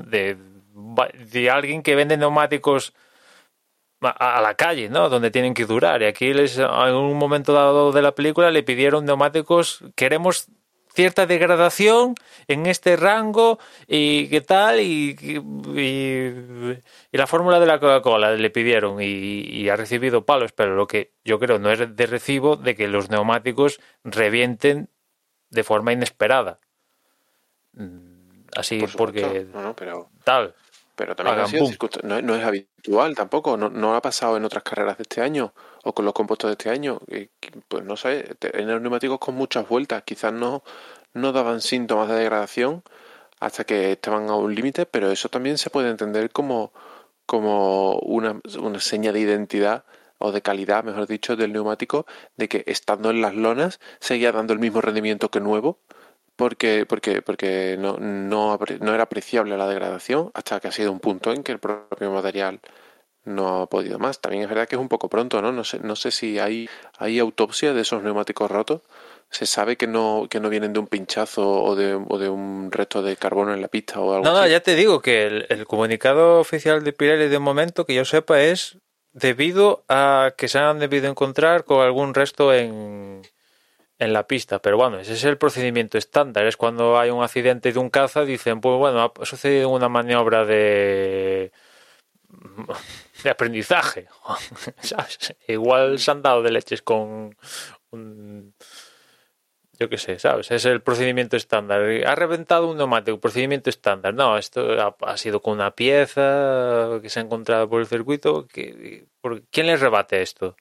de, 0.08 1.50
alguien 1.50 1.82
que 1.82 1.96
vende 1.96 2.18
neumáticos 2.18 2.94
a, 4.02 4.42
la 4.42 4.56
calle, 4.56 4.90
¿no? 4.90 5.10
Donde 5.10 5.32
tienen 5.32 5.54
que 5.54 5.66
durar. 5.66 6.02
Y 6.02 6.06
aquí 6.06 6.34
les, 6.34 6.58
en 6.58 6.94
un 6.96 7.18
momento 7.18 7.54
dado 7.54 7.92
de 7.92 8.02
la 8.02 8.14
película 8.14 8.52
le 8.52 8.64
pidieron 8.64 9.06
neumáticos, 9.06 9.84
queremos 9.96 10.48
cierta 11.00 11.26
degradación 11.26 12.16
en 12.50 12.66
este 12.66 12.98
rango 12.98 13.58
y 13.88 14.28
qué 14.28 14.42
tal 14.42 14.82
y, 14.82 15.16
y, 15.22 17.18
la 17.18 17.26
fórmula 17.26 17.58
de 17.62 17.66
la 17.66 17.80
Coca-Cola 17.80 18.32
le 18.32 18.50
pidieron 18.50 18.98
y, 19.02 19.70
ha 19.70 19.78
recibido 19.78 20.26
palos, 20.26 20.52
pero 20.52 20.76
lo 20.76 20.88
que 20.88 21.14
yo 21.24 21.40
creo 21.40 21.58
no 21.58 21.72
es 21.72 21.96
de 21.96 22.06
recibo 22.06 22.58
de 22.58 22.76
que 22.76 22.90
los 22.90 23.10
neumáticos 23.10 23.80
revienten 24.04 24.90
de 25.50 25.64
forma 25.64 25.94
inesperada. 25.94 26.60
Mm, 27.72 28.48
así 28.58 28.84
porque 28.98 29.48
no, 29.54 29.74
pero... 29.78 30.10
tal. 30.26 30.54
Pero 30.98 31.16
también 31.16 31.40
ha 31.40 31.48
sido 31.48 31.64
no, 32.04 32.18
es- 32.18 32.24
no 32.26 32.36
es 32.36 32.44
habitual 32.44 33.16
tampoco, 33.16 33.56
no, 33.56 33.70
no 33.70 33.96
ha 33.96 34.02
pasado 34.02 34.36
en 34.36 34.44
otras 34.44 34.64
carreras 34.64 34.98
de 34.98 35.04
este 35.04 35.22
año 35.22 35.54
o 35.84 35.94
con 35.94 36.06
los 36.06 36.14
compuestos 36.14 36.50
de 36.50 36.54
este 36.54 36.70
año. 36.70 37.00
Pues 37.68 37.84
no 37.84 37.96
sé, 37.98 38.36
te- 38.40 38.60
en 38.62 38.68
los 38.70 38.82
neumáticos 38.82 39.20
con 39.20 39.36
muchas 39.36 39.68
vueltas, 39.68 40.04
quizás 40.04 40.34
no, 40.34 40.64
no 41.14 41.32
daban 41.32 41.62
síntomas 41.62 42.10
de 42.10 42.16
degradación 42.16 42.84
hasta 43.40 43.64
que 43.66 43.92
estaban 43.94 44.30
a 44.30 44.36
un 44.36 44.54
límite, 44.56 44.86
pero 44.86 45.12
eso 45.12 45.30
también 45.30 45.58
se 45.58 45.70
puede 45.70 45.90
entender 45.90 46.32
como, 46.32 46.74
como 47.26 48.00
una, 48.00 48.40
una 48.60 48.80
seña 48.80 49.12
de 49.14 49.22
identidad 49.22 49.86
o 50.18 50.32
de 50.32 50.42
calidad, 50.42 50.84
mejor 50.84 51.08
dicho, 51.08 51.36
del 51.36 51.54
neumático, 51.54 52.06
de 52.38 52.50
que 52.50 52.64
estando 52.68 53.10
en 53.12 53.22
las 53.22 53.36
lonas 53.36 53.80
seguía 54.00 54.32
dando 54.34 54.54
el 54.54 54.60
mismo 54.60 54.82
rendimiento 54.82 55.30
que 55.32 55.40
nuevo, 55.40 55.80
porque, 56.36 56.86
porque, 56.88 57.22
porque 57.22 57.78
no, 57.80 57.98
no, 57.98 58.58
no 58.82 58.94
era 58.94 59.04
apreciable 59.04 59.58
la 59.58 59.68
degradación 59.68 60.32
hasta 60.34 60.60
que 60.60 60.70
ha 60.70 60.72
sido 60.72 60.92
un 60.92 61.00
punto 61.00 61.32
en 61.34 61.44
que 61.44 61.52
el 61.52 61.60
propio 61.60 62.12
material 62.12 62.60
no 63.26 63.62
ha 63.62 63.68
podido 63.68 64.00
más. 64.00 64.20
También 64.22 64.44
es 64.44 64.50
verdad 64.50 64.68
que 64.68 64.76
es 64.76 64.82
un 64.82 64.90
poco 64.90 65.10
pronto, 65.10 65.42
¿no? 65.42 65.52
No 65.52 65.64
sé, 65.64 65.80
no 65.80 65.96
sé 65.96 66.12
si 66.12 66.40
hay, 66.40 66.70
hay 66.98 67.20
autopsia 67.20 67.74
de 67.74 67.82
esos 67.82 68.02
neumáticos 68.04 68.50
rotos. 68.50 68.82
Se 69.32 69.46
sabe 69.46 69.78
que 69.78 69.86
no, 69.86 70.26
que 70.30 70.40
no 70.40 70.50
vienen 70.50 70.74
de 70.74 70.80
un 70.80 70.88
pinchazo 70.88 71.48
o 71.48 71.76
de, 71.76 71.94
o 71.94 72.18
de 72.18 72.30
un 72.30 72.72
resto 72.72 73.04
de 73.04 73.16
carbono 73.16 73.54
en 73.54 73.62
la 73.62 73.68
pista 73.68 74.00
o 74.00 74.14
algo 74.14 74.26
No, 74.26 74.32
no, 74.34 74.40
así. 74.40 74.52
ya 74.52 74.60
te 74.62 74.76
digo 74.76 75.02
que 75.02 75.28
el, 75.28 75.46
el 75.50 75.68
comunicado 75.68 76.40
oficial 76.40 76.84
de 76.84 76.94
Pirelli 76.94 77.28
de 77.28 77.38
momento, 77.38 77.86
que 77.86 77.94
yo 77.94 78.06
sepa, 78.06 78.42
es 78.42 78.78
debido 79.12 79.84
a 79.88 80.34
que 80.36 80.48
se 80.48 80.58
han 80.58 80.80
debido 80.80 81.08
encontrar 81.10 81.64
con 81.66 81.82
algún 81.82 82.16
resto 82.16 82.52
en, 82.54 83.22
en 84.00 84.14
la 84.14 84.26
pista. 84.26 84.60
Pero 84.60 84.78
bueno, 84.78 84.98
ese 85.00 85.14
es 85.14 85.24
el 85.26 85.38
procedimiento 85.38 86.00
estándar. 86.00 86.48
Es 86.48 86.58
cuando 86.58 86.98
hay 86.98 87.12
un 87.12 87.22
accidente 87.22 87.72
de 87.72 87.78
un 87.78 87.92
caza, 87.92 88.26
dicen, 88.26 88.62
pues 88.62 88.80
bueno, 88.80 89.14
ha 89.22 89.26
sucedido 89.28 89.70
una 89.70 89.90
maniobra 89.90 90.44
de 90.46 91.52
de 93.24 93.30
aprendizaje. 93.30 94.08
Igual 95.48 96.00
se 96.00 96.12
han 96.12 96.22
dado 96.22 96.42
de 96.42 96.52
leches 96.52 96.82
con 96.82 97.36
un 97.92 98.54
yo 99.80 99.88
qué 99.88 99.98
sé, 99.98 100.20
¿sabes? 100.20 100.52
Es 100.52 100.66
el 100.66 100.82
procedimiento 100.82 101.38
estándar. 101.38 101.82
Ha 102.06 102.14
reventado 102.16 102.70
un 102.70 102.78
neumático, 102.78 103.18
procedimiento 103.20 103.70
estándar. 103.70 104.14
No, 104.14 104.38
esto 104.38 104.96
ha, 105.02 105.18
sido 105.18 105.42
con 105.42 105.54
una 105.54 105.72
pieza 105.72 107.00
que 107.02 107.10
se 107.10 107.20
ha 107.20 107.24
encontrado 107.24 107.70
por 107.70 107.80
el 107.80 107.88
circuito. 107.88 108.46
que- 108.48 109.06
¿Quién 109.50 109.68
le 109.68 109.78
rebate 109.78 110.22
esto? 110.22 110.58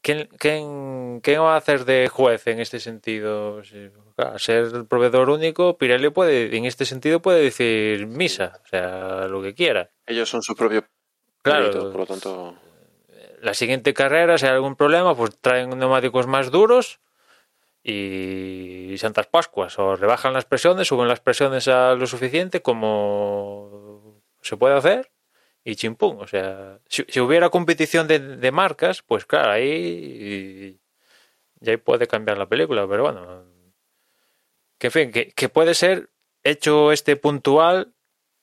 ¿Quién, 0.00 0.28
quién, 0.38 1.20
quién 1.20 1.40
va 1.40 1.54
a 1.54 1.56
hacer 1.56 1.84
de 1.84 2.08
juez 2.08 2.46
en 2.46 2.60
este 2.60 2.78
sentido? 2.78 3.64
Si- 3.64 3.90
ser 4.36 4.66
el 4.72 4.86
proveedor 4.86 5.30
único, 5.30 5.76
Pirelli 5.76 6.10
puede, 6.10 6.56
en 6.56 6.64
este 6.64 6.84
sentido 6.84 7.20
puede 7.20 7.42
decir 7.42 8.06
misa, 8.06 8.60
o 8.64 8.68
sea, 8.68 9.26
lo 9.26 9.42
que 9.42 9.54
quiera. 9.54 9.90
Ellos 10.06 10.28
son 10.28 10.42
sus 10.42 10.56
propios 10.56 10.84
Claro. 11.48 11.70
peritos, 11.70 11.90
por 11.90 12.00
lo 12.00 12.06
tanto... 12.06 12.54
La 13.40 13.54
siguiente 13.54 13.94
carrera, 13.94 14.36
si 14.36 14.46
hay 14.46 14.52
algún 14.52 14.74
problema, 14.74 15.14
pues 15.14 15.38
traen 15.40 15.70
neumáticos 15.78 16.26
más 16.26 16.50
duros 16.50 17.00
y 17.82 18.96
Santas 18.98 19.28
Pascuas, 19.28 19.78
o 19.78 19.96
rebajan 19.96 20.32
las 20.32 20.44
presiones, 20.44 20.88
suben 20.88 21.08
las 21.08 21.20
presiones 21.20 21.68
a 21.68 21.94
lo 21.94 22.06
suficiente 22.06 22.60
como 22.60 24.20
se 24.42 24.56
puede 24.56 24.74
hacer 24.76 25.10
y 25.64 25.76
chimpún. 25.76 26.20
O 26.20 26.26
sea, 26.26 26.80
si, 26.88 27.04
si 27.08 27.20
hubiera 27.20 27.50
competición 27.50 28.08
de, 28.08 28.18
de 28.18 28.52
marcas, 28.52 29.02
pues 29.02 29.24
claro, 29.24 29.52
ahí 29.52 30.78
ya 31.60 31.72
ahí 31.72 31.76
puede 31.76 32.06
cambiar 32.06 32.38
la 32.38 32.48
película, 32.48 32.86
pero 32.88 33.04
bueno, 33.04 33.44
que 34.78 34.88
en 34.88 34.92
fin, 34.92 35.12
que, 35.12 35.32
que 35.32 35.48
puede 35.48 35.74
ser 35.74 36.10
hecho 36.44 36.92
este 36.92 37.16
puntual 37.16 37.94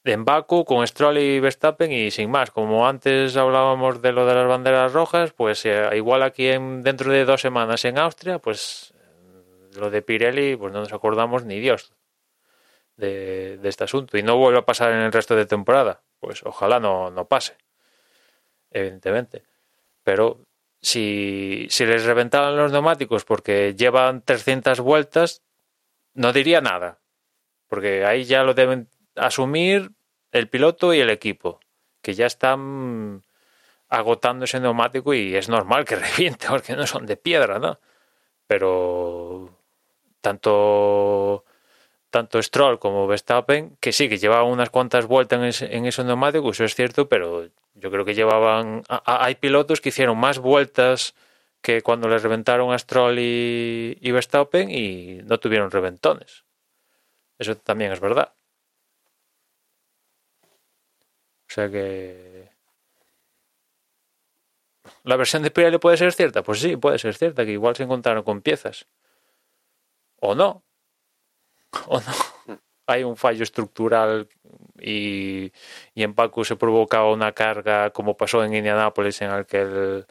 en 0.05 0.23
Baku 0.23 0.65
con 0.65 0.85
Stroll 0.87 1.17
y 1.17 1.39
Verstappen 1.39 1.91
y 1.91 2.11
sin 2.11 2.29
más. 2.29 2.51
Como 2.51 2.87
antes 2.87 3.35
hablábamos 3.35 4.01
de 4.01 4.11
lo 4.11 4.25
de 4.25 4.35
las 4.35 4.47
banderas 4.47 4.93
rojas, 4.93 5.33
pues 5.33 5.65
eh, 5.65 5.89
igual 5.95 6.23
aquí 6.23 6.47
en, 6.47 6.83
dentro 6.83 7.11
de 7.11 7.25
dos 7.25 7.41
semanas 7.41 7.83
en 7.85 7.97
Austria, 7.97 8.39
pues 8.39 8.93
eh, 8.95 9.79
lo 9.79 9.89
de 9.89 10.01
Pirelli, 10.01 10.55
pues 10.55 10.71
no 10.71 10.79
nos 10.79 10.93
acordamos 10.93 11.43
ni 11.45 11.59
Dios 11.59 11.93
de, 12.97 13.57
de 13.57 13.69
este 13.69 13.83
asunto. 13.83 14.17
Y 14.17 14.23
no 14.23 14.37
vuelve 14.37 14.59
a 14.59 14.65
pasar 14.65 14.91
en 14.91 14.99
el 14.99 15.11
resto 15.11 15.35
de 15.35 15.45
temporada. 15.45 16.01
Pues 16.19 16.43
ojalá 16.43 16.79
no, 16.79 17.09
no 17.09 17.27
pase, 17.27 17.57
evidentemente. 18.71 19.43
Pero 20.03 20.39
si, 20.81 21.67
si 21.69 21.85
les 21.85 22.05
reventaran 22.05 22.55
los 22.55 22.71
neumáticos 22.71 23.25
porque 23.25 23.73
llevan 23.75 24.21
300 24.21 24.79
vueltas, 24.81 25.41
no 26.13 26.31
diría 26.31 26.61
nada. 26.61 26.99
Porque 27.67 28.05
ahí 28.05 28.23
ya 28.23 28.43
lo 28.43 28.53
deben 28.53 28.87
asumir 29.15 29.91
el 30.35 30.49
piloto 30.49 30.93
y 30.93 30.99
el 30.99 31.09
equipo, 31.09 31.61
que 32.01 32.13
ya 32.13 32.25
están 32.25 33.23
agotando 33.87 34.43
ese 34.45 34.59
neumático 34.59 35.13
y 35.13 35.35
es 35.35 35.47
normal 35.47 35.85
que 35.85 35.95
reviente 36.07 36.47
porque 36.49 36.75
no 36.75 36.85
son 36.85 37.05
de 37.05 37.15
piedra, 37.17 37.57
¿no? 37.59 37.79
Pero 38.47 39.57
tanto 40.21 41.45
tanto 42.09 42.41
Stroll 42.41 42.79
como 42.79 43.07
Verstappen, 43.07 43.77
que 43.79 43.91
sí, 43.91 44.09
que 44.09 44.17
llevaban 44.17 44.51
unas 44.51 44.69
cuantas 44.69 45.05
vueltas 45.05 45.39
en, 45.39 45.45
ese, 45.45 45.75
en 45.75 45.85
esos 45.85 46.05
neumáticos, 46.05 46.57
eso 46.57 46.65
es 46.65 46.75
cierto, 46.75 47.09
pero 47.09 47.47
yo 47.73 47.91
creo 47.91 48.05
que 48.05 48.13
llevaban... 48.13 48.83
hay 49.05 49.35
pilotos 49.35 49.81
que 49.81 49.89
hicieron 49.89 50.17
más 50.17 50.39
vueltas 50.39 51.13
que 51.61 51.81
cuando 51.81 52.07
les 52.07 52.23
reventaron 52.23 52.71
a 52.73 52.79
Stroll 52.79 53.19
y, 53.19 53.97
y 53.99 54.11
Verstappen 54.11 54.69
y 54.69 55.19
no 55.23 55.39
tuvieron 55.39 55.71
reventones. 55.71 56.45
Eso 57.37 57.55
también 57.57 57.91
es 57.91 57.99
verdad. 57.99 58.33
O 61.49 61.53
sea 61.53 61.69
que. 61.69 62.49
¿La 65.03 65.15
versión 65.15 65.43
de 65.43 65.51
Pirelli 65.51 65.77
puede 65.77 65.97
ser 65.97 66.13
cierta? 66.13 66.43
Pues 66.43 66.59
sí, 66.59 66.77
puede 66.77 66.99
ser 66.99 67.15
cierta, 67.15 67.45
que 67.45 67.51
igual 67.51 67.75
se 67.75 67.83
encontraron 67.83 68.23
con 68.23 68.41
piezas. 68.41 68.87
O 70.19 70.35
no. 70.35 70.63
O 71.87 71.99
no. 71.99 72.59
Hay 72.87 73.03
un 73.03 73.17
fallo 73.17 73.43
estructural 73.43 74.29
y, 74.79 75.51
y 75.95 76.03
en 76.03 76.13
Baku 76.13 76.45
se 76.45 76.55
provocaba 76.55 77.11
una 77.11 77.31
carga, 77.31 77.89
como 77.91 78.15
pasó 78.15 78.43
en 78.43 78.53
Indianápolis 78.53 79.21
en 79.21 79.31
aquel, 79.31 80.05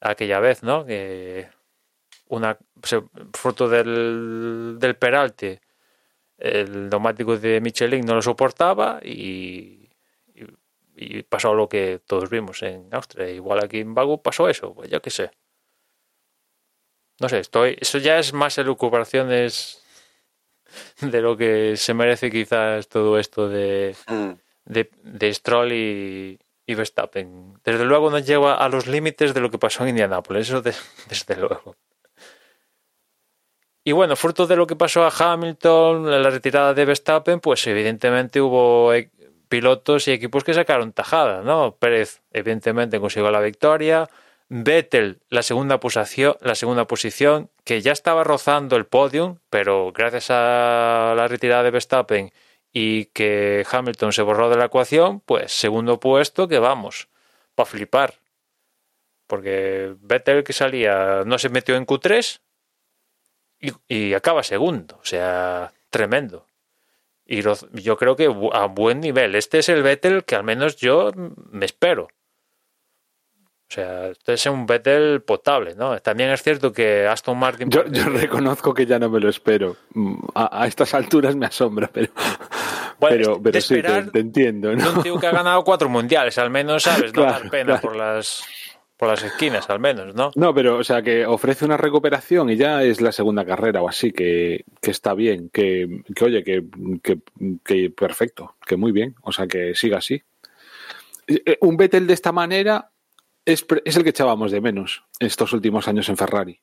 aquella 0.00 0.38
vez, 0.40 0.62
¿no? 0.62 0.84
Que 0.84 1.48
una, 2.28 2.58
fruto 3.32 3.68
del, 3.68 4.76
del 4.78 4.96
peralte, 4.96 5.62
el 6.38 6.90
neumático 6.90 7.38
de 7.38 7.60
Michelin 7.60 8.04
no 8.04 8.14
lo 8.14 8.22
soportaba 8.22 9.00
y, 9.02 9.83
y, 10.96 11.22
pasó 11.22 11.54
lo 11.54 11.68
que 11.68 12.00
todos 12.06 12.30
vimos 12.30 12.62
en 12.62 12.88
Austria. 12.92 13.28
Igual 13.30 13.64
aquí 13.64 13.80
en 13.80 13.94
Baku 13.94 14.22
pasó 14.22 14.48
eso, 14.48 14.74
pues 14.74 14.90
yo 14.90 15.00
qué 15.02 15.10
sé. 15.10 15.30
No 17.20 17.28
sé, 17.28 17.38
estoy, 17.38 17.76
eso 17.80 17.98
ya 17.98 18.18
es 18.18 18.32
más 18.32 18.58
elucubraciones 18.58 19.82
de 21.00 21.20
lo 21.20 21.36
que 21.36 21.76
se 21.76 21.94
merece 21.94 22.30
quizás 22.30 22.88
todo 22.88 23.18
esto 23.18 23.48
de, 23.48 23.94
Mm. 24.08 24.30
de, 24.64 24.90
de 25.02 25.34
Stroll 25.34 25.72
y, 25.72 26.38
y 26.66 26.74
Verstappen. 26.74 27.54
Desde 27.64 27.84
luego 27.84 28.10
no 28.10 28.18
lleva 28.18 28.54
a 28.56 28.68
los 28.68 28.86
límites 28.86 29.32
de 29.34 29.40
lo 29.40 29.50
que 29.50 29.58
pasó 29.58 29.82
en 29.84 29.90
Indianápolis, 29.90 30.48
eso 30.48 30.62
de- 30.62 30.74
desde 31.08 31.36
luego. 31.36 31.76
Y 33.86 33.92
bueno, 33.92 34.16
fruto 34.16 34.46
de 34.46 34.56
lo 34.56 34.66
que 34.66 34.76
pasó 34.76 35.04
a 35.04 35.10
Hamilton, 35.16 36.10
la 36.22 36.30
retirada 36.30 36.72
de 36.72 36.84
Verstappen, 36.86 37.38
pues 37.40 37.66
evidentemente 37.66 38.40
hubo 38.40 38.92
pilotos 39.54 40.08
y 40.08 40.10
equipos 40.10 40.42
que 40.42 40.52
sacaron 40.52 40.92
tajada, 40.92 41.42
¿no? 41.42 41.76
Pérez, 41.76 42.22
evidentemente, 42.32 42.98
consiguió 42.98 43.30
la 43.30 43.38
victoria. 43.38 44.10
Vettel, 44.48 45.20
la 45.28 45.44
segunda 45.44 45.78
posición, 45.78 46.36
la 46.40 46.56
segunda 46.56 46.88
posición, 46.88 47.50
que 47.62 47.80
ya 47.80 47.92
estaba 47.92 48.24
rozando 48.24 48.74
el 48.74 48.86
podium, 48.86 49.38
pero 49.50 49.92
gracias 49.92 50.26
a 50.30 51.14
la 51.16 51.28
retirada 51.28 51.62
de 51.62 51.70
Verstappen 51.70 52.32
y 52.72 53.04
que 53.06 53.64
Hamilton 53.70 54.12
se 54.12 54.22
borró 54.22 54.50
de 54.50 54.56
la 54.56 54.64
ecuación, 54.64 55.20
pues 55.20 55.52
segundo 55.52 56.00
puesto 56.00 56.48
que 56.48 56.58
vamos, 56.58 57.08
para 57.54 57.70
flipar. 57.70 58.14
Porque 59.28 59.94
Vettel 60.00 60.42
que 60.42 60.52
salía 60.52 61.22
no 61.24 61.38
se 61.38 61.48
metió 61.48 61.76
en 61.76 61.86
Q3 61.86 62.40
y, 63.60 63.70
y 63.86 64.14
acaba 64.14 64.42
segundo, 64.42 64.98
o 65.00 65.04
sea, 65.04 65.72
tremendo. 65.90 66.44
Y 67.26 67.42
lo- 67.42 67.56
yo 67.72 67.96
creo 67.96 68.16
que 68.16 68.26
a 68.52 68.66
buen 68.66 69.00
nivel. 69.00 69.34
Este 69.34 69.58
es 69.60 69.68
el 69.68 69.82
Vettel 69.82 70.24
que 70.24 70.34
al 70.36 70.44
menos 70.44 70.76
yo 70.76 71.10
me 71.14 71.64
espero. 71.66 72.08
O 73.70 73.74
sea, 73.74 74.08
este 74.08 74.34
es 74.34 74.46
un 74.46 74.66
Vettel 74.66 75.22
potable, 75.22 75.74
¿no? 75.74 75.98
También 76.00 76.30
es 76.30 76.42
cierto 76.42 76.70
que 76.70 77.06
Aston 77.08 77.36
Martin... 77.38 77.70
Yo, 77.70 77.84
yo 77.86 78.04
reconozco 78.10 78.72
que 78.74 78.86
ya 78.86 78.98
no 78.98 79.08
me 79.08 79.18
lo 79.20 79.28
espero. 79.30 79.76
Mm, 79.94 80.16
A, 80.34 80.62
a 80.62 80.66
estas 80.66 80.92
alturas 80.94 81.34
me 81.34 81.46
asombra, 81.46 81.88
pero, 81.92 82.12
Bueno, 83.00 83.16
pero, 83.16 83.42
pero 83.42 83.60
sí, 83.60 83.82
te, 83.82 84.18
entiendo. 84.20 84.72
¿no? 84.76 84.92
un 84.92 85.02
tío 85.02 85.18
que 85.18 85.26
ha 85.26 85.32
ganado 85.32 85.64
cuatro 85.64 85.88
mundiales, 85.88 86.38
al 86.38 86.50
menos, 86.50 86.82
¿sabes? 86.84 87.12
No 87.14 87.22
Claro, 87.22 87.32
dar 87.40 87.50
pena 87.50 87.64
claro. 87.64 87.80
por 87.80 87.96
las 87.96 88.44
por 89.04 89.10
las 89.10 89.22
esquinas 89.22 89.68
al 89.68 89.80
menos, 89.80 90.14
¿no? 90.14 90.30
No, 90.34 90.54
pero 90.54 90.78
o 90.78 90.84
sea 90.84 91.02
que 91.02 91.26
ofrece 91.26 91.66
una 91.66 91.76
recuperación 91.76 92.48
y 92.48 92.56
ya 92.56 92.82
es 92.82 93.02
la 93.02 93.12
segunda 93.12 93.44
carrera 93.44 93.82
o 93.82 93.88
así, 93.88 94.12
que, 94.12 94.64
que 94.80 94.90
está 94.90 95.12
bien, 95.12 95.50
que, 95.50 96.02
que 96.14 96.24
oye, 96.24 96.42
que, 96.42 96.64
que, 97.02 97.18
que 97.62 97.90
perfecto, 97.90 98.56
que 98.64 98.78
muy 98.78 98.92
bien, 98.92 99.14
o 99.20 99.30
sea 99.30 99.46
que 99.46 99.74
siga 99.74 99.98
así. 99.98 100.22
Eh, 101.26 101.58
Un 101.60 101.76
Vettel 101.76 102.06
de 102.06 102.14
esta 102.14 102.32
manera 102.32 102.90
es, 103.44 103.66
es 103.84 103.96
el 103.96 104.04
que 104.04 104.10
echábamos 104.10 104.50
de 104.50 104.62
menos 104.62 105.04
estos 105.18 105.52
últimos 105.52 105.86
años 105.86 106.08
en 106.08 106.16
Ferrari. 106.16 106.58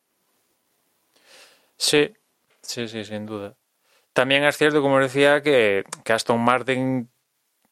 Sí, 1.77 2.11
sí, 2.63 2.87
sí, 2.87 3.05
sin 3.05 3.27
duda. 3.27 3.55
También 4.13 4.43
es 4.45 4.57
cierto, 4.57 4.81
como 4.81 4.99
decía, 4.99 5.43
que, 5.43 5.83
que 6.03 6.13
Aston 6.13 6.41
Martin, 6.41 7.07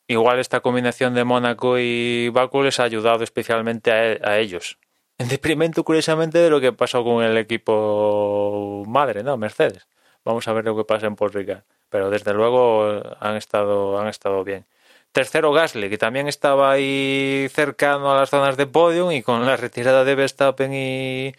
igual 0.10 0.40
esta 0.40 0.60
combinación 0.60 1.14
de 1.14 1.24
Mónaco 1.24 1.78
y 1.80 2.30
Baku 2.30 2.64
les 2.64 2.80
ha 2.80 2.84
ayudado 2.84 3.24
especialmente 3.24 3.92
a, 3.92 4.12
e- 4.12 4.20
a 4.24 4.40
ellos. 4.40 4.78
En 5.18 5.30
detrimento, 5.30 5.84
curiosamente, 5.84 6.40
de 6.40 6.50
lo 6.50 6.60
que 6.60 6.74
pasó 6.74 7.04
con 7.04 7.24
el 7.24 7.38
equipo 7.38 8.84
madre, 8.88 9.24
¿no? 9.24 9.38
Mercedes. 9.38 9.88
Vamos 10.26 10.48
a 10.48 10.54
ver 10.54 10.66
lo 10.66 10.76
que 10.76 10.84
pasa 10.84 11.08
en 11.08 11.16
Paul 11.16 11.32
Ricard. 11.32 11.64
Pero 11.90 12.10
desde 12.10 12.34
luego 12.34 13.02
han 13.20 13.36
estado, 13.36 14.00
han 14.00 14.08
estado 14.08 14.44
bien. 14.44 14.66
Tercero 15.12 15.52
Gasly, 15.52 15.90
que 15.90 15.98
también 15.98 16.28
estaba 16.28 16.72
ahí 16.72 17.48
cercano 17.52 18.12
a 18.12 18.16
las 18.16 18.30
zonas 18.30 18.58
de 18.58 18.68
podium 18.68 19.12
y 19.12 19.22
con 19.24 19.46
la 19.46 19.58
retirada 19.58 20.04
de 20.04 20.16
Verstappen 20.16 20.74
y, 20.74 21.34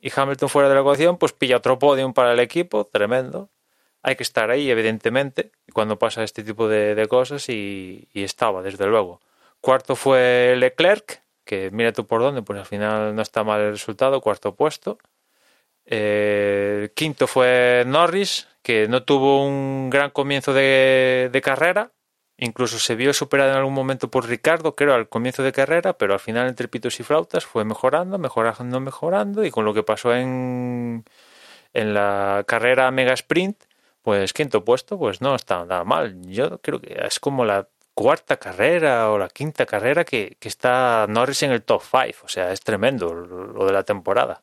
y 0.00 0.12
Hamilton 0.14 0.48
fuera 0.48 0.68
de 0.68 0.74
la 0.74 0.82
ecuación, 0.82 1.18
pues 1.18 1.32
pilla 1.32 1.56
otro 1.58 1.78
podium 1.78 2.12
para 2.14 2.32
el 2.32 2.40
equipo, 2.40 2.86
tremendo. 2.86 3.50
Hay 4.04 4.16
que 4.16 4.22
estar 4.22 4.50
ahí, 4.50 4.70
evidentemente, 4.70 5.50
cuando 5.72 5.98
pasa 5.98 6.22
este 6.22 6.44
tipo 6.44 6.68
de, 6.68 7.06
cosas 7.08 7.48
y, 7.48 8.06
y 8.12 8.22
estaba, 8.22 8.62
desde 8.62 8.86
luego. 8.86 9.20
Cuarto 9.62 9.96
fue 9.96 10.54
Leclerc, 10.58 11.22
que 11.44 11.70
mira 11.72 11.92
tú 11.92 12.06
por 12.06 12.20
dónde, 12.20 12.42
pues 12.42 12.58
al 12.60 12.66
final 12.66 13.16
no 13.16 13.22
está 13.22 13.44
mal 13.44 13.62
el 13.62 13.72
resultado, 13.72 14.20
cuarto 14.20 14.54
puesto. 14.54 14.98
Eh, 15.86 16.90
quinto 16.94 17.26
fue 17.26 17.84
Norris, 17.86 18.46
que 18.62 18.88
no 18.88 19.04
tuvo 19.04 19.46
un 19.46 19.88
gran 19.88 20.10
comienzo 20.10 20.52
de, 20.52 21.30
de 21.32 21.40
carrera, 21.40 21.92
incluso 22.36 22.78
se 22.78 22.96
vio 22.96 23.14
superado 23.14 23.52
en 23.52 23.56
algún 23.56 23.72
momento 23.72 24.10
por 24.10 24.26
Ricardo, 24.28 24.74
creo, 24.74 24.92
al 24.94 25.08
comienzo 25.08 25.42
de 25.42 25.52
carrera, 25.52 25.94
pero 25.94 26.12
al 26.12 26.20
final 26.20 26.46
entre 26.46 26.68
pitos 26.68 27.00
y 27.00 27.02
flautas 27.02 27.46
fue 27.46 27.64
mejorando, 27.64 28.18
mejorando, 28.18 28.80
mejorando, 28.80 29.44
y 29.46 29.50
con 29.50 29.64
lo 29.64 29.72
que 29.72 29.82
pasó 29.82 30.14
en, 30.14 31.04
en 31.72 31.94
la 31.94 32.44
carrera 32.46 32.90
Mega 32.90 33.14
Sprint, 33.14 33.64
pues 34.04 34.34
quinto 34.34 34.64
puesto, 34.64 34.98
pues 34.98 35.22
no 35.22 35.34
está 35.34 35.64
nada 35.64 35.82
mal. 35.82 36.20
Yo 36.26 36.60
creo 36.60 36.78
que 36.80 36.94
es 37.06 37.18
como 37.18 37.46
la 37.46 37.68
cuarta 37.94 38.36
carrera 38.36 39.10
o 39.10 39.18
la 39.18 39.28
quinta 39.28 39.64
carrera 39.64 40.04
que, 40.04 40.36
está 40.42 41.06
Norris 41.08 41.42
en 41.44 41.52
el 41.52 41.62
top 41.62 41.82
5, 41.82 42.26
o 42.26 42.28
sea, 42.28 42.52
es 42.52 42.60
tremendo 42.60 43.14
lo 43.14 43.64
de 43.66 43.72
la 43.72 43.84
temporada. 43.84 44.42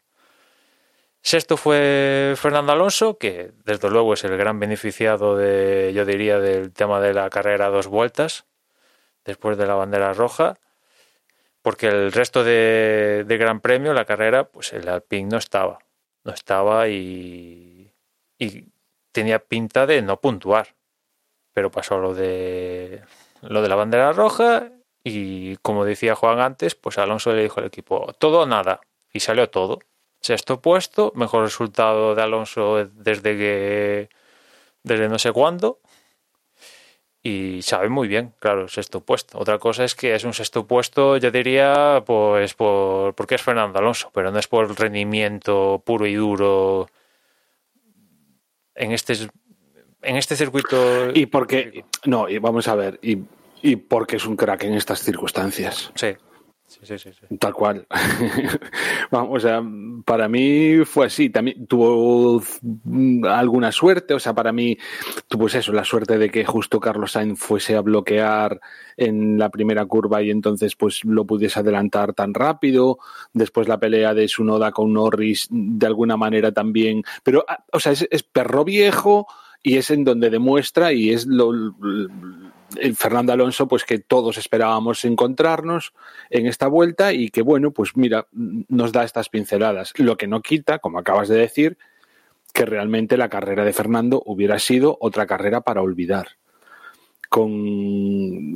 Sexto 1.21 1.57
fue 1.57 2.33
Fernando 2.37 2.71
Alonso, 2.71 3.19
que 3.19 3.51
desde 3.63 3.91
luego 3.91 4.15
es 4.15 4.23
el 4.23 4.35
gran 4.35 4.59
beneficiado 4.59 5.37
de, 5.37 5.91
yo 5.93 6.05
diría, 6.05 6.39
del 6.39 6.73
tema 6.73 6.99
de 6.99 7.13
la 7.13 7.29
carrera 7.29 7.67
a 7.67 7.69
dos 7.69 7.85
vueltas, 7.85 8.45
después 9.25 9.57
de 9.59 9.67
la 9.67 9.75
bandera 9.75 10.13
roja, 10.13 10.57
porque 11.61 11.87
el 11.87 12.11
resto 12.11 12.43
de, 12.43 13.25
de 13.27 13.37
Gran 13.37 13.59
Premio, 13.61 13.93
la 13.93 14.05
carrera, 14.05 14.45
pues 14.45 14.73
el 14.73 14.89
Alpine 14.89 15.29
no 15.29 15.37
estaba, 15.37 15.77
no 16.23 16.33
estaba 16.33 16.87
y, 16.89 17.93
y 18.39 18.70
tenía 19.11 19.39
pinta 19.39 19.85
de 19.85 20.01
no 20.01 20.19
puntuar, 20.19 20.75
pero 21.53 21.71
pasó 21.71 21.97
lo 21.99 22.13
de 22.13 23.01
lo 23.41 23.61
de 23.61 23.69
la 23.69 23.75
bandera 23.75 24.13
roja 24.13 24.71
y 25.03 25.57
como 25.57 25.85
decía 25.85 26.15
Juan 26.15 26.39
antes, 26.39 26.75
pues 26.75 26.97
Alonso 26.97 27.33
le 27.33 27.43
dijo 27.43 27.59
al 27.59 27.67
equipo 27.67 28.13
todo 28.19 28.41
o 28.41 28.45
nada 28.45 28.81
y 29.13 29.19
salió 29.21 29.49
todo. 29.49 29.79
Sexto 30.21 30.61
puesto, 30.61 31.11
mejor 31.15 31.43
resultado 31.43 32.13
de 32.13 32.21
Alonso 32.21 32.85
desde 32.93 33.37
que 33.37 34.09
desde 34.83 35.09
no 35.09 35.19
sé 35.19 35.31
cuándo. 35.31 35.79
Y 37.23 37.61
sabe 37.61 37.89
muy 37.89 38.07
bien, 38.07 38.33
claro, 38.39 38.67
sexto 38.67 39.01
puesto. 39.01 39.37
Otra 39.37 39.59
cosa 39.59 39.83
es 39.83 39.93
que 39.93 40.15
es 40.15 40.23
un 40.23 40.33
sexto 40.33 40.65
puesto, 40.65 41.17
yo 41.17 41.29
diría, 41.29 42.03
pues 42.05 42.55
por 42.55 43.13
porque 43.13 43.35
es 43.35 43.41
Fernando 43.43 43.77
Alonso, 43.77 44.09
pero 44.13 44.31
no 44.31 44.39
es 44.39 44.47
por 44.47 44.79
rendimiento 44.79 45.83
puro 45.85 46.07
y 46.07 46.15
duro 46.15 46.89
en 48.81 48.91
este 48.91 49.13
en 50.01 50.15
este 50.17 50.35
circuito. 50.35 51.11
Y 51.13 51.27
porque, 51.27 51.85
no, 52.05 52.27
y 52.27 52.39
vamos 52.39 52.67
a 52.67 52.75
ver, 52.75 52.99
y, 53.01 53.19
y 53.61 53.75
porque 53.75 54.15
es 54.15 54.25
un 54.25 54.35
crack 54.35 54.63
en 54.63 54.73
estas 54.73 55.01
circunstancias. 55.01 55.91
Sí, 55.95 56.07
Tal 57.39 57.53
cual. 57.53 57.85
Vamos, 59.11 59.37
o 59.37 59.39
sea, 59.39 59.63
para 60.05 60.27
mí 60.27 60.85
fue 60.85 61.07
así. 61.07 61.29
También 61.29 61.67
tuvo 61.67 62.41
mm, 62.61 63.25
alguna 63.25 63.71
suerte. 63.71 64.13
O 64.13 64.19
sea, 64.19 64.33
para 64.33 64.51
mí 64.51 64.77
tuvo 65.27 65.41
pues 65.41 65.55
eso, 65.55 65.73
la 65.73 65.83
suerte 65.83 66.17
de 66.17 66.29
que 66.29 66.45
justo 66.45 66.79
Carlos 66.79 67.13
Sainz 67.13 67.39
fuese 67.39 67.75
a 67.75 67.81
bloquear 67.81 68.61
en 68.95 69.37
la 69.37 69.49
primera 69.49 69.85
curva 69.85 70.21
y 70.21 70.29
entonces 70.29 70.75
pues 70.75 71.03
lo 71.03 71.25
pudiese 71.25 71.59
adelantar 71.59 72.13
tan 72.13 72.33
rápido. 72.33 72.99
Después 73.33 73.67
la 73.67 73.79
pelea 73.79 74.13
de 74.13 74.27
Sunoda 74.27 74.71
con 74.71 74.93
Norris 74.93 75.47
de 75.49 75.87
alguna 75.87 76.17
manera 76.17 76.51
también. 76.51 77.03
Pero, 77.23 77.43
ah, 77.47 77.63
o 77.73 77.79
sea, 77.79 77.91
es, 77.91 78.07
es 78.11 78.23
perro 78.23 78.63
viejo 78.63 79.27
y 79.63 79.77
es 79.77 79.91
en 79.91 80.03
donde 80.03 80.29
demuestra 80.29 80.93
y 80.93 81.11
es 81.11 81.25
lo, 81.25 81.51
Fernando 82.95 83.33
Alonso, 83.33 83.67
pues 83.67 83.83
que 83.83 83.99
todos 83.99 84.37
esperábamos 84.37 85.05
encontrarnos 85.05 85.93
en 86.29 86.45
esta 86.47 86.67
vuelta 86.67 87.13
y 87.13 87.29
que 87.29 87.41
bueno, 87.41 87.71
pues 87.71 87.95
mira, 87.95 88.27
nos 88.31 88.91
da 88.91 89.03
estas 89.03 89.29
pinceladas. 89.29 89.93
Lo 89.97 90.17
que 90.17 90.27
no 90.27 90.41
quita, 90.41 90.79
como 90.79 90.99
acabas 90.99 91.29
de 91.29 91.37
decir, 91.37 91.77
que 92.53 92.65
realmente 92.65 93.17
la 93.17 93.29
carrera 93.29 93.63
de 93.63 93.73
Fernando 93.73 94.21
hubiera 94.25 94.59
sido 94.59 94.97
otra 94.99 95.25
carrera 95.25 95.61
para 95.61 95.81
olvidar. 95.81 96.29
Con, 97.29 97.49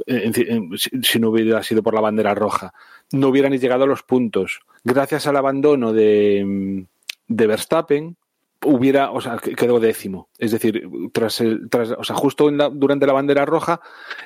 en, 0.06 0.34
en, 0.36 0.78
si 0.78 1.20
no 1.20 1.30
hubiera 1.30 1.64
sido 1.64 1.82
por 1.82 1.94
la 1.94 2.02
bandera 2.02 2.36
roja, 2.36 2.74
no 3.14 3.30
hubieran 3.30 3.58
llegado 3.58 3.86
a 3.86 3.88
los 3.88 4.04
puntos. 4.04 4.60
Gracias 4.84 5.28
al 5.28 5.38
abandono 5.38 5.94
de, 5.94 6.86
de 7.28 7.48
Verstappen, 7.48 8.18
hubiera, 8.66 9.12
o 9.12 9.22
sea, 9.22 9.38
quedó 9.38 9.80
décimo. 9.80 10.30
Es 10.38 10.52
decir, 10.52 10.88
tras, 11.14 11.42
el, 11.42 11.70
tras 11.70 11.92
o 11.92 12.04
sea, 12.04 12.16
justo 12.16 12.50
la, 12.52 12.70
durante 12.70 13.08
la 13.08 13.14
bandera 13.14 13.46
roja, 13.46 13.82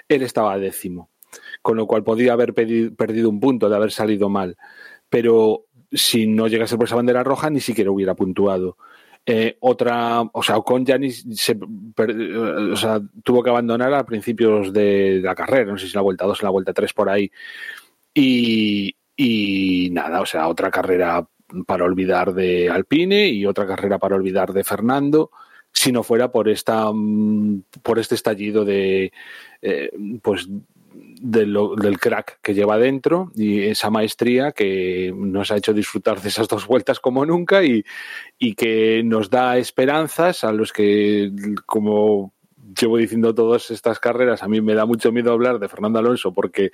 él 0.07 0.21
estaba 0.21 0.57
décimo. 0.57 1.09
Con 1.61 1.77
lo 1.77 1.85
cual 1.85 2.03
podía 2.03 2.33
haber 2.33 2.53
pedido, 2.53 2.95
perdido 2.95 3.29
un 3.29 3.39
punto 3.39 3.69
de 3.69 3.75
haber 3.75 3.91
salido 3.91 4.29
mal. 4.29 4.57
Pero 5.09 5.65
si 5.91 6.27
no 6.27 6.47
llegase 6.47 6.77
por 6.77 6.87
esa 6.87 6.95
bandera 6.95 7.23
roja, 7.23 7.49
ni 7.49 7.59
siquiera 7.59 7.91
hubiera 7.91 8.15
puntuado. 8.15 8.77
Eh, 9.25 9.57
otra, 9.59 10.21
o 10.21 10.41
sea, 10.41 10.57
Ocon 10.57 10.85
ya 10.85 10.97
ni 10.97 11.11
se, 11.11 11.55
per, 11.95 12.11
o 12.11 12.75
sea, 12.75 12.99
tuvo 13.23 13.43
que 13.43 13.49
abandonar 13.49 13.93
a 13.93 14.05
principios 14.05 14.73
de 14.73 15.19
la 15.21 15.35
carrera, 15.35 15.71
no 15.71 15.77
sé 15.77 15.85
si 15.85 15.93
en 15.93 15.97
la 15.97 16.01
vuelta 16.01 16.25
2 16.25 16.39
o 16.39 16.41
en 16.41 16.45
la 16.45 16.51
vuelta 16.51 16.73
3 16.73 16.93
por 16.93 17.09
ahí. 17.09 17.31
Y, 18.13 18.95
y 19.15 19.89
nada, 19.91 20.21
o 20.21 20.25
sea, 20.25 20.47
otra 20.47 20.71
carrera 20.71 21.27
para 21.65 21.85
olvidar 21.85 22.33
de 22.33 22.69
Alpine 22.69 23.27
y 23.27 23.45
otra 23.45 23.67
carrera 23.67 23.97
para 23.99 24.15
olvidar 24.15 24.53
de 24.53 24.63
Fernando 24.63 25.31
si 25.71 25.91
no 25.91 26.03
fuera 26.03 26.31
por 26.31 26.49
esta 26.49 26.91
por 27.83 27.99
este 27.99 28.15
estallido 28.15 28.65
de 28.65 29.11
eh, 29.61 29.91
pues 30.21 30.47
del 31.21 31.99
crack 31.99 32.39
que 32.41 32.53
lleva 32.53 32.77
dentro 32.77 33.31
y 33.35 33.61
esa 33.63 33.89
maestría 33.89 34.51
que 34.51 35.13
nos 35.15 35.51
ha 35.51 35.57
hecho 35.57 35.73
disfrutar 35.73 36.21
de 36.21 36.29
esas 36.29 36.47
dos 36.47 36.65
vueltas 36.65 36.99
como 36.99 37.25
nunca 37.25 37.63
y, 37.63 37.83
y 38.37 38.55
que 38.55 39.01
nos 39.03 39.29
da 39.29 39.57
esperanzas 39.57 40.43
a 40.43 40.51
los 40.51 40.71
que 40.73 41.31
como 41.65 42.33
llevo 42.79 42.97
diciendo 42.97 43.35
todas 43.35 43.69
estas 43.71 43.99
carreras 43.99 44.43
a 44.43 44.47
mí 44.47 44.61
me 44.61 44.75
da 44.75 44.85
mucho 44.85 45.11
miedo 45.11 45.31
hablar 45.31 45.59
de 45.59 45.69
Fernando 45.69 45.99
Alonso 45.99 46.33
porque 46.33 46.71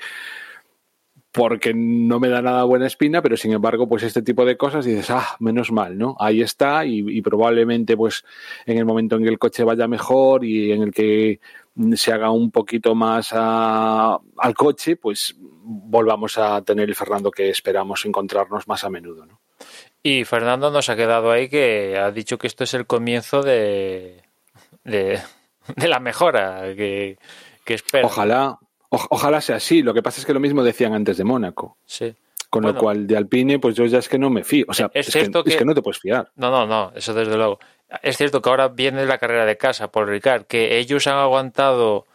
porque 1.35 1.73
no 1.73 2.19
me 2.21 2.29
da 2.29 2.41
nada 2.41 2.63
buena 2.63 2.87
espina, 2.87 3.21
pero 3.21 3.35
sin 3.35 3.51
embargo, 3.51 3.89
pues 3.89 4.03
este 4.03 4.21
tipo 4.21 4.45
de 4.45 4.55
cosas 4.55 4.85
dices, 4.85 5.09
ah, 5.09 5.35
menos 5.39 5.69
mal, 5.69 5.97
¿no? 5.97 6.15
Ahí 6.17 6.41
está 6.41 6.85
y, 6.85 7.03
y, 7.05 7.21
probablemente 7.21 7.97
pues 7.97 8.23
en 8.65 8.77
el 8.77 8.85
momento 8.85 9.17
en 9.17 9.23
que 9.23 9.29
el 9.29 9.37
coche 9.37 9.65
vaya 9.65 9.85
mejor 9.85 10.45
y 10.45 10.71
en 10.71 10.81
el 10.81 10.93
que 10.93 11.41
se 11.95 12.13
haga 12.13 12.31
un 12.31 12.51
poquito 12.51 12.95
más 12.95 13.31
a, 13.33 14.17
al 14.37 14.53
coche, 14.53 14.95
pues 14.95 15.35
volvamos 15.37 16.37
a 16.37 16.61
tener 16.61 16.87
el 16.87 16.95
Fernando 16.95 17.31
que 17.31 17.49
esperamos 17.49 18.05
encontrarnos 18.05 18.65
más 18.69 18.85
a 18.85 18.89
menudo, 18.89 19.25
¿no? 19.25 19.41
Y 20.01 20.23
Fernando 20.23 20.71
nos 20.71 20.87
ha 20.89 20.95
quedado 20.95 21.31
ahí 21.31 21.49
que 21.49 21.97
ha 21.97 22.11
dicho 22.11 22.37
que 22.37 22.47
esto 22.47 22.63
es 22.63 22.73
el 22.75 22.85
comienzo 22.85 23.41
de, 23.41 24.21
de, 24.85 25.19
de 25.75 25.87
la 25.89 25.99
mejora 25.99 26.73
que, 26.77 27.17
que 27.65 27.73
espera. 27.73 28.05
Ojalá, 28.05 28.57
o, 28.95 29.07
ojalá 29.09 29.41
sea 29.41 29.57
así. 29.57 29.81
Lo 29.81 29.93
que 29.93 30.01
pasa 30.01 30.19
es 30.19 30.25
que 30.25 30.33
lo 30.33 30.39
mismo 30.39 30.63
decían 30.63 30.93
antes 30.93 31.17
de 31.17 31.23
Mónaco. 31.23 31.77
Sí. 31.85 32.15
Con 32.49 32.63
bueno, 32.63 32.75
lo 32.75 32.81
cual, 32.81 33.07
de 33.07 33.17
Alpine, 33.17 33.59
pues 33.59 33.75
yo 33.75 33.85
ya 33.85 33.99
es 33.99 34.07
que 34.07 34.17
no 34.17 34.29
me 34.29 34.43
fío. 34.43 34.65
O 34.67 34.73
sea, 34.73 34.89
es, 34.93 35.07
es, 35.07 35.13
que, 35.13 35.31
que, 35.31 35.49
es, 35.49 35.55
que, 35.57 35.65
no 35.65 35.73
te 35.73 35.81
puedes 35.81 35.99
fiar. 35.99 36.31
No, 36.35 36.49
no, 36.49 36.65
no, 36.65 36.91
eso 36.95 37.13
desde 37.13 37.35
luego. 37.35 37.59
Es 38.01 38.17
cierto 38.17 38.41
que 38.41 38.49
ahora 38.49 38.69
viene 38.69 39.05
la 39.05 39.17
carrera 39.17 39.45
de 39.45 39.57
casa 39.57 39.91
por 39.91 40.07
Ricard, 40.07 40.45
que 40.45 40.77
ellos 40.77 41.07
han 41.07 41.17
aguantado 41.17 42.05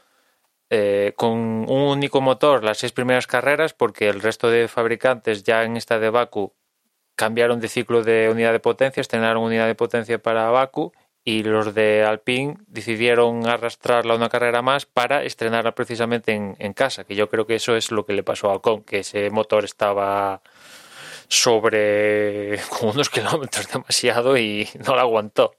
eh, 0.71 1.13
con 1.17 1.31
un 1.39 1.71
único 1.71 2.21
motor 2.21 2.65
las 2.65 2.79
seis 2.79 2.93
primeras 2.93 3.27
carreras, 3.27 3.75
porque 3.75 4.09
el 4.09 4.21
resto 4.21 4.51
de 4.51 4.69
fabricantes 4.69 5.43
ya 5.43 5.65
en 5.65 5.77
esta 5.77 5.99
de 5.99 6.11
Baku 6.11 6.53
cambiaron 7.17 7.61
de 7.61 7.69
ciclo 7.69 8.03
de 8.03 8.31
unidad 8.31 8.53
de 8.53 8.61
potencia, 8.61 9.01
estrenaron 9.01 9.43
unidad 9.43 9.67
de 9.67 9.75
potencia 9.75 10.19
para 10.23 10.49
Baku 10.51 10.93
y 11.25 11.43
los 11.43 11.75
de 11.75 12.05
Alpine 12.05 12.57
decidieron 12.67 13.47
arrastrarla 13.47 14.15
una 14.15 14.29
carrera 14.29 14.63
más 14.63 14.87
para 14.87 15.23
estrenarla 15.25 15.75
precisamente 15.75 16.33
en, 16.33 16.73
casa, 16.73 17.05
que 17.05 17.15
yo 17.15 17.29
creo 17.29 17.47
que 17.47 17.57
eso 17.57 17.77
es 17.77 17.91
lo 17.91 18.07
que 18.07 18.15
le 18.15 18.23
pasó 18.23 18.51
a 18.51 18.55
Ocon, 18.55 18.83
que 18.83 19.01
ese 19.01 19.31
motor 19.31 19.65
estaba 19.65 20.41
sobre 21.29 22.59
unos 22.83 23.11
kilómetros 23.11 23.69
demasiado 23.71 24.37
y 24.37 24.69
no 24.87 24.97
la 24.97 25.03
aguantó. 25.03 25.53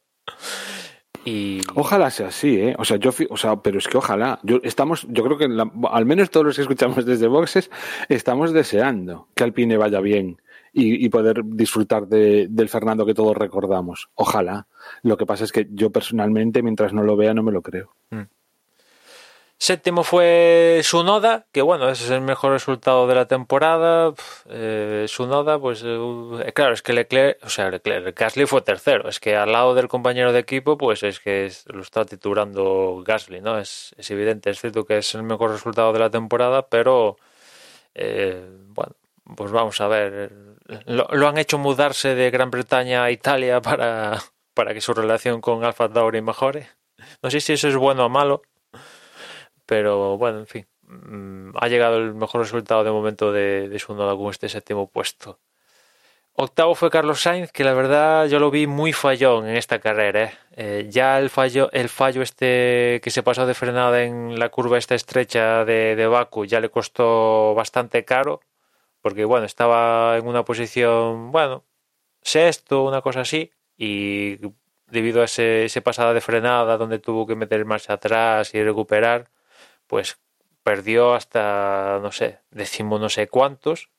Ojalá 1.75 2.09
sea 2.09 2.29
así, 2.29 2.59
¿eh? 2.59 2.75
O 2.79 2.85
sea, 2.85 2.97
yo, 2.97 3.11
o 3.29 3.37
sea, 3.37 3.57
pero 3.57 3.77
es 3.77 3.87
que 3.87 3.97
ojalá. 3.97 4.39
Yo, 4.41 4.59
estamos, 4.63 5.05
yo 5.07 5.23
creo 5.23 5.37
que 5.37 5.47
al 5.91 6.05
menos 6.05 6.31
todos 6.31 6.47
los 6.47 6.55
que 6.55 6.63
escuchamos 6.63 7.05
desde 7.05 7.27
boxes 7.27 7.69
estamos 8.09 8.53
deseando 8.53 9.27
que 9.35 9.43
Alpine 9.43 9.77
vaya 9.77 9.99
bien 9.99 10.41
y, 10.73 11.09
poder 11.09 11.41
disfrutar 11.43 12.07
de, 12.07 12.47
del 12.49 12.69
Fernando 12.69 13.05
que 13.05 13.13
todos 13.13 13.35
recordamos. 13.35 14.09
Ojalá. 14.15 14.67
Lo 15.03 15.17
que 15.17 15.25
pasa 15.25 15.43
es 15.43 15.51
que 15.51 15.67
yo 15.71 15.91
personalmente, 15.91 16.63
mientras 16.63 16.93
no 16.93 17.03
lo 17.03 17.17
vea, 17.17 17.33
no 17.33 17.43
me 17.43 17.51
lo 17.51 17.61
creo. 17.61 17.95
Mm. 18.09 18.23
Séptimo 19.61 20.03
fue 20.03 20.81
Sunoda, 20.81 21.45
que 21.51 21.61
bueno, 21.61 21.87
ese 21.87 22.05
es 22.05 22.09
el 22.09 22.21
mejor 22.21 22.51
resultado 22.51 23.05
de 23.05 23.13
la 23.13 23.27
temporada. 23.27 24.11
Eh, 24.49 25.05
Sunoda, 25.07 25.59
pues 25.59 25.83
eh, 25.85 26.51
claro, 26.55 26.73
es 26.73 26.81
que 26.81 26.93
Leclerc, 26.93 27.37
o 27.43 27.49
sea, 27.49 27.69
Leclerc, 27.69 28.19
Gasly 28.19 28.47
fue 28.47 28.63
tercero. 28.63 29.07
Es 29.07 29.19
que 29.19 29.35
al 29.35 29.51
lado 29.51 29.75
del 29.75 29.87
compañero 29.87 30.33
de 30.33 30.39
equipo, 30.39 30.79
pues 30.79 31.03
es 31.03 31.19
que 31.19 31.51
lo 31.67 31.81
está 31.81 32.05
titulando 32.05 33.03
Gasly, 33.05 33.41
¿no? 33.41 33.59
Es, 33.59 33.93
evidente, 34.09 34.49
es 34.49 34.59
cierto 34.59 34.83
que 34.83 34.97
es 34.97 35.13
el 35.13 35.21
mejor 35.21 35.51
resultado 35.51 35.93
de 35.93 35.99
la 35.99 36.09
temporada, 36.09 36.67
pero 36.67 37.17
eh, 37.93 38.43
pues 39.35 39.51
vamos 39.51 39.79
a 39.81 39.87
ver. 39.87 40.31
Lo, 40.85 41.27
han 41.27 41.37
hecho 41.37 41.57
mudarse 41.57 42.15
de 42.15 42.31
Gran 42.31 42.51
Bretaña 42.51 43.03
a 43.03 43.11
Italia 43.11 43.61
para, 43.61 44.21
para 44.53 44.73
que 44.73 44.81
su 44.81 44.93
relación 44.93 45.41
con 45.41 45.63
Alfa 45.63 45.89
Tauri 45.89 46.21
mejore. 46.21 46.69
No 47.21 47.31
sé 47.31 47.41
si 47.41 47.53
eso 47.53 47.67
es 47.67 47.75
bueno 47.75 48.05
o 48.05 48.09
malo 48.09 48.43
pero 49.71 50.17
bueno, 50.17 50.39
en 50.39 50.47
fin, 50.47 50.67
mm, 50.81 51.51
ha 51.55 51.69
llegado 51.69 51.95
el 51.97 52.13
mejor 52.13 52.41
resultado 52.41 52.83
de 52.83 52.91
momento 52.91 53.31
de, 53.31 53.69
de 53.69 53.79
su 53.79 53.95
noda 53.95 54.17
con 54.17 54.29
este 54.29 54.49
séptimo 54.49 54.89
puesto. 54.89 55.39
Octavo 56.33 56.75
fue 56.75 56.89
Carlos 56.89 57.21
Sainz, 57.21 57.53
que 57.53 57.63
la 57.63 57.73
verdad 57.73 58.25
yo 58.27 58.39
lo 58.39 58.51
vi 58.51 58.67
muy 58.67 58.91
fallón 58.91 59.47
en 59.47 59.55
esta 59.55 59.79
carrera. 59.79 60.23
¿eh? 60.23 60.33
Eh, 60.57 60.87
ya 60.89 61.19
el 61.19 61.29
fallo, 61.29 61.69
el 61.71 61.87
fallo 61.87 62.21
este 62.21 62.99
que 63.01 63.11
se 63.11 63.23
pasó 63.23 63.45
de 63.45 63.53
frenada 63.53 64.03
en 64.03 64.37
la 64.37 64.49
curva 64.49 64.77
esta 64.77 64.95
estrecha 64.95 65.63
de, 65.63 65.95
de 65.95 66.07
Baku 66.07 66.43
ya 66.43 66.59
le 66.59 66.67
costó 66.67 67.53
bastante 67.55 68.03
caro, 68.03 68.41
porque 69.01 69.25
bueno, 69.25 69.45
estaba 69.45 70.17
en 70.17 70.27
una 70.27 70.45
posición, 70.45 71.31
bueno, 71.31 71.63
sexto, 72.21 72.83
una 72.83 73.01
cosa 73.01 73.21
así, 73.21 73.51
y 73.77 74.37
debido 74.87 75.21
a 75.21 75.25
ese, 75.25 75.65
ese 75.65 75.81
pasada 75.81 76.13
de 76.13 76.21
frenada 76.21 76.77
donde 76.77 76.99
tuvo 76.99 77.25
que 77.27 77.35
meter 77.35 77.65
marcha 77.65 77.93
atrás 77.93 78.53
y 78.53 78.63
recuperar, 78.63 79.29
pues 79.87 80.19
perdió 80.63 81.13
hasta, 81.13 81.99
no 82.01 82.11
sé, 82.11 82.39
décimo 82.51 82.99
no 82.99 83.09
sé 83.09 83.27
cuántos 83.27 83.89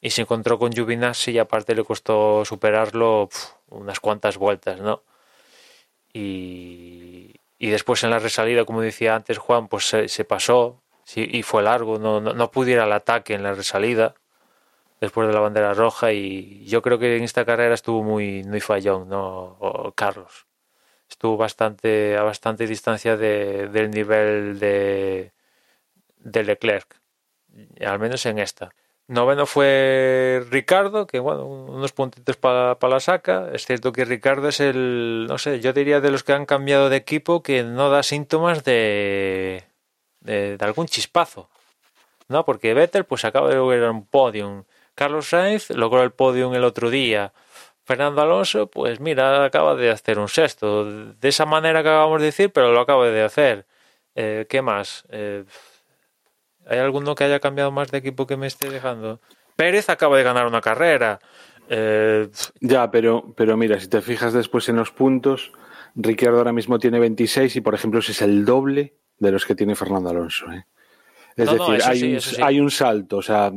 y 0.00 0.10
se 0.10 0.22
encontró 0.22 0.58
con 0.58 0.72
Giovinazzi 0.72 1.32
y 1.32 1.38
aparte 1.38 1.74
le 1.74 1.84
costó 1.84 2.44
superarlo 2.44 3.28
unas 3.68 4.00
cuantas 4.00 4.38
vueltas, 4.38 4.80
¿no? 4.80 5.02
Y, 6.12 7.34
y, 7.58 7.68
después 7.68 8.02
en 8.04 8.10
la 8.10 8.18
resalida, 8.18 8.64
como 8.64 8.80
decía 8.80 9.14
antes 9.14 9.38
Juan, 9.38 9.68
pues 9.68 9.84
se, 9.86 10.24
pasó 10.24 10.82
y 11.14 11.42
fue 11.42 11.62
largo, 11.62 11.98
no, 11.98 12.20
no, 12.20 12.32
no 12.32 12.50
pudiera 12.50 12.84
el 12.84 12.92
ataque 12.92 13.34
en 13.34 13.42
la 13.42 13.54
resalida 13.54 14.14
después 15.00 15.28
de 15.28 15.34
la 15.34 15.40
bandera 15.40 15.74
roja 15.74 16.12
y 16.12 16.64
yo 16.66 16.82
creo 16.82 16.98
que 16.98 17.16
en 17.16 17.24
esta 17.24 17.44
carrera 17.44 17.74
estuvo 17.74 18.02
muy, 18.02 18.42
muy 18.44 18.60
fallón, 18.60 19.08
¿no? 19.08 19.92
Carlos 19.94 20.48
estuvo 21.08 21.36
bastante 21.36 22.16
a 22.16 22.22
bastante 22.22 22.66
distancia 22.66 23.16
de, 23.16 23.68
del 23.68 23.90
nivel 23.90 24.58
de, 24.58 25.32
de 26.18 26.44
Leclerc, 26.44 27.00
al 27.84 27.98
menos 27.98 28.24
en 28.26 28.38
esta. 28.38 28.74
Noveno 29.08 29.46
fue 29.46 30.44
Ricardo, 30.50 31.06
que 31.06 31.18
bueno, 31.18 31.46
unos 31.46 31.92
puntitos 31.92 32.36
para 32.36 32.78
pa 32.78 32.88
la 32.88 33.00
saca. 33.00 33.48
Es 33.54 33.64
cierto 33.64 33.90
que 33.90 34.04
Ricardo 34.04 34.48
es 34.48 34.60
el, 34.60 35.24
no 35.26 35.38
sé, 35.38 35.60
yo 35.60 35.72
diría 35.72 36.02
de 36.02 36.10
los 36.10 36.24
que 36.24 36.34
han 36.34 36.44
cambiado 36.44 36.90
de 36.90 36.98
equipo 36.98 37.42
que 37.42 37.62
no 37.62 37.88
da 37.88 38.02
síntomas 38.02 38.64
de, 38.64 39.64
de, 40.20 40.58
de 40.58 40.64
algún 40.64 40.86
chispazo. 40.86 41.48
¿No? 42.28 42.44
Porque 42.44 42.74
Vettel 42.74 43.04
pues 43.04 43.24
acaba 43.24 43.48
de 43.48 43.54
lograr 43.54 43.90
un 43.90 44.04
podium. 44.04 44.64
Carlos 44.98 45.28
Sainz 45.28 45.70
logró 45.70 46.02
el 46.02 46.10
podium 46.10 46.54
el 46.54 46.64
otro 46.64 46.90
día. 46.90 47.32
Fernando 47.84 48.20
Alonso, 48.20 48.68
pues 48.68 48.98
mira, 48.98 49.44
acaba 49.44 49.76
de 49.76 49.92
hacer 49.92 50.18
un 50.18 50.26
sexto. 50.26 50.86
De 50.86 51.28
esa 51.28 51.46
manera 51.46 51.84
que 51.84 51.88
acabamos 51.88 52.18
de 52.18 52.26
decir, 52.26 52.50
pero 52.50 52.72
lo 52.72 52.80
acaba 52.80 53.06
de 53.06 53.22
hacer. 53.22 53.64
Eh, 54.16 54.46
¿Qué 54.48 54.60
más? 54.60 55.04
Eh, 55.10 55.44
¿Hay 56.66 56.80
alguno 56.80 57.14
que 57.14 57.22
haya 57.22 57.38
cambiado 57.38 57.70
más 57.70 57.92
de 57.92 57.98
equipo 57.98 58.26
que 58.26 58.36
me 58.36 58.48
esté 58.48 58.70
dejando? 58.70 59.20
Pérez 59.54 59.88
acaba 59.88 60.16
de 60.16 60.24
ganar 60.24 60.48
una 60.48 60.60
carrera. 60.60 61.20
Eh, 61.68 62.28
ya, 62.60 62.90
pero, 62.90 63.32
pero 63.36 63.56
mira, 63.56 63.78
si 63.78 63.86
te 63.86 64.00
fijas 64.00 64.32
después 64.32 64.68
en 64.68 64.74
los 64.74 64.90
puntos, 64.90 65.52
Ricciardo 65.94 66.38
ahora 66.38 66.52
mismo 66.52 66.80
tiene 66.80 66.98
26 66.98 67.54
y, 67.54 67.60
por 67.60 67.76
ejemplo, 67.76 68.00
ese 68.00 68.10
es 68.10 68.22
el 68.22 68.44
doble 68.44 68.96
de 69.16 69.30
los 69.30 69.46
que 69.46 69.54
tiene 69.54 69.76
Fernando 69.76 70.10
Alonso. 70.10 70.50
¿eh? 70.50 70.66
Es 71.36 71.46
no, 71.46 71.52
decir, 71.52 71.78
no, 71.78 71.90
hay, 71.92 71.98
sí, 72.00 72.14
un, 72.14 72.20
sí. 72.20 72.42
hay 72.42 72.58
un 72.58 72.70
salto, 72.72 73.18
o 73.18 73.22
sea, 73.22 73.52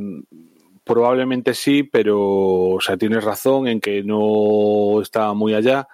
probablemente 0.93 1.53
sí, 1.53 1.83
pero 1.83 2.19
o 2.19 2.81
sea, 2.81 2.97
tienes 2.97 3.23
razón 3.23 3.67
en 3.67 3.79
que 3.79 4.03
no 4.03 5.01
está 5.01 5.33
muy 5.33 5.53
allá. 5.53 5.87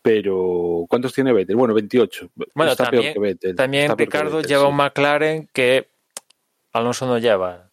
Pero, 0.00 0.86
¿cuántos 0.88 1.12
tiene 1.12 1.32
Vettel? 1.32 1.56
Bueno, 1.56 1.74
28. 1.74 2.30
Bueno, 2.54 2.72
está 2.72 2.84
también, 2.84 3.02
peor 3.02 3.14
que 3.14 3.20
Vettel. 3.20 3.56
También 3.56 3.82
está 3.84 3.96
Ricardo 3.96 4.36
Vettel, 4.36 4.48
lleva 4.48 4.62
sí. 4.62 4.68
un 4.68 4.76
McLaren 4.76 5.48
que 5.52 5.88
Alonso 6.72 7.06
no 7.06 7.18
lleva. 7.18 7.68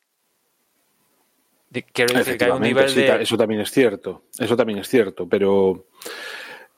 Quiero 1.94 2.18
decir 2.18 2.38
que 2.38 2.46
hay 2.46 2.52
un 2.52 2.62
nivel 2.62 2.90
sí, 2.90 3.02
de. 3.02 3.22
Eso 3.22 3.38
también 3.38 3.62
es 3.62 3.70
cierto. 3.70 4.24
Eso 4.40 4.58
también 4.58 4.80
es 4.80 4.88
cierto. 4.88 5.30
Pero. 5.30 5.86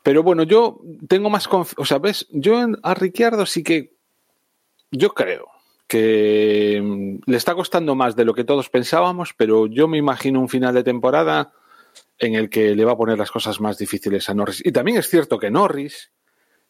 Pero 0.03 0.23
bueno, 0.23 0.43
yo 0.43 0.81
tengo 1.07 1.29
más 1.29 1.47
confianza. 1.47 1.81
O 1.81 1.85
sea, 1.85 1.97
ves, 1.99 2.27
yo 2.31 2.65
a 2.83 2.93
Ricciardo 2.93 3.45
sí 3.45 3.63
que. 3.63 3.93
Yo 4.91 5.13
creo 5.13 5.56
que 5.87 6.81
mm, 6.83 7.29
le 7.29 7.37
está 7.37 7.55
costando 7.55 7.95
más 7.95 8.15
de 8.15 8.25
lo 8.25 8.33
que 8.33 8.43
todos 8.43 8.69
pensábamos, 8.69 9.33
pero 9.35 9.67
yo 9.67 9.87
me 9.87 9.97
imagino 9.97 10.39
un 10.39 10.49
final 10.49 10.73
de 10.73 10.83
temporada 10.83 11.53
en 12.19 12.35
el 12.35 12.49
que 12.49 12.75
le 12.75 12.85
va 12.85 12.93
a 12.93 12.97
poner 12.97 13.17
las 13.17 13.31
cosas 13.31 13.59
más 13.59 13.77
difíciles 13.77 14.29
a 14.29 14.33
Norris. 14.33 14.65
Y 14.65 14.71
también 14.71 14.97
es 14.97 15.09
cierto 15.09 15.39
que 15.39 15.49
Norris 15.49 16.11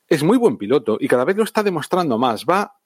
es 0.07 0.23
muy 0.23 0.37
buen 0.37 0.57
piloto 0.57 0.97
y 0.99 1.07
cada 1.07 1.25
vez 1.25 1.35
lo 1.35 1.43
está 1.43 1.63
demostrando 1.63 2.17
más. 2.17 2.45
Va, 2.45 2.79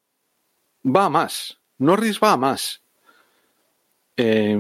va 0.86 1.06
a 1.06 1.10
más. 1.10 1.60
Norris 1.78 2.20
va 2.20 2.34
a 2.34 2.38
más. 2.38 2.82
Eh, 4.18 4.58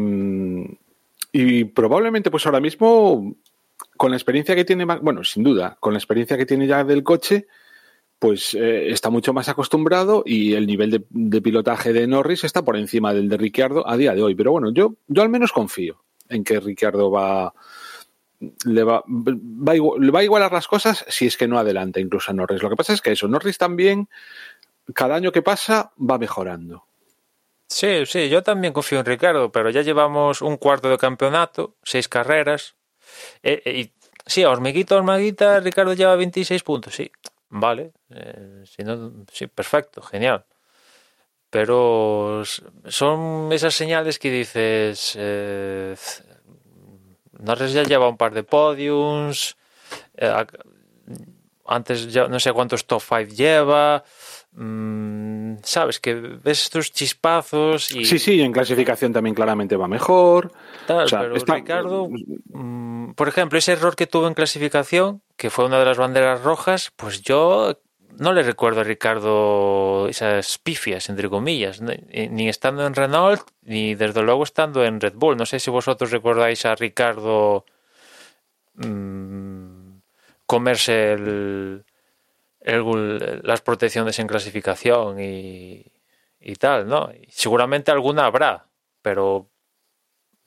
y 1.31 1.63
probablemente, 1.65 2.29
pues 2.29 2.45
ahora 2.45 2.59
mismo, 2.59 3.35
con 3.97 4.11
la 4.11 4.17
experiencia 4.17 4.55
que 4.55 4.65
tiene, 4.65 4.85
bueno, 4.85 5.23
sin 5.23 5.43
duda, 5.43 5.77
con 5.79 5.93
la 5.93 5.99
experiencia 5.99 6.37
que 6.37 6.45
tiene 6.45 6.67
ya 6.67 6.83
del 6.83 7.03
coche, 7.03 7.47
pues 8.21 8.53
eh, 8.53 8.91
está 8.91 9.09
mucho 9.09 9.33
más 9.33 9.49
acostumbrado 9.49 10.21
y 10.23 10.53
el 10.53 10.67
nivel 10.67 11.03
de, 11.09 11.41
pilotaje 11.41 11.91
de 11.91 12.05
Norris 12.05 12.43
está 12.43 12.61
por 12.61 12.77
encima 12.77 13.15
del 13.15 13.27
de 13.27 13.35
Ricciardo 13.35 13.89
a 13.89 13.97
día 13.97 14.13
de 14.13 14.21
hoy. 14.21 14.35
Pero 14.35 14.51
bueno, 14.51 14.71
yo, 14.71 14.93
yo 15.07 15.23
al 15.23 15.29
menos 15.29 15.51
confío 15.51 16.03
en 16.29 16.43
que 16.43 16.59
Ricciardo 16.59 17.09
va, 17.09 17.51
le 18.65 18.83
va, 18.83 19.03
va, 19.07 19.73
va 19.73 20.19
a 20.19 20.23
igualar 20.23 20.51
las 20.51 20.67
cosas 20.67 21.03
si 21.07 21.25
es 21.25 21.35
que 21.35 21.47
no 21.47 21.57
adelanta 21.57 21.99
incluso 21.99 22.29
a 22.29 22.35
Norris. 22.35 22.61
Lo 22.61 22.69
que 22.69 22.75
pasa 22.75 22.93
es 22.93 23.01
que 23.01 23.13
eso, 23.13 23.27
Norris 23.27 23.57
también, 23.57 24.07
cada 24.93 25.15
año 25.15 25.31
que 25.31 25.41
pasa, 25.41 25.91
va 25.99 26.19
mejorando. 26.19 26.85
Sí, 27.65 28.05
sí, 28.05 28.29
yo 28.29 28.43
también 28.43 28.71
confío 28.71 28.99
en 28.99 29.05
Ricardo, 29.07 29.51
pero 29.51 29.71
ya 29.71 29.81
llevamos 29.81 30.43
un 30.43 30.57
cuarto 30.57 30.91
de 30.91 30.99
campeonato, 30.99 31.73
seis 31.81 32.07
carreras. 32.07 32.75
Eh, 33.41 33.63
eh, 33.65 33.79
y 33.79 33.91
sí, 34.27 34.45
hormiguita, 34.45 34.95
hormiguita, 34.95 35.59
Ricardo 35.59 35.95
lleva 35.95 36.15
26 36.15 36.61
puntos, 36.61 36.93
sí. 36.93 37.11
Vale, 37.51 37.91
eh, 38.09 38.63
si 38.65 38.81
no, 38.83 39.25
sí, 39.31 39.47
perfecto, 39.47 40.01
genial. 40.01 40.45
Pero 41.49 42.43
son 42.87 43.51
esas 43.51 43.73
señales 43.75 44.17
que 44.19 44.31
dices, 44.31 45.15
eh, 45.19 45.93
Norris 47.39 47.73
ya 47.73 47.83
lleva 47.83 48.07
un 48.07 48.15
par 48.15 48.33
de 48.33 48.43
podiums, 48.43 49.57
eh, 50.15 50.45
antes 51.65 52.11
ya 52.13 52.29
no 52.29 52.39
sé 52.39 52.53
cuántos 52.53 52.87
top 52.87 53.01
5 53.01 53.35
lleva, 53.35 54.03
mmm, 54.53 55.20
sabes 55.63 55.99
que 55.99 56.13
ves 56.15 56.63
estos 56.63 56.91
chispazos 56.91 57.91
y... 57.91 58.05
Sí, 58.05 58.19
sí, 58.19 58.41
en 58.41 58.51
clasificación 58.51 59.13
también 59.13 59.35
claramente 59.35 59.75
va 59.75 59.87
mejor. 59.87 60.51
Tal, 60.87 61.05
o 61.05 61.07
sea, 61.07 61.19
pero 61.21 61.35
está... 61.35 61.55
Ricardo, 61.55 62.09
mmm, 62.53 63.13
por 63.13 63.27
ejemplo, 63.27 63.57
ese 63.57 63.73
error 63.73 63.95
que 63.95 64.07
tuvo 64.07 64.27
en 64.27 64.33
clasificación, 64.33 65.21
que 65.37 65.49
fue 65.49 65.65
una 65.65 65.79
de 65.79 65.85
las 65.85 65.97
banderas 65.97 66.41
rojas, 66.41 66.91
pues 66.95 67.21
yo 67.21 67.79
no 68.17 68.33
le 68.33 68.43
recuerdo 68.43 68.81
a 68.81 68.83
Ricardo 68.83 70.07
esas 70.07 70.57
pifias, 70.57 71.09
entre 71.09 71.29
comillas, 71.29 71.81
ni 71.81 72.49
estando 72.49 72.85
en 72.85 72.93
Renault, 72.93 73.41
ni 73.63 73.95
desde 73.95 74.21
luego 74.21 74.43
estando 74.43 74.83
en 74.83 74.99
Red 74.99 75.13
Bull. 75.15 75.37
No 75.37 75.45
sé 75.45 75.59
si 75.59 75.71
vosotros 75.71 76.11
recordáis 76.11 76.65
a 76.65 76.75
Ricardo 76.75 77.65
mmm, 78.75 79.99
comerse 80.45 81.13
el, 81.13 81.85
las 82.63 83.61
protecciones 83.61 84.19
en 84.19 84.27
clasificación 84.27 85.19
y, 85.19 85.85
y 86.39 86.55
tal, 86.55 86.87
¿no? 86.87 87.09
Seguramente 87.29 87.91
alguna 87.91 88.25
habrá, 88.25 88.67
pero 89.01 89.49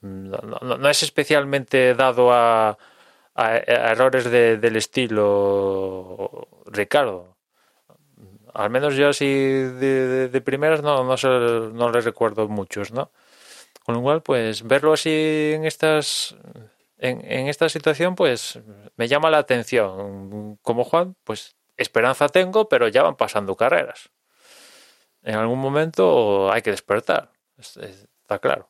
no, 0.01 0.37
no, 0.61 0.89
es 0.89 1.03
especialmente 1.03 1.93
dado 1.95 2.31
a, 2.31 2.77
a, 3.33 3.57
errores 3.57 4.25
de, 4.25 4.57
del 4.57 4.75
estilo 4.75 6.47
Ricardo. 6.67 7.35
Al 8.53 8.69
menos 8.69 8.95
yo 8.95 9.09
así 9.09 9.25
de, 9.25 10.29
de, 10.29 10.41
primeras 10.41 10.81
no, 10.81 11.03
no, 11.03 11.17
sé, 11.17 11.27
no 11.27 11.89
le 11.91 12.01
recuerdo 12.01 12.47
muchos, 12.47 12.91
¿no? 12.93 13.11
Con 13.85 13.95
lo 13.95 14.01
cual, 14.01 14.21
pues 14.21 14.63
verlo 14.63 14.93
así 14.93 15.51
en 15.53 15.65
estas 15.65 16.35
en, 16.97 17.19
en, 17.29 17.47
esta 17.47 17.67
situación, 17.69 18.15
pues 18.15 18.59
me 18.95 19.07
llama 19.07 19.29
la 19.29 19.39
atención. 19.39 20.57
Como 20.61 20.85
Juan, 20.85 21.15
pues 21.23 21.55
esperanza 21.77 22.29
tengo, 22.29 22.69
pero 22.69 22.87
ya 22.87 23.03
van 23.03 23.15
pasando 23.15 23.55
carreras. 23.55 24.09
En 25.23 25.35
algún 25.35 25.59
momento 25.59 26.51
hay 26.51 26.61
que 26.61 26.71
despertar, 26.71 27.31
está 27.57 28.39
claro. 28.39 28.69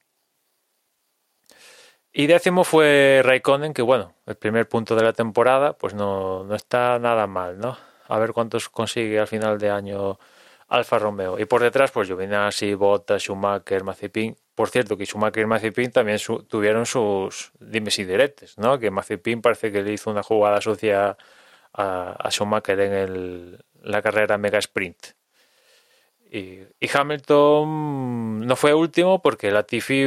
Y 2.18 2.28
décimo 2.28 2.64
fue 2.64 3.22
Raikkonen, 3.26 3.74
que 3.74 3.82
bueno, 3.82 4.16
el 4.26 4.38
primer 4.38 4.70
punto 4.70 4.96
de 4.96 5.04
la 5.04 5.12
temporada, 5.12 5.74
pues 5.74 5.94
no, 5.94 6.46
no 6.46 6.56
está 6.56 6.98
nada 6.98 7.28
mal, 7.28 7.60
¿no? 7.60 7.78
A 8.08 8.20
ver 8.20 8.32
cuántos 8.32 8.70
consigue 8.70 9.20
al 9.20 9.28
final 9.28 9.58
de 9.60 9.70
año 9.70 10.18
Alfa 10.68 10.98
Romeo. 10.98 11.38
Y 11.40 11.46
por 11.46 11.62
detrás, 11.62 11.92
pues 11.92 12.08
Giovinazzi, 12.08 12.74
Bottas, 12.74 13.24
Schumacher, 13.24 13.84
Mazepin. 13.84 14.38
Por 14.56 14.70
cierto, 14.70 14.96
que 14.96 15.06
Schumacher 15.06 15.44
y 15.44 15.46
Mazepin 15.46 15.92
también 15.92 16.18
tuvieron 16.48 16.86
sus 16.86 17.52
dimes 17.60 18.00
y 18.00 18.06
diretes, 18.06 18.58
¿no? 18.58 18.80
Que 18.80 18.92
Mazepin 18.92 19.42
parece 19.42 19.72
que 19.72 19.84
le 19.84 19.92
hizo 19.92 20.10
una 20.10 20.24
jugada 20.24 20.62
sucia 20.62 21.18
a, 21.76 22.16
a 22.20 22.32
Schumacher 22.32 22.80
en 22.80 22.94
el, 22.94 23.66
la 23.84 24.02
carrera 24.02 24.38
Mega 24.38 24.60
Sprint. 24.60 25.16
Y, 26.32 26.64
Hamilton 26.94 28.46
no 28.46 28.56
fue 28.56 28.74
último 28.74 29.22
porque 29.22 29.52
la 29.52 29.64
Tifi 29.64 30.06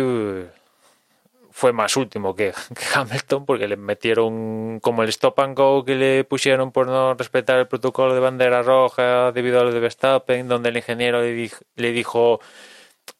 fue 1.50 1.72
más 1.72 1.96
último 1.96 2.34
que, 2.36 2.52
Hamilton 2.94 3.46
porque 3.46 3.68
le 3.68 3.76
metieron 3.76 4.80
como 4.80 5.02
el 5.02 5.08
stop 5.08 5.40
and 5.40 5.56
go 5.56 5.84
que 5.84 5.94
le 5.94 6.24
pusieron 6.24 6.72
por 6.72 6.86
no 6.86 7.14
respetar 7.14 7.58
el 7.58 7.68
protocolo 7.68 8.14
de 8.14 8.20
bandera 8.20 8.62
roja 8.62 9.32
debido 9.32 9.60
a 9.60 9.64
lo 9.64 9.72
de 9.72 9.80
Verstappen, 9.80 10.48
donde 10.48 10.68
el 10.70 10.76
ingeniero 10.76 11.22
le, 11.22 11.50
le 11.76 11.92
dijo 11.92 12.40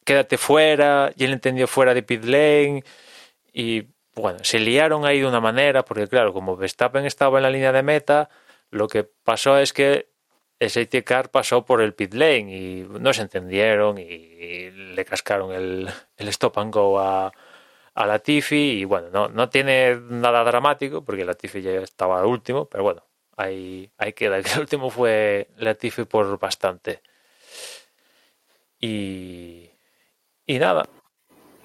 quédate 0.05 0.37
fuera 0.37 1.11
y 1.15 1.23
él 1.23 1.33
entendió 1.33 1.67
fuera 1.67 1.93
de 1.93 2.03
pit 2.03 2.23
lane 2.23 2.83
y 3.53 3.87
bueno, 4.21 4.39
se 4.43 4.59
liaron 4.59 5.05
ahí 5.05 5.19
de 5.19 5.27
una 5.27 5.39
manera 5.41 5.83
porque 5.83 6.07
claro, 6.07 6.33
como 6.33 6.55
Verstappen 6.57 7.05
estaba 7.05 7.39
en 7.39 7.43
la 7.43 7.49
línea 7.49 7.71
de 7.71 7.83
meta, 7.83 8.29
lo 8.71 8.87
que 8.87 9.03
pasó 9.03 9.57
es 9.57 9.73
que 9.73 10.09
el 10.59 10.69
safety 10.69 11.03
car 11.03 11.31
pasó 11.31 11.65
por 11.65 11.81
el 11.81 11.93
pit 11.93 12.13
lane 12.13 12.55
y 12.55 12.87
no 12.89 13.13
se 13.13 13.21
entendieron 13.21 13.97
y 13.97 14.71
le 14.71 15.05
cascaron 15.05 15.53
el, 15.53 15.89
el 16.17 16.27
stop 16.27 16.59
and 16.59 16.73
go 16.73 16.99
a 16.99 17.31
a 17.99 18.05
la 18.05 18.19
Tifi 18.19 18.79
y 18.79 18.85
bueno, 18.85 19.09
no, 19.11 19.27
no 19.27 19.49
tiene 19.49 19.99
nada 20.09 20.43
dramático 20.45 21.03
porque 21.03 21.25
la 21.25 21.33
Tifi 21.33 21.61
ya 21.61 21.71
estaba 21.81 22.25
último, 22.25 22.65
pero 22.65 22.83
bueno, 22.83 23.03
ahí, 23.35 23.91
ahí 23.97 24.13
queda. 24.13 24.37
El 24.37 24.45
último 24.59 24.89
fue 24.89 25.49
la 25.57 25.75
Tifi 25.75 26.05
por 26.05 26.39
bastante. 26.39 27.01
Y, 28.79 29.69
y 30.45 30.59
nada. 30.59 30.87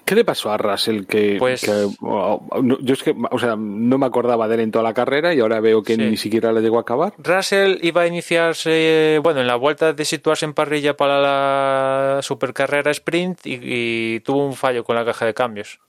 ¿Qué 0.05 0.13
le 0.13 0.23
pasó 0.23 0.51
a 0.51 0.57
Russell? 0.57 1.05
Que, 1.05 1.37
pues, 1.39 1.63
yo 1.63 2.93
es 2.93 3.01
que, 3.01 3.15
o 3.31 3.39
sea, 3.39 3.55
no 3.57 3.97
me 3.97 4.05
acordaba 4.05 4.47
de 4.47 4.55
él 4.55 4.61
en 4.61 4.71
toda 4.71 4.83
la 4.83 4.93
carrera 4.93 5.33
y 5.33 5.39
ahora 5.39 5.59
veo 5.59 5.81
que 5.81 5.97
ni 5.97 6.15
siquiera 6.15 6.51
le 6.53 6.61
llegó 6.61 6.77
a 6.77 6.81
acabar. 6.81 7.13
Russell 7.17 7.79
iba 7.81 8.01
a 8.01 8.07
iniciarse, 8.07 9.19
bueno, 9.23 9.41
en 9.41 9.47
la 9.47 9.55
vuelta 9.55 9.93
de 9.93 10.05
situarse 10.05 10.45
en 10.45 10.53
parrilla 10.53 10.95
para 10.95 11.19
la 11.19 12.21
supercarrera 12.21 12.91
sprint 12.91 13.39
y 13.45 14.19
tuvo 14.19 14.45
un 14.45 14.53
fallo 14.53 14.83
con 14.83 14.95
la 14.95 15.03
caja 15.03 15.25
de 15.25 15.33
cambios 15.33 15.79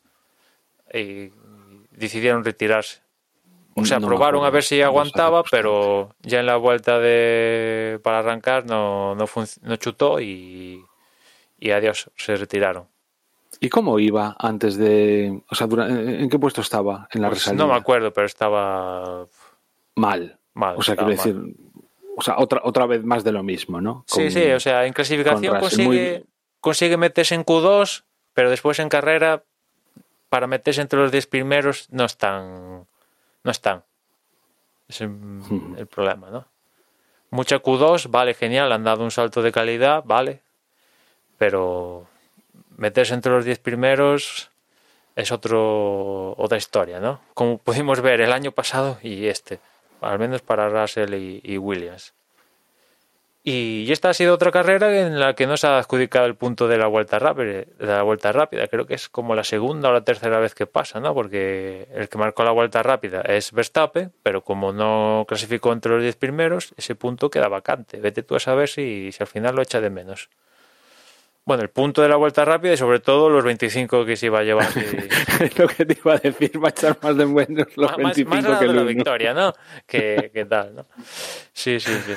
y 0.92 1.30
decidieron 1.90 2.42
retirarse. 2.42 3.00
O 3.74 3.84
sea, 3.84 4.00
probaron 4.00 4.46
a 4.46 4.50
ver 4.50 4.62
si 4.62 4.80
aguantaba, 4.80 5.42
pero 5.50 6.14
ya 6.22 6.40
en 6.40 6.46
la 6.46 6.56
vuelta 6.56 6.98
de 6.98 8.00
para 8.02 8.20
arrancar 8.20 8.64
no, 8.64 9.14
no, 9.14 9.26
no 9.62 9.76
chutó 9.76 10.18
y, 10.18 10.82
y 11.58 11.70
adiós, 11.70 12.10
se 12.16 12.36
retiraron. 12.36 12.88
¿Y 13.60 13.68
cómo 13.68 13.98
iba 13.98 14.36
antes 14.38 14.76
de.? 14.76 15.42
O 15.50 15.54
sea, 15.54 15.66
¿en 15.66 16.28
qué 16.28 16.38
puesto 16.38 16.60
estaba 16.60 17.08
en 17.12 17.22
la 17.22 17.28
pues 17.28 17.52
No 17.52 17.66
me 17.66 17.74
acuerdo, 17.74 18.12
pero 18.12 18.26
estaba. 18.26 19.26
Mal. 19.94 20.38
Mal. 20.54 20.76
O 20.78 20.82
sea, 20.82 20.96
quiero 20.96 21.10
decir. 21.10 21.36
O 22.16 22.22
sea, 22.22 22.36
otra, 22.38 22.60
otra 22.64 22.86
vez 22.86 23.04
más 23.04 23.24
de 23.24 23.32
lo 23.32 23.42
mismo, 23.42 23.80
¿no? 23.80 24.04
sí, 24.06 24.30
sí, 24.30 24.50
o 24.50 24.58
sea, 24.58 24.86
en 24.86 24.94
clasificación 24.94 25.60
consigue, 25.60 26.24
consigue 26.60 26.96
meterse 26.96 27.34
en 27.34 27.44
Q2, 27.44 28.04
pero 28.32 28.48
después 28.48 28.78
en 28.78 28.88
carrera 28.88 29.44
para 30.30 30.46
meterse 30.46 30.80
entre 30.80 30.98
los 30.98 31.12
10 31.12 31.26
primeros 31.26 31.88
no 31.90 32.04
están. 32.04 32.86
No 33.44 33.50
están. 33.50 33.84
Es 34.88 35.00
el, 35.00 35.88
problema, 35.90 36.30
¿no? 36.30 36.46
Mucha 37.30 37.60
Q2, 37.60 38.10
vale, 38.10 38.34
genial, 38.34 38.72
han 38.72 38.84
dado 38.84 39.04
un 39.04 39.10
salto 39.10 39.42
de 39.42 39.52
calidad, 39.52 40.02
vale. 40.04 40.42
Pero 41.38 42.06
meterse 42.76 43.14
entre 43.14 43.32
los 43.32 43.44
10 43.44 43.58
primeros 43.58 44.50
es 45.14 45.32
otro, 45.32 46.34
otra 46.36 46.58
historia, 46.58 47.00
¿no? 47.00 47.20
Como 47.34 47.58
pudimos 47.58 48.00
ver 48.00 48.20
el 48.20 48.32
año 48.32 48.52
pasado 48.52 48.98
y 49.02 49.26
este, 49.26 49.60
al 50.00 50.18
menos 50.18 50.42
para 50.42 50.68
Russell 50.68 51.14
y 51.14 51.58
Williams. 51.58 52.12
Y 53.48 53.92
esta 53.92 54.08
ha 54.08 54.12
sido 54.12 54.34
otra 54.34 54.50
carrera 54.50 55.06
en 55.06 55.20
la 55.20 55.34
que 55.34 55.46
no 55.46 55.56
se 55.56 55.68
ha 55.68 55.78
adjudicado 55.78 56.26
el 56.26 56.34
punto 56.34 56.66
de 56.66 56.78
la 56.78 56.88
vuelta 56.88 57.20
rápida. 57.20 58.66
Creo 58.66 58.86
que 58.88 58.94
es 58.94 59.08
como 59.08 59.36
la 59.36 59.44
segunda 59.44 59.88
o 59.88 59.92
la 59.92 60.00
tercera 60.00 60.40
vez 60.40 60.52
que 60.52 60.66
pasa, 60.66 60.98
¿no? 60.98 61.14
Porque 61.14 61.86
el 61.94 62.08
que 62.08 62.18
marcó 62.18 62.42
la 62.42 62.50
vuelta 62.50 62.82
rápida 62.82 63.20
es 63.20 63.52
Verstappen, 63.52 64.12
pero 64.24 64.42
como 64.42 64.72
no 64.72 65.24
clasificó 65.28 65.72
entre 65.72 65.92
los 65.92 66.02
10 66.02 66.16
primeros, 66.16 66.74
ese 66.76 66.96
punto 66.96 67.30
queda 67.30 67.46
vacante. 67.46 68.00
Vete 68.00 68.24
tú 68.24 68.34
a 68.34 68.40
saber 68.40 68.68
si 68.68 69.14
al 69.20 69.28
final 69.28 69.54
lo 69.54 69.62
echa 69.62 69.80
de 69.80 69.90
menos. 69.90 70.28
Bueno, 71.46 71.62
el 71.62 71.70
punto 71.70 72.02
de 72.02 72.08
la 72.08 72.16
vuelta 72.16 72.44
rápida 72.44 72.72
y 72.72 72.76
sobre 72.76 72.98
todo 72.98 73.30
los 73.30 73.44
25 73.44 74.04
que 74.04 74.16
se 74.16 74.26
iba 74.26 74.40
a 74.40 74.42
llevar. 74.42 74.66
Es 75.40 75.56
lo 75.58 75.68
que 75.68 75.86
te 75.86 75.96
iba 75.96 76.14
a 76.14 76.18
decir, 76.18 76.62
va 76.62 76.68
a 76.68 76.70
echar 76.70 76.98
más 77.00 77.16
de 77.16 77.24
menos 77.24 77.68
los 77.76 77.96
25 77.96 78.34
más 78.34 78.58
que 78.58 78.66
la 78.66 78.82
victoria, 78.82 79.32
¿no? 79.32 79.52
que, 79.86 80.32
que 80.34 80.44
tal, 80.44 80.74
¿no? 80.74 80.86
Sí, 81.52 81.78
sí, 81.78 81.94
sí. 82.04 82.14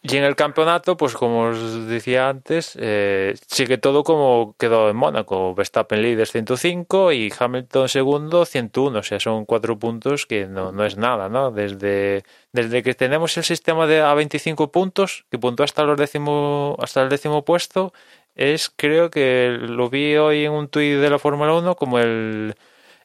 Y 0.00 0.16
en 0.16 0.22
el 0.22 0.36
campeonato, 0.36 0.96
pues 0.96 1.14
como 1.14 1.48
os 1.48 1.86
decía 1.88 2.28
antes, 2.28 2.78
eh, 2.80 3.34
sigue 3.48 3.78
todo 3.78 4.04
como 4.04 4.54
quedó 4.56 4.88
en 4.90 4.96
Mónaco. 4.96 5.54
Verstappen 5.56 6.00
líder 6.00 6.28
105 6.28 7.12
y 7.12 7.32
Hamilton 7.36 7.88
segundo 7.88 8.44
101. 8.44 8.98
O 8.98 9.02
sea, 9.02 9.18
son 9.18 9.44
cuatro 9.44 9.76
puntos 9.78 10.24
que 10.24 10.46
no, 10.46 10.70
no 10.70 10.84
es 10.84 10.96
nada, 10.96 11.28
¿no? 11.28 11.50
Desde, 11.50 12.22
desde 12.52 12.84
que 12.84 12.94
tenemos 12.94 13.36
el 13.38 13.44
sistema 13.44 13.88
de 13.88 14.00
a 14.00 14.14
25 14.14 14.70
puntos, 14.70 15.26
que 15.30 15.38
puntúa 15.38 15.64
hasta, 15.64 15.82
los 15.82 15.98
décimo, 15.98 16.76
hasta 16.80 17.02
el 17.02 17.08
décimo 17.08 17.44
puesto, 17.44 17.92
es, 18.38 18.70
creo 18.74 19.10
que 19.10 19.58
lo 19.60 19.90
vi 19.90 20.16
hoy 20.16 20.44
en 20.44 20.52
un 20.52 20.68
tuit 20.68 20.98
de 20.98 21.10
la 21.10 21.18
Fórmula 21.18 21.52
1, 21.54 21.74
como 21.74 21.98
el, 21.98 22.54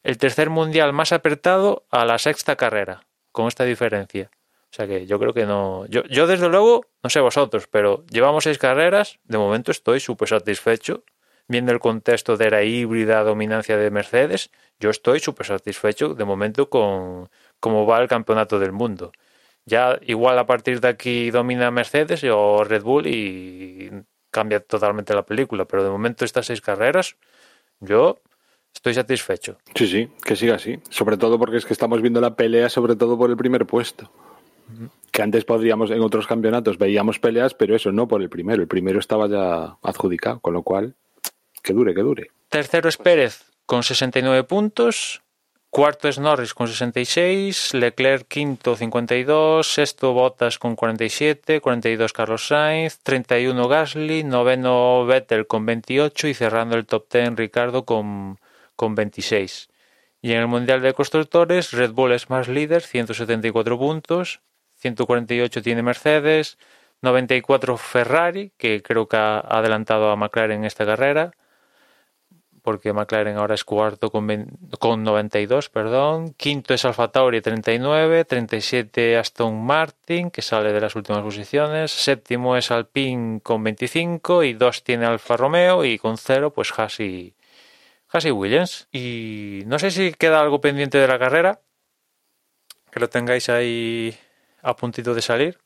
el 0.04 0.18
tercer 0.18 0.50
mundial 0.50 0.94
más 0.94 1.12
apretado 1.12 1.86
a 1.90 2.06
la 2.06 2.20
sexta 2.20 2.56
carrera, 2.56 3.06
con 3.32 3.48
esta 3.48 3.66
diferencia. 3.66 4.30
O 4.72 4.76
sea 4.76 4.88
que 4.88 5.06
yo 5.08 5.20
creo 5.20 5.34
que 5.34 5.46
no. 5.46 5.86
Yo, 5.88 6.04
yo 6.06 6.28
desde 6.28 6.50
luego, 6.50 6.86
no 7.04 7.10
sé 7.10 7.20
vosotros, 7.20 7.68
pero 7.68 8.06
llevamos 8.12 8.44
seis 8.44 8.58
carreras. 8.58 9.20
De 9.24 9.38
momento 9.38 9.72
estoy 9.72 10.00
súper 10.00 10.30
satisfecho. 10.30 11.04
Viendo 11.48 11.72
el 11.74 11.80
contexto 11.80 12.38
de 12.38 12.50
la 12.50 12.64
híbrida 12.64 13.22
dominancia 13.24 13.76
de 13.78 13.92
Mercedes, 13.92 14.50
yo 14.80 14.90
estoy 14.90 15.20
súper 15.20 15.46
satisfecho 15.48 16.14
de 16.14 16.26
momento 16.26 16.70
con 16.70 17.30
cómo 17.60 17.86
va 17.86 18.02
el 18.02 18.08
campeonato 18.08 18.60
del 18.60 18.72
mundo. 18.72 19.12
Ya 19.66 20.00
igual 20.02 20.40
a 20.40 20.46
partir 20.46 20.80
de 20.80 20.88
aquí 20.90 21.32
domina 21.32 21.72
Mercedes 21.72 22.24
o 22.24 22.64
Red 22.64 22.84
Bull 22.84 23.08
y 23.08 23.92
cambia 24.34 24.60
totalmente 24.60 25.14
la 25.14 25.26
película. 25.26 25.64
Pero 25.66 25.84
de 25.84 25.90
momento 25.90 26.26
estas 26.26 26.48
seis 26.48 26.60
carreras, 26.60 27.16
yo 27.80 28.20
estoy 28.74 28.94
satisfecho. 28.94 29.58
Sí, 29.76 29.88
sí, 29.88 30.12
que 30.26 30.36
siga 30.36 30.56
así. 30.56 30.80
Sobre 30.90 31.16
todo 31.16 31.40
porque 31.40 31.58
es 31.58 31.66
que 31.66 31.74
estamos 31.74 32.02
viendo 32.02 32.20
la 32.20 32.36
pelea, 32.36 32.68
sobre 32.68 32.96
todo 32.98 33.18
por 33.18 33.30
el 33.30 33.38
primer 33.38 33.66
puesto. 33.66 34.12
Que 35.12 35.22
antes 35.22 35.46
podríamos, 35.46 35.92
en 35.92 36.02
otros 36.02 36.26
campeonatos 36.26 36.78
veíamos 36.78 37.20
peleas, 37.20 37.54
pero 37.54 37.76
eso 37.76 37.92
no 37.92 38.08
por 38.08 38.22
el 38.22 38.30
primero. 38.30 38.62
El 38.62 38.68
primero 38.68 39.00
estaba 39.00 39.28
ya 39.28 39.78
adjudicado, 39.84 40.40
con 40.40 40.54
lo 40.54 40.64
cual, 40.64 40.96
que 41.62 41.74
dure, 41.74 41.94
que 41.94 42.02
dure. 42.02 42.32
Tercero 42.50 42.90
es 42.90 42.98
Pérez 42.98 43.46
con 43.66 43.84
69 43.84 44.44
puntos. 44.46 45.23
Cuarto 45.74 46.08
es 46.08 46.20
Norris 46.20 46.54
con 46.54 46.68
66, 46.68 47.74
Leclerc 47.74 48.28
quinto 48.28 48.76
52, 48.76 49.66
sexto 49.66 50.14
Bottas 50.14 50.60
con 50.60 50.76
47, 50.76 51.62
42 51.62 52.14
Carlos 52.14 52.46
Sainz, 52.46 53.00
31 53.00 53.68
Gasly, 53.68 54.24
noveno 54.24 55.04
Vettel 55.08 55.48
con 55.48 55.66
28 55.66 56.28
y 56.28 56.36
cerrando 56.36 56.76
el 56.76 56.86
top 56.86 57.12
10 57.12 57.38
Ricardo 57.38 57.86
con, 57.86 58.38
con 58.76 58.94
26. 58.94 59.70
Y 60.22 60.34
en 60.34 60.42
el 60.42 60.48
Mundial 60.48 60.84
de 60.84 60.94
Constructores, 60.94 61.72
Red 61.72 61.94
Bull 61.94 62.12
es 62.12 62.30
más 62.30 62.48
líder, 62.48 62.84
174 62.84 63.80
puntos, 63.80 64.42
148 64.76 65.64
tiene 65.64 65.82
Mercedes, 65.82 66.60
94 67.02 67.78
Ferrari, 67.78 68.52
que 68.58 68.84
creo 68.84 69.08
que 69.08 69.18
ha 69.18 69.40
adelantado 69.40 70.12
a 70.12 70.16
McLaren 70.18 70.60
en 70.60 70.66
esta 70.66 70.86
carrera, 70.86 71.32
porque 72.64 72.94
McLaren 72.94 73.38
ahora 73.38 73.56
es 73.56 73.64
cuarto 73.66 74.10
con, 74.10 74.26
20 74.26 74.78
con 74.80 75.04
92, 75.04 75.70
perdón. 75.70 76.34
Quinto 76.34 76.74
es 76.74 76.86
Alfa 76.86 77.10
Tauri 77.10 77.42
39, 77.42 78.26
37 78.26 79.18
Aston 79.18 79.64
Martin, 79.64 80.32
que 80.32 80.42
sale 80.42 80.72
de 80.72 80.80
las 80.80 80.96
últimas 80.96 81.22
posiciones. 81.22 81.92
Séptimo 81.92 82.56
es 82.56 82.72
Alpine 82.72 83.42
con 83.42 83.64
25 83.64 84.44
y 84.44 84.54
dos 84.54 84.84
tiene 84.84 85.06
Alfa 85.06 85.36
Romeo 85.36 85.84
y 85.84 86.00
con 86.00 86.18
cero 86.18 86.54
pues 86.54 86.72
Haas 86.78 87.02
y, 87.02 87.36
Haas 88.10 88.26
y 88.26 88.32
Williams. 88.32 88.88
Y 88.94 89.64
no 89.66 89.78
sé 89.78 89.92
si 89.92 90.14
queda 90.14 90.40
algo 90.40 90.62
pendiente 90.62 90.98
de 90.98 91.08
la 91.08 91.20
carrera, 91.20 91.60
que 92.90 93.00
lo 93.02 93.10
tengáis 93.10 93.50
ahí 93.50 94.18
a 94.62 94.74
puntito 94.76 95.14
de 95.14 95.22
salir. 95.22 95.60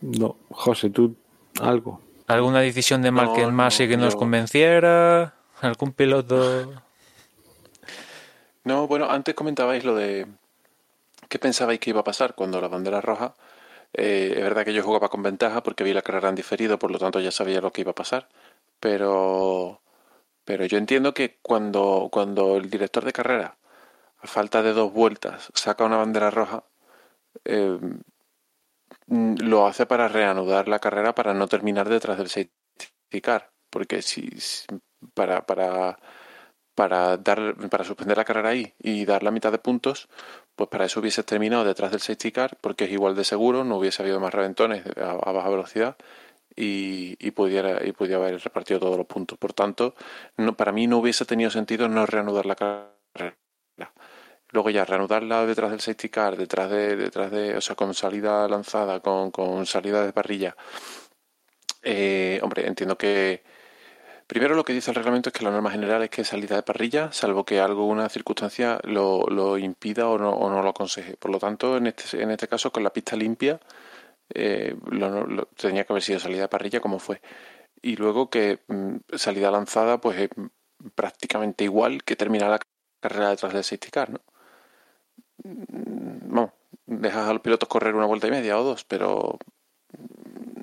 No, 0.00 0.36
José, 0.50 0.88
tú 0.88 1.14
algo. 1.60 2.00
¿Alguna 2.26 2.60
decisión 2.60 3.02
de 3.02 3.10
Mark 3.10 3.32
No, 3.36 3.50
Masi 3.50 3.84
no, 3.84 3.90
que 3.90 3.96
nos 3.98 4.16
convenciera? 4.16 5.37
¿Algún 5.60 5.92
piloto? 5.92 6.82
No, 8.64 8.86
bueno, 8.86 9.10
antes 9.10 9.34
comentabais 9.34 9.84
lo 9.84 9.94
de 9.94 10.26
qué 11.28 11.38
pensabais 11.38 11.80
que 11.80 11.90
iba 11.90 12.00
a 12.00 12.04
pasar 12.04 12.34
cuando 12.34 12.60
la 12.60 12.68
bandera 12.68 13.00
roja. 13.00 13.34
Eh, 13.94 14.34
es 14.36 14.42
verdad 14.42 14.64
que 14.64 14.74
yo 14.74 14.82
jugaba 14.82 15.08
con 15.08 15.22
ventaja 15.22 15.62
porque 15.62 15.84
vi 15.84 15.92
la 15.92 16.02
carrera 16.02 16.28
en 16.28 16.34
diferido, 16.34 16.78
por 16.78 16.90
lo 16.90 16.98
tanto 16.98 17.20
ya 17.20 17.30
sabía 17.30 17.60
lo 17.60 17.72
que 17.72 17.80
iba 17.80 17.92
a 17.92 17.94
pasar. 17.94 18.28
Pero, 18.80 19.80
pero 20.44 20.66
yo 20.66 20.78
entiendo 20.78 21.14
que 21.14 21.38
cuando, 21.42 22.08
cuando 22.12 22.56
el 22.56 22.70
director 22.70 23.04
de 23.04 23.12
carrera, 23.12 23.56
a 24.20 24.26
falta 24.26 24.62
de 24.62 24.72
dos 24.72 24.92
vueltas, 24.92 25.50
saca 25.54 25.84
una 25.84 25.96
bandera 25.96 26.30
roja, 26.30 26.64
eh, 27.44 27.78
lo 29.06 29.66
hace 29.66 29.86
para 29.86 30.08
reanudar 30.08 30.68
la 30.68 30.78
carrera 30.80 31.14
para 31.14 31.34
no 31.34 31.48
terminar 31.48 31.88
detrás 31.88 32.18
del 32.18 32.28
safety 32.28 33.20
car. 33.22 33.50
Porque 33.70 34.02
si- 34.02 34.30
para, 35.14 35.46
para, 35.46 35.98
para 36.74 37.16
dar 37.16 37.56
para 37.70 37.84
suspender 37.84 38.16
la 38.16 38.24
carrera 38.24 38.50
ahí 38.50 38.74
y 38.78 39.04
dar 39.04 39.22
la 39.22 39.30
mitad 39.30 39.52
de 39.52 39.58
puntos, 39.58 40.08
pues 40.56 40.68
para 40.70 40.84
eso 40.84 41.00
hubiese 41.00 41.22
terminado 41.24 41.64
detrás 41.64 41.90
del 41.90 42.00
safety 42.00 42.32
car, 42.32 42.56
porque 42.60 42.84
es 42.84 42.92
igual 42.92 43.16
de 43.16 43.24
seguro, 43.24 43.64
no 43.64 43.78
hubiese 43.78 44.02
habido 44.02 44.20
más 44.20 44.34
reventones 44.34 44.84
a, 44.96 45.32
baja 45.32 45.48
velocidad 45.48 45.96
y, 46.56 47.16
y 47.18 47.30
pudiera 47.32 47.84
y 47.86 47.92
pudiera 47.92 48.18
haber 48.18 48.40
repartido 48.40 48.80
todos 48.80 48.96
los 48.96 49.06
puntos. 49.06 49.38
Por 49.38 49.52
tanto, 49.52 49.94
no, 50.36 50.56
para 50.56 50.72
mí 50.72 50.86
no 50.86 50.98
hubiese 50.98 51.24
tenido 51.24 51.50
sentido 51.50 51.88
no 51.88 52.06
reanudar 52.06 52.46
la 52.46 52.56
carrera. 52.56 53.36
Luego 54.50 54.70
ya 54.70 54.84
reanudarla 54.84 55.44
detrás 55.46 55.70
del 55.70 55.80
safety 55.80 56.08
car, 56.08 56.36
detrás 56.36 56.70
de, 56.70 56.96
detrás 56.96 57.30
de, 57.30 57.56
o 57.56 57.60
sea, 57.60 57.76
con 57.76 57.92
salida 57.94 58.48
lanzada, 58.48 59.00
con, 59.00 59.30
con 59.30 59.66
salida 59.66 60.04
de 60.06 60.12
parrilla. 60.12 60.56
Eh, 61.82 62.40
hombre, 62.42 62.66
entiendo 62.66 62.96
que 62.96 63.42
Primero 64.28 64.54
lo 64.54 64.62
que 64.64 64.74
dice 64.74 64.90
el 64.90 64.94
reglamento 64.94 65.30
es 65.30 65.32
que 65.32 65.42
la 65.44 65.50
norma 65.50 65.70
general 65.70 66.02
es 66.02 66.10
que 66.10 66.22
salida 66.22 66.54
de 66.56 66.62
parrilla, 66.62 67.10
salvo 67.12 67.44
que 67.44 67.60
alguna 67.60 68.08
circunstancia 68.10 68.78
lo, 68.84 69.26
lo 69.26 69.56
impida 69.58 70.06
o 70.08 70.18
no, 70.18 70.30
o 70.32 70.50
no 70.50 70.62
lo 70.62 70.68
aconseje. 70.70 71.16
Por 71.16 71.30
lo 71.32 71.38
tanto, 71.38 71.76
en 71.78 71.86
este, 71.88 72.22
en 72.22 72.30
este 72.30 72.46
caso, 72.46 72.70
con 72.70 72.84
la 72.84 72.92
pista 72.92 73.16
limpia, 73.16 73.58
eh, 74.34 74.76
lo- 74.90 75.26
lo- 75.26 75.46
tenía 75.56 75.84
que 75.84 75.92
haber 75.94 76.02
sido 76.02 76.20
salida 76.20 76.42
de 76.42 76.48
parrilla 76.48 76.80
como 76.80 76.98
fue. 76.98 77.22
Y 77.82 77.96
luego 77.96 78.30
que 78.30 78.60
mm, 78.68 78.96
salida 79.16 79.50
lanzada, 79.50 80.00
pues 80.00 80.20
es 80.20 80.30
prácticamente 80.94 81.64
igual 81.64 82.04
que 82.04 82.16
terminar 82.16 82.50
la 82.50 82.60
carrera 83.02 83.30
detrás 83.30 83.52
del 83.54 83.64
safety 83.64 83.90
car, 83.90 84.10
¿no? 84.10 84.20
Mm, 85.44 86.28
Vamos, 86.34 86.50
dejas 86.86 87.28
a 87.28 87.32
los 87.32 87.42
pilotos 87.42 87.68
correr 87.68 87.94
una 87.94 88.06
vuelta 88.06 88.26
y 88.28 88.30
media 88.30 88.58
o 88.58 88.64
dos, 88.64 88.84
pero 88.84 89.38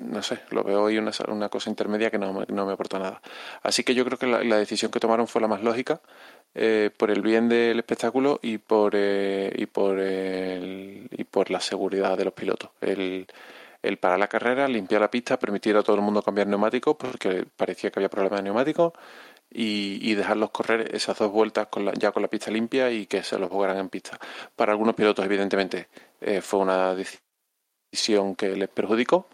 no 0.06 0.22
sé, 0.22 0.40
lo 0.50 0.62
veo 0.64 0.86
ahí 0.86 0.98
una, 0.98 1.10
una 1.28 1.48
cosa 1.48 1.70
intermedia 1.70 2.10
que 2.10 2.18
no, 2.18 2.44
no 2.48 2.66
me 2.66 2.72
aporta 2.72 2.98
nada. 2.98 3.20
Así 3.62 3.82
que 3.84 3.94
yo 3.94 4.04
creo 4.04 4.18
que 4.18 4.26
la, 4.26 4.42
la 4.44 4.56
decisión 4.58 4.90
que 4.90 5.00
tomaron 5.00 5.26
fue 5.28 5.40
la 5.40 5.48
más 5.48 5.62
lógica 5.62 6.00
eh, 6.54 6.90
por 6.96 7.10
el 7.10 7.22
bien 7.22 7.48
del 7.48 7.78
espectáculo 7.78 8.38
y 8.42 8.58
por 8.58 8.92
eh, 8.94 9.52
y 9.56 9.66
por 9.66 9.98
el- 10.00 11.08
y 11.10 11.24
por 11.24 11.50
la 11.50 11.60
seguridad 11.60 12.16
de 12.16 12.24
los 12.24 12.34
pilotos. 12.34 12.70
El, 12.80 13.26
el 13.82 13.98
parar 13.98 14.18
la 14.18 14.28
carrera, 14.28 14.66
limpiar 14.68 15.00
la 15.02 15.10
pista, 15.10 15.38
permitir 15.38 15.76
a 15.76 15.82
todo 15.82 15.96
el 15.96 16.02
mundo 16.02 16.22
cambiar 16.22 16.46
neumáticos 16.48 16.96
porque 16.96 17.44
parecía 17.56 17.90
que 17.90 17.98
había 18.00 18.08
problemas 18.08 18.38
de 18.40 18.44
neumáticos 18.44 18.92
y, 19.50 19.98
y 20.02 20.14
dejarlos 20.14 20.50
correr 20.50 20.94
esas 20.94 21.18
dos 21.18 21.30
vueltas 21.32 21.68
con 21.68 21.84
la- 21.84 21.92
ya 21.94 22.12
con 22.12 22.22
la 22.22 22.28
pista 22.28 22.50
limpia 22.50 22.90
y 22.90 23.06
que 23.06 23.22
se 23.22 23.38
los 23.38 23.50
jugaran 23.50 23.78
en 23.78 23.88
pista. 23.88 24.18
Para 24.56 24.72
algunos 24.72 24.94
pilotos, 24.94 25.24
evidentemente, 25.24 25.88
eh, 26.20 26.40
fue 26.40 26.60
una 26.60 26.94
decisión 27.92 28.34
que 28.36 28.56
les 28.56 28.68
perjudicó, 28.68 29.28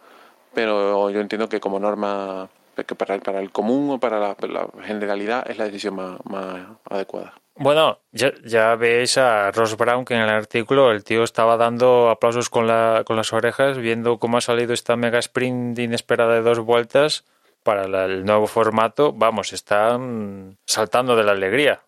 pero 0.55 1.11
yo 1.11 1.21
entiendo 1.21 1.49
que 1.49 1.61
como 1.61 1.79
norma, 1.79 2.49
que 2.87 2.95
para 2.95 3.19
para 3.19 3.41
el 3.41 3.51
común 3.51 3.91
o 3.91 3.99
para 3.99 4.19
la, 4.19 4.37
la 4.49 4.69
generalidad 4.85 5.49
es 5.51 5.59
la 5.59 5.65
decisión 5.65 5.95
más, 5.97 6.19
más 6.25 6.63
adecuada. 6.89 7.35
Bueno, 7.55 7.99
ya, 8.13 8.33
ya 8.45 8.75
veis 8.77 9.19
a 9.19 9.51
Ross 9.51 9.77
Brown 9.77 10.07
que 10.07 10.15
en 10.15 10.21
el 10.21 10.31
artículo 10.31 10.91
el 10.91 11.05
tío 11.05 11.23
estaba 11.23 11.59
dando 11.59 12.09
aplausos 12.09 12.49
con, 12.49 12.67
la, 12.67 13.03
con 13.07 13.17
las 13.17 13.33
orejas 13.35 13.77
viendo 13.77 14.19
cómo 14.19 14.39
ha 14.39 14.41
salido 14.41 14.73
esta 14.73 14.97
mega 14.97 15.19
sprint 15.19 15.79
inesperada 15.79 16.33
de 16.35 16.41
dos 16.41 16.61
vueltas 16.61 17.25
para 17.63 17.87
la- 17.89 18.07
el 18.07 18.25
nuevo 18.25 18.47
formato. 18.47 19.13
Vamos, 19.13 19.53
están 19.53 20.57
saltando 20.67 21.15
de 21.15 21.25
la 21.25 21.33
alegría. 21.33 21.81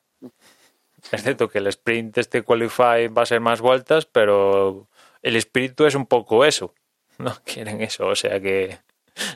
Es 1.12 1.22
cierto 1.22 1.48
que 1.48 1.58
el 1.58 1.66
sprint 1.68 2.18
este 2.18 2.42
qualify 2.42 3.08
va 3.08 3.22
a 3.22 3.26
ser 3.26 3.40
más 3.40 3.60
vueltas, 3.62 4.04
pero 4.06 4.86
el 5.22 5.36
espíritu 5.36 5.86
es 5.86 5.94
un 5.94 6.06
poco 6.06 6.44
eso. 6.44 6.74
No 7.18 7.36
quieren 7.44 7.80
eso, 7.80 8.06
o 8.06 8.16
sea 8.16 8.40
que 8.40 8.78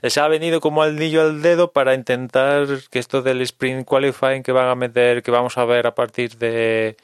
les 0.02 0.18
ha 0.18 0.26
venido 0.28 0.60
como 0.60 0.82
al 0.82 0.96
anillo 0.96 1.22
al 1.22 1.42
dedo 1.42 1.72
para 1.72 1.94
intentar 1.94 2.66
que 2.90 2.98
esto 2.98 3.22
del 3.22 3.40
sprint 3.42 3.86
qualifying 3.86 4.42
que 4.42 4.52
van 4.52 4.68
a 4.68 4.74
meter, 4.74 5.22
que 5.22 5.30
vamos 5.30 5.56
a 5.56 5.64
ver 5.64 5.86
a 5.86 5.94
partir 5.94 6.36
de 6.38 6.96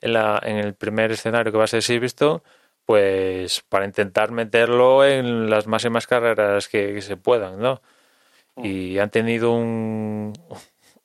en, 0.00 0.12
la, 0.12 0.40
en 0.44 0.56
el 0.58 0.74
primer 0.74 1.12
escenario 1.12 1.50
que 1.50 1.58
va 1.58 1.64
a 1.64 1.68
ser 1.68 1.82
Silverstone, 1.82 2.40
pues 2.86 3.62
para 3.68 3.84
intentar 3.84 4.30
meterlo 4.30 5.04
en 5.04 5.50
las 5.50 5.66
máximas 5.66 6.06
carreras 6.06 6.68
que, 6.68 6.94
que 6.94 7.02
se 7.02 7.16
puedan, 7.16 7.58
¿no? 7.58 7.82
Y 8.56 8.98
han 8.98 9.10
tenido 9.10 9.52
un, 9.52 10.32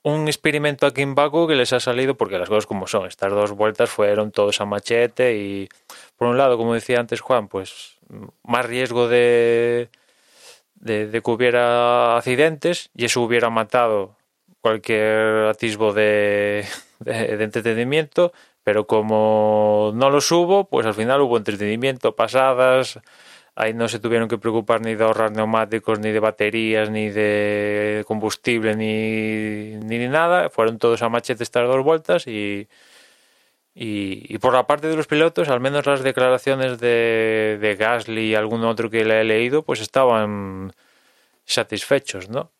un 0.04 0.28
experimento 0.28 0.86
aquí 0.86 1.02
en 1.02 1.16
Baku 1.16 1.48
que 1.48 1.56
les 1.56 1.74
ha 1.74 1.80
salido 1.80 2.16
porque 2.16 2.38
las 2.38 2.50
cosas 2.50 2.66
como 2.66 2.88
son. 2.88 3.08
Estas 3.08 3.32
dos 3.32 3.52
vueltas 3.52 3.90
fueron 3.90 4.32
todos 4.32 4.62
a 4.62 4.66
machete 4.66 5.38
y 5.38 5.70
por 6.16 6.28
un 6.28 6.38
lado, 6.38 6.58
como 6.58 6.74
decía 6.74 7.00
antes 7.00 7.22
Juan, 7.22 7.48
pues 7.48 7.99
más 8.44 8.66
riesgo 8.66 9.08
de, 9.08 9.90
de, 10.76 11.22
que 11.24 11.32
hubiera 11.32 12.18
accidentes 12.18 12.90
y 12.96 13.06
eso 13.06 13.22
hubiera 13.22 13.50
matado 13.50 14.18
cualquier 14.62 15.48
atisbo 15.48 15.94
de 15.94 16.66
entretenimiento, 17.06 18.34
pero 18.64 18.88
como 18.88 19.92
no 19.96 20.10
los 20.10 20.32
hubo, 20.32 20.66
pues 20.70 20.86
al 20.86 20.94
final 20.94 21.22
hubo 21.22 21.38
entretenimiento, 21.38 22.16
pasadas, 22.16 23.00
ahí 23.56 23.74
no 23.74 23.88
se 23.88 24.00
tuvieron 24.00 24.30
que 24.30 24.38
preocupar 24.38 24.82
ni 24.82 24.96
de 24.96 25.04
ahorrar 25.04 25.32
neumáticos, 25.32 26.00
ni 26.00 26.12
de 26.12 26.20
baterías, 26.20 26.90
ni 26.90 27.10
de 27.10 28.04
combustible, 28.08 28.76
ni, 28.76 29.76
ni 29.86 29.98
de 29.98 30.08
nada, 30.08 30.50
fueron 30.50 30.78
todos 30.78 31.02
a 31.02 31.10
machete 31.10 31.44
estas 31.44 31.68
dos 31.68 31.84
vueltas 31.84 32.28
y, 32.28 32.68
y, 33.82 34.26
y 34.28 34.40
por 34.40 34.54
la 34.54 34.68
parte 34.68 34.90
de 34.90 34.98
los 34.98 35.08
pilotos, 35.08 35.48
al 35.48 35.62
menos 35.62 35.86
las 35.86 36.04
declaraciones 36.04 36.80
de, 36.80 37.58
de 37.62 37.76
Gasly 37.76 38.32
y 38.32 38.36
algún 38.36 38.66
otro 38.66 38.90
que 38.90 39.06
le 39.06 39.22
he 39.22 39.24
leído, 39.24 39.64
pues 39.64 39.80
estaban 39.80 40.74
satisfechos, 41.46 42.28
¿no? 42.28 42.52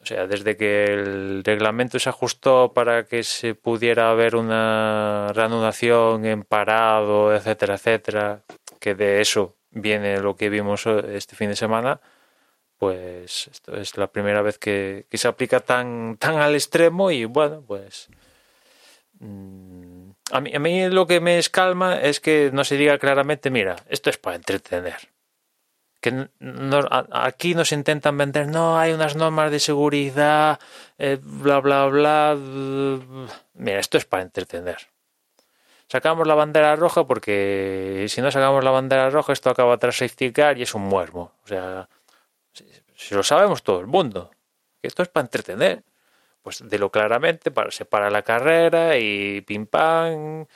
O 0.00 0.04
sea, 0.04 0.26
desde 0.26 0.56
que 0.56 0.86
el 0.86 1.44
reglamento 1.44 2.00
se 2.00 2.08
ajustó 2.08 2.72
para 2.74 3.04
que 3.06 3.22
se 3.22 3.54
pudiera 3.54 4.10
haber 4.10 4.34
una 4.34 5.28
reanudación 5.34 6.24
en 6.24 6.42
parado, 6.42 7.32
etcétera, 7.32 7.74
etcétera, 7.74 8.42
que 8.80 8.96
de 8.96 9.20
eso 9.20 9.54
viene 9.70 10.18
lo 10.18 10.34
que 10.34 10.50
vimos 10.50 10.84
este 10.84 11.36
fin 11.36 11.50
de 11.50 11.54
semana, 11.56 12.00
pues 12.76 13.46
esto 13.46 13.76
es 13.76 13.96
la 13.96 14.08
primera 14.08 14.42
vez 14.42 14.58
que, 14.58 15.06
que 15.08 15.16
se 15.16 15.28
aplica 15.28 15.60
tan, 15.60 16.16
tan 16.16 16.38
al 16.38 16.56
extremo 16.56 17.12
y 17.12 17.24
bueno, 17.24 17.62
pues 17.64 18.10
a 19.22 20.40
mí, 20.40 20.54
a 20.54 20.58
mí 20.58 20.88
lo 20.88 21.06
que 21.06 21.20
me 21.20 21.38
escalma 21.38 22.00
es 22.00 22.20
que 22.20 22.50
no 22.52 22.64
se 22.64 22.76
diga 22.76 22.98
claramente, 22.98 23.50
mira, 23.50 23.76
esto 23.88 24.10
es 24.10 24.18
para 24.18 24.36
entretener 24.36 25.12
que 26.02 26.28
aquí 27.12 27.54
nos 27.54 27.70
intentan 27.70 28.18
vender, 28.18 28.48
no, 28.48 28.76
hay 28.76 28.92
unas 28.92 29.14
normas 29.14 29.52
de 29.52 29.60
seguridad, 29.60 30.58
eh, 30.98 31.18
bla, 31.22 31.60
bla, 31.60 31.86
bla. 31.86 32.36
Mira, 33.54 33.78
esto 33.78 33.98
es 33.98 34.04
para 34.04 34.24
entretener. 34.24 34.78
sacamos 35.86 36.26
la 36.26 36.34
bandera 36.34 36.74
roja 36.74 37.06
porque 37.06 38.06
si 38.08 38.20
no 38.20 38.32
sacamos 38.32 38.64
la 38.64 38.72
bandera 38.72 39.10
roja 39.10 39.32
esto 39.32 39.50
acaba 39.50 39.78
tras 39.78 39.96
safety 39.96 40.32
car 40.32 40.58
y 40.58 40.62
es 40.62 40.74
un 40.74 40.82
muermo. 40.82 41.34
O 41.44 41.46
sea, 41.46 41.88
si, 42.52 43.14
lo 43.14 43.22
sabemos 43.22 43.62
todo 43.62 43.78
el 43.78 43.86
mundo, 43.86 44.32
esto 44.82 45.04
es 45.04 45.08
para 45.08 45.26
entretener. 45.26 45.84
Pues 46.42 46.68
de 46.68 46.78
lo 46.78 46.90
claramente, 46.90 47.50
para, 47.50 47.70
se 47.70 47.84
para 47.84 48.10
la 48.10 48.22
carrera 48.22 48.98
y 48.98 49.40
pim 49.42 49.66
pam. 49.66 50.46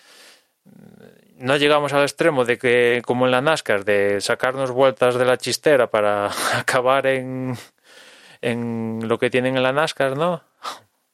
No 1.39 1.57
llegamos 1.57 1.93
al 1.93 2.03
extremo 2.03 2.45
de 2.45 2.59
que, 2.59 3.03
como 3.05 3.27
en 3.27 3.33
la 3.33 3.41
NASCAR, 3.41 3.85
de 3.85 4.21
sacarnos 4.21 4.71
vueltas 4.73 5.17
de 5.17 5.25
la 5.25 5.37
chistera 5.37 5.89
para 5.91 6.31
acabar 6.59 7.07
en, 7.07 7.57
en 8.41 9.01
lo 9.07 9.19
que 9.19 9.31
tienen 9.31 9.57
en 9.57 9.63
la 9.63 9.73
NASCAR, 9.73 10.17
¿no? 10.17 10.43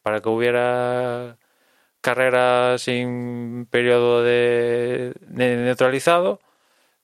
Para 0.02 0.20
que 0.20 0.28
hubiera 0.28 1.36
carrera 2.00 2.78
sin 2.78 3.66
periodo 3.70 4.22
de, 4.22 5.14
de 5.20 5.56
neutralizado. 5.56 6.40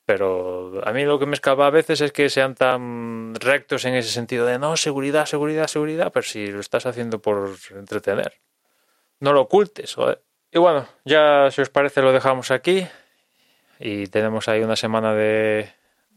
Pero 0.08 0.80
a 0.86 0.92
mí 0.94 1.04
lo 1.04 1.18
que 1.18 1.26
me 1.26 1.34
escapa 1.34 1.66
a 1.66 1.70
veces 1.70 2.00
es 2.00 2.12
que 2.12 2.30
sean 2.30 2.54
tan 2.54 3.34
rectos 3.34 3.84
en 3.84 3.94
ese 3.94 4.08
sentido 4.08 4.46
de 4.46 4.58
no, 4.58 4.74
seguridad, 4.78 5.26
seguridad, 5.26 5.66
seguridad, 5.66 6.10
pero 6.14 6.22
si 6.22 6.46
lo 6.46 6.60
estás 6.60 6.86
haciendo 6.86 7.18
por 7.18 7.54
entretener. 7.72 8.40
No 9.20 9.34
lo 9.34 9.42
ocultes. 9.42 9.96
Y 10.50 10.58
bueno, 10.58 10.88
ya 11.04 11.50
si 11.50 11.60
os 11.60 11.68
parece 11.68 12.00
lo 12.00 12.10
dejamos 12.10 12.50
aquí. 12.50 12.86
Y 13.78 14.06
tenemos 14.06 14.48
ahí 14.48 14.62
una 14.62 14.76
semana 14.76 15.12
de, 15.12 15.68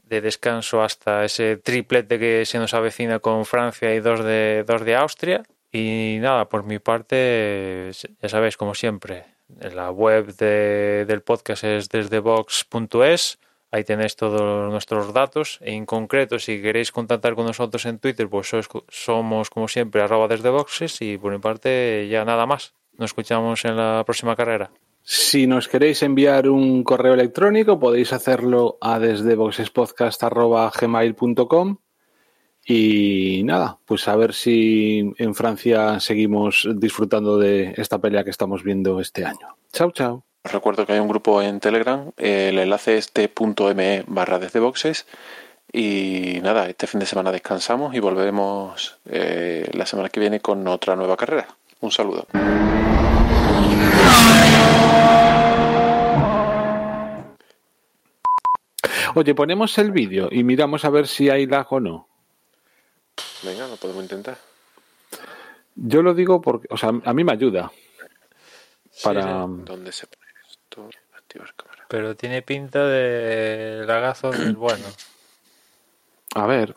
de 0.05 0.21
descanso 0.21 0.81
hasta 0.81 1.25
ese 1.25 1.57
triplete 1.57 2.17
que 2.17 2.45
se 2.45 2.59
nos 2.59 2.73
avecina 2.73 3.19
con 3.19 3.43
Francia 3.43 3.93
y 3.93 3.99
dos 3.99 4.23
de, 4.23 4.63
dos 4.65 4.85
de 4.85 4.95
Austria. 4.95 5.43
Y 5.69 6.19
nada, 6.21 6.47
por 6.47 6.63
mi 6.63 6.79
parte, 6.79 7.91
ya 8.21 8.29
sabéis, 8.29 8.55
como 8.55 8.73
siempre, 8.73 9.25
la 9.59 9.91
web 9.91 10.33
de, 10.37 11.03
del 11.05 11.23
podcast 11.23 11.65
es 11.65 11.89
desdebox.es. 11.89 13.37
Ahí 13.71 13.85
tenéis 13.85 14.17
todos 14.17 14.69
nuestros 14.69 15.13
datos. 15.13 15.59
En 15.61 15.85
concreto, 15.85 16.39
si 16.39 16.61
queréis 16.61 16.91
contactar 16.91 17.35
con 17.35 17.45
nosotros 17.45 17.85
en 17.85 17.99
Twitter, 17.99 18.27
pues 18.29 18.51
somos 18.89 19.49
como 19.49 19.69
siempre 19.69 20.01
arroba 20.01 20.27
desde 20.27 20.49
boxes. 20.49 21.01
Y 21.01 21.17
por 21.17 21.31
mi 21.31 21.39
parte, 21.39 22.09
ya 22.09 22.25
nada 22.25 22.45
más. 22.45 22.73
Nos 22.97 23.11
escuchamos 23.11 23.63
en 23.65 23.77
la 23.77 24.03
próxima 24.05 24.35
carrera. 24.35 24.71
Si 25.03 25.47
nos 25.47 25.67
queréis 25.67 26.03
enviar 26.03 26.47
un 26.49 26.83
correo 26.83 27.13
electrónico, 27.13 27.79
podéis 27.79 28.13
hacerlo 28.13 28.77
a 28.81 28.99
desde 28.99 29.35
boxespodcast.gmail.com 29.35 31.77
y 32.63 33.41
nada, 33.43 33.79
pues 33.85 34.07
a 34.07 34.15
ver 34.15 34.33
si 34.33 35.11
en 35.17 35.33
Francia 35.33 35.99
seguimos 35.99 36.69
disfrutando 36.75 37.39
de 37.39 37.73
esta 37.77 37.99
pelea 37.99 38.23
que 38.23 38.29
estamos 38.29 38.63
viendo 38.63 38.99
este 38.99 39.25
año. 39.25 39.57
Chao, 39.73 39.91
chao. 39.91 40.30
Os 40.43 40.51
recuerdo 40.51 40.87
que 40.87 40.93
hay 40.93 40.99
un 40.99 41.07
grupo 41.07 41.41
en 41.41 41.59
Telegram, 41.59 42.11
el 42.17 42.57
enlace 42.57 42.97
es 42.97 43.11
t.me 43.11 44.03
barra 44.07 44.39
desde 44.39 44.59
boxes. 44.59 45.05
Y 45.71 46.39
nada, 46.41 46.67
este 46.67 46.87
fin 46.87 46.99
de 46.99 47.05
semana 47.05 47.31
descansamos 47.31 47.93
y 47.93 47.99
volveremos 47.99 48.97
eh, 49.05 49.69
la 49.73 49.85
semana 49.85 50.09
que 50.09 50.19
viene 50.19 50.39
con 50.41 50.67
otra 50.67 50.95
nueva 50.95 51.15
carrera. 51.15 51.47
Un 51.79 51.91
saludo. 51.91 52.27
Oye, 59.13 59.35
ponemos 59.35 59.77
el 59.77 59.91
vídeo 59.91 60.27
y 60.31 60.43
miramos 60.43 60.85
a 60.85 60.89
ver 60.89 61.07
si 61.07 61.29
hay 61.29 61.45
lag 61.45 61.71
o 61.71 61.79
no. 61.79 62.07
Venga, 63.43 63.67
lo 63.67 63.75
podemos 63.75 64.03
intentar. 64.03 64.37
Yo 65.75 66.01
lo 66.01 66.13
digo 66.13 66.41
porque, 66.41 66.67
o 66.71 66.77
sea, 66.77 66.91
a 67.03 67.13
mí 67.13 67.23
me 67.23 67.31
ayuda. 67.31 67.71
Para... 69.03 69.45
¿Dónde 69.47 69.91
se 69.91 70.07
pone 70.77 70.89
esto? 70.89 71.17
Activar 71.17 71.53
cámara. 71.55 71.85
Pero 71.87 72.15
tiene 72.15 72.41
pinta 72.41 72.85
de 72.85 73.83
lagazo 73.85 74.31
del 74.31 74.55
bueno. 74.57 74.85
A 76.35 76.45
ver, 76.45 76.75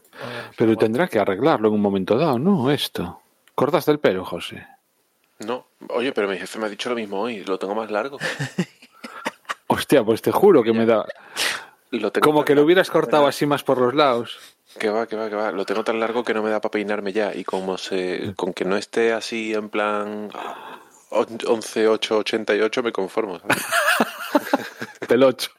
pero 0.57 0.77
tendrá 0.77 1.07
que 1.07 1.21
arreglarlo 1.21 1.69
en 1.69 1.75
un 1.75 1.81
momento 1.81 2.19
dado, 2.19 2.39
¿no? 2.39 2.71
Esto. 2.71 3.21
¿Cortaste 3.55 3.93
el 3.93 4.01
pelo, 4.01 4.25
José? 4.25 4.67
No, 5.41 5.67
oye, 5.91 6.13
pero 6.13 6.29
mi 6.29 6.39
jefe 6.39 6.59
me 6.59 6.67
ha 6.67 6.69
dicho 6.69 6.89
lo 6.89 6.97
mismo 6.97 7.21
hoy, 7.21 7.45
lo 7.45 7.59
tengo 7.59 7.75
más 7.75 7.91
largo. 7.91 8.19
Hostia, 9.69 10.05
pues 10.05 10.23
te 10.23 10.33
juro 10.33 10.63
que 10.63 10.73
me 10.73 10.87
da... 10.87 11.07
Lo 11.91 12.11
tengo 12.11 12.25
Como 12.25 12.45
que 12.45 12.55
lo 12.55 12.63
hubieras 12.63 12.91
cortado 12.91 13.27
así 13.27 13.47
más 13.47 13.63
por 13.63 13.79
los 13.79 13.95
lados. 13.95 14.39
Que 14.79 14.89
va, 14.89 15.07
que 15.07 15.15
va, 15.15 15.29
que 15.29 15.37
va. 15.37 15.53
Lo 15.53 15.65
tengo 15.65 15.85
tan 15.85 16.01
largo 16.01 16.25
que 16.25 16.35
no 16.35 16.43
me 16.43 16.51
da 16.51 16.61
para 16.61 16.73
peinarme 16.73 17.13
ya. 17.13 17.35
Y 17.35 17.45
como 17.45 17.79
se, 17.79 18.35
con 18.37 18.53
que 18.53 18.65
no 18.65 18.77
esté 18.77 19.13
así 19.13 19.55
en 19.55 19.69
plan 19.69 20.31
11, 21.15 21.89
8, 21.89 22.17
88 22.19 22.83
me 22.83 22.93
conformo. 22.93 23.39
¿sabes? 23.41 23.65
Pelocho. 25.09 25.51